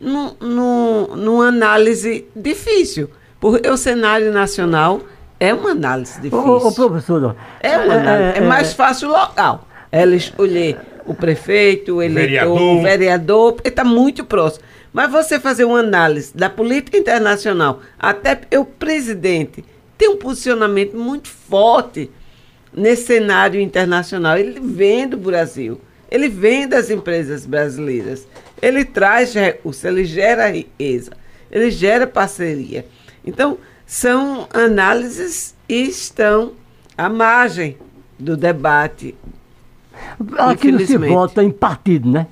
num- 0.00 0.34
num- 0.40 1.16
numa 1.16 1.48
análise 1.48 2.24
difícil. 2.34 3.10
Porque 3.40 3.68
o 3.68 3.76
cenário 3.76 4.32
nacional 4.32 5.00
é 5.38 5.52
uma 5.52 5.70
análise 5.72 6.14
difícil. 6.20 6.38
ô, 6.46 6.68
ô, 6.68 6.72
professor, 6.72 7.36
É, 7.60 7.76
uma 7.76 7.94
análise. 7.94 8.38
É, 8.38 8.40
mais 8.42 8.72
fácil 8.72 9.08
o 9.08 9.12
local. 9.12 9.66
Ela 9.92 10.14
escolher 10.14 10.78
o 11.10 11.14
prefeito, 11.14 11.96
o 11.96 12.02
eleitor, 12.02 12.20
Vereador. 12.28 12.60
o 12.60 12.82
vereador, 12.82 13.52
porque 13.54 13.68
está 13.68 13.82
muito 13.82 14.24
próximo. 14.24 14.64
Mas 14.92 15.10
você 15.10 15.40
fazer 15.40 15.64
uma 15.64 15.80
análise 15.80 16.32
da 16.36 16.48
política 16.48 16.96
internacional, 16.96 17.80
até 17.98 18.38
o 18.56 18.64
presidente 18.64 19.64
tem 19.98 20.08
um 20.08 20.16
posicionamento 20.16 20.96
muito 20.96 21.26
forte 21.26 22.08
nesse 22.72 23.06
cenário 23.06 23.60
internacional. 23.60 24.38
Ele 24.38 24.60
vem 24.60 25.08
do 25.08 25.16
Brasil, 25.16 25.80
ele 26.08 26.28
vem 26.28 26.68
das 26.68 26.90
empresas 26.90 27.44
brasileiras, 27.44 28.28
ele 28.62 28.84
traz 28.84 29.34
recursos, 29.34 29.84
ele 29.84 30.04
gera 30.04 30.48
riqueza, 30.48 31.10
ele 31.50 31.72
gera 31.72 32.06
parceria. 32.06 32.86
Então, 33.24 33.58
são 33.84 34.48
análises 34.54 35.56
e 35.68 35.82
estão 35.88 36.52
à 36.96 37.08
margem 37.08 37.76
do 38.16 38.36
debate. 38.36 39.16
Aqui 40.38 40.72
não 40.72 40.80
se 40.80 40.96
vota 40.96 41.42
em 41.42 41.50
partido, 41.50 42.10
né? 42.10 42.26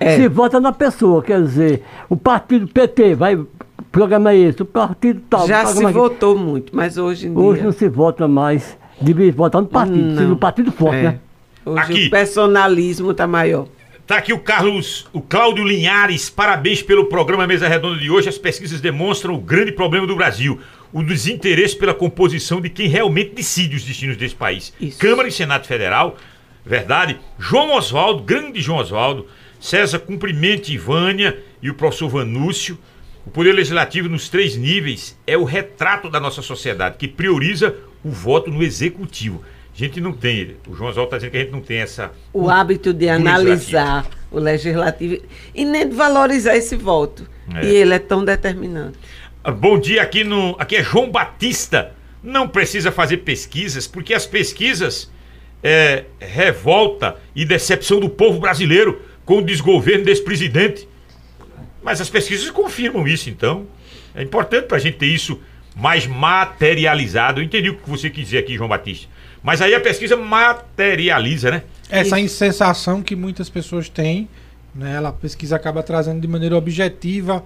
É. 0.00 0.16
Se 0.16 0.28
vota 0.28 0.60
na 0.60 0.72
pessoa, 0.72 1.22
quer 1.22 1.40
dizer, 1.42 1.82
o 2.08 2.16
partido 2.16 2.66
PT 2.66 3.14
vai, 3.14 3.36
o 3.36 3.48
programa 3.92 4.32
é 4.32 4.36
esse, 4.36 4.62
o 4.62 4.66
partido 4.66 5.22
tal. 5.30 5.46
Já 5.46 5.64
se 5.66 5.84
é 5.84 5.90
votou 5.92 6.36
muito, 6.36 6.74
mas 6.74 6.98
hoje 6.98 7.28
em 7.28 7.36
Hoje 7.36 7.60
dia... 7.60 7.64
não 7.66 7.72
se 7.72 7.88
vota 7.88 8.26
mais, 8.26 8.76
devia 9.00 9.30
votar 9.32 9.62
no 9.62 9.68
partido, 9.68 9.98
Não. 10.08 10.16
seja 10.16 10.32
um 10.32 10.36
partido 10.36 10.72
forte, 10.72 10.96
É. 10.96 11.02
né? 11.02 11.18
Hoje 11.64 11.80
Aqui. 11.80 12.06
o 12.06 12.10
personalismo 12.10 13.12
está 13.12 13.26
maior. 13.26 13.66
Tá 14.06 14.18
aqui 14.18 14.34
o 14.34 14.38
Carlos, 14.38 15.06
o 15.14 15.20
Cláudio 15.22 15.64
Linhares, 15.64 16.28
parabéns 16.28 16.82
pelo 16.82 17.06
programa 17.06 17.46
Mesa 17.46 17.66
Redonda 17.66 17.98
de 17.98 18.10
hoje. 18.10 18.28
As 18.28 18.36
pesquisas 18.36 18.78
demonstram 18.82 19.32
o 19.34 19.38
grande 19.38 19.72
problema 19.72 20.06
do 20.06 20.14
Brasil, 20.14 20.60
o 20.92 21.02
desinteresse 21.02 21.74
pela 21.74 21.94
composição 21.94 22.60
de 22.60 22.68
quem 22.68 22.86
realmente 22.86 23.30
decide 23.34 23.76
os 23.76 23.82
destinos 23.82 24.18
desse 24.18 24.34
país. 24.34 24.74
Isso. 24.78 24.98
Câmara 24.98 25.26
e 25.26 25.32
Senado 25.32 25.66
Federal, 25.66 26.18
verdade. 26.64 27.18
João 27.38 27.76
Oswaldo, 27.76 28.22
grande 28.22 28.60
João 28.60 28.78
Oswaldo, 28.78 29.26
César 29.60 29.98
Cumprimente 29.98 30.72
Ivânia 30.72 31.38
e 31.62 31.70
o 31.70 31.74
professor 31.74 32.08
Vanúcio. 32.08 32.78
O 33.26 33.30
Poder 33.30 33.52
Legislativo 33.52 34.08
nos 34.08 34.28
três 34.28 34.56
níveis 34.56 35.18
é 35.26 35.36
o 35.36 35.44
retrato 35.44 36.10
da 36.10 36.20
nossa 36.20 36.42
sociedade, 36.42 36.96
que 36.98 37.08
prioriza 37.08 37.74
o 38.04 38.10
voto 38.10 38.50
no 38.50 38.62
Executivo. 38.62 39.42
A 39.74 39.76
gente 39.76 40.00
não 40.00 40.12
tem, 40.12 40.56
o 40.68 40.74
João 40.74 40.90
Oswaldo 40.90 41.08
está 41.08 41.16
dizendo 41.16 41.30
que 41.32 41.36
a 41.38 41.40
gente 41.40 41.52
não 41.52 41.60
tem 41.60 41.78
essa 41.78 42.12
o 42.32 42.48
hábito 42.48 42.92
de 42.92 43.08
analisar 43.08 44.06
o 44.30 44.38
legislativo 44.38 45.20
e 45.52 45.64
nem 45.64 45.88
de 45.88 45.96
valorizar 45.96 46.54
esse 46.54 46.76
voto. 46.76 47.28
É. 47.56 47.66
E 47.66 47.76
ele 47.76 47.94
é 47.94 47.98
tão 47.98 48.24
determinante. 48.24 48.98
Ah, 49.42 49.50
Bom 49.50 49.78
dia, 49.78 50.02
aqui, 50.02 50.22
no, 50.22 50.54
aqui 50.58 50.76
é 50.76 50.82
João 50.82 51.10
Batista. 51.10 51.92
Não 52.22 52.48
precisa 52.48 52.92
fazer 52.92 53.18
pesquisas, 53.18 53.86
porque 53.86 54.14
as 54.14 54.26
pesquisas 54.26 55.10
é 55.64 56.04
revolta 56.20 57.16
e 57.34 57.46
decepção 57.46 57.98
do 57.98 58.10
povo 58.10 58.38
brasileiro 58.38 59.00
com 59.24 59.38
o 59.38 59.42
desgoverno 59.42 60.04
desse 60.04 60.22
presidente. 60.22 60.86
Mas 61.82 62.02
as 62.02 62.10
pesquisas 62.10 62.50
confirmam 62.50 63.08
isso, 63.08 63.30
então. 63.30 63.66
É 64.14 64.22
importante 64.22 64.66
para 64.66 64.76
a 64.76 64.80
gente 64.80 64.98
ter 64.98 65.06
isso 65.06 65.40
mais 65.74 66.06
materializado. 66.06 67.40
Eu 67.40 67.44
entendi 67.44 67.70
o 67.70 67.76
que 67.78 67.88
você 67.88 68.10
quis 68.10 68.26
dizer 68.26 68.38
aqui, 68.38 68.56
João 68.56 68.68
Batista. 68.68 69.08
Mas 69.42 69.62
aí 69.62 69.74
a 69.74 69.80
pesquisa 69.80 70.16
materializa, 70.16 71.50
né? 71.50 71.62
Essa 71.88 72.20
insensação 72.20 73.02
que 73.02 73.16
muitas 73.16 73.48
pessoas 73.48 73.88
têm, 73.88 74.28
né? 74.74 74.96
Ela, 74.96 75.08
a 75.10 75.12
pesquisa 75.12 75.56
acaba 75.56 75.82
trazendo 75.82 76.20
de 76.20 76.28
maneira 76.28 76.56
objetiva 76.56 77.42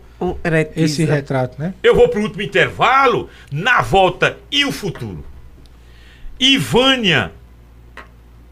esse 0.74 1.04
retrato, 1.04 1.60
né? 1.60 1.74
Eu 1.82 1.94
vou 1.94 2.08
para 2.08 2.20
o 2.20 2.22
último 2.22 2.42
intervalo, 2.42 3.28
na 3.50 3.80
volta 3.80 4.36
e 4.50 4.64
o 4.64 4.72
futuro. 4.72 5.24
Ivânia 6.38 7.32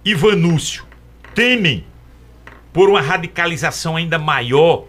e 0.07 0.15
Vanúcio 0.15 0.85
temem 1.35 1.85
por 2.73 2.89
uma 2.89 3.01
radicalização 3.01 3.97
ainda 3.97 4.19
maior 4.19 4.85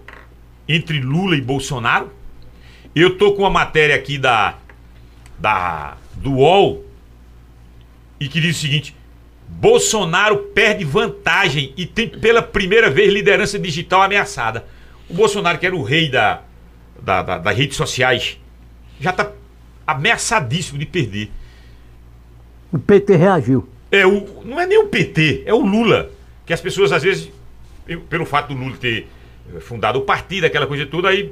entre 0.69 0.99
Lula 1.01 1.35
e 1.35 1.41
Bolsonaro? 1.41 2.11
Eu 2.95 3.17
tô 3.17 3.33
com 3.33 3.41
uma 3.41 3.49
matéria 3.49 3.95
aqui 3.95 4.17
da, 4.17 4.55
da 5.39 5.97
do 6.15 6.33
UOL 6.33 6.85
e 8.19 8.27
que 8.27 8.39
diz 8.39 8.57
o 8.57 8.59
seguinte: 8.59 8.95
Bolsonaro 9.47 10.37
perde 10.53 10.83
vantagem 10.83 11.73
e 11.75 11.85
tem 11.85 12.07
pela 12.09 12.41
primeira 12.41 12.89
vez 12.89 13.11
liderança 13.11 13.57
digital 13.57 14.01
ameaçada. 14.03 14.65
O 15.09 15.13
Bolsonaro, 15.13 15.57
que 15.57 15.65
era 15.65 15.75
o 15.75 15.83
rei 15.83 16.09
da, 16.11 16.41
da- 17.01 17.21
da- 17.23 17.37
das 17.39 17.57
redes 17.57 17.77
sociais, 17.77 18.37
já 18.99 19.11
está 19.11 19.31
ameaçadíssimo 19.85 20.77
de 20.77 20.85
perder. 20.85 21.31
O 22.71 22.77
PT 22.79 23.15
reagiu. 23.15 23.67
É 23.91 24.05
o, 24.05 24.43
não 24.43 24.59
é 24.59 24.65
nem 24.65 24.77
o 24.79 24.87
PT, 24.87 25.43
é 25.45 25.53
o 25.53 25.59
Lula. 25.59 26.09
Que 26.45 26.53
as 26.53 26.61
pessoas, 26.61 26.91
às 26.91 27.03
vezes, 27.03 27.31
pelo 28.09 28.25
fato 28.25 28.53
do 28.53 28.59
Lula 28.59 28.75
ter 28.79 29.07
eh, 29.55 29.59
fundado 29.59 29.99
o 29.99 30.01
partido, 30.01 30.45
aquela 30.45 30.67
coisa 30.67 30.85
toda, 30.85 31.09
aí 31.09 31.31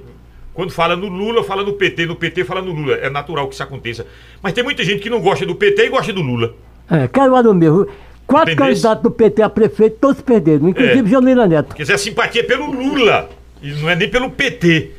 quando 0.53 0.72
fala 0.72 0.95
no 0.95 1.07
Lula, 1.07 1.44
fala 1.44 1.64
no 1.64 1.73
PT, 1.73 2.06
no 2.06 2.15
PT 2.15 2.45
fala 2.45 2.61
no 2.61 2.72
Lula. 2.72 2.95
É 2.95 3.10
natural 3.10 3.48
que 3.49 3.53
isso 3.53 3.64
aconteça. 3.64 4.07
Mas 4.41 4.53
tem 4.53 4.64
muita 4.64 4.84
gente 4.86 5.02
que 5.02 5.10
não 5.10 5.19
gosta 5.19 5.45
do 5.45 5.53
PT 5.53 5.88
e 5.88 5.90
gosta 5.90 6.14
do 6.14 6.22
Lula. 6.22 6.56
É, 6.90 7.07
Caruaru 7.10 7.53
mesmo. 7.53 7.86
Quatro 8.26 8.53
Entendeu? 8.53 8.68
candidatos 8.68 9.03
do 9.03 9.11
PT 9.11 9.41
a 9.41 9.49
prefeito, 9.49 9.98
todos 9.99 10.22
perderam, 10.22 10.69
inclusive 10.69 11.07
É. 11.07 11.11
Janira 11.11 11.45
Neto. 11.45 11.76
Quer 11.76 11.84
dizer, 11.84 11.94
a 11.94 11.98
simpatia 11.98 12.41
é 12.41 12.44
pelo 12.44 12.72
Lula 12.72 13.30
e 13.61 13.72
não 13.73 13.90
é 13.90 13.95
nem 13.95 14.10
pelo 14.10 14.32
PT. 14.32 14.91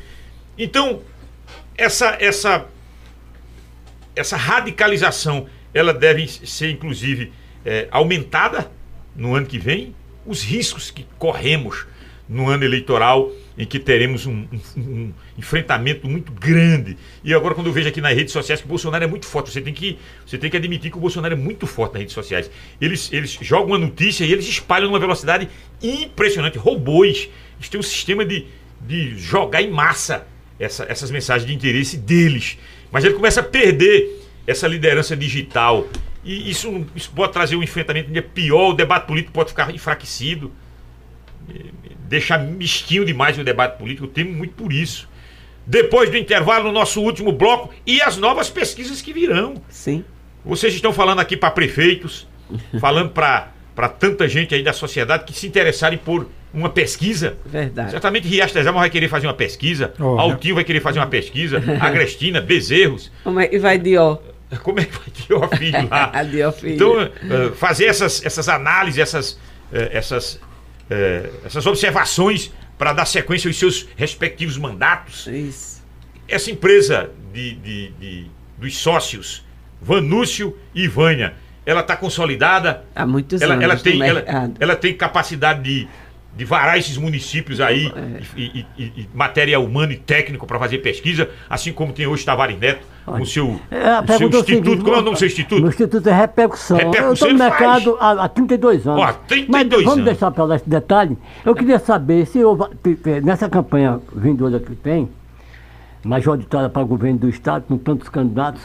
Então, 0.57 1.01
essa 1.75 2.15
essa 2.19 2.65
essa 4.15 4.37
radicalização, 4.37 5.47
ela 5.73 5.93
deve 5.93 6.27
ser 6.27 6.69
inclusive 6.69 7.31
eh, 7.67 7.87
aumentada 7.91 8.71
no 9.15 9.35
ano 9.35 9.45
que 9.45 9.59
vem. 9.59 9.93
Os 10.25 10.41
riscos 10.43 10.89
que 10.89 11.05
corremos 11.19 11.85
no 12.29 12.49
ano 12.49 12.63
eleitoral 12.65 13.31
em 13.57 13.65
que 13.65 13.79
teremos 13.79 14.25
um, 14.25 14.45
um- 14.75 14.81
um 14.81 15.13
enfrentamento 15.37 16.07
muito 16.07 16.31
grande. 16.31 16.97
E 17.23 17.33
agora 17.33 17.55
quando 17.55 17.67
eu 17.67 17.73
vejo 17.73 17.87
aqui 17.89 18.01
nas 18.01 18.13
redes 18.13 18.33
sociais 18.33 18.59
que 18.59 18.65
o 18.67 18.69
Bolsonaro 18.69 19.03
é 19.03 19.07
muito 19.07 19.25
forte, 19.25 19.49
você 19.51 19.61
tem 19.61 19.73
que, 19.73 19.97
você 20.25 20.37
tem 20.37 20.49
que 20.49 20.57
admitir 20.57 20.91
que 20.91 20.97
o 20.97 20.99
Bolsonaro 20.99 21.33
é 21.33 21.37
muito 21.37 21.65
forte 21.65 21.93
nas 21.93 22.01
redes 22.01 22.13
sociais. 22.13 22.51
Eles, 22.81 23.09
eles 23.13 23.37
jogam 23.41 23.67
uma 23.67 23.77
notícia 23.77 24.25
e 24.25 24.31
eles 24.33 24.47
espalham 24.47 24.87
numa 24.87 24.99
velocidade 24.99 25.47
impressionante. 25.81 26.57
Robôs. 26.57 27.29
Eles 27.57 27.69
têm 27.69 27.79
um 27.79 27.83
sistema 27.83 28.25
de, 28.25 28.45
de 28.81 29.17
jogar 29.17 29.61
em 29.61 29.71
massa 29.71 30.27
essa- 30.59 30.85
essas 30.89 31.09
mensagens 31.09 31.47
de 31.47 31.55
interesse 31.55 31.97
deles. 31.97 32.57
Mas 32.91 33.03
ele 33.05 33.13
começa 33.13 33.39
a 33.39 33.43
perder 33.43 34.21
essa 34.45 34.67
liderança 34.67 35.15
digital. 35.15 35.87
E 36.27 36.49
isso, 36.49 36.85
isso 36.95 37.09
pode 37.15 37.31
trazer 37.31 37.55
um 37.55 37.63
enfrentamento 37.63 38.07
ainda 38.09 38.21
pior, 38.21 38.71
o 38.71 38.73
debate 38.73 39.07
político 39.07 39.31
pode 39.31 39.49
ficar 39.49 39.73
enfraquecido 39.73 40.51
deixar 42.07 42.37
mesquinho 42.37 43.05
demais 43.05 43.37
o 43.37 43.43
debate 43.43 43.77
político, 43.77 44.05
eu 44.05 44.09
temo 44.09 44.31
muito 44.33 44.53
por 44.53 44.71
isso. 44.71 45.07
Depois 45.65 46.09
do 46.09 46.17
intervalo, 46.17 46.65
no 46.65 46.71
nosso 46.71 47.01
último 47.01 47.31
bloco, 47.31 47.73
e 47.85 48.01
as 48.01 48.17
novas 48.17 48.49
pesquisas 48.49 49.01
que 49.01 49.11
virão. 49.11 49.61
Sim. 49.69 50.03
Vocês 50.45 50.73
estão 50.73 50.93
falando 50.93 51.19
aqui 51.19 51.35
para 51.35 51.51
prefeitos, 51.51 52.27
falando 52.79 53.09
para 53.09 53.89
tanta 53.99 54.27
gente 54.27 54.55
aí 54.55 54.63
da 54.63 54.71
sociedade 54.71 55.25
que 55.25 55.33
se 55.33 55.45
interessarem 55.45 55.97
por 55.97 56.29
uma 56.53 56.69
pesquisa. 56.69 57.37
Verdade. 57.45 57.91
Certamente 57.91 58.27
Riacho 58.27 58.53
das 58.53 58.65
Almas 58.65 58.81
vai 58.81 58.89
querer 58.89 59.09
fazer 59.09 59.27
uma 59.27 59.33
pesquisa, 59.33 59.93
Oh, 59.99 60.17
Altinho 60.17 60.55
vai 60.55 60.63
querer 60.63 60.79
fazer 60.79 60.99
uma 60.99 61.07
pesquisa, 61.07 61.61
Agrestina, 61.81 62.39
Bezerros. 62.39 63.11
É 63.41 63.47
que 63.47 63.59
vai 63.59 63.77
de 63.77 63.97
ó? 63.97 64.17
Como 64.63 64.79
é 64.79 64.85
que 64.85 64.93
vai 64.97 65.09
ter 65.09 65.33
o 65.33 65.47
filho 65.57 65.89
lá? 65.89 66.11
Adiós, 66.15 66.59
filho. 66.59 66.75
Então, 66.75 67.01
eh, 67.01 67.51
fazer 67.55 67.85
essas, 67.85 68.25
essas 68.25 68.47
análises, 68.47 68.99
essas, 68.99 69.39
eh, 69.73 69.89
essas, 69.91 70.39
eh, 70.89 71.29
essas 71.45 71.65
observações 71.65 72.51
para 72.77 72.93
dar 72.93 73.05
sequência 73.05 73.49
aos 73.49 73.57
seus 73.57 73.87
respectivos 73.97 74.57
mandatos. 74.57 75.27
Isso. 75.27 75.83
Essa 76.27 76.51
empresa 76.51 77.09
de, 77.33 77.55
de- 77.55 77.89
de- 77.99 78.31
dos 78.57 78.77
sócios, 78.77 79.45
Vanúcio 79.81 80.57
e 80.73 80.87
Vânia, 80.87 81.33
ela 81.65 81.81
está 81.81 81.95
consolidada? 81.97 82.85
Há 82.95 83.05
muitos 83.05 83.41
Ela, 83.41 83.53
anos 83.53 83.63
ela 83.63 83.75
tem, 83.77 84.01
ela, 84.01 84.13
mercado. 84.21 84.53
ela 84.59 84.75
tem 84.75 84.93
capacidade 84.95 85.61
de, 85.63 85.87
de 86.35 86.45
varar 86.45 86.77
esses 86.77 86.97
municípios 86.97 87.59
aí 87.59 87.87
É. 87.87 88.21
e, 88.35 88.43
e- 88.59 88.65
e- 88.77 88.83
e 89.01 89.09
matéria 89.13 89.59
humana 89.59 89.93
e 89.93 89.97
técnico 89.97 90.47
para 90.47 90.57
fazer 90.59 90.77
pesquisa, 90.79 91.29
assim 91.49 91.71
como 91.73 91.91
tem 91.93 92.07
hoje 92.07 92.23
Tavares 92.25 92.57
Neto, 92.57 92.85
o 93.07 93.25
seu, 93.25 93.59
É, 93.71 93.99
o 93.99 94.05
seu 94.05 94.15
é 94.15 94.29
instituto. 94.29 94.45
seguinte, 94.45 94.77
Como 94.83 94.95
é 94.95 94.99
o 94.99 95.01
nome 95.01 95.11
do 95.11 95.17
seu 95.17 95.25
O 95.27 95.31
instituto? 95.31 95.67
Instituto 95.67 96.09
é 96.09 96.13
Repercussão. 96.13 96.77
Repercussão 96.77 97.07
eu 97.07 97.13
estou 97.13 97.31
no 97.31 97.37
mercado 97.39 97.97
há, 97.99 98.23
há 98.25 98.29
32 98.29 98.87
anos. 98.87 99.01
Ó, 99.01 99.13
32 99.27 99.47
Mas 99.49 99.69
vamos 99.85 99.93
anos. 99.93 100.05
deixar 100.05 100.31
para 100.31 100.43
lá 100.43 100.55
esse 100.57 100.69
detalhe. 100.69 101.17
Eu 101.45 101.55
queria 101.55 101.79
saber 101.79 102.25
se 102.27 102.39
nessa 103.23 103.49
campanha 103.49 103.99
vindoura 104.13 104.59
que 104.59 104.75
tem, 104.75 105.09
majoritária 106.03 106.69
para 106.69 106.83
o 106.83 106.85
governo 106.85 107.19
do 107.19 107.29
Estado, 107.29 107.63
com 107.67 107.77
tantos 107.77 108.09
candidatos, 108.09 108.61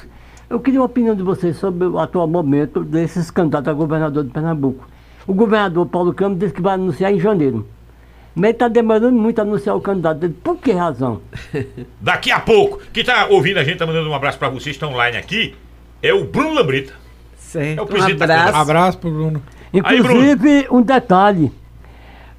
eu 0.51 0.61
queria 0.61 0.81
uma 0.81 0.87
opinião 0.87 1.15
de 1.15 1.23
vocês 1.23 1.57
sobre 1.57 1.87
o 1.87 1.99
atual 1.99 2.27
momento 2.27 2.85
desses 2.85 3.31
candidatos 3.31 3.69
a 3.69 3.73
governador 3.73 4.25
de 4.25 4.31
Pernambuco. 4.31 4.87
O 5.27 5.33
governador 5.33 5.87
Paulo 5.87 6.13
Câmara 6.13 6.39
disse 6.39 6.53
que 6.53 6.61
vai 6.61 6.75
anunciar 6.75 7.13
em 7.13 7.19
janeiro. 7.19 7.67
Mas 8.35 8.45
ele 8.45 8.53
está 8.53 8.69
demorando 8.69 9.17
muito 9.17 9.39
a 9.39 9.43
anunciar 9.43 9.77
o 9.77 9.81
candidato 9.81 10.19
dele. 10.19 10.37
Por 10.43 10.57
que 10.57 10.73
razão? 10.73 11.21
Daqui 12.01 12.31
a 12.31 12.41
pouco, 12.41 12.81
quem 12.93 13.05
tá 13.05 13.27
ouvindo 13.29 13.59
a 13.59 13.65
gente, 13.65 13.79
tá 13.79 13.87
mandando 13.87 14.09
um 14.09 14.15
abraço 14.15 14.39
para 14.39 14.49
vocês, 14.49 14.75
estão 14.75 14.91
online 14.91 15.17
aqui, 15.17 15.55
é 16.03 16.13
o 16.13 16.25
Bruno 16.25 16.55
Lambreta. 16.55 16.95
Certo. 17.37 17.79
É 17.79 17.83
o 17.83 17.85
um 17.85 17.87
presidente 17.87 18.19
da 18.19 18.25
abraço. 18.25 18.59
Abraço 18.59 18.99
pro 18.99 19.11
Bruno. 19.11 19.43
Inclusive, 19.73 20.67
um 20.71 20.83
detalhe. 20.83 21.53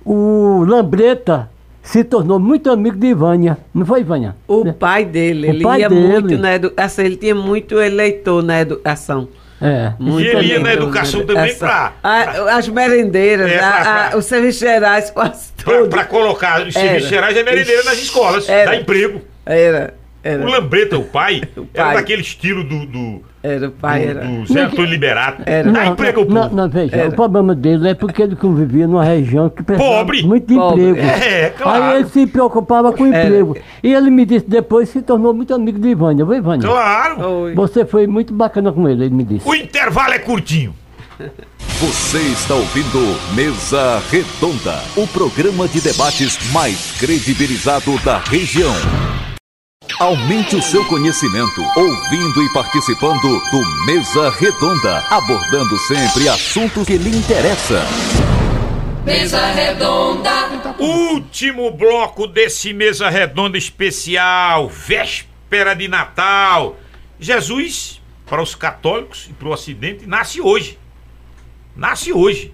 O 0.05 0.65
Lambreta 0.67 1.49
se 1.81 2.03
tornou 2.03 2.39
muito 2.39 2.71
amigo 2.71 2.97
de 2.97 3.07
Ivânia. 3.07 3.57
Não 3.73 3.85
foi, 3.85 4.01
Ivânia? 4.01 4.35
O 4.47 4.73
pai 4.73 5.05
dele, 5.05 5.47
O 5.47 5.49
ele 5.51 5.63
pai 5.63 5.81
ia 5.81 5.89
dele. 5.89 6.07
muito 6.07 6.37
na 6.37 6.55
educação, 6.55 7.05
ele 7.05 7.17
tinha 7.17 7.35
muito 7.35 7.79
eleitor 7.79 8.41
na 8.41 8.61
educação. 8.61 9.27
É. 9.63 9.93
Muito 9.97 10.25
E 10.25 10.29
ele 10.29 10.45
ia 10.47 10.59
na 10.59 10.73
educação 10.73 11.25
também 11.25 11.55
pra- 11.55 11.93
Ah, 12.03 12.57
as 12.57 12.67
merendeiras, 12.67 13.49
É, 13.49 13.55
a- 13.57 13.59
pra- 13.71 13.79
a- 14.05 14.09
pra- 14.09 14.17
os 14.17 14.25
serviços 14.25 14.59
gerais, 14.59 15.09
quase 15.09 15.53
tudo. 15.53 15.87
Para 15.89 16.03
colocar 16.03 16.61
os 16.67 16.73
serviços 16.73 17.09
gerais 17.09 17.37
é 17.37 17.43
merendeira 17.43 17.83
nas 17.83 17.97
escolas, 17.97 18.49
Era. 18.49 18.71
dá 18.71 18.75
emprego. 18.75 19.21
Era, 19.45 19.93
era. 20.23 20.43
O 20.45 20.49
Lambreta, 20.49 20.97
o 20.97 21.03
pai, 21.03 21.41
O 21.57 21.67
era 21.73 21.85
pai. 21.87 21.95
daquele 21.95 22.21
estilo 22.21 22.63
do, 22.63 22.85
do, 22.85 23.21
Era, 23.43 23.67
o 23.67 23.71
pai 23.71 24.01
do- 24.03 24.09
era. 24.09 24.25
do 24.25 24.45
Zé 24.45 24.61
Antônio 24.61 24.85
Liberato. 24.89 25.43
Era. 25.45 25.71
Dá 25.71 25.85
emprego 25.87 26.21
ao 26.21 26.25
não, 26.27 26.41
povo. 26.43 26.55
não, 26.55 26.69
veja, 26.69 26.95
Era. 26.95 27.09
o 27.09 27.13
problema 27.13 27.53
dele 27.53 27.89
é 27.89 27.93
porque 27.93 28.21
ele 28.21 28.35
convivia 28.35 28.87
numa 28.87 29.03
região 29.03 29.49
que 29.49 29.61
precisava 29.63 29.97
Pobre. 29.97 30.23
muito 30.23 30.47
de 30.47 30.55
Pobre. 30.55 30.89
emprego. 30.89 31.07
É, 31.23 31.49
claro. 31.49 31.83
Aí 31.83 31.95
ele 31.99 32.09
se 32.09 32.25
preocupava 32.27 32.93
com 32.93 33.03
o 33.03 33.13
Era. 33.13 33.25
emprego. 33.25 33.57
E 33.83 33.93
ele 33.93 34.09
me 34.09 34.25
disse 34.25 34.45
depois 34.49 34.89
se 34.89 35.01
tornou 35.01 35.33
muito 35.33 35.53
amigo 35.53 35.77
de 35.79 35.89
Ivânia. 35.89 36.23
Viu, 36.23 36.35
Ivânia? 36.35 36.67
Claro. 36.67 37.27
Oi. 37.43 37.53
Você 37.55 37.85
foi 37.85 38.07
muito 38.07 38.33
bacana 38.33 38.71
com 38.71 38.87
ele, 38.87 39.05
ele 39.05 39.13
me 39.15 39.23
disse. 39.23 39.47
O 39.47 39.53
intervalo 39.53 40.13
é 40.13 40.19
curtinho. 40.19 40.73
Você 41.79 42.17
está 42.17 42.55
ouvindo 42.55 43.17
Mesa 43.35 44.01
Redonda, 44.09 44.79
o 44.97 45.05
programa 45.07 45.67
de 45.67 45.79
debates 45.81 46.37
mais 46.51 46.91
credibilizado 46.99 47.97
da 48.03 48.17
região. 48.19 48.73
Aumente 49.99 50.55
o 50.55 50.61
seu 50.61 50.83
conhecimento 50.85 51.61
ouvindo 51.75 52.43
e 52.43 52.51
participando 52.51 53.21
do 53.21 53.85
Mesa 53.85 54.29
Redonda, 54.31 55.03
abordando 55.09 55.77
sempre 55.77 56.27
assuntos 56.27 56.85
que 56.85 56.97
lhe 56.97 57.15
interessam. 57.15 57.83
Mesa 59.05 59.45
redonda, 59.51 60.31
Último 60.79 61.69
bloco 61.71 62.25
desse 62.25 62.73
mesa 62.73 63.09
redonda 63.09 63.57
especial, 63.57 64.69
véspera 64.69 65.75
de 65.75 65.87
Natal. 65.87 66.77
Jesus, 67.19 68.01
para 68.25 68.41
os 68.41 68.55
católicos 68.55 69.27
e 69.29 69.33
para 69.33 69.49
o 69.49 69.51
Ocidente, 69.51 70.07
nasce 70.07 70.41
hoje. 70.41 70.79
Nasce 71.75 72.13
hoje. 72.13 72.53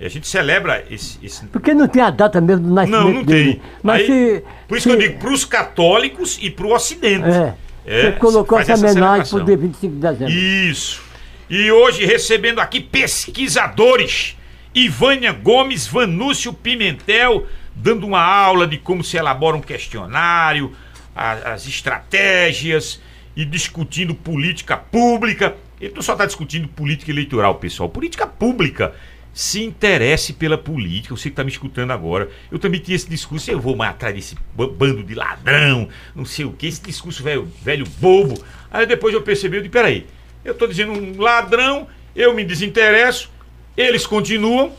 A 0.00 0.08
gente 0.08 0.26
celebra 0.28 0.84
esse. 0.90 1.18
esse- 1.22 1.46
Porque 1.46 1.72
não 1.72 1.88
tem 1.88 2.02
a 2.02 2.10
data 2.10 2.40
mesmo 2.40 2.66
do 2.68 2.74
nascimento 2.74 3.02
Não, 3.04 3.12
não 3.14 3.22
dele. 3.22 3.54
tem. 3.54 3.62
Mas 3.82 4.00
Aí, 4.02 4.06
se, 4.06 4.44
por 4.68 4.76
isso 4.76 4.90
se- 4.90 4.96
que 4.96 5.02
eu 5.04 5.08
digo 5.08 5.18
para 5.20 5.32
os 5.32 5.44
católicos 5.44 6.38
e 6.42 6.50
para 6.50 6.66
o 6.66 6.74
Ocidente. 6.74 7.28
É. 7.28 7.54
É, 7.88 8.02
você 8.02 8.12
colocou 8.18 8.58
essa 8.58 8.74
homenagem 8.74 8.94
celebração. 9.24 9.38
pro 9.38 9.46
dia 9.46 9.56
25 9.56 9.94
de 9.94 10.00
dezembro. 10.00 10.32
Isso. 10.34 11.02
E 11.48 11.70
hoje 11.70 12.04
recebendo 12.04 12.58
aqui 12.60 12.80
pesquisadores. 12.80 14.36
Ivânia 14.74 15.32
Gomes, 15.32 15.86
Vanúcio 15.86 16.52
Pimentel, 16.52 17.46
dando 17.74 18.06
uma 18.06 18.20
aula 18.20 18.66
de 18.66 18.76
como 18.76 19.02
se 19.02 19.16
elabora 19.16 19.56
um 19.56 19.60
questionário, 19.60 20.72
a- 21.14 21.52
as 21.54 21.66
estratégias 21.66 23.00
e 23.34 23.44
discutindo 23.44 24.14
política 24.14 24.76
pública. 24.76 25.54
Ele 25.80 25.92
não 25.94 26.02
só 26.02 26.12
está 26.12 26.26
discutindo 26.26 26.68
política 26.68 27.10
eleitoral, 27.10 27.54
pessoal. 27.54 27.88
Política 27.88 28.26
pública. 28.26 28.94
Se 29.38 29.62
interesse 29.62 30.32
pela 30.32 30.56
política. 30.56 31.14
Você 31.14 31.24
que 31.24 31.34
está 31.34 31.44
me 31.44 31.50
escutando 31.50 31.90
agora. 31.90 32.30
Eu 32.50 32.58
também 32.58 32.80
tinha 32.80 32.96
esse 32.96 33.06
discurso. 33.06 33.50
Eu 33.50 33.60
vou 33.60 33.76
desse 34.14 34.34
ba- 34.54 34.66
bando 34.66 35.02
de 35.02 35.14
ladrão, 35.14 35.90
não 36.14 36.24
sei 36.24 36.46
o 36.46 36.52
que. 36.52 36.66
Esse 36.66 36.80
discurso 36.80 37.22
velho, 37.22 37.46
velho 37.62 37.84
bobo. 37.98 38.42
Aí 38.70 38.86
depois 38.86 39.12
eu 39.12 39.20
percebi, 39.20 39.58
eu 39.58 39.60
disse, 39.60 39.70
peraí. 39.72 40.06
Eu 40.42 40.52
estou 40.52 40.66
dizendo 40.66 40.92
um 40.92 41.20
ladrão, 41.20 41.86
eu 42.14 42.32
me 42.32 42.46
desinteresso, 42.46 43.30
eles 43.76 44.06
continuam, 44.06 44.74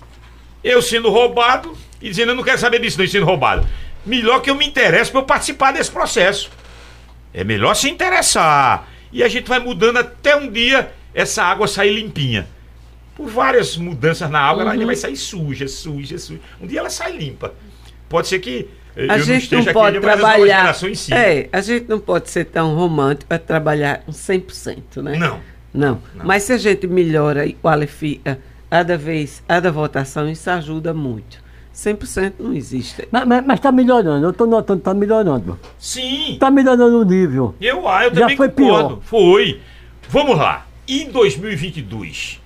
eu 0.64 0.82
sendo 0.82 1.12
roubado 1.12 1.78
e 2.02 2.10
dizendo, 2.10 2.32
eu 2.32 2.36
não 2.36 2.44
quero 2.44 2.58
saber 2.58 2.80
disso, 2.80 2.98
não, 2.98 3.08
sendo 3.08 3.28
roubado. 3.28 3.68
Melhor 4.04 4.42
que 4.42 4.50
eu 4.50 4.56
me 4.56 4.66
interesse 4.66 5.12
para 5.12 5.20
eu 5.20 5.26
participar 5.26 5.72
desse 5.72 5.92
processo. 5.92 6.50
É 7.32 7.44
melhor 7.44 7.76
se 7.76 7.88
interessar. 7.92 8.88
E 9.14 9.22
a 9.22 9.28
gente 9.28 9.48
vai 9.48 9.60
mudando 9.60 9.98
até 9.98 10.36
um 10.36 10.52
dia 10.52 10.92
essa 11.14 11.44
água 11.44 11.68
sair 11.68 11.94
limpinha. 11.94 12.48
Por 13.18 13.28
várias 13.28 13.76
mudanças 13.76 14.30
na 14.30 14.40
água, 14.40 14.62
ela 14.62 14.72
ainda 14.74 14.86
vai 14.86 14.96
sair 14.96 15.18
suja, 15.18 15.68
suja, 15.68 16.18
suja. 16.20 16.40
Um 16.62 16.68
dia 16.68 16.80
ela 16.80 16.90
sai 16.90 17.18
limpa. 17.18 17.52
Pode 18.08 18.28
ser 18.28 18.38
que 18.40 18.70
eh, 18.96 19.08
A 19.10 19.18
eu 19.18 19.24
gente 19.24 19.52
não 19.52 19.60
esteja 19.60 19.74
pode 19.74 19.98
aqui, 19.98 20.06
mas 20.06 20.16
as 20.16 20.22
novas 20.22 20.36
trabalhar. 20.48 20.74
sim. 20.96 21.14
É, 21.14 21.50
a 21.52 21.60
gente 21.62 21.90
não 21.90 22.00
pode 22.00 22.30
ser 22.30 22.46
tão 22.46 22.76
romântico 22.76 23.28
para 23.28 23.40
trabalhar 23.40 24.04
um 24.08 24.12
100%, 24.12 25.02
né? 25.02 25.18
Não. 25.18 25.40
Não. 25.74 26.00
Mas 26.24 26.44
se 26.44 26.54
a 26.54 26.58
gente 26.58 26.86
melhora 26.88 27.46
e 27.46 27.54
qualifica 27.54 28.40
cada 28.70 28.96
vez, 28.98 29.44
cada 29.48 29.72
votação, 29.72 30.30
isso 30.30 30.50
ajuda 30.50 30.94
muito. 30.94 31.46
100% 31.76 32.34
não 32.40 32.54
existe. 32.54 33.08
Mas 33.12 33.58
está 33.60 33.72
melhorando, 33.72 34.26
eu 34.26 34.32
estou 34.32 34.48
notando 34.48 34.80
que 34.80 34.82
está 34.82 34.94
melhorando. 34.94 35.60
Sim. 35.78 36.34
Está 36.34 36.50
melhorando 36.50 37.00
o 37.02 37.04
nível. 37.04 37.54
Eu, 37.62 37.88
ah, 37.88 38.06
eu 38.06 38.14
Já 38.14 38.22
também 38.22 38.38
foi 38.38 38.50
concordo. 38.50 38.98
pior. 38.98 39.00
Foi. 39.04 39.60
Vamos 40.10 40.38
lá. 40.38 40.66
Em 40.88 41.10
2022, 41.10 42.42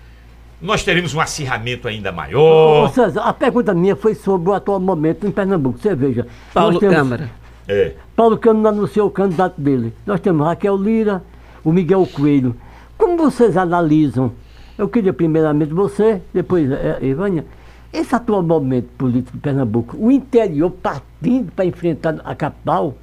nós 0.61 0.83
teremos 0.83 1.13
um 1.13 1.19
acirramento 1.19 1.87
ainda 1.87 2.11
Ô, 2.11 2.13
maior. 2.13 2.93
César, 2.93 3.21
a 3.21 3.33
pergunta 3.33 3.73
minha 3.73 3.95
foi 3.95 4.13
sobre 4.15 4.49
o 4.49 4.53
atual 4.53 4.79
momento 4.79 5.25
em 5.25 5.31
Pernambuco. 5.31 5.79
Você 5.79 5.95
veja. 5.95 6.27
Paulo 6.53 6.79
temos- 6.79 6.95
Câmara. 6.95 7.29
É. 7.67 7.93
Paulo 8.15 8.37
Câmara 8.37 8.69
anunciou 8.69 9.07
o 9.07 9.11
candidato 9.11 9.59
dele. 9.59 9.93
Nós 10.05 10.19
temos 10.19 10.45
Raquel 10.45 10.75
Lira, 10.77 11.23
o 11.63 11.71
Miguel 11.71 12.07
Coelho. 12.11 12.55
Como 12.97 13.17
vocês 13.17 13.57
analisam? 13.57 14.31
Eu 14.77 14.87
queria 14.87 15.13
primeiramente 15.13 15.73
você, 15.73 16.21
depois 16.33 16.69
eh, 16.71 16.97
Ivânia. 17.01 17.45
Esse 17.93 18.15
atual 18.15 18.41
momento 18.41 18.87
político 18.97 19.35
de 19.37 19.41
Pernambuco, 19.41 19.97
o 19.99 20.11
interior 20.11 20.69
partindo 20.71 21.51
para 21.51 21.65
enfrentar 21.65 22.15
a 22.23 22.33
capital, 22.33 22.95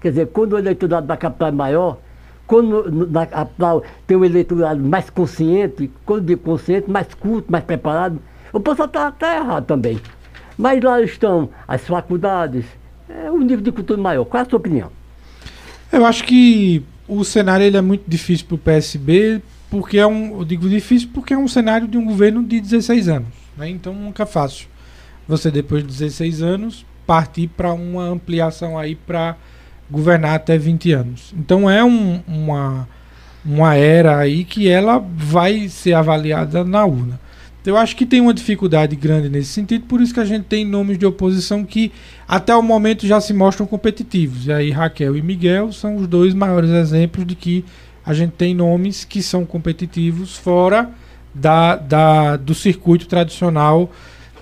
quer 0.00 0.10
dizer, 0.10 0.28
quando 0.28 0.52
o 0.52 0.58
eleitorado 0.58 1.06
da 1.06 1.16
capital 1.16 1.48
é 1.48 1.52
maior, 1.52 1.98
quando 2.46 3.08
na 3.10 3.26
capital 3.26 3.82
tem 4.06 4.16
um 4.16 4.24
eleitorado 4.24 4.82
mais 4.82 5.10
consciente, 5.10 5.90
quando 6.04 6.26
digo 6.26 6.42
consciente, 6.42 6.90
mais 6.90 7.12
culto, 7.14 7.50
mais 7.50 7.64
preparado, 7.64 8.20
o 8.52 8.60
pessoal 8.60 8.86
está 8.86 9.10
tá 9.10 9.36
errado 9.36 9.66
também. 9.66 10.00
Mas 10.56 10.82
lá 10.82 11.00
estão 11.02 11.50
as 11.66 11.82
faculdades, 11.82 12.64
é 13.08 13.30
um 13.30 13.38
nível 13.38 13.60
de 13.60 13.72
cultura 13.72 14.00
maior. 14.00 14.24
Qual 14.24 14.42
é 14.42 14.46
a 14.46 14.48
sua 14.48 14.58
opinião? 14.58 14.90
Eu 15.92 16.04
acho 16.04 16.24
que 16.24 16.82
o 17.06 17.24
cenário 17.24 17.64
ele 17.64 17.76
é 17.76 17.80
muito 17.80 18.04
difícil 18.08 18.46
para 18.46 18.54
o 18.54 18.58
PSB, 18.58 19.42
porque 19.70 19.98
é 19.98 20.06
um. 20.06 20.38
Eu 20.38 20.44
digo 20.44 20.68
difícil 20.68 21.10
porque 21.12 21.34
é 21.34 21.38
um 21.38 21.48
cenário 21.48 21.86
de 21.86 21.98
um 21.98 22.04
governo 22.04 22.42
de 22.42 22.60
16 22.60 23.08
anos. 23.08 23.28
Né? 23.56 23.68
Então 23.68 23.92
nunca 23.92 24.22
é 24.22 24.26
fácil. 24.26 24.68
Você, 25.28 25.50
depois 25.50 25.82
de 25.82 25.88
16 25.88 26.42
anos, 26.42 26.86
partir 27.06 27.48
para 27.48 27.72
uma 27.72 28.04
ampliação 28.04 28.78
aí 28.78 28.94
para 28.94 29.36
governar 29.90 30.34
até 30.34 30.56
20 30.58 30.92
anos. 30.92 31.34
Então 31.36 31.68
é 31.70 31.84
um- 31.84 32.20
uma, 32.26 32.88
uma 33.44 33.74
era 33.74 34.18
aí 34.18 34.44
que 34.44 34.68
ela 34.68 34.98
vai 35.16 35.68
ser 35.68 35.92
avaliada 35.94 36.64
na 36.64 36.84
urna. 36.84 37.20
Eu 37.64 37.76
acho 37.76 37.96
que 37.96 38.06
tem 38.06 38.20
uma 38.20 38.32
dificuldade 38.32 38.94
grande 38.94 39.28
nesse 39.28 39.48
sentido, 39.48 39.86
por 39.86 40.00
isso 40.00 40.14
que 40.14 40.20
a 40.20 40.24
gente 40.24 40.44
tem 40.44 40.64
nomes 40.64 40.96
de 40.96 41.04
oposição 41.04 41.64
que 41.64 41.90
até 42.28 42.54
o 42.54 42.62
momento 42.62 43.04
já 43.04 43.20
se 43.20 43.34
mostram 43.34 43.66
competitivos. 43.66 44.46
E 44.46 44.52
aí 44.52 44.70
Raquel 44.70 45.16
e 45.16 45.22
Miguel 45.22 45.72
são 45.72 45.96
os 45.96 46.06
dois 46.06 46.32
maiores 46.32 46.70
exemplos 46.70 47.26
de 47.26 47.34
que 47.34 47.64
a 48.04 48.14
gente 48.14 48.30
tem 48.32 48.54
nomes 48.54 49.04
que 49.04 49.20
são 49.20 49.44
competitivos 49.44 50.36
fora 50.36 50.88
da, 51.34 51.74
da, 51.74 52.36
do 52.36 52.54
circuito 52.54 53.08
tradicional 53.08 53.90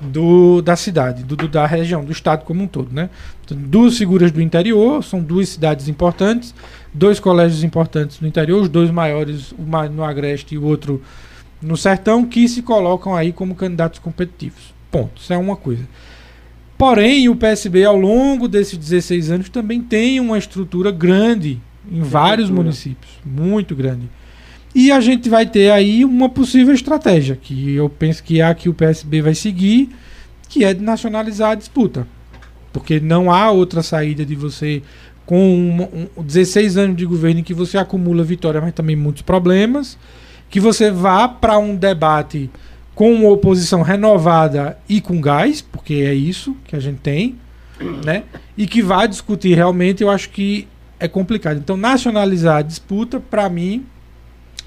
do, 0.04 0.62
da 0.62 0.76
cidade, 0.76 1.22
do, 1.22 1.36
da 1.48 1.66
região, 1.66 2.04
do 2.04 2.12
estado 2.12 2.44
como 2.44 2.62
um 2.62 2.66
todo. 2.66 2.92
Né? 2.92 3.10
Então, 3.44 3.56
duas 3.56 3.96
figuras 3.96 4.30
do 4.30 4.40
interior, 4.40 5.02
são 5.02 5.20
duas 5.20 5.48
cidades 5.48 5.88
importantes, 5.88 6.54
dois 6.92 7.18
colégios 7.18 7.64
importantes 7.64 8.20
no 8.20 8.28
interior, 8.28 8.62
os 8.62 8.68
dois 8.68 8.90
maiores, 8.90 9.52
um 9.58 9.88
no 9.88 10.04
Agreste 10.04 10.54
e 10.54 10.58
o 10.58 10.64
outro 10.64 11.02
no 11.60 11.76
Sertão, 11.76 12.24
que 12.26 12.46
se 12.48 12.62
colocam 12.62 13.14
aí 13.14 13.32
como 13.32 13.54
candidatos 13.54 13.98
competitivos. 13.98 14.74
Ponto. 14.90 15.20
Isso 15.20 15.32
é 15.32 15.36
uma 15.36 15.56
coisa. 15.56 15.84
Porém, 16.76 17.28
o 17.28 17.36
PSB, 17.36 17.84
ao 17.84 17.96
longo 17.96 18.46
desses 18.46 18.76
16 18.76 19.30
anos, 19.30 19.48
também 19.48 19.80
tem 19.80 20.20
uma 20.20 20.36
estrutura 20.36 20.90
grande 20.90 21.60
em 21.90 22.00
vários 22.00 22.50
municípios, 22.50 23.12
muito 23.24 23.74
grande. 23.74 24.08
E 24.74 24.90
a 24.90 25.00
gente 25.00 25.28
vai 25.28 25.46
ter 25.46 25.70
aí 25.70 26.04
uma 26.04 26.28
possível 26.28 26.74
estratégia, 26.74 27.36
que 27.40 27.74
eu 27.74 27.88
penso 27.88 28.24
que 28.24 28.40
é 28.40 28.44
a 28.44 28.54
que 28.54 28.68
o 28.68 28.74
PSB 28.74 29.22
vai 29.22 29.34
seguir, 29.34 29.90
que 30.48 30.64
é 30.64 30.74
de 30.74 30.82
nacionalizar 30.82 31.52
a 31.52 31.54
disputa. 31.54 32.08
Porque 32.72 32.98
não 32.98 33.30
há 33.30 33.52
outra 33.52 33.82
saída 33.82 34.24
de 34.24 34.34
você, 34.34 34.82
com 35.24 35.38
um, 35.38 36.08
um, 36.16 36.22
16 36.22 36.76
anos 36.76 36.96
de 36.96 37.06
governo 37.06 37.40
em 37.40 37.44
que 37.44 37.54
você 37.54 37.78
acumula 37.78 38.24
vitória, 38.24 38.60
mas 38.60 38.72
também 38.72 38.96
muitos 38.96 39.22
problemas, 39.22 39.96
que 40.50 40.58
você 40.58 40.90
vá 40.90 41.28
para 41.28 41.56
um 41.58 41.76
debate 41.76 42.50
com 42.96 43.12
uma 43.12 43.30
oposição 43.30 43.82
renovada 43.82 44.78
e 44.88 45.00
com 45.00 45.20
gás, 45.20 45.60
porque 45.60 45.94
é 45.94 46.14
isso 46.14 46.56
que 46.64 46.74
a 46.74 46.80
gente 46.80 46.98
tem, 46.98 47.36
né? 48.04 48.24
E 48.56 48.66
que 48.66 48.82
vá 48.82 49.06
discutir 49.06 49.54
realmente, 49.54 50.02
eu 50.02 50.10
acho 50.10 50.30
que 50.30 50.68
é 51.00 51.08
complicado. 51.08 51.58
Então, 51.58 51.76
nacionalizar 51.76 52.58
a 52.58 52.62
disputa, 52.62 53.18
para 53.18 53.48
mim, 53.48 53.84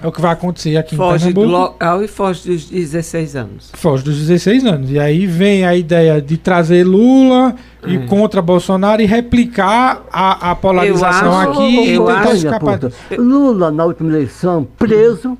é 0.00 0.06
o 0.06 0.12
que 0.12 0.20
vai 0.20 0.32
acontecer 0.32 0.76
aqui 0.76 0.94
foge 0.94 1.30
em 1.30 1.34
Pernambuco. 1.34 1.40
Foge 1.40 1.52
do 1.52 1.72
local 1.72 2.04
e 2.04 2.08
foge 2.08 2.48
dos 2.48 2.70
16 2.70 3.36
anos. 3.36 3.70
Foge 3.74 4.04
dos 4.04 4.16
16 4.18 4.64
anos. 4.64 4.90
E 4.90 4.98
aí 4.98 5.26
vem 5.26 5.64
a 5.66 5.74
ideia 5.74 6.22
de 6.22 6.36
trazer 6.36 6.84
Lula 6.84 7.56
e 7.84 7.96
é. 7.96 8.06
contra 8.06 8.40
Bolsonaro 8.40 9.02
e 9.02 9.06
replicar 9.06 10.02
a, 10.12 10.52
a 10.52 10.54
polarização 10.54 11.36
acho, 11.36 11.50
aqui 11.50 11.94
eu 11.94 12.04
e 12.04 12.14
tentar 12.14 12.34
escapar. 12.34 12.80
Lula, 13.18 13.72
na 13.72 13.84
última 13.84 14.10
eleição, 14.10 14.66
preso 14.78 15.36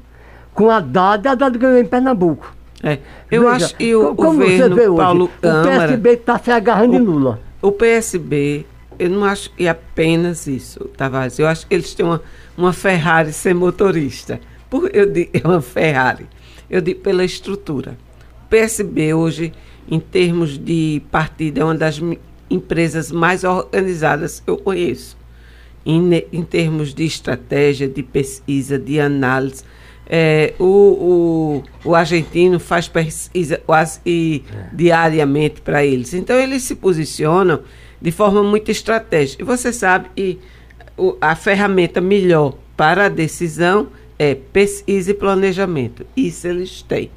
com 0.53 0.71
a 0.71 0.79
Haddad, 0.79 1.29
a 1.29 1.33
Haddad 1.33 1.57
ganhou 1.57 1.79
em 1.79 1.85
Pernambuco. 1.85 2.53
É. 2.83 2.99
Eu 3.31 3.43
Veja, 3.43 3.67
acho 3.67 3.77
que 3.77 3.95
o 3.95 4.15
como 4.15 4.41
governo 4.41 4.75
você 4.75 4.81
vê 4.83 4.89
hoje, 4.89 5.01
Paulo 5.01 5.25
o 5.25 5.63
PSB 5.63 6.11
está 6.11 6.39
se 6.39 6.51
agarrando 6.51 6.95
o, 6.95 6.97
em 6.97 7.05
Lula. 7.05 7.41
O 7.63 7.71
PSB, 7.71 8.67
eu 8.99 9.09
não 9.09 9.25
acho 9.25 9.51
que 9.51 9.67
é 9.67 9.71
apenas 9.71 10.47
isso, 10.47 10.81
Tavares. 10.97 11.39
Eu 11.39 11.47
acho 11.47 11.67
que 11.67 11.75
eles 11.75 11.95
têm 11.95 12.05
uma, 12.05 12.23
uma 12.57 12.73
Ferrari 12.73 13.33
sem 13.33 13.55
motorista. 13.55 14.41
Por, 14.69 14.91
eu 14.95 15.11
digo, 15.11 15.31
é 15.43 15.47
uma 15.47 15.63
Ferrari. 15.63 16.27
Eu 16.69 16.81
digo 16.81 17.01
pela 17.01 17.25
estrutura. 17.25 17.97
O 18.45 18.49
PSB 18.49 19.15
hoje, 19.15 19.53
em 19.89 20.01
termos 20.01 20.59
de 20.59 21.03
partido, 21.11 21.61
é 21.61 21.65
uma 21.65 21.75
das 21.75 22.01
empresas 22.51 23.11
mais 23.11 23.45
organizadas 23.45 24.41
que 24.41 24.51
eu 24.51 24.57
conheço. 24.57 25.17
Em, 25.85 26.25
em 26.33 26.43
termos 26.43 26.93
de 26.93 27.05
estratégia, 27.05 27.89
de 27.89 28.03
pesquisa, 28.03 28.79
de 28.79 29.01
análise 29.01 29.65
é, 30.09 30.55
o, 30.59 30.65
o, 30.65 31.91
o, 31.91 31.95
argentino 31.95 32.59
faz 32.59 32.89
pesquisa 32.89 33.61
quase 33.65 34.01
é. 34.07 34.69
diariamente 34.73 35.61
para 35.61 35.85
eles. 35.85 36.15
Então, 36.15 36.39
eles 36.39 36.63
se 36.63 36.75
posicionam 36.75 37.61
de 38.01 38.11
forma 38.11 38.43
muito 38.43 38.71
estratégica. 38.71 39.43
E 39.43 39.47
você 39.47 39.73
sabe 39.73 40.09
que 40.15 40.39
a 41.21 41.35
ferramenta 41.35 42.01
melhor 42.01 42.55
para 42.77 43.07
a 43.07 43.09
decisão 43.09 43.89
é 44.19 44.35
pesquisa 44.35 45.11
e 45.11 45.15
planejamento. 45.15 46.05
Isso 46.17 46.47
eles 46.47 46.83
têm. 46.83 47.11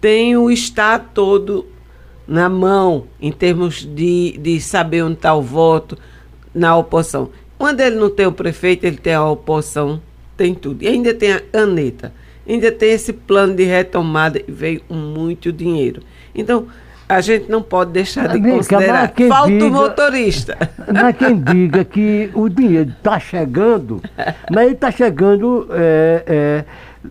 Tem 0.00 0.36
o 0.36 0.50
Estado 0.50 1.10
todo 1.14 1.66
na 2.26 2.48
mão, 2.48 3.06
em 3.20 3.32
termos 3.32 3.84
de, 3.84 4.38
de 4.38 4.60
saber 4.60 5.02
onde 5.02 5.14
está 5.14 5.34
o 5.34 5.42
voto 5.42 5.98
na 6.54 6.76
oposição. 6.76 7.30
Quando 7.58 7.80
ele 7.80 7.96
não 7.96 8.08
tem 8.08 8.26
o 8.26 8.32
prefeito, 8.32 8.84
ele 8.84 8.96
tem 8.96 9.14
a 9.14 9.28
oposição, 9.28 10.00
tem 10.36 10.54
tudo. 10.54 10.82
E 10.82 10.88
ainda 10.88 11.12
tem 11.12 11.32
a 11.32 11.40
caneta 11.40 12.12
ainda 12.52 12.72
tem 12.72 12.90
esse 12.90 13.12
plano 13.12 13.54
de 13.54 13.64
retomada 13.64 14.42
e 14.46 14.50
veio 14.50 14.82
muito 14.88 15.52
dinheiro. 15.52 16.02
Então, 16.34 16.66
a 17.10 17.20
gente 17.20 17.50
não 17.50 17.60
pode 17.60 17.90
deixar 17.90 18.28
de 18.28 18.38
Amiga, 18.38 18.56
considerar. 18.56 19.12
Falta 19.28 19.50
diga, 19.50 19.66
o 19.66 19.70
motorista. 19.70 20.56
Mas 20.86 21.16
quem 21.16 21.40
diga 21.40 21.84
que 21.84 22.30
o 22.34 22.48
dinheiro 22.48 22.90
está 22.96 23.18
chegando, 23.18 24.00
mas 24.50 24.64
ele 24.66 24.74
está 24.74 24.90
chegando. 24.92 25.68
É, 25.72 26.22
é, 26.26 26.64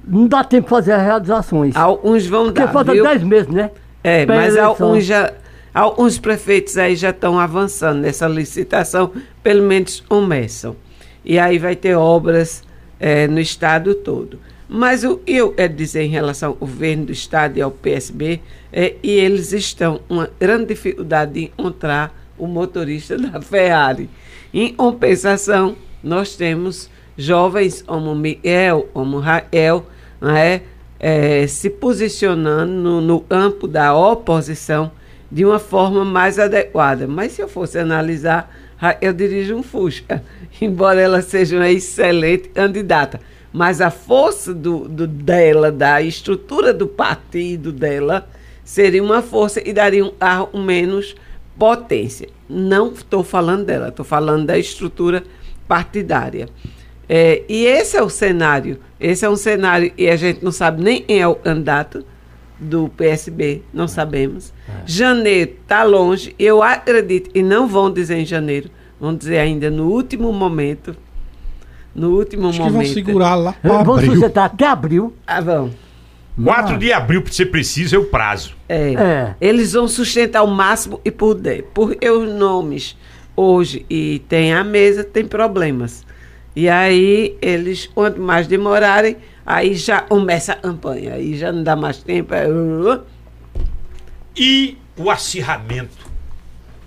não 0.07 0.27
dá 0.27 0.43
tempo 0.43 0.63
de 0.63 0.69
fazer 0.69 0.93
as 0.93 1.01
realizações. 1.01 1.75
Alguns 1.75 2.25
vão 2.25 2.45
Porque 2.45 2.61
dar. 2.61 2.67
Porque 2.67 2.73
falta 2.73 2.91
viu? 2.93 3.03
10 3.03 3.23
meses, 3.23 3.47
né? 3.49 3.71
É, 4.01 4.25
mas 4.25 4.57
alguns 4.57 5.03
já. 5.03 5.33
Alguns 5.73 6.17
prefeitos 6.17 6.77
aí 6.77 6.95
já 6.95 7.11
estão 7.11 7.37
avançando 7.37 7.99
nessa 7.99 8.27
licitação, 8.27 9.11
pelo 9.43 9.63
menos 9.63 9.99
começam. 9.99 10.75
E 11.23 11.37
aí 11.37 11.59
vai 11.59 11.75
ter 11.75 11.95
obras 11.95 12.63
é, 12.99 13.27
no 13.27 13.39
estado 13.39 13.93
todo. 13.93 14.39
Mas 14.71 15.03
o 15.03 15.19
eu 15.25 15.55
é 15.57 15.67
dizer 15.67 16.03
em 16.03 16.09
relação 16.09 16.49
ao 16.51 16.55
governo 16.55 17.05
do 17.05 17.11
Estado 17.11 17.57
e 17.57 17.61
ao 17.61 17.71
PSB, 17.71 18.39
é, 18.71 18.93
e 19.01 19.09
eles 19.09 19.51
estão 19.51 19.99
uma 20.07 20.29
grande 20.39 20.67
dificuldade 20.67 21.33
de 21.33 21.45
encontrar 21.45 22.13
o 22.37 22.45
motorista 22.45 23.17
da 23.17 23.41
Ferrari. 23.41 24.07
Em 24.53 24.71
compensação, 24.71 25.75
nós 26.03 26.35
temos 26.35 26.87
jovens 27.17 27.81
como 27.81 28.13
Miguel, 28.13 28.87
como 28.93 29.17
Rael, 29.17 29.87
é, 30.21 30.61
é, 30.99 31.47
se 31.47 31.71
posicionando 31.71 32.71
no, 32.71 33.01
no 33.01 33.21
campo 33.21 33.67
da 33.67 33.95
oposição 33.95 34.91
de 35.31 35.45
uma 35.45 35.57
forma 35.57 36.05
mais 36.05 36.37
adequada. 36.37 37.07
Mas 37.07 37.31
se 37.31 37.41
eu 37.41 37.47
fosse 37.47 37.79
analisar, 37.79 38.55
eu 39.01 39.13
dirijo 39.13 39.55
um 39.55 39.63
Fusca, 39.63 40.23
embora 40.61 41.01
ela 41.01 41.23
seja 41.23 41.55
uma 41.55 41.71
excelente 41.71 42.49
candidata 42.49 43.19
mas 43.51 43.81
a 43.81 43.89
força 43.89 44.53
do, 44.53 44.87
do, 44.87 45.07
dela, 45.07 45.71
da 45.71 46.01
estrutura 46.01 46.73
do 46.73 46.87
partido 46.87 47.71
dela, 47.71 48.27
seria 48.63 49.03
uma 49.03 49.21
força 49.21 49.61
e 49.67 49.73
daria 49.73 50.05
um 50.05 50.11
carro 50.11 50.57
menos 50.59 51.15
potência. 51.57 52.29
Não 52.47 52.93
estou 52.93 53.23
falando 53.23 53.65
dela, 53.65 53.89
estou 53.89 54.05
falando 54.05 54.45
da 54.45 54.57
estrutura 54.57 55.23
partidária. 55.67 56.47
É, 57.07 57.43
e 57.49 57.65
esse 57.65 57.97
é 57.97 58.03
o 58.03 58.09
cenário. 58.09 58.79
Esse 58.99 59.25
é 59.25 59.29
um 59.29 59.35
cenário, 59.35 59.91
e 59.97 60.09
a 60.09 60.15
gente 60.15 60.43
não 60.43 60.51
sabe 60.51 60.83
nem 60.83 61.01
quem 61.01 61.21
é 61.21 61.27
o 61.27 61.35
candidato 61.35 62.05
do 62.59 62.89
PSB, 62.89 63.63
não 63.73 63.87
sabemos. 63.87 64.53
É. 64.67 64.83
Janeiro 64.85 65.51
está 65.61 65.83
longe, 65.83 66.35
eu 66.37 66.61
acredito, 66.61 67.31
e 67.33 67.41
não 67.41 67.67
vão 67.67 67.91
dizer 67.91 68.17
em 68.17 68.25
janeiro, 68.25 68.69
vão 68.99 69.15
dizer 69.15 69.37
ainda 69.37 69.69
no 69.71 69.89
último 69.89 70.33
momento, 70.33 70.95
no 71.93 72.11
último 72.17 72.49
Acho 72.49 72.59
momento. 72.59 72.79
Que 72.79 72.85
vão 72.85 72.93
segurar 72.93 73.35
lá 73.35 73.55
Vamos 73.63 74.05
sustentar 74.05 74.45
até 74.45 74.67
abril. 74.67 75.13
Ah, 75.25 75.41
vão. 75.41 75.71
4 76.43 76.77
de 76.77 76.93
abril, 76.93 77.21
para 77.21 77.33
ser 77.33 77.47
preciso, 77.47 77.95
é 77.95 77.99
o 77.99 78.05
prazo. 78.05 78.55
É. 78.67 78.93
é. 78.93 79.35
Eles 79.41 79.73
vão 79.73 79.87
sustentar 79.87 80.43
o 80.43 80.47
máximo 80.47 81.01
e 81.03 81.11
puder. 81.11 81.63
Porque 81.73 82.09
os 82.09 82.29
nomes 82.31 82.95
hoje 83.35 83.85
e 83.89 84.19
tem 84.29 84.53
a 84.53 84.63
mesa, 84.63 85.03
tem 85.03 85.25
problemas. 85.25 86.05
E 86.55 86.69
aí, 86.69 87.37
eles, 87.41 87.87
quanto 87.87 88.21
mais 88.21 88.47
demorarem, 88.47 89.17
aí 89.45 89.75
já 89.75 90.01
começa 90.01 90.53
a 90.53 90.55
campanha. 90.55 91.13
Aí 91.13 91.37
já 91.37 91.51
não 91.51 91.63
dá 91.63 91.75
mais 91.75 91.97
tempo. 91.97 92.33
É... 92.33 92.47
E 94.35 94.77
o 94.97 95.09
acirramento 95.09 96.08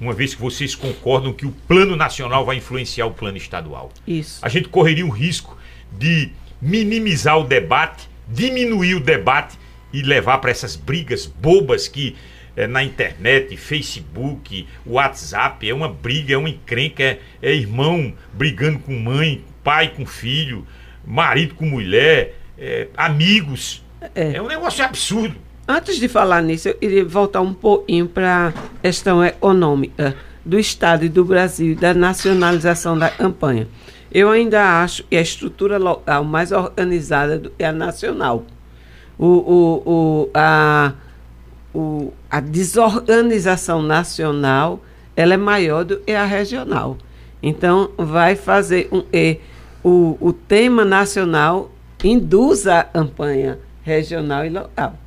uma 0.02 0.12
vez 0.12 0.34
que 0.34 0.40
vocês 0.40 0.74
concordam 0.74 1.32
que 1.32 1.46
o 1.46 1.52
plano 1.52 1.94
nacional 1.94 2.44
vai 2.44 2.56
influenciar 2.56 3.06
o 3.06 3.12
plano 3.12 3.36
estadual. 3.36 3.92
Isso. 4.06 4.44
A 4.44 4.48
gente 4.48 4.68
correria 4.68 5.06
um 5.06 5.10
risco 5.10 5.56
de 5.92 6.30
minimizar 6.60 7.38
o 7.38 7.44
debate, 7.44 8.08
diminuir 8.28 8.96
o 8.96 9.00
debate 9.00 9.56
e 9.92 10.02
levar 10.02 10.38
para 10.38 10.50
essas 10.50 10.74
brigas 10.74 11.26
bobas 11.26 11.86
que 11.86 12.16
é, 12.56 12.66
na 12.66 12.82
internet, 12.82 13.56
Facebook, 13.56 14.66
WhatsApp, 14.84 15.68
é 15.68 15.72
uma 15.72 15.88
briga, 15.88 16.34
é 16.34 16.36
uma 16.36 16.50
encrenca, 16.50 17.04
é, 17.04 17.18
é 17.40 17.54
irmão 17.54 18.12
brigando 18.32 18.80
com 18.80 18.98
mãe, 18.98 19.44
pai 19.62 19.88
com 19.94 20.04
filho, 20.04 20.66
marido 21.06 21.54
com 21.54 21.64
mulher, 21.64 22.34
é, 22.58 22.88
amigos. 22.96 23.84
É. 24.14 24.34
é 24.34 24.42
um 24.42 24.48
negócio 24.48 24.84
absurdo. 24.84 25.36
Antes 25.74 25.96
de 25.96 26.06
falar 26.06 26.42
nisso, 26.42 26.68
eu 26.68 26.76
iria 26.82 27.02
voltar 27.02 27.40
um 27.40 27.54
pouquinho 27.54 28.06
para 28.06 28.48
a 28.48 28.52
questão 28.82 29.24
econômica 29.24 30.14
do 30.44 30.58
Estado 30.58 31.06
e 31.06 31.08
do 31.08 31.24
Brasil, 31.24 31.74
da 31.74 31.94
nacionalização 31.94 32.98
da 32.98 33.08
campanha. 33.08 33.66
Eu 34.12 34.28
ainda 34.28 34.82
acho 34.82 35.02
que 35.04 35.16
a 35.16 35.22
estrutura 35.22 35.78
local 35.78 36.24
mais 36.24 36.52
organizada 36.52 37.38
do 37.38 37.48
que 37.48 37.64
a 37.64 37.72
nacional. 37.72 38.44
O, 39.18 39.26
o, 39.26 39.82
o, 39.86 40.30
a, 40.34 40.92
o, 41.72 42.12
a 42.30 42.38
desorganização 42.38 43.80
nacional 43.80 44.78
ela 45.16 45.32
é 45.32 45.38
maior 45.38 45.86
do 45.86 45.96
que 46.00 46.12
a 46.12 46.26
regional. 46.26 46.98
Então, 47.42 47.92
vai 47.96 48.36
fazer 48.36 48.90
um. 48.92 49.04
E, 49.10 49.40
o, 49.82 50.18
o 50.20 50.34
tema 50.34 50.84
nacional 50.84 51.72
induz 52.04 52.66
a 52.66 52.84
campanha 52.84 53.58
regional 53.82 54.44
e 54.44 54.50
local. 54.50 55.01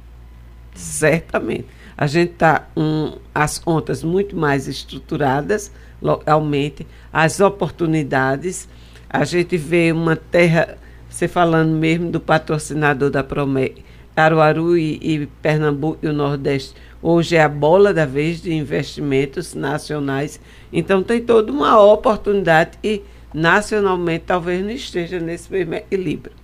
Certamente. 0.76 1.66
A 1.98 2.06
gente 2.06 2.34
está 2.34 2.68
com 2.76 3.18
as 3.34 3.58
contas 3.58 4.04
muito 4.04 4.36
mais 4.36 4.68
estruturadas 4.68 5.72
localmente, 6.02 6.86
as 7.12 7.40
oportunidades. 7.40 8.68
A 9.10 9.24
gente 9.24 9.56
vê 9.56 9.92
uma 9.92 10.16
terra, 10.16 10.78
você 11.10 11.28
falando 11.28 11.72
mesmo 11.72 12.12
do 12.12 12.20
patrocinador 12.20 13.10
da 13.10 13.24
Promete, 13.24 13.84
Caruaru 14.14 14.78
e, 14.78 15.00
e 15.02 15.26
Pernambuco 15.42 16.00
e 16.04 16.08
o 16.08 16.14
Nordeste, 16.14 16.74
hoje 17.02 17.36
é 17.36 17.44
a 17.44 17.50
bola 17.50 17.94
da 17.94 18.06
vez 18.06 18.42
de 18.42 18.54
investimentos 18.54 19.54
nacionais. 19.54 20.40
Então 20.72 21.02
tem 21.02 21.22
toda 21.22 21.52
uma 21.52 21.82
oportunidade 21.82 22.78
e 22.84 23.02
nacionalmente 23.34 24.26
talvez 24.28 24.64
não 24.64 24.72
esteja 24.72 25.20
nesse 25.20 25.52
mesmo 25.52 25.74
equilíbrio. 25.76 26.36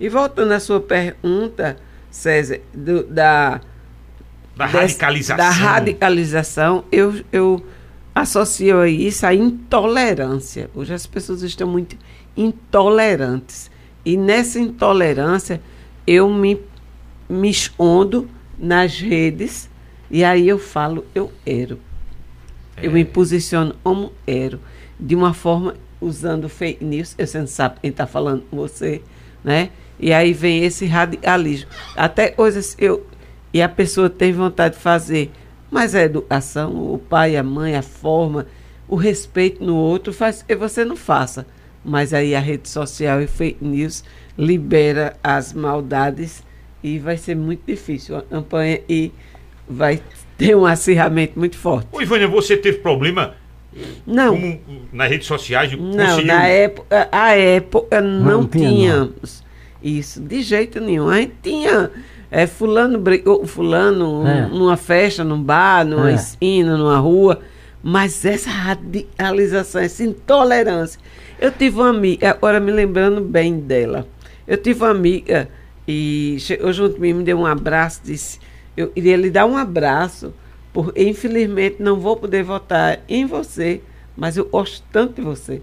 E 0.00 0.08
voltando 0.08 0.52
à 0.52 0.60
sua 0.60 0.80
pergunta, 0.80 1.76
César, 2.10 2.60
do, 2.74 3.04
da, 3.04 3.60
da 4.56 4.66
radicalização. 4.66 5.36
Da 5.36 5.50
radicalização, 5.50 6.84
eu, 6.92 7.24
eu 7.32 7.64
associo 8.14 8.80
a 8.80 8.88
isso 8.88 9.26
à 9.26 9.34
intolerância. 9.34 10.70
Hoje 10.74 10.92
as 10.92 11.06
pessoas 11.06 11.42
estão 11.42 11.66
muito 11.66 11.96
intolerantes. 12.36 13.70
E 14.04 14.16
nessa 14.16 14.58
intolerância, 14.58 15.60
eu 16.06 16.28
me, 16.28 16.60
me 17.28 17.50
escondo 17.50 18.28
nas 18.58 18.98
redes 18.98 19.70
e 20.12 20.22
aí 20.22 20.46
eu 20.46 20.58
falo, 20.58 21.06
eu 21.14 21.32
ero. 21.46 21.80
É. 22.76 22.86
Eu 22.86 22.92
me 22.92 23.02
posiciono 23.02 23.74
como 23.82 24.12
ero. 24.26 24.60
De 25.00 25.14
uma 25.14 25.32
forma, 25.32 25.74
usando 25.98 26.50
fake 26.50 26.84
news, 26.84 27.16
você 27.18 27.38
não 27.38 27.46
sabe 27.46 27.80
quem 27.80 27.90
está 27.90 28.06
falando 28.06 28.42
com 28.50 28.56
você, 28.58 29.00
né? 29.42 29.70
E 29.98 30.12
aí 30.12 30.34
vem 30.34 30.64
esse 30.64 30.84
radicalismo. 30.84 31.70
Até 31.96 32.28
coisas 32.28 32.76
eu. 32.78 33.06
E 33.52 33.60
a 33.60 33.68
pessoa 33.68 34.08
tem 34.08 34.32
vontade 34.32 34.76
de 34.76 34.80
fazer. 34.80 35.30
Mas 35.70 35.94
a 35.94 36.02
educação, 36.02 36.92
o 36.92 36.98
pai, 36.98 37.36
a 37.36 37.42
mãe, 37.42 37.76
a 37.76 37.82
forma, 37.82 38.46
o 38.88 38.96
respeito 38.96 39.64
no 39.64 39.76
outro, 39.76 40.12
faz 40.12 40.42
que 40.42 40.54
você 40.54 40.84
não 40.84 40.96
faça. 40.96 41.46
Mas 41.84 42.14
aí 42.14 42.34
a 42.34 42.40
rede 42.40 42.68
social 42.68 43.20
e 43.20 43.26
fake 43.26 43.64
news 43.64 44.04
libera 44.38 45.16
as 45.22 45.52
maldades 45.52 46.42
e 46.82 46.98
vai 46.98 47.16
ser 47.16 47.34
muito 47.34 47.62
difícil 47.66 48.16
a 48.16 48.22
campanha 48.22 48.80
e 48.88 49.12
vai 49.68 50.02
ter 50.36 50.56
um 50.56 50.66
acirramento 50.66 51.38
muito 51.38 51.56
forte. 51.56 51.88
Ô, 51.92 52.00
Ivânia, 52.00 52.28
você 52.28 52.56
teve 52.56 52.78
problema 52.78 53.34
não. 54.06 54.34
Como 54.34 54.60
nas 54.92 55.10
redes 55.10 55.26
sociais? 55.26 55.72
Não, 55.72 55.96
conseguiu... 55.96 56.26
na 56.26 56.46
época, 56.46 57.08
a 57.10 57.34
época 57.34 58.00
não, 58.00 58.20
não 58.20 58.46
tínhamos 58.46 59.42
isso, 59.82 60.20
de 60.20 60.42
jeito 60.42 60.80
nenhum. 60.80 61.08
A 61.08 61.20
gente 61.20 61.34
tinha 61.42 61.90
é, 62.34 62.46
fulano 62.46 62.98
brigou 62.98 63.46
fulano 63.46 64.26
é. 64.26 64.46
numa 64.46 64.78
festa, 64.78 65.22
num 65.22 65.40
bar, 65.42 65.84
numa 65.84 66.10
é. 66.10 66.14
esquina, 66.14 66.78
numa 66.78 66.96
rua. 66.96 67.40
Mas 67.82 68.24
essa 68.24 68.48
radicalização, 68.48 69.82
essa 69.82 70.02
intolerância. 70.02 70.98
Eu 71.38 71.52
tive 71.52 71.76
uma 71.76 71.90
amiga, 71.90 72.30
agora 72.30 72.58
me 72.58 72.72
lembrando 72.72 73.20
bem 73.20 73.60
dela. 73.60 74.08
Eu 74.46 74.56
tive 74.56 74.82
uma 74.82 74.90
amiga 74.90 75.46
e 75.86 76.38
chegou 76.38 76.72
junto 76.72 76.94
de 76.94 77.00
mim, 77.00 77.12
me 77.12 77.22
deu 77.22 77.38
um 77.38 77.44
abraço, 77.44 78.00
disse, 78.02 78.40
eu 78.74 78.90
iria 78.96 79.16
lhe 79.16 79.28
dar 79.28 79.44
um 79.44 79.56
abraço, 79.56 80.32
por, 80.72 80.90
infelizmente 80.96 81.82
não 81.82 82.00
vou 82.00 82.16
poder 82.16 82.42
votar 82.42 83.00
em 83.06 83.26
você, 83.26 83.82
mas 84.16 84.38
eu 84.38 84.46
gosto 84.46 84.82
tanto 84.90 85.16
de 85.16 85.20
você. 85.20 85.60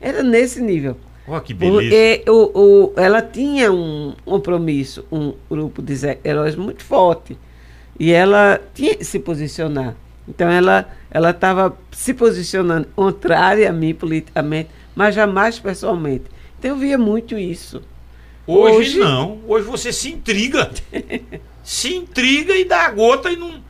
Era 0.00 0.22
nesse 0.22 0.60
nível. 0.60 0.96
Oh, 1.26 1.40
que 1.40 1.54
beleza. 1.54 1.82
Porque 1.82 2.30
o, 2.30 2.50
o, 2.54 2.92
ela 2.96 3.22
tinha 3.22 3.72
um 3.72 4.14
compromisso, 4.24 5.04
um 5.10 5.34
grupo 5.48 5.80
de 5.80 5.94
heróis 6.24 6.56
muito 6.56 6.82
forte. 6.82 7.38
E 7.98 8.10
ela 8.10 8.60
tinha 8.74 8.96
que 8.96 9.04
se 9.04 9.18
posicionar. 9.18 9.94
Então 10.26 10.48
ela 10.48 10.88
ela 11.10 11.30
estava 11.30 11.76
se 11.90 12.14
posicionando 12.14 12.88
contrária 12.96 13.68
a 13.68 13.72
mim 13.72 13.94
politicamente, 13.94 14.70
mas 14.94 15.14
jamais 15.14 15.58
pessoalmente. 15.58 16.24
Então 16.58 16.70
eu 16.70 16.76
via 16.76 16.96
muito 16.96 17.38
isso. 17.38 17.82
Hoje, 18.46 18.76
Hoje 18.76 18.98
não. 18.98 19.40
Hoje 19.46 19.66
você 19.66 19.92
se 19.92 20.10
intriga. 20.10 20.70
se 21.62 21.94
intriga 21.94 22.56
e 22.56 22.64
dá 22.64 22.86
a 22.86 22.90
gota 22.90 23.30
e 23.30 23.36
não. 23.36 23.62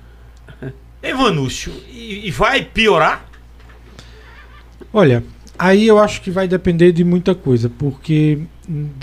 Evanúcio, 1.03 1.73
e, 1.91 2.29
e 2.29 2.31
vai 2.31 2.65
piorar? 2.65 3.29
Olha, 4.93 5.25
Aí 5.63 5.87
eu 5.87 6.01
acho 6.01 6.21
que 6.23 6.29
vai 6.29 6.49
depender 6.49 6.91
de 6.91 7.05
muita 7.05 7.37
coisa, 7.37 7.71
porque 7.71 8.41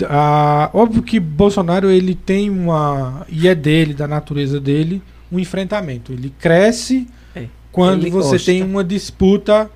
a, 0.06 0.68
óbvio 0.74 1.02
que 1.02 1.18
Bolsonaro 1.18 1.88
ele 1.90 2.14
tem 2.14 2.50
uma 2.50 3.26
e 3.30 3.48
é 3.48 3.54
dele, 3.54 3.94
da 3.94 4.06
natureza 4.06 4.60
dele, 4.60 5.02
um 5.32 5.40
enfrentamento. 5.40 6.12
Ele 6.12 6.30
cresce 6.38 7.08
é, 7.34 7.46
quando 7.72 8.02
ele 8.02 8.10
você 8.10 8.32
gosta. 8.32 8.52
tem 8.52 8.62
uma 8.62 8.84
disputa 8.84 9.70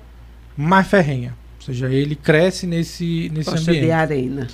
mais 0.55 0.85
ferrenha. 0.85 1.35
Ou 1.57 1.65
seja, 1.65 1.89
ele 1.89 2.15
cresce 2.15 2.67
nesse, 2.67 3.31
nesse 3.33 3.49
gosta 3.49 3.71
ambiente. 3.71 3.85
de 3.85 3.91
arena. 3.91 4.47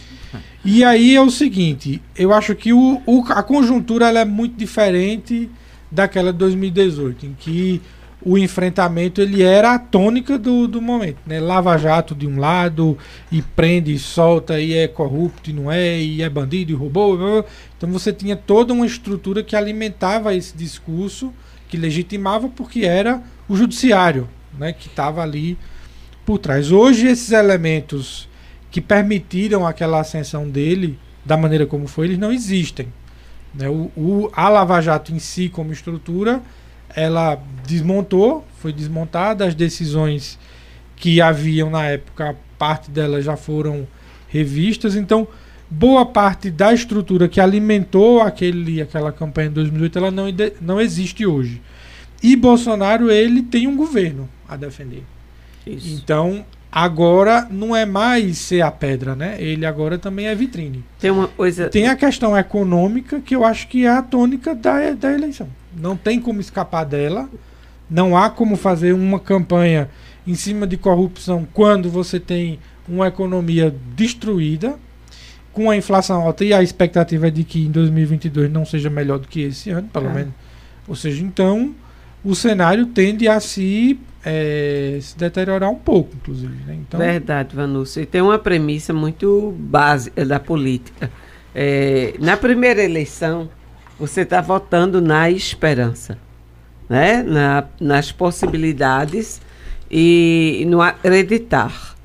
E 0.64 0.86
aí 0.86 1.14
é 1.14 1.22
o 1.22 1.30
seguinte, 1.30 2.02
eu 2.16 2.32
acho 2.32 2.56
que 2.56 2.72
o, 2.72 3.02
o, 3.06 3.26
a 3.28 3.44
conjuntura 3.44 4.08
ela 4.08 4.22
é 4.22 4.26
muito 4.26 4.56
diferente 4.56 5.49
daquela 5.91 6.32
de 6.32 6.40
2018, 6.40 7.26
em 7.26 7.36
que 7.38 7.82
o 8.23 8.38
enfrentamento 8.38 9.19
ele 9.19 9.41
era 9.41 9.73
a 9.73 9.80
tônica 9.80 10.38
do, 10.38 10.68
do 10.68 10.81
momento, 10.81 11.18
né? 11.26 11.39
Lava 11.39 11.76
Jato 11.77 12.14
de 12.14 12.27
um 12.27 12.39
lado 12.39 12.98
e 13.31 13.41
prende 13.41 13.93
e 13.93 13.99
solta 13.99 14.60
e 14.60 14.73
é 14.73 14.88
corrupto 14.88 15.49
e 15.49 15.53
não 15.53 15.72
é 15.72 15.99
e 15.99 16.22
é 16.22 16.30
bandido 16.30 16.72
e 16.72 16.76
roubou, 16.76 17.45
então 17.77 17.91
você 17.91 18.14
tinha 18.14 18.35
toda 18.35 18.73
uma 18.73 18.85
estrutura 18.85 19.43
que 19.43 19.56
alimentava 19.56 20.35
esse 20.35 20.56
discurso, 20.56 21.34
que 21.68 21.77
legitimava 21.77 22.48
porque 22.48 22.81
era 22.81 23.23
o 23.49 23.56
judiciário, 23.56 24.30
né? 24.57 24.72
Que 24.72 24.88
estava 24.88 25.23
ali 25.23 25.57
por 26.26 26.38
trás. 26.38 26.72
Hoje 26.72 27.07
esses 27.07 27.31
elementos 27.31 28.30
que 28.69 28.80
permitiram 28.80 29.65
aquela 29.65 29.99
ascensão 29.99 30.48
dele 30.48 30.98
da 31.26 31.35
maneira 31.35 31.65
como 31.65 31.88
foi, 31.88 32.07
eles 32.07 32.18
não 32.18 32.31
existem. 32.31 32.88
Né? 33.53 33.68
O, 33.68 33.91
o, 33.98 34.31
a 34.34 34.48
Lava 34.48 34.80
Jato 34.80 35.14
em 35.14 35.19
si 35.19 35.49
como 35.49 35.73
estrutura 35.73 36.41
ela 36.95 37.41
desmontou, 37.65 38.45
foi 38.59 38.73
desmontada, 38.73 39.45
as 39.45 39.55
decisões 39.55 40.38
que 40.95 41.22
haviam 41.22 41.69
na 41.69 41.85
época, 41.85 42.35
parte 42.57 42.91
delas 42.91 43.26
já 43.26 43.35
foram 43.35 43.88
revistas, 44.27 44.95
então 44.95 45.27
boa 45.69 46.05
parte 46.05 46.51
da 46.51 46.73
estrutura 46.73 47.27
que 47.27 47.39
alimentou 47.39 48.22
aquele, 48.22 48.81
aquela 48.81 49.11
campanha 49.11 49.49
de 49.49 49.55
2008 49.55 49.97
ela 49.97 50.11
não, 50.11 50.26
não 50.59 50.80
existe 50.80 51.26
hoje. 51.26 51.61
E 52.22 52.35
Bolsonaro 52.35 53.09
ele 53.09 53.41
tem 53.41 53.68
um 53.68 53.76
governo 53.76 54.30
a 54.47 54.55
defender. 54.55 55.03
Isso. 55.65 55.95
Então 55.95 56.45
agora 56.72 57.47
não 57.49 57.76
é 57.76 57.85
mais 57.85 58.38
ser 58.38 58.61
a 58.61 58.72
pedra, 58.72 59.15
né? 59.15 59.35
Ele 59.39 59.65
agora 59.65 59.97
também 59.97 60.27
é 60.27 60.35
vitrine. 60.35 60.84
Tem 60.99 61.09
uma 61.09 61.27
coisa. 61.27 61.69
Tem 61.69 61.88
a 61.88 61.95
questão 61.95 62.38
econômica 62.38 63.19
que 63.19 63.35
eu 63.35 63.43
acho 63.43 63.68
que 63.68 63.85
é 63.85 63.89
a 63.89 64.01
tônica 64.01 64.53
da, 64.53 64.91
da 64.91 65.11
eleição. 65.11 65.49
Não 65.76 65.95
tem 65.95 66.19
como 66.19 66.41
escapar 66.41 66.85
dela. 66.85 67.30
Não 67.89 68.15
há 68.15 68.30
como 68.30 68.56
fazer 68.56 68.93
uma 68.93 69.19
campanha 69.19 69.89
em 70.26 70.35
cima 70.35 70.65
de 70.65 70.77
corrupção 70.77 71.48
quando 71.53 71.89
você 71.89 72.19
tem 72.19 72.60
uma 72.88 73.07
economia 73.07 73.73
destruída, 73.95 74.76
com 75.52 75.69
a 75.69 75.76
inflação 75.76 76.22
alta 76.22 76.45
e 76.45 76.53
a 76.53 76.64
expectativa 76.64 77.27
é 77.27 77.31
de 77.31 77.43
que 77.43 77.65
em 77.65 77.72
2022 77.72 78.49
não 78.49 78.65
seja 78.65 78.89
melhor 78.89 79.19
do 79.19 79.27
que 79.27 79.41
esse 79.41 79.69
ano, 79.69 79.88
pelo 79.89 80.07
é. 80.07 80.14
menos. 80.14 80.34
Ou 80.88 80.95
seja, 80.95 81.23
então 81.23 81.76
o 82.23 82.35
cenário 82.35 82.85
tende 82.88 83.27
a 83.27 83.39
se, 83.39 83.99
é, 84.23 84.98
se 85.02 85.18
deteriorar 85.18 85.69
um 85.69 85.76
pouco, 85.76 86.15
inclusive. 86.15 86.53
Né? 86.65 86.77
Então, 86.81 86.99
Verdade, 86.99 87.56
Vanúcio. 87.56 88.02
E 88.02 88.06
tem 88.06 88.22
uma 88.22 88.39
premissa 88.39 88.93
muito 88.93 89.53
básica 89.57 90.26
da 90.26 90.39
política. 90.39 91.11
É, 91.53 92.14
na 92.18 92.38
primeira 92.38 92.81
eleição, 92.81 93.49
você 94.02 94.22
está 94.22 94.41
votando 94.41 94.99
na 94.99 95.30
esperança, 95.30 96.18
né? 96.90 97.22
Na, 97.22 97.65
nas 97.80 98.11
possibilidades 98.11 99.40
e 99.91 100.65
no 100.68 100.82
acreditar. 100.82 101.95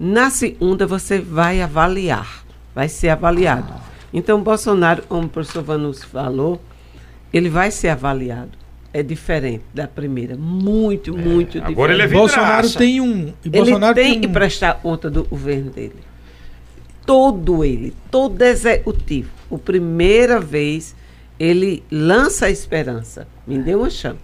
Na 0.00 0.30
segunda, 0.30 0.84
você 0.84 1.20
vai 1.20 1.62
avaliar, 1.62 2.44
vai 2.74 2.88
ser 2.88 3.10
avaliado. 3.10 3.72
Então, 4.12 4.42
Bolsonaro, 4.42 5.04
como 5.08 5.26
o 5.26 5.28
professor 5.28 5.62
Vanus 5.62 6.02
falou, 6.02 6.60
ele 7.32 7.48
vai 7.48 7.70
ser 7.70 7.90
avaliado. 7.90 8.58
É 8.92 9.00
diferente 9.00 9.62
da 9.72 9.86
primeira. 9.86 10.36
Muito, 10.36 11.16
é, 11.16 11.22
muito 11.22 11.58
agora 11.58 11.68
diferente. 11.68 11.72
Agora 11.72 11.92
ele 11.92 12.02
é 12.02 12.08
Bolsonaro 12.08 12.70
tem 12.70 13.00
um. 13.00 13.32
ele 13.44 13.56
Bolsonaro 13.58 13.94
tem, 13.94 14.04
tem 14.04 14.18
um... 14.18 14.20
que 14.22 14.28
prestar 14.28 14.74
conta 14.74 15.08
do 15.08 15.22
governo 15.22 15.70
dele. 15.70 15.94
Todo 17.06 17.64
ele, 17.64 17.94
todo 18.10 18.42
executivo. 18.42 19.30
O 19.48 19.56
primeira 19.56 20.40
vez 20.40 20.96
ele 21.44 21.82
lança 21.90 22.46
a 22.46 22.50
esperança, 22.50 23.26
me 23.46 23.58
deu 23.58 23.80
uma 23.80 23.90
chance. 23.90 24.20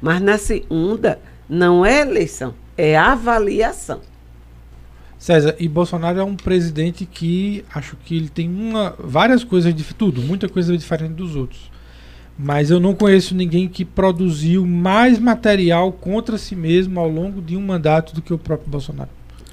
Mas 0.00 0.20
na 0.22 0.38
segunda, 0.38 1.18
não 1.48 1.84
é 1.84 2.00
eleição, 2.00 2.54
é 2.76 2.96
avaliação. 2.96 4.00
César, 5.18 5.54
e 5.58 5.68
Bolsonaro 5.68 6.18
é 6.20 6.24
um 6.24 6.36
presidente 6.36 7.06
que 7.06 7.64
acho 7.74 7.96
que 8.04 8.16
ele 8.16 8.28
tem 8.28 8.48
uma, 8.48 8.94
várias 8.98 9.42
coisas 9.44 9.74
de 9.74 9.82
tudo, 9.94 10.20
muita 10.20 10.48
coisa 10.48 10.76
diferente 10.76 11.14
dos 11.14 11.34
outros. 11.36 11.70
Mas 12.38 12.70
eu 12.70 12.80
não 12.80 12.94
conheço 12.94 13.34
ninguém 13.34 13.68
que 13.68 13.84
produziu 13.84 14.66
mais 14.66 15.18
material 15.18 15.92
contra 15.92 16.36
si 16.36 16.56
mesmo 16.56 16.98
ao 16.98 17.08
longo 17.08 17.40
de 17.40 17.56
um 17.56 17.60
mandato 17.62 18.14
do 18.14 18.20
que 18.20 18.34
o 18.34 18.38
próprio 18.38 18.68
Bolsonaro. 18.70 19.08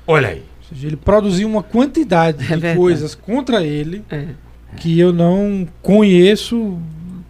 Olha 0.08 0.30
aí. 0.30 0.40
Ou 0.40 0.76
seja, 0.76 0.88
ele 0.88 0.96
produziu 0.98 1.48
uma 1.48 1.62
quantidade 1.64 2.40
É 2.40 2.42
de 2.42 2.48
verdade. 2.48 2.78
coisas 2.78 3.14
contra 3.16 3.64
ele 3.64 4.04
É. 4.10 4.30
que 4.78 5.00
eu 5.00 5.14
não 5.14 5.68
conheço 5.82 6.78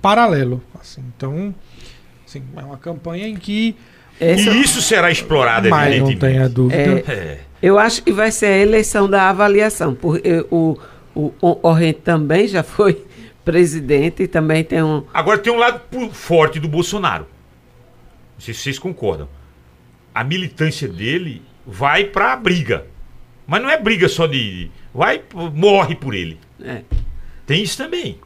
paralelo. 0.02 0.62
assim. 0.80 1.02
Então, 1.16 1.54
assim, 2.28 2.44
é 2.56 2.62
uma 2.62 2.78
campanha 2.78 3.28
em 3.28 3.36
que 3.36 3.76
Essa- 4.20 4.52
E 4.52 4.62
isso 4.62 4.82
será 4.84 5.10
explorado, 5.10 5.68
não 5.68 5.82
evidentemente. 5.82 6.20
tenha 6.20 6.48
dúvida. 6.50 7.04
É, 7.08 7.12
É. 7.12 7.40
Eu 7.62 7.78
acho 7.80 8.04
que 8.04 8.12
vai 8.12 8.32
ser 8.32 8.46
a 8.48 8.58
eleição 8.58 9.10
da 9.10 9.30
avaliação, 9.30 9.94
porque 9.96 10.46
o, 10.52 10.78
o, 11.16 11.32
o 11.42 11.60
Orrente 11.68 12.00
também 12.02 12.48
já 12.48 12.62
foi 12.64 13.04
presidente 13.46 14.24
e 14.24 14.28
também 14.28 14.64
tem 14.64 14.82
um. 14.84 15.04
Agora 15.14 15.38
tem 15.40 15.52
um 15.52 15.58
lado 15.58 15.82
forte 16.12 16.60
do 16.60 16.68
Bolsonaro. 16.68 17.26
Não 18.36 18.40
sei 18.42 18.54
se 18.54 18.62
vocês 18.62 18.78
concordam. 18.80 19.28
A 20.14 20.24
militância 20.24 20.88
dele 20.88 21.42
vai 21.66 22.04
pra 22.04 22.36
briga. 22.36 22.86
Mas 23.48 23.62
não 23.62 23.70
é 23.70 23.78
briga 23.80 24.08
só 24.08 24.28
de. 24.28 24.70
Vai, 24.94 25.22
morre 25.54 25.96
por 25.96 26.14
ele. 26.14 26.40
É, 26.64 26.82
Tem 27.46 27.64
isso 27.64 27.78
também. 27.78 28.20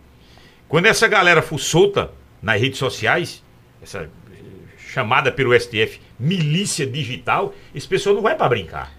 Quando 0.75 0.87
essa 0.87 1.07
galera 1.07 1.41
for 1.41 1.57
solta 1.57 2.11
nas 2.41 2.59
redes 2.59 2.77
sociais, 2.79 3.41
essa 3.81 3.99
eh, 3.99 4.09
chamada 4.77 5.31
pelo 5.31 5.57
STF 5.57 6.01
milícia 6.19 6.85
digital, 6.85 7.55
esse 7.73 7.87
pessoal 7.87 8.13
não 8.15 8.21
vai 8.21 8.35
pra 8.35 8.49
brincar. 8.49 8.91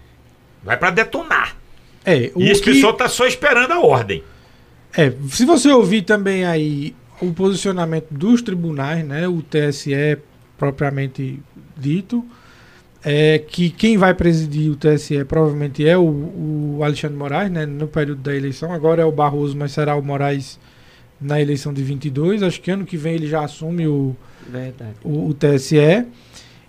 Vai 0.63 0.75
pra 0.75 0.89
detonar. 0.89 1.55
É, 2.03 2.31
E 2.35 2.49
esse 2.49 2.63
que- 2.63 2.71
pessoal 2.71 2.93
tá 2.93 3.07
só 3.07 3.27
esperando 3.27 3.73
a 3.73 3.79
ordem. 3.79 4.23
É, 4.91 5.13
se 5.29 5.45
você 5.45 5.69
ouvir 5.69 6.01
também 6.01 6.45
aí 6.45 6.95
o 7.21 7.31
posicionamento 7.31 8.07
dos 8.09 8.41
tribunais, 8.41 9.05
né, 9.05 9.27
o 9.27 9.43
TSE 9.43 10.17
propriamente 10.57 11.39
dito, 11.77 12.25
é 13.05 13.37
que 13.37 13.69
quem 13.69 13.99
vai 13.99 14.15
presidir 14.15 14.71
o 14.71 14.75
TSE 14.75 15.23
provavelmente 15.25 15.87
é 15.87 15.95
o, 15.95 16.01
o 16.79 16.79
Alexandre 16.83 17.15
Moraes, 17.15 17.51
né, 17.51 17.67
no 17.67 17.87
período 17.87 18.23
da 18.23 18.35
eleição. 18.35 18.73
Agora 18.73 19.03
é 19.03 19.05
o 19.05 19.11
Barroso, 19.11 19.55
mas 19.55 19.73
será 19.73 19.95
o 19.95 20.01
Moraes 20.01 20.57
na 21.19 21.41
eleição 21.41 21.73
de 21.73 21.83
22. 21.83 22.43
Acho 22.43 22.61
que 22.61 22.71
ano 22.71 22.85
que 22.85 22.97
vem 22.97 23.15
ele 23.15 23.27
já 23.27 23.43
assume 23.43 23.87
o, 23.87 24.15
o, 25.03 25.29
o 25.29 25.33
TSE. 25.33 26.05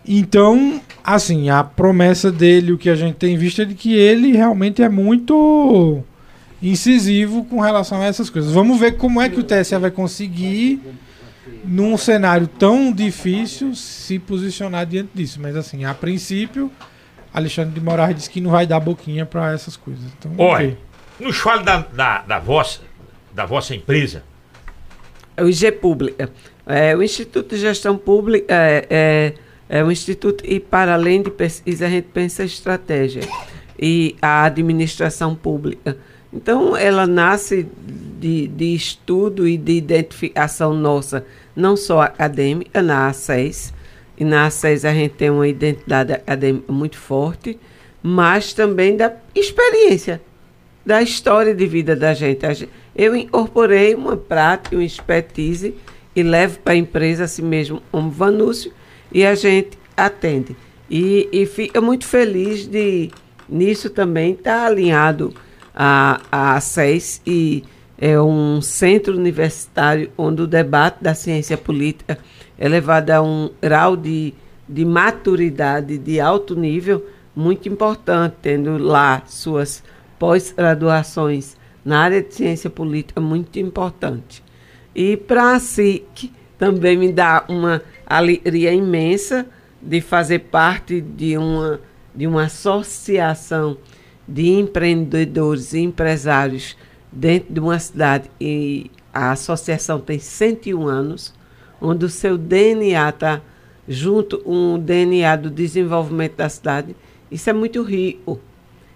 Então, 0.07 0.81
assim, 1.05 1.51
a 1.51 1.63
promessa 1.63 2.33
dele, 2.33 2.73
o 2.73 2.79
que 2.79 2.89
a 2.89 2.95
gente 2.95 3.17
tem 3.17 3.37
visto 3.37 3.61
é 3.61 3.65
de 3.65 3.75
que 3.75 3.95
ele 3.95 4.33
realmente 4.33 4.83
é 4.83 4.89
muito 4.89 6.03
incisivo 6.63 7.45
com 7.45 7.61
relação 7.61 8.01
a 8.01 8.07
essas 8.07 8.31
coisas. 8.31 8.53
Vamos 8.53 8.81
ver 8.81 8.97
como 8.97 9.21
é 9.21 9.29
que 9.29 9.39
o 9.39 9.45
TSE 9.45 9.77
vai 9.77 9.91
conseguir, 9.91 10.81
num 11.65 11.97
cenário 11.99 12.47
tão 12.47 12.91
difícil, 12.91 13.75
se 13.75 14.19
posicionar 14.19 14.87
diante 14.87 15.11
disso. 15.15 15.39
Mas, 15.43 15.55
assim, 15.55 15.85
a 15.85 15.93
princípio, 15.93 16.71
Alexandre 17.33 17.75
de 17.75 17.81
Moraes 17.81 18.17
disse 18.17 18.31
que 18.31 18.41
não 18.41 18.51
vai 18.51 18.67
dar 18.67 18.81
boquinha 18.81 19.27
para 19.27 19.53
essas 19.53 19.77
coisas. 19.77 20.05
Então, 20.19 20.33
Olha, 20.39 20.69
ver. 20.69 20.79
nos 21.21 21.37
fale 21.37 21.63
da, 21.63 21.79
da, 21.81 22.23
da, 22.23 22.39
vossa, 22.39 22.81
da 23.35 23.45
vossa 23.45 23.75
empresa. 23.75 24.23
É 25.39 25.43
o 25.45 25.49
IG 25.49 25.71
Pública. 25.71 26.29
É, 26.67 26.97
o 26.97 27.03
Instituto 27.03 27.55
de 27.55 27.61
Gestão 27.61 27.97
Pública 27.97 28.53
é, 28.53 28.87
é, 28.91 29.35
é 29.69 29.85
um 29.85 29.91
instituto 29.91 30.43
e, 30.45 30.59
para 30.59 30.95
além 30.95 31.23
de 31.23 31.31
pesquisa, 31.31 31.87
a 31.87 31.89
gente 31.89 32.09
pensa 32.13 32.43
estratégia 32.43 33.23
e 33.79 34.17
a 34.21 34.43
administração 34.43 35.37
pública. 35.37 35.97
Então, 36.33 36.77
ela 36.77 37.07
nasce 37.07 37.69
de, 38.19 38.49
de 38.49 38.75
estudo 38.75 39.47
e 39.47 39.57
de 39.57 39.75
identificação 39.75 40.75
nossa, 40.75 41.25
não 41.55 41.77
só 41.77 42.03
acadêmica, 42.03 42.83
na 42.83 43.09
A6. 43.09 43.73
E 44.19 44.25
na 44.25 44.49
A6 44.49 44.91
a 44.91 44.93
gente 44.93 45.13
tem 45.13 45.31
uma 45.31 45.47
identidade 45.47 46.13
acadêmica 46.13 46.73
muito 46.73 46.99
forte, 46.99 47.57
mas 48.03 48.53
também 48.53 48.97
da 48.97 49.15
experiência 49.37 50.21
da 50.89 51.03
história 51.03 51.55
de 51.55 51.67
vida 51.67 51.95
da 51.95 52.15
gente. 52.15 52.67
Eu 52.99 53.15
incorporei 53.15 53.95
uma 53.95 54.17
prática, 54.17 54.75
uma 54.75 54.85
expertise 54.85 55.73
e 56.17 56.23
levo 56.25 56.59
para 56.59 56.73
a 56.73 56.77
empresa 56.77 57.25
assim 57.25 57.43
mesmo 57.43 57.81
um 57.95 58.11
vanúcio 58.11 58.73
e 59.13 59.25
a 59.25 59.37
gente 59.37 59.79
atende. 59.97 60.57
E, 60.91 61.29
e 61.31 61.47
fica 61.47 61.81
muito 61.81 62.05
feliz 62.05 62.67
de 62.67 63.13
nisso 63.49 63.89
também 63.89 64.33
estar 64.33 64.67
alinhado 64.67 65.33
a, 65.73 66.21
a 66.33 66.61
SES 66.61 67.23
e 67.25 67.63
é 67.97 68.21
um 68.21 68.61
centro 68.61 69.17
universitário 69.17 70.11
onde 70.19 70.43
o 70.43 70.47
debate 70.47 70.99
da 71.01 71.15
ciência 71.15 71.57
política 71.57 72.19
é 72.59 72.69
levado 72.69 73.11
a 73.11 73.23
um 73.23 73.51
grau 73.63 73.97
de, 73.97 74.35
de 74.69 74.85
maturidade 74.85 75.99
de 75.99 76.19
alto 76.19 76.57
nível 76.57 77.07
muito 77.35 77.69
importante, 77.69 78.35
tendo 78.43 78.77
lá 78.77 79.23
suas 79.27 79.85
pós-graduações 80.19 81.58
na 81.89 82.01
área 82.01 82.23
de 82.23 82.35
ciência 82.35 82.69
política 82.69 83.19
muito 83.19 83.59
importante. 83.59 84.45
E 84.95 85.17
para 85.17 85.53
a 85.53 85.59
SIC 85.59 86.31
também 86.59 86.99
me 86.99 87.11
dá 87.11 87.47
uma 87.49 87.81
alegria 88.07 88.75
imensa 88.75 89.47
de 89.81 90.03
fazer 90.03 90.41
parte 90.41 91.01
de 91.01 91.39
uma, 91.39 91.81
de 92.15 92.27
uma 92.27 92.43
associação 92.43 93.79
de 94.29 94.51
empreendedores 94.51 95.73
e 95.73 95.79
empresários 95.79 96.77
dentro 97.11 97.55
de 97.55 97.59
uma 97.59 97.79
cidade. 97.79 98.31
E 98.39 98.91
a 99.11 99.33
associação 99.33 99.99
tem 99.99 100.19
101 100.19 100.87
anos, 100.87 101.33
onde 101.81 102.05
o 102.05 102.11
seu 102.11 102.37
DNA 102.37 103.09
está 103.09 103.41
junto 103.89 104.37
com 104.41 104.75
o 104.75 104.79
DNA 104.79 105.37
do 105.37 105.49
desenvolvimento 105.49 106.37
da 106.37 106.51
cidade. 106.51 106.95
Isso 107.31 107.49
é 107.49 107.53
muito 107.55 107.83
rico. 107.83 108.39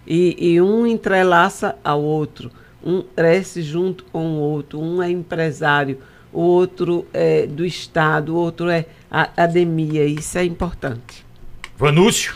E, 0.06 0.36
e 0.38 0.60
um 0.60 0.86
entrelaça 0.86 1.78
ao 1.82 2.02
outro, 2.02 2.50
um 2.84 3.02
cresce 3.02 3.62
junto 3.62 4.04
com 4.04 4.26
o 4.36 4.38
outro, 4.40 4.80
um 4.80 5.02
é 5.02 5.10
empresário, 5.10 5.98
o 6.32 6.40
outro 6.40 7.06
é 7.12 7.46
do 7.46 7.64
Estado, 7.64 8.34
o 8.34 8.36
outro 8.38 8.68
é 8.68 8.86
a 9.10 9.22
academia, 9.22 10.04
isso 10.04 10.36
é 10.38 10.44
importante. 10.44 11.24
Vanúcio, 11.76 12.34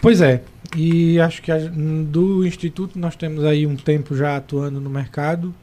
Pois 0.00 0.20
é. 0.20 0.42
E 0.76 1.18
acho 1.20 1.40
que 1.42 1.50
a- 1.50 1.58
do 1.58 2.46
Instituto 2.46 2.98
nós 2.98 3.16
temos 3.16 3.44
aí 3.44 3.66
um 3.66 3.76
tempo 3.76 4.14
já 4.14 4.36
atuando 4.36 4.80
no 4.80 4.90
mercado. 4.90 5.54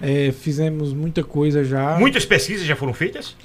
É, 0.00 0.32
fizemos 0.32 0.92
muita 0.94 1.22
coisa 1.22 1.62
já. 1.64 1.98
muitas 1.98 2.24
pesquisas 2.24 2.64
já 2.66 2.74
foram 2.76 2.94
feitas? 2.94 3.36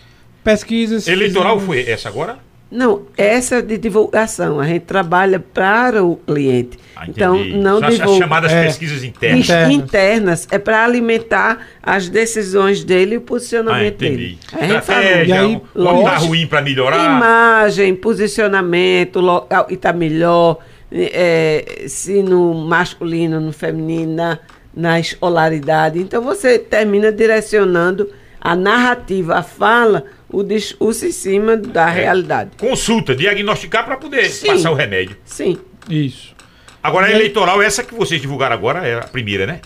Pesquisas. 0.43 1.07
Eleitoral 1.07 1.59
fizemos- 1.59 1.65
foi 1.83 1.91
essa 1.91 2.07
agora? 2.07 2.37
Não, 2.75 3.03
essa 3.17 3.55
é 3.55 3.61
de 3.61 3.77
divulgação, 3.77 4.59
a 4.59 4.65
gente 4.65 4.81
trabalha 4.83 5.39
para 5.39 6.03
o 6.03 6.17
cliente. 6.17 6.77
Ah, 6.95 7.05
então, 7.07 7.37
não 7.45 7.79
São 7.79 7.87
as- 7.87 7.93
as 7.93 7.99
divulga. 7.99 8.19
chamadas 8.19 8.51
É. 8.51 8.63
pesquisas 8.65 9.03
internas. 9.03 9.39
Internas. 9.45 9.73
internas 9.73 10.47
é 10.51 10.57
para 10.59 10.83
alimentar 10.83 11.59
as 11.81 12.09
decisões 12.09 12.83
dele 12.83 13.15
e 13.15 13.17
o 13.17 13.21
Ah, 13.21 13.23
posicionamento 13.25 13.93
entendi. 14.03 14.15
dele. 14.17 14.39
A 14.53 14.65
gente 14.65 14.75
Estratégia, 14.79 15.35
E 15.35 15.37
aí, 15.37 15.55
o 15.55 15.59
que 15.97 16.03
tá 16.03 16.17
ruim 16.17 16.47
pra 16.47 16.61
melhorar. 16.61 17.05
Imagem, 17.17 17.95
posicionamento, 17.95 19.19
local 19.19 19.65
que 19.65 19.73
está 19.75 19.93
melhor, 19.93 20.57
é, 20.91 21.83
se 21.87 22.21
no 22.23 22.53
masculino, 22.53 23.39
no 23.39 23.51
feminino, 23.51 24.15
na, 24.15 24.39
na 24.73 24.99
escolaridade. 24.99 25.99
Então 25.99 26.21
você 26.21 26.59
termina 26.59 27.11
direcionando 27.11 28.09
a 28.39 28.55
narrativa, 28.55 29.35
a 29.35 29.43
fala, 29.43 30.03
o 30.29 30.43
discurso 30.43 31.05
em 31.05 31.11
cima 31.11 31.55
da 31.57 31.85
realidade. 31.87 32.51
Consulta, 32.59 33.15
diagnosticar 33.15 33.85
pra 33.85 33.97
poder 33.97 34.25
Sim. 34.29 34.47
passar 34.47 34.71
o 34.71 34.75
remédio. 34.75 35.15
Sim. 35.25 35.57
Isso. 35.89 36.33
Agora, 36.81 37.07
a 37.07 37.09
E 37.09 37.13
aí- 37.13 37.19
eleitoral, 37.19 37.61
essa 37.61 37.83
que 37.83 37.93
vocês 37.95 38.21
divulgaram 38.21 38.53
agora, 38.55 38.85
é 38.87 38.95
a 38.99 39.03
primeira, 39.03 39.45
né? 39.47 39.61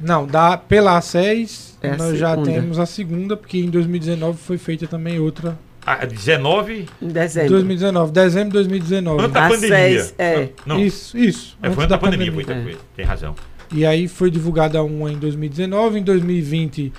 Não, 0.00 0.26
da, 0.26 0.56
pela 0.56 0.98
A6, 0.98 1.76
É 1.82 1.90
a 1.90 1.96
nós 1.96 2.18
já 2.18 2.36
temos 2.36 2.78
a 2.78 2.86
segunda, 2.86 3.36
porque 3.36 3.58
em 3.58 3.68
2019 3.68 4.38
foi 4.38 4.56
feita 4.58 4.86
também 4.86 5.18
outra. 5.18 5.58
A 5.84 6.04
19, 6.04 6.86
Em 7.00 7.08
dezembro. 7.08 7.50
2019, 7.50 8.12
dezembro 8.12 8.48
de 8.48 8.52
2019. 8.54 9.20
antes 9.22 9.32
da 9.32 9.46
A 9.46 9.48
pandemia. 9.48 9.76
seis, 9.76 10.14
é. 10.18 10.48
Não, 10.66 10.78
Isso, 10.78 11.16
isso. 11.16 11.56
é, 11.62 11.70
foi 11.70 11.84
antes 11.84 11.88
da 11.88 11.98
pandemia, 11.98 12.30
foi, 12.30 12.42
É. 12.42 12.62
foi- 12.62 12.76
tem 12.94 13.04
razão. 13.06 13.34
E 13.72 13.84
aí 13.86 14.06
foi 14.06 14.30
divulgada 14.30 14.82
uma 14.82 15.10
em 15.10 15.16
2019, 15.18 15.98
em 15.98 16.02
2020 16.02 16.92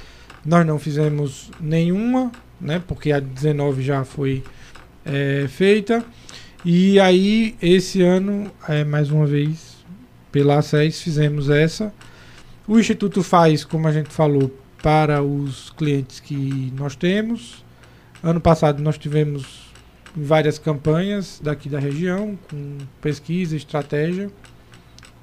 nós 0.45 0.65
não 0.65 0.77
fizemos 0.79 1.51
nenhuma, 1.59 2.31
né? 2.60 2.81
Porque 2.88 3.11
a 3.11 3.19
19 3.19 3.81
já 3.81 4.03
foi 4.03 4.44
é, 5.06 5.48
feita. 5.48 6.03
E 6.64 6.99
aí 6.99 7.56
esse 7.61 8.02
ano, 8.02 8.52
é, 8.68 8.84
mais 8.84 9.10
uma 9.10 9.26
vez, 9.26 9.77
pela 10.31 10.60
A6 10.60 11.02
fizemos 11.02 11.49
essa. 11.49 11.94
O 12.68 12.77
Instituto 12.77 13.23
faz, 13.23 13.64
como 13.64 13.88
a 13.88 13.91
gente 13.91 14.10
falou, 14.10 14.52
para 14.81 15.23
os 15.23 15.72
clientes 15.72 16.19
que 16.19 16.72
nós 16.76 16.95
temos. 16.95 17.64
Ano 18.22 18.41
passado 18.41 18.81
nós 18.81 18.98
tivemos 18.98 19.72
em 20.15 20.23
várias 20.23 20.57
campanhas 20.57 21.40
daqui 21.41 21.69
da 21.69 21.80
região, 21.80 22.38
com 22.49 22.77
pesquisa, 23.02 23.56
estratégia. 23.56 24.30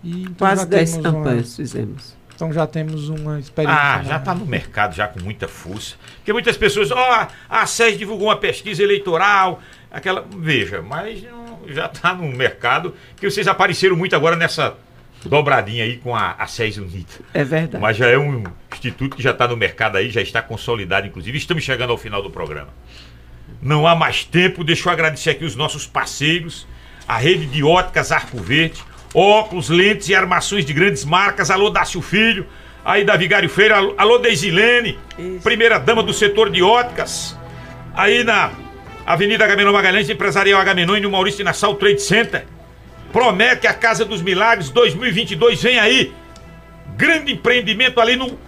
E, 0.03 0.23
então 0.23 0.35
Quase 0.39 0.67
10 0.67 0.97
campanhas 0.99 1.49
uma, 1.49 1.57
fizemos. 1.57 2.17
Então 2.37 2.53
já 2.53 2.67
temos 2.67 3.09
uma 3.09 3.41
experiência. 3.41 3.81
Ah, 3.83 4.03
já 4.05 4.19
está 4.19 4.35
no 4.35 4.45
mercado, 4.45 4.95
já 4.95 5.09
com 5.09 5.21
muita 5.23 5.49
força. 5.49 5.97
Porque 6.17 6.35
muitas 6.35 6.55
pessoas, 6.59 6.91
ó, 6.91 6.97
oh, 6.97 7.27
a 7.49 7.67
SES 7.67 7.97
divulgou 7.97 8.29
uma 8.29 8.37
pesquisa 8.37 8.83
eleitoral, 8.83 9.61
aquela. 9.91 10.23
Veja, 10.37 10.83
mas 10.83 11.25
já 11.67 11.87
está 11.87 12.13
no 12.15 12.25
mercado, 12.29 12.95
que 13.17 13.29
vocês 13.29 13.49
apareceram 13.49 13.97
muito 13.97 14.15
agora 14.15 14.37
nessa 14.37 14.77
dobradinha 15.25 15.83
aí 15.83 15.97
com 15.97 16.15
a, 16.15 16.33
a 16.33 16.47
SES 16.47 16.77
Unida. 16.77 17.09
É 17.33 17.43
verdade. 17.43 17.81
Mas 17.81 17.97
já 17.97 18.07
é 18.07 18.19
um 18.19 18.45
instituto 18.71 19.17
que 19.17 19.23
já 19.23 19.31
está 19.31 19.49
no 19.49 19.57
mercado 19.57 19.97
aí, 19.97 20.11
já 20.11 20.21
está 20.21 20.43
consolidado, 20.43 21.07
inclusive. 21.07 21.39
Estamos 21.39 21.65
chegando 21.65 21.91
ao 21.91 21.97
final 21.97 22.23
do 22.23 22.31
programa. 22.31 22.69
Não 23.63 23.87
há 23.87 23.97
mais 23.97 24.25
tempo, 24.25 24.63
deixa 24.63 24.91
eu 24.91 24.93
agradecer 24.93 25.31
aqui 25.31 25.45
os 25.45 25.57
nossos 25.57 25.87
parceiros, 25.87 26.67
a 27.09 27.17
rede 27.17 27.47
de 27.47 27.65
óticas 27.65 28.13
Arco 28.13 28.37
Verde, 28.37 28.85
óculos, 29.15 29.69
lentes 29.69 30.09
e 30.09 30.15
armações 30.15 30.65
de 30.65 30.73
grandes 30.73 31.05
marcas. 31.05 31.51
Alô, 31.51 31.71
Dácio 31.71 32.01
Filho, 32.01 32.47
aí 32.85 33.05
da 33.05 33.17
Vigário 33.17 33.49
Feira, 33.49 33.77
alô, 33.97 34.19
Deisilene, 34.19 34.99
primeira 35.43 35.79
dama 35.79 36.03
do 36.03 36.13
setor 36.13 36.51
de 36.51 36.63
óticas. 36.63 37.37
Aí 37.95 38.23
na 38.23 38.51
Avenida 39.07 39.45
Agamenon 39.45 39.73
Magalhães, 39.73 40.11
Empresarial 40.11 40.61
Agamenon 40.61 40.97
e 40.97 41.01
no 41.01 41.11
Maurício 41.11 41.45
Nassau 41.45 41.75
Trade 41.77 42.03
Center. 42.03 42.47
Promete 43.13 43.67
a 43.67 43.73
Casa 43.73 44.05
dos 44.05 44.21
Milagres 44.21 44.69
2022, 44.71 45.63
vem 45.63 45.79
aí. 45.79 46.13
Grande 46.97 47.33
empreendimento 47.33 48.01
ali 48.01 48.17
no 48.17 48.39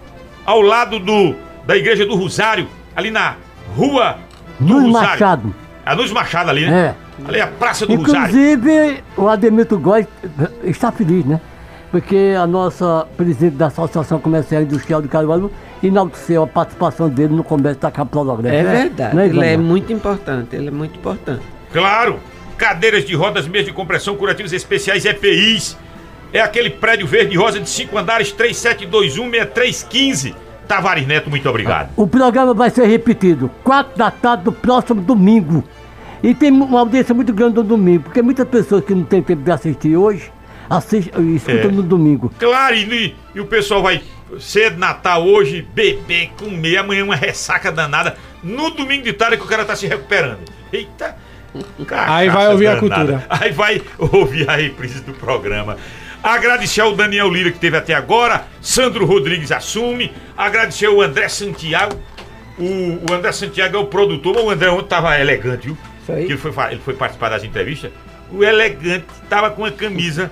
ao 0.45 0.61
lado 0.61 0.99
do 0.99 1.35
da 1.65 1.77
Igreja 1.77 2.07
do 2.07 2.15
Rosário, 2.15 2.67
ali 2.97 3.11
na 3.11 3.37
Rua 3.77 4.19
do 4.59 4.75
Luz 4.75 4.87
Rosário. 4.87 5.11
Machado. 5.11 5.55
A 5.89 5.95
Luz 5.95 6.13
Machado 6.13 6.51
ali, 6.51 6.67
né? 6.67 6.95
É. 6.95 6.97
Ali 7.27 7.39
é 7.39 7.43
a 7.43 7.47
Praça 7.47 7.87
do 7.87 7.95
Inclusive. 7.95 8.53
Inclusive, 8.53 9.03
o 9.17 9.27
Ademito 9.27 9.79
Góes 9.79 10.07
está 10.63 10.93
feliz, 10.93 11.25
né? 11.25 11.41
Porque 11.91 12.35
a 12.39 12.47
nossa 12.47 13.09
presidente 13.17 13.57
da 13.57 13.69
Associação 13.69 14.21
Comercial 14.21 14.61
Industrial 14.61 15.01
de 15.01 15.09
Caruaru 15.09 15.51
enalteceu 15.83 16.43
a 16.43 16.47
participação 16.47 17.09
dele 17.09 17.35
no 17.35 17.43
comércio 17.43 17.81
da 17.81 17.91
capital 17.91 18.27
do 18.27 18.33
Agreste. 18.33 18.59
É 18.59 18.65
verdade, 18.65 19.19
é, 19.19 19.27
ele 19.27 19.47
é 19.47 19.57
muito 19.57 19.91
importante, 19.91 20.55
ele 20.55 20.69
é 20.69 20.71
muito 20.71 20.99
importante. 20.99 21.41
Claro! 21.73 22.21
Cadeiras 22.59 23.07
de 23.07 23.15
rodas, 23.15 23.49
meias 23.49 23.65
de 23.65 23.73
compressão, 23.73 24.15
curativos 24.15 24.53
especiais, 24.53 25.07
EPIs. 25.07 25.79
É 26.35 26.43
aquele 26.43 26.69
prédio 26.69 27.07
verde 27.07 27.35
rosa 27.39 27.61
de 27.61 27.71
5 27.71 27.97
andares, 27.97 28.31
3721-6315. 28.35 30.35
Tavares 30.69 31.07
Neto, 31.07 31.31
muito 31.31 31.49
obrigado. 31.49 31.89
O 31.97 32.07
programa 32.07 32.53
vai 32.53 32.69
ser 32.69 32.87
repetido, 32.87 33.51
4 33.65 33.97
da 33.97 34.11
tarde 34.11 34.45
do 34.45 34.53
próximo 34.53 35.01
domingo. 35.01 35.65
E 36.23 36.35
tem 36.35 36.51
uma 36.51 36.81
audiência 36.81 37.15
muito 37.15 37.33
grande 37.33 37.57
no 37.57 37.63
domingo, 37.63 38.05
porque 38.05 38.23
muitas 38.23 38.47
pessoas 38.49 38.85
que 38.85 38.95
não 38.95 39.05
têm 39.05 39.23
tempo 39.23 39.43
de 39.43 39.51
assistir 39.51 39.97
hoje, 39.97 40.33
assistem, 40.69 41.35
escutam 41.35 41.71
é. 41.71 41.73
no 41.73 41.83
domingo. 41.83 42.33
Claro, 42.39 42.75
e, 42.75 43.15
e 43.35 43.41
o 43.41 43.47
pessoal 43.47 43.83
vai 43.83 44.03
ser 44.39 44.77
Natal 44.77 45.27
hoje, 45.27 45.67
beber, 45.75 46.31
comer, 46.37 46.79
amanhã 46.79 47.05
uma 47.05 47.17
ressaca 47.17 47.73
danada. 47.73 48.17
No 48.43 48.71
domingo 48.71 49.05
de 49.05 49.13
tarde 49.13 49.37
que 49.37 49.45
o 49.45 49.47
cara 49.47 49.65
tá 49.65 49.75
se 49.75 49.87
recuperando. 49.87 50.41
Eita! 50.73 51.17
Aí 52.07 52.29
vai 52.29 52.49
ouvir 52.49 52.65
danada. 52.65 52.79
a 52.79 52.81
cultura. 52.81 53.27
Aí 53.31 53.53
vai 53.53 53.83
ouvir 53.99 54.49
a 54.49 54.57
reprise 54.57 55.01
do 55.01 55.13
programa. 55.15 55.77
Agradecer 56.23 56.81
ao 56.81 56.95
Daniel 56.95 57.31
Lira 57.31 57.51
que 57.51 57.59
teve 57.59 57.77
até 57.77 57.95
agora, 57.95 58.45
Sandro 58.61 59.07
Rodrigues 59.07 59.53
assume, 59.53 60.13
agradecer 60.37 60.87
ao 60.87 61.01
André 61.01 61.29
Santiago. 61.29 61.99
O, 62.59 63.11
o 63.11 63.15
André 63.15 63.31
Santiago 63.31 63.77
é 63.77 63.79
o 63.79 63.87
produtor, 63.87 64.37
o 64.37 64.51
André 64.51 64.69
ontem 64.69 64.89
tava 64.89 65.19
elegante, 65.19 65.67
viu? 65.67 65.79
Foi. 66.09 66.23
Ele 66.23 66.37
foi, 66.39 66.53
ele 66.71 66.81
foi 66.81 66.95
participar 66.95 67.29
das 67.29 67.45
entrevistas. 67.45 67.91
O 68.33 68.43
elegante 68.43 69.05
tava 69.29 69.51
com 69.51 69.63
a 69.63 69.71
camisa 69.71 70.31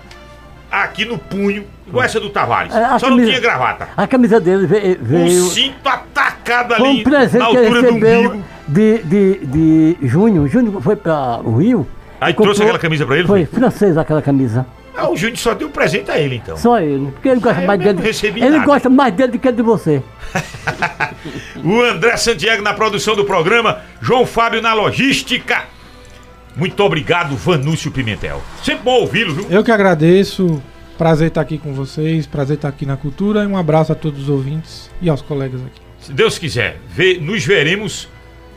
aqui 0.71 1.05
no 1.05 1.19
punho, 1.19 1.67
igual 1.87 2.03
essa 2.03 2.19
do 2.19 2.31
Tavares. 2.31 2.75
É, 2.75 2.99
Só 2.99 3.09
camisa, 3.09 3.11
não 3.11 3.25
tinha 3.25 3.41
gravata. 3.41 3.89
A 3.95 4.07
camisa 4.07 4.41
dele 4.41 4.67
veio. 4.67 4.99
veio 5.03 5.45
o 5.45 5.51
cinto 5.51 5.87
atacado 5.87 6.73
ali 6.73 7.01
um 7.01 7.03
presente 7.03 7.39
na 7.39 7.45
altura 7.45 7.69
que 7.69 7.77
ele 7.77 7.81
recebeu 7.81 8.43
de, 8.67 8.99
de, 9.03 9.47
de 9.47 10.09
junho. 10.09 10.49
Junho 10.49 10.81
foi 10.81 10.97
para 10.97 11.41
o 11.45 11.59
Rio. 11.59 11.87
Aí 12.19 12.33
trouxe 12.33 12.63
aquela 12.63 12.79
camisa 12.79 13.05
para 13.05 13.19
ele? 13.19 13.29
Foi, 13.29 13.45
foi 13.45 13.61
francês 13.61 13.99
aquela 13.99 14.23
camisa. 14.23 14.67
Ah, 14.97 15.11
o 15.11 15.17
Júnior 15.17 15.37
só 15.37 15.53
deu 15.53 15.69
presente 15.69 16.11
a 16.11 16.19
ele, 16.19 16.37
então. 16.37 16.57
Só 16.57 16.81
ele. 16.81 17.11
Porque 17.13 17.29
ele 17.29 17.41
gosta 17.41 17.61
ah, 17.61 17.67
mais 17.67 17.79
dele. 17.79 18.01
Ele 18.03 18.51
nada. 18.51 18.65
gosta 18.65 18.89
mais 18.89 19.15
dele 19.15 19.33
do 19.33 19.39
que 19.39 19.53
de 19.53 19.63
você. 19.63 20.03
o 21.63 21.83
André 21.83 22.17
Santiago 22.17 22.63
na 22.63 22.73
produção 22.73 23.15
do 23.15 23.25
programa, 23.25 23.83
João 24.01 24.25
Fábio 24.25 24.63
na 24.63 24.73
logística. 24.73 25.65
Muito 26.57 26.83
obrigado, 26.83 27.37
Vanúcio 27.37 27.91
Pimentel. 27.91 28.43
Sempre 28.63 28.85
bom 28.85 29.01
ouvi-lo, 29.01 29.35
viu? 29.35 29.47
Eu 29.51 29.63
que 29.63 29.71
agradeço. 29.71 30.63
Prazer 30.97 31.29
estar 31.29 31.43
aqui 31.43 31.59
com 31.59 31.75
vocês, 31.75 32.27
prazer 32.27 32.57
estar 32.57 32.69
aqui 32.69 32.87
na 32.87 32.97
cultura 32.97 33.45
e 33.45 33.47
um 33.47 33.59
abraço 33.59 33.93
a 33.93 33.95
todos 33.95 34.23
os 34.23 34.29
ouvintes 34.31 34.91
e 35.03 35.11
aos 35.11 35.21
colegas 35.21 35.61
aqui. 35.61 35.83
Se 36.01 36.11
Deus 36.11 36.39
quiser, 36.39 36.81
vê, 36.89 37.19
nos 37.21 37.45
veremos 37.45 38.09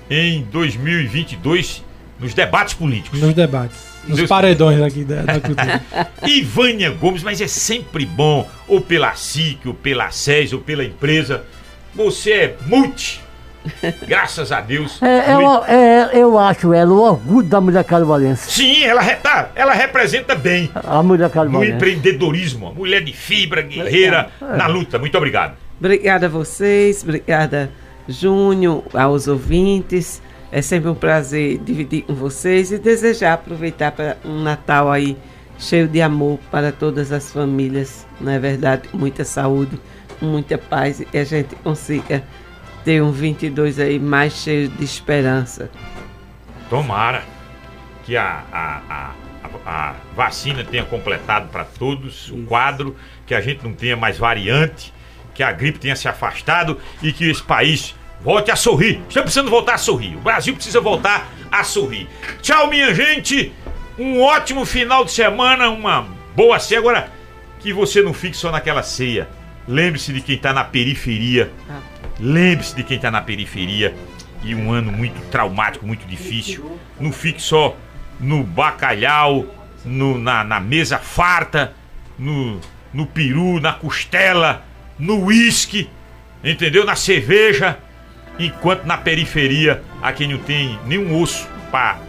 em 0.10 0.44
2022 0.49 1.84
nos 2.20 2.34
debates 2.34 2.74
políticos. 2.74 3.20
Nos 3.20 3.34
debates. 3.34 3.90
Nos 4.08 4.18
Deus 4.18 4.30
paredões 4.30 4.82
aqui 4.82 5.04
da, 5.04 5.22
da 5.22 5.40
cultura. 5.40 5.82
Ivânia 6.26 6.90
Gomes, 6.91 7.24
mas 7.24 7.40
é 7.41 7.48
sempre 7.48 8.06
bom, 8.06 8.50
ou 8.68 8.82
pela 8.82 9.14
SIC, 9.16 9.68
ou 9.68 9.74
pela 9.74 10.10
SES, 10.12 10.54
ou 10.54 10.60
pela 10.60 10.84
empresa. 10.84 11.44
Você 11.96 12.32
é 12.32 12.56
multi. 12.66 13.22
Graças 14.08 14.52
a 14.52 14.62
Deus. 14.62 15.02
É, 15.02 15.34
eu, 15.34 15.66
é, 15.66 16.10
eu 16.14 16.40
acho 16.40 16.74
ela 16.74 16.91
o 16.91 17.02
orgulho 17.02 17.48
da 17.48 17.60
mulher 17.60 17.84
caruarense. 17.84 18.52
Sim, 18.52 18.84
ela, 18.84 19.04
tá, 19.16 19.52
ela 19.54 19.74
representa 19.74 20.34
bem. 20.34 20.70
A 20.74 21.04
mulher 21.04 21.30
caruarense. 21.30 21.72
No 21.72 21.76
empreendedorismo. 21.76 22.74
Mulher 22.74 23.04
de 23.04 23.14
fibra, 23.14 23.62
guerreira, 23.62 24.30
é. 24.41 24.58
na 24.58 24.68
luta. 24.68 24.98
Muito 24.98 25.18
obrigado. 25.18 25.56
Obrigada 25.80 26.26
a 26.26 26.30
vocês, 26.30 27.04
obrigada, 27.04 27.70
Júnior, 28.08 28.84
aos 28.94 29.28
ouvintes. 29.28 30.22
É 30.52 30.62
sempre 30.62 30.90
um 30.90 30.96
prazer 30.96 31.60
dividir 31.60 32.04
com 32.04 32.16
vocês 32.16 32.72
e 32.72 32.80
desejar 32.80 33.34
aproveitar 33.34 33.92
para 33.92 34.18
um 34.26 34.42
Natal 34.42 34.92
aí 34.92 35.16
cheio 35.60 35.88
de 35.88 36.02
amor 36.02 36.40
para 36.50 36.72
todas 36.72 37.12
as 37.12 37.32
famílias, 37.32 38.08
não 38.20 38.32
é 38.32 38.40
verdade? 38.40 38.90
Muita 38.94 39.24
saúde, 39.24 39.80
muita 40.22 40.58
paz 40.58 41.02
e 41.02 41.18
a 41.18 41.24
gente 41.24 41.56
consiga 41.58 42.24
ter 42.84 43.02
um 43.04 43.12
22 43.12 43.78
aí 43.80 44.00
mais 44.00 44.34
cheio 44.34 44.70
de 44.70 44.84
esperança. 44.84 45.70
Tomara 46.70 47.24
que 48.04 48.18
a, 48.18 48.44
a, 48.52 48.82
a, 48.90 49.16
a 49.66 49.96
vacina 50.16 50.64
tenha 50.64 50.86
completado 50.86 51.50
para 51.50 51.66
todos 51.66 52.26
Isso. 52.26 52.36
o 52.36 52.46
quadro, 52.46 52.96
que 53.28 53.36
a 53.36 53.42
gente 53.42 53.64
não 53.64 53.74
tenha 53.74 53.96
mais 53.96 54.18
variante, 54.18 54.94
que 55.36 55.44
a 55.44 55.52
gripe 55.52 55.78
tenha 55.78 55.96
se 55.96 56.08
afastado 56.08 56.80
e 57.04 57.12
que 57.12 57.30
esse 57.30 57.44
país 57.44 57.96
Volte 58.22 58.52
a 58.52 58.56
sorrir. 58.56 59.02
Estamos 59.08 59.26
precisando 59.26 59.50
voltar 59.50 59.76
a 59.76 59.78
sorrir. 59.78 60.16
O 60.18 60.20
Brasil 60.20 60.54
precisa 60.54 60.82
voltar 60.82 61.30
a 61.50 61.64
sorrir. 61.64 62.08
Tchau, 62.41 62.68
minha 62.68 62.94
gente. 62.94 63.54
Um 63.98 64.22
ótimo 64.22 64.66
final 64.66 65.06
de 65.06 65.12
semana, 65.12 65.70
uma 65.70 66.06
boa 66.36 66.60
ceia. 66.60 66.80
Agora, 66.80 67.12
que 67.60 67.72
você 67.72 68.02
não 68.02 68.14
fique 68.14 68.36
só 68.36 68.52
naquela 68.52 68.84
ceia. 68.84 69.30
Lembre-se 69.68 70.12
de 70.12 70.22
quem 70.22 70.36
está 70.36 70.52
na 70.52 70.66
periferia. 70.66 71.52
Lembre-se 72.20 72.76
de 72.76 72.84
quem 72.84 72.98
está 72.98 73.10
na 73.10 73.22
periferia. 73.22 73.96
E 74.44 74.54
um 74.54 74.72
ano 74.72 74.91
muito 74.91 75.20
traumático, 75.30 75.86
muito 75.86 76.06
difícil. 76.06 76.78
Não 77.00 77.14
fique 77.14 77.41
só 77.41 77.76
no 78.20 78.44
bacalhau, 78.44 79.46
no, 79.86 80.18
na, 80.18 80.44
na 80.44 80.60
mesa 80.60 80.98
farta, 80.98 81.74
no, 82.18 82.60
no 82.94 83.06
peru, 83.06 83.62
na 83.62 83.72
costela, 83.72 84.66
no 84.98 85.26
uísque, 85.26 85.90
entendeu? 86.44 86.86
Na 86.86 86.96
cerveja 86.96 87.80
enquanto 88.40 88.86
na 88.86 88.98
periferia 88.98 89.84
há 90.02 90.14
quem 90.14 90.30
não 90.30 90.38
tem 90.40 90.80
nenhum 90.86 91.22
osso 91.22 91.48
para 91.70 91.99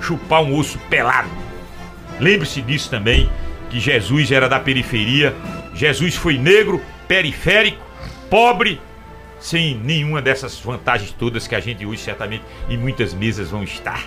chupar 0.00 0.42
um 0.42 0.56
osso 0.56 0.78
pelado. 0.90 1.28
Lembre-se 2.20 2.60
disso 2.60 2.90
também, 2.90 3.30
que 3.70 3.80
Jesus 3.80 4.30
era 4.30 4.48
da 4.48 4.60
periferia, 4.60 5.34
Jesus 5.74 6.14
foi 6.14 6.36
negro, 6.36 6.80
periférico, 7.06 7.82
pobre, 8.28 8.80
sem 9.40 9.76
nenhuma 9.76 10.20
dessas 10.20 10.58
vantagens 10.58 11.12
todas 11.12 11.46
que 11.46 11.54
a 11.54 11.60
gente 11.60 11.86
hoje 11.86 12.02
certamente 12.02 12.42
em 12.68 12.76
muitas 12.76 13.14
mesas 13.14 13.50
vão 13.50 13.62
estar. 13.62 14.02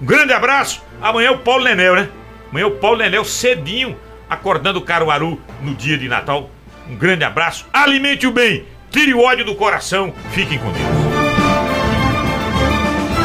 Um 0.00 0.04
grande 0.04 0.32
abraço, 0.32 0.82
amanhã 1.00 1.28
é 1.28 1.30
o 1.30 1.38
Paulo 1.38 1.64
Nenel, 1.64 1.94
né? 1.94 2.08
Amanhã 2.50 2.64
é 2.64 2.66
o 2.66 2.72
Paulo 2.72 2.98
Nenel 2.98 3.24
cedinho, 3.24 3.96
acordando 4.28 4.78
o 4.78 4.82
Caruaru 4.82 5.40
no 5.62 5.74
dia 5.74 5.96
de 5.96 6.08
Natal. 6.08 6.50
Um 6.88 6.96
grande 6.96 7.24
abraço, 7.24 7.66
alimente 7.72 8.26
o 8.26 8.30
bem, 8.30 8.66
tire 8.90 9.14
o 9.14 9.22
ódio 9.22 9.44
do 9.44 9.54
coração, 9.54 10.12
fiquem 10.32 10.58
com 10.58 10.70
Deus. 10.70 11.23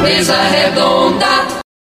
Mesa 0.01 0.37
redonda. 0.49 1.58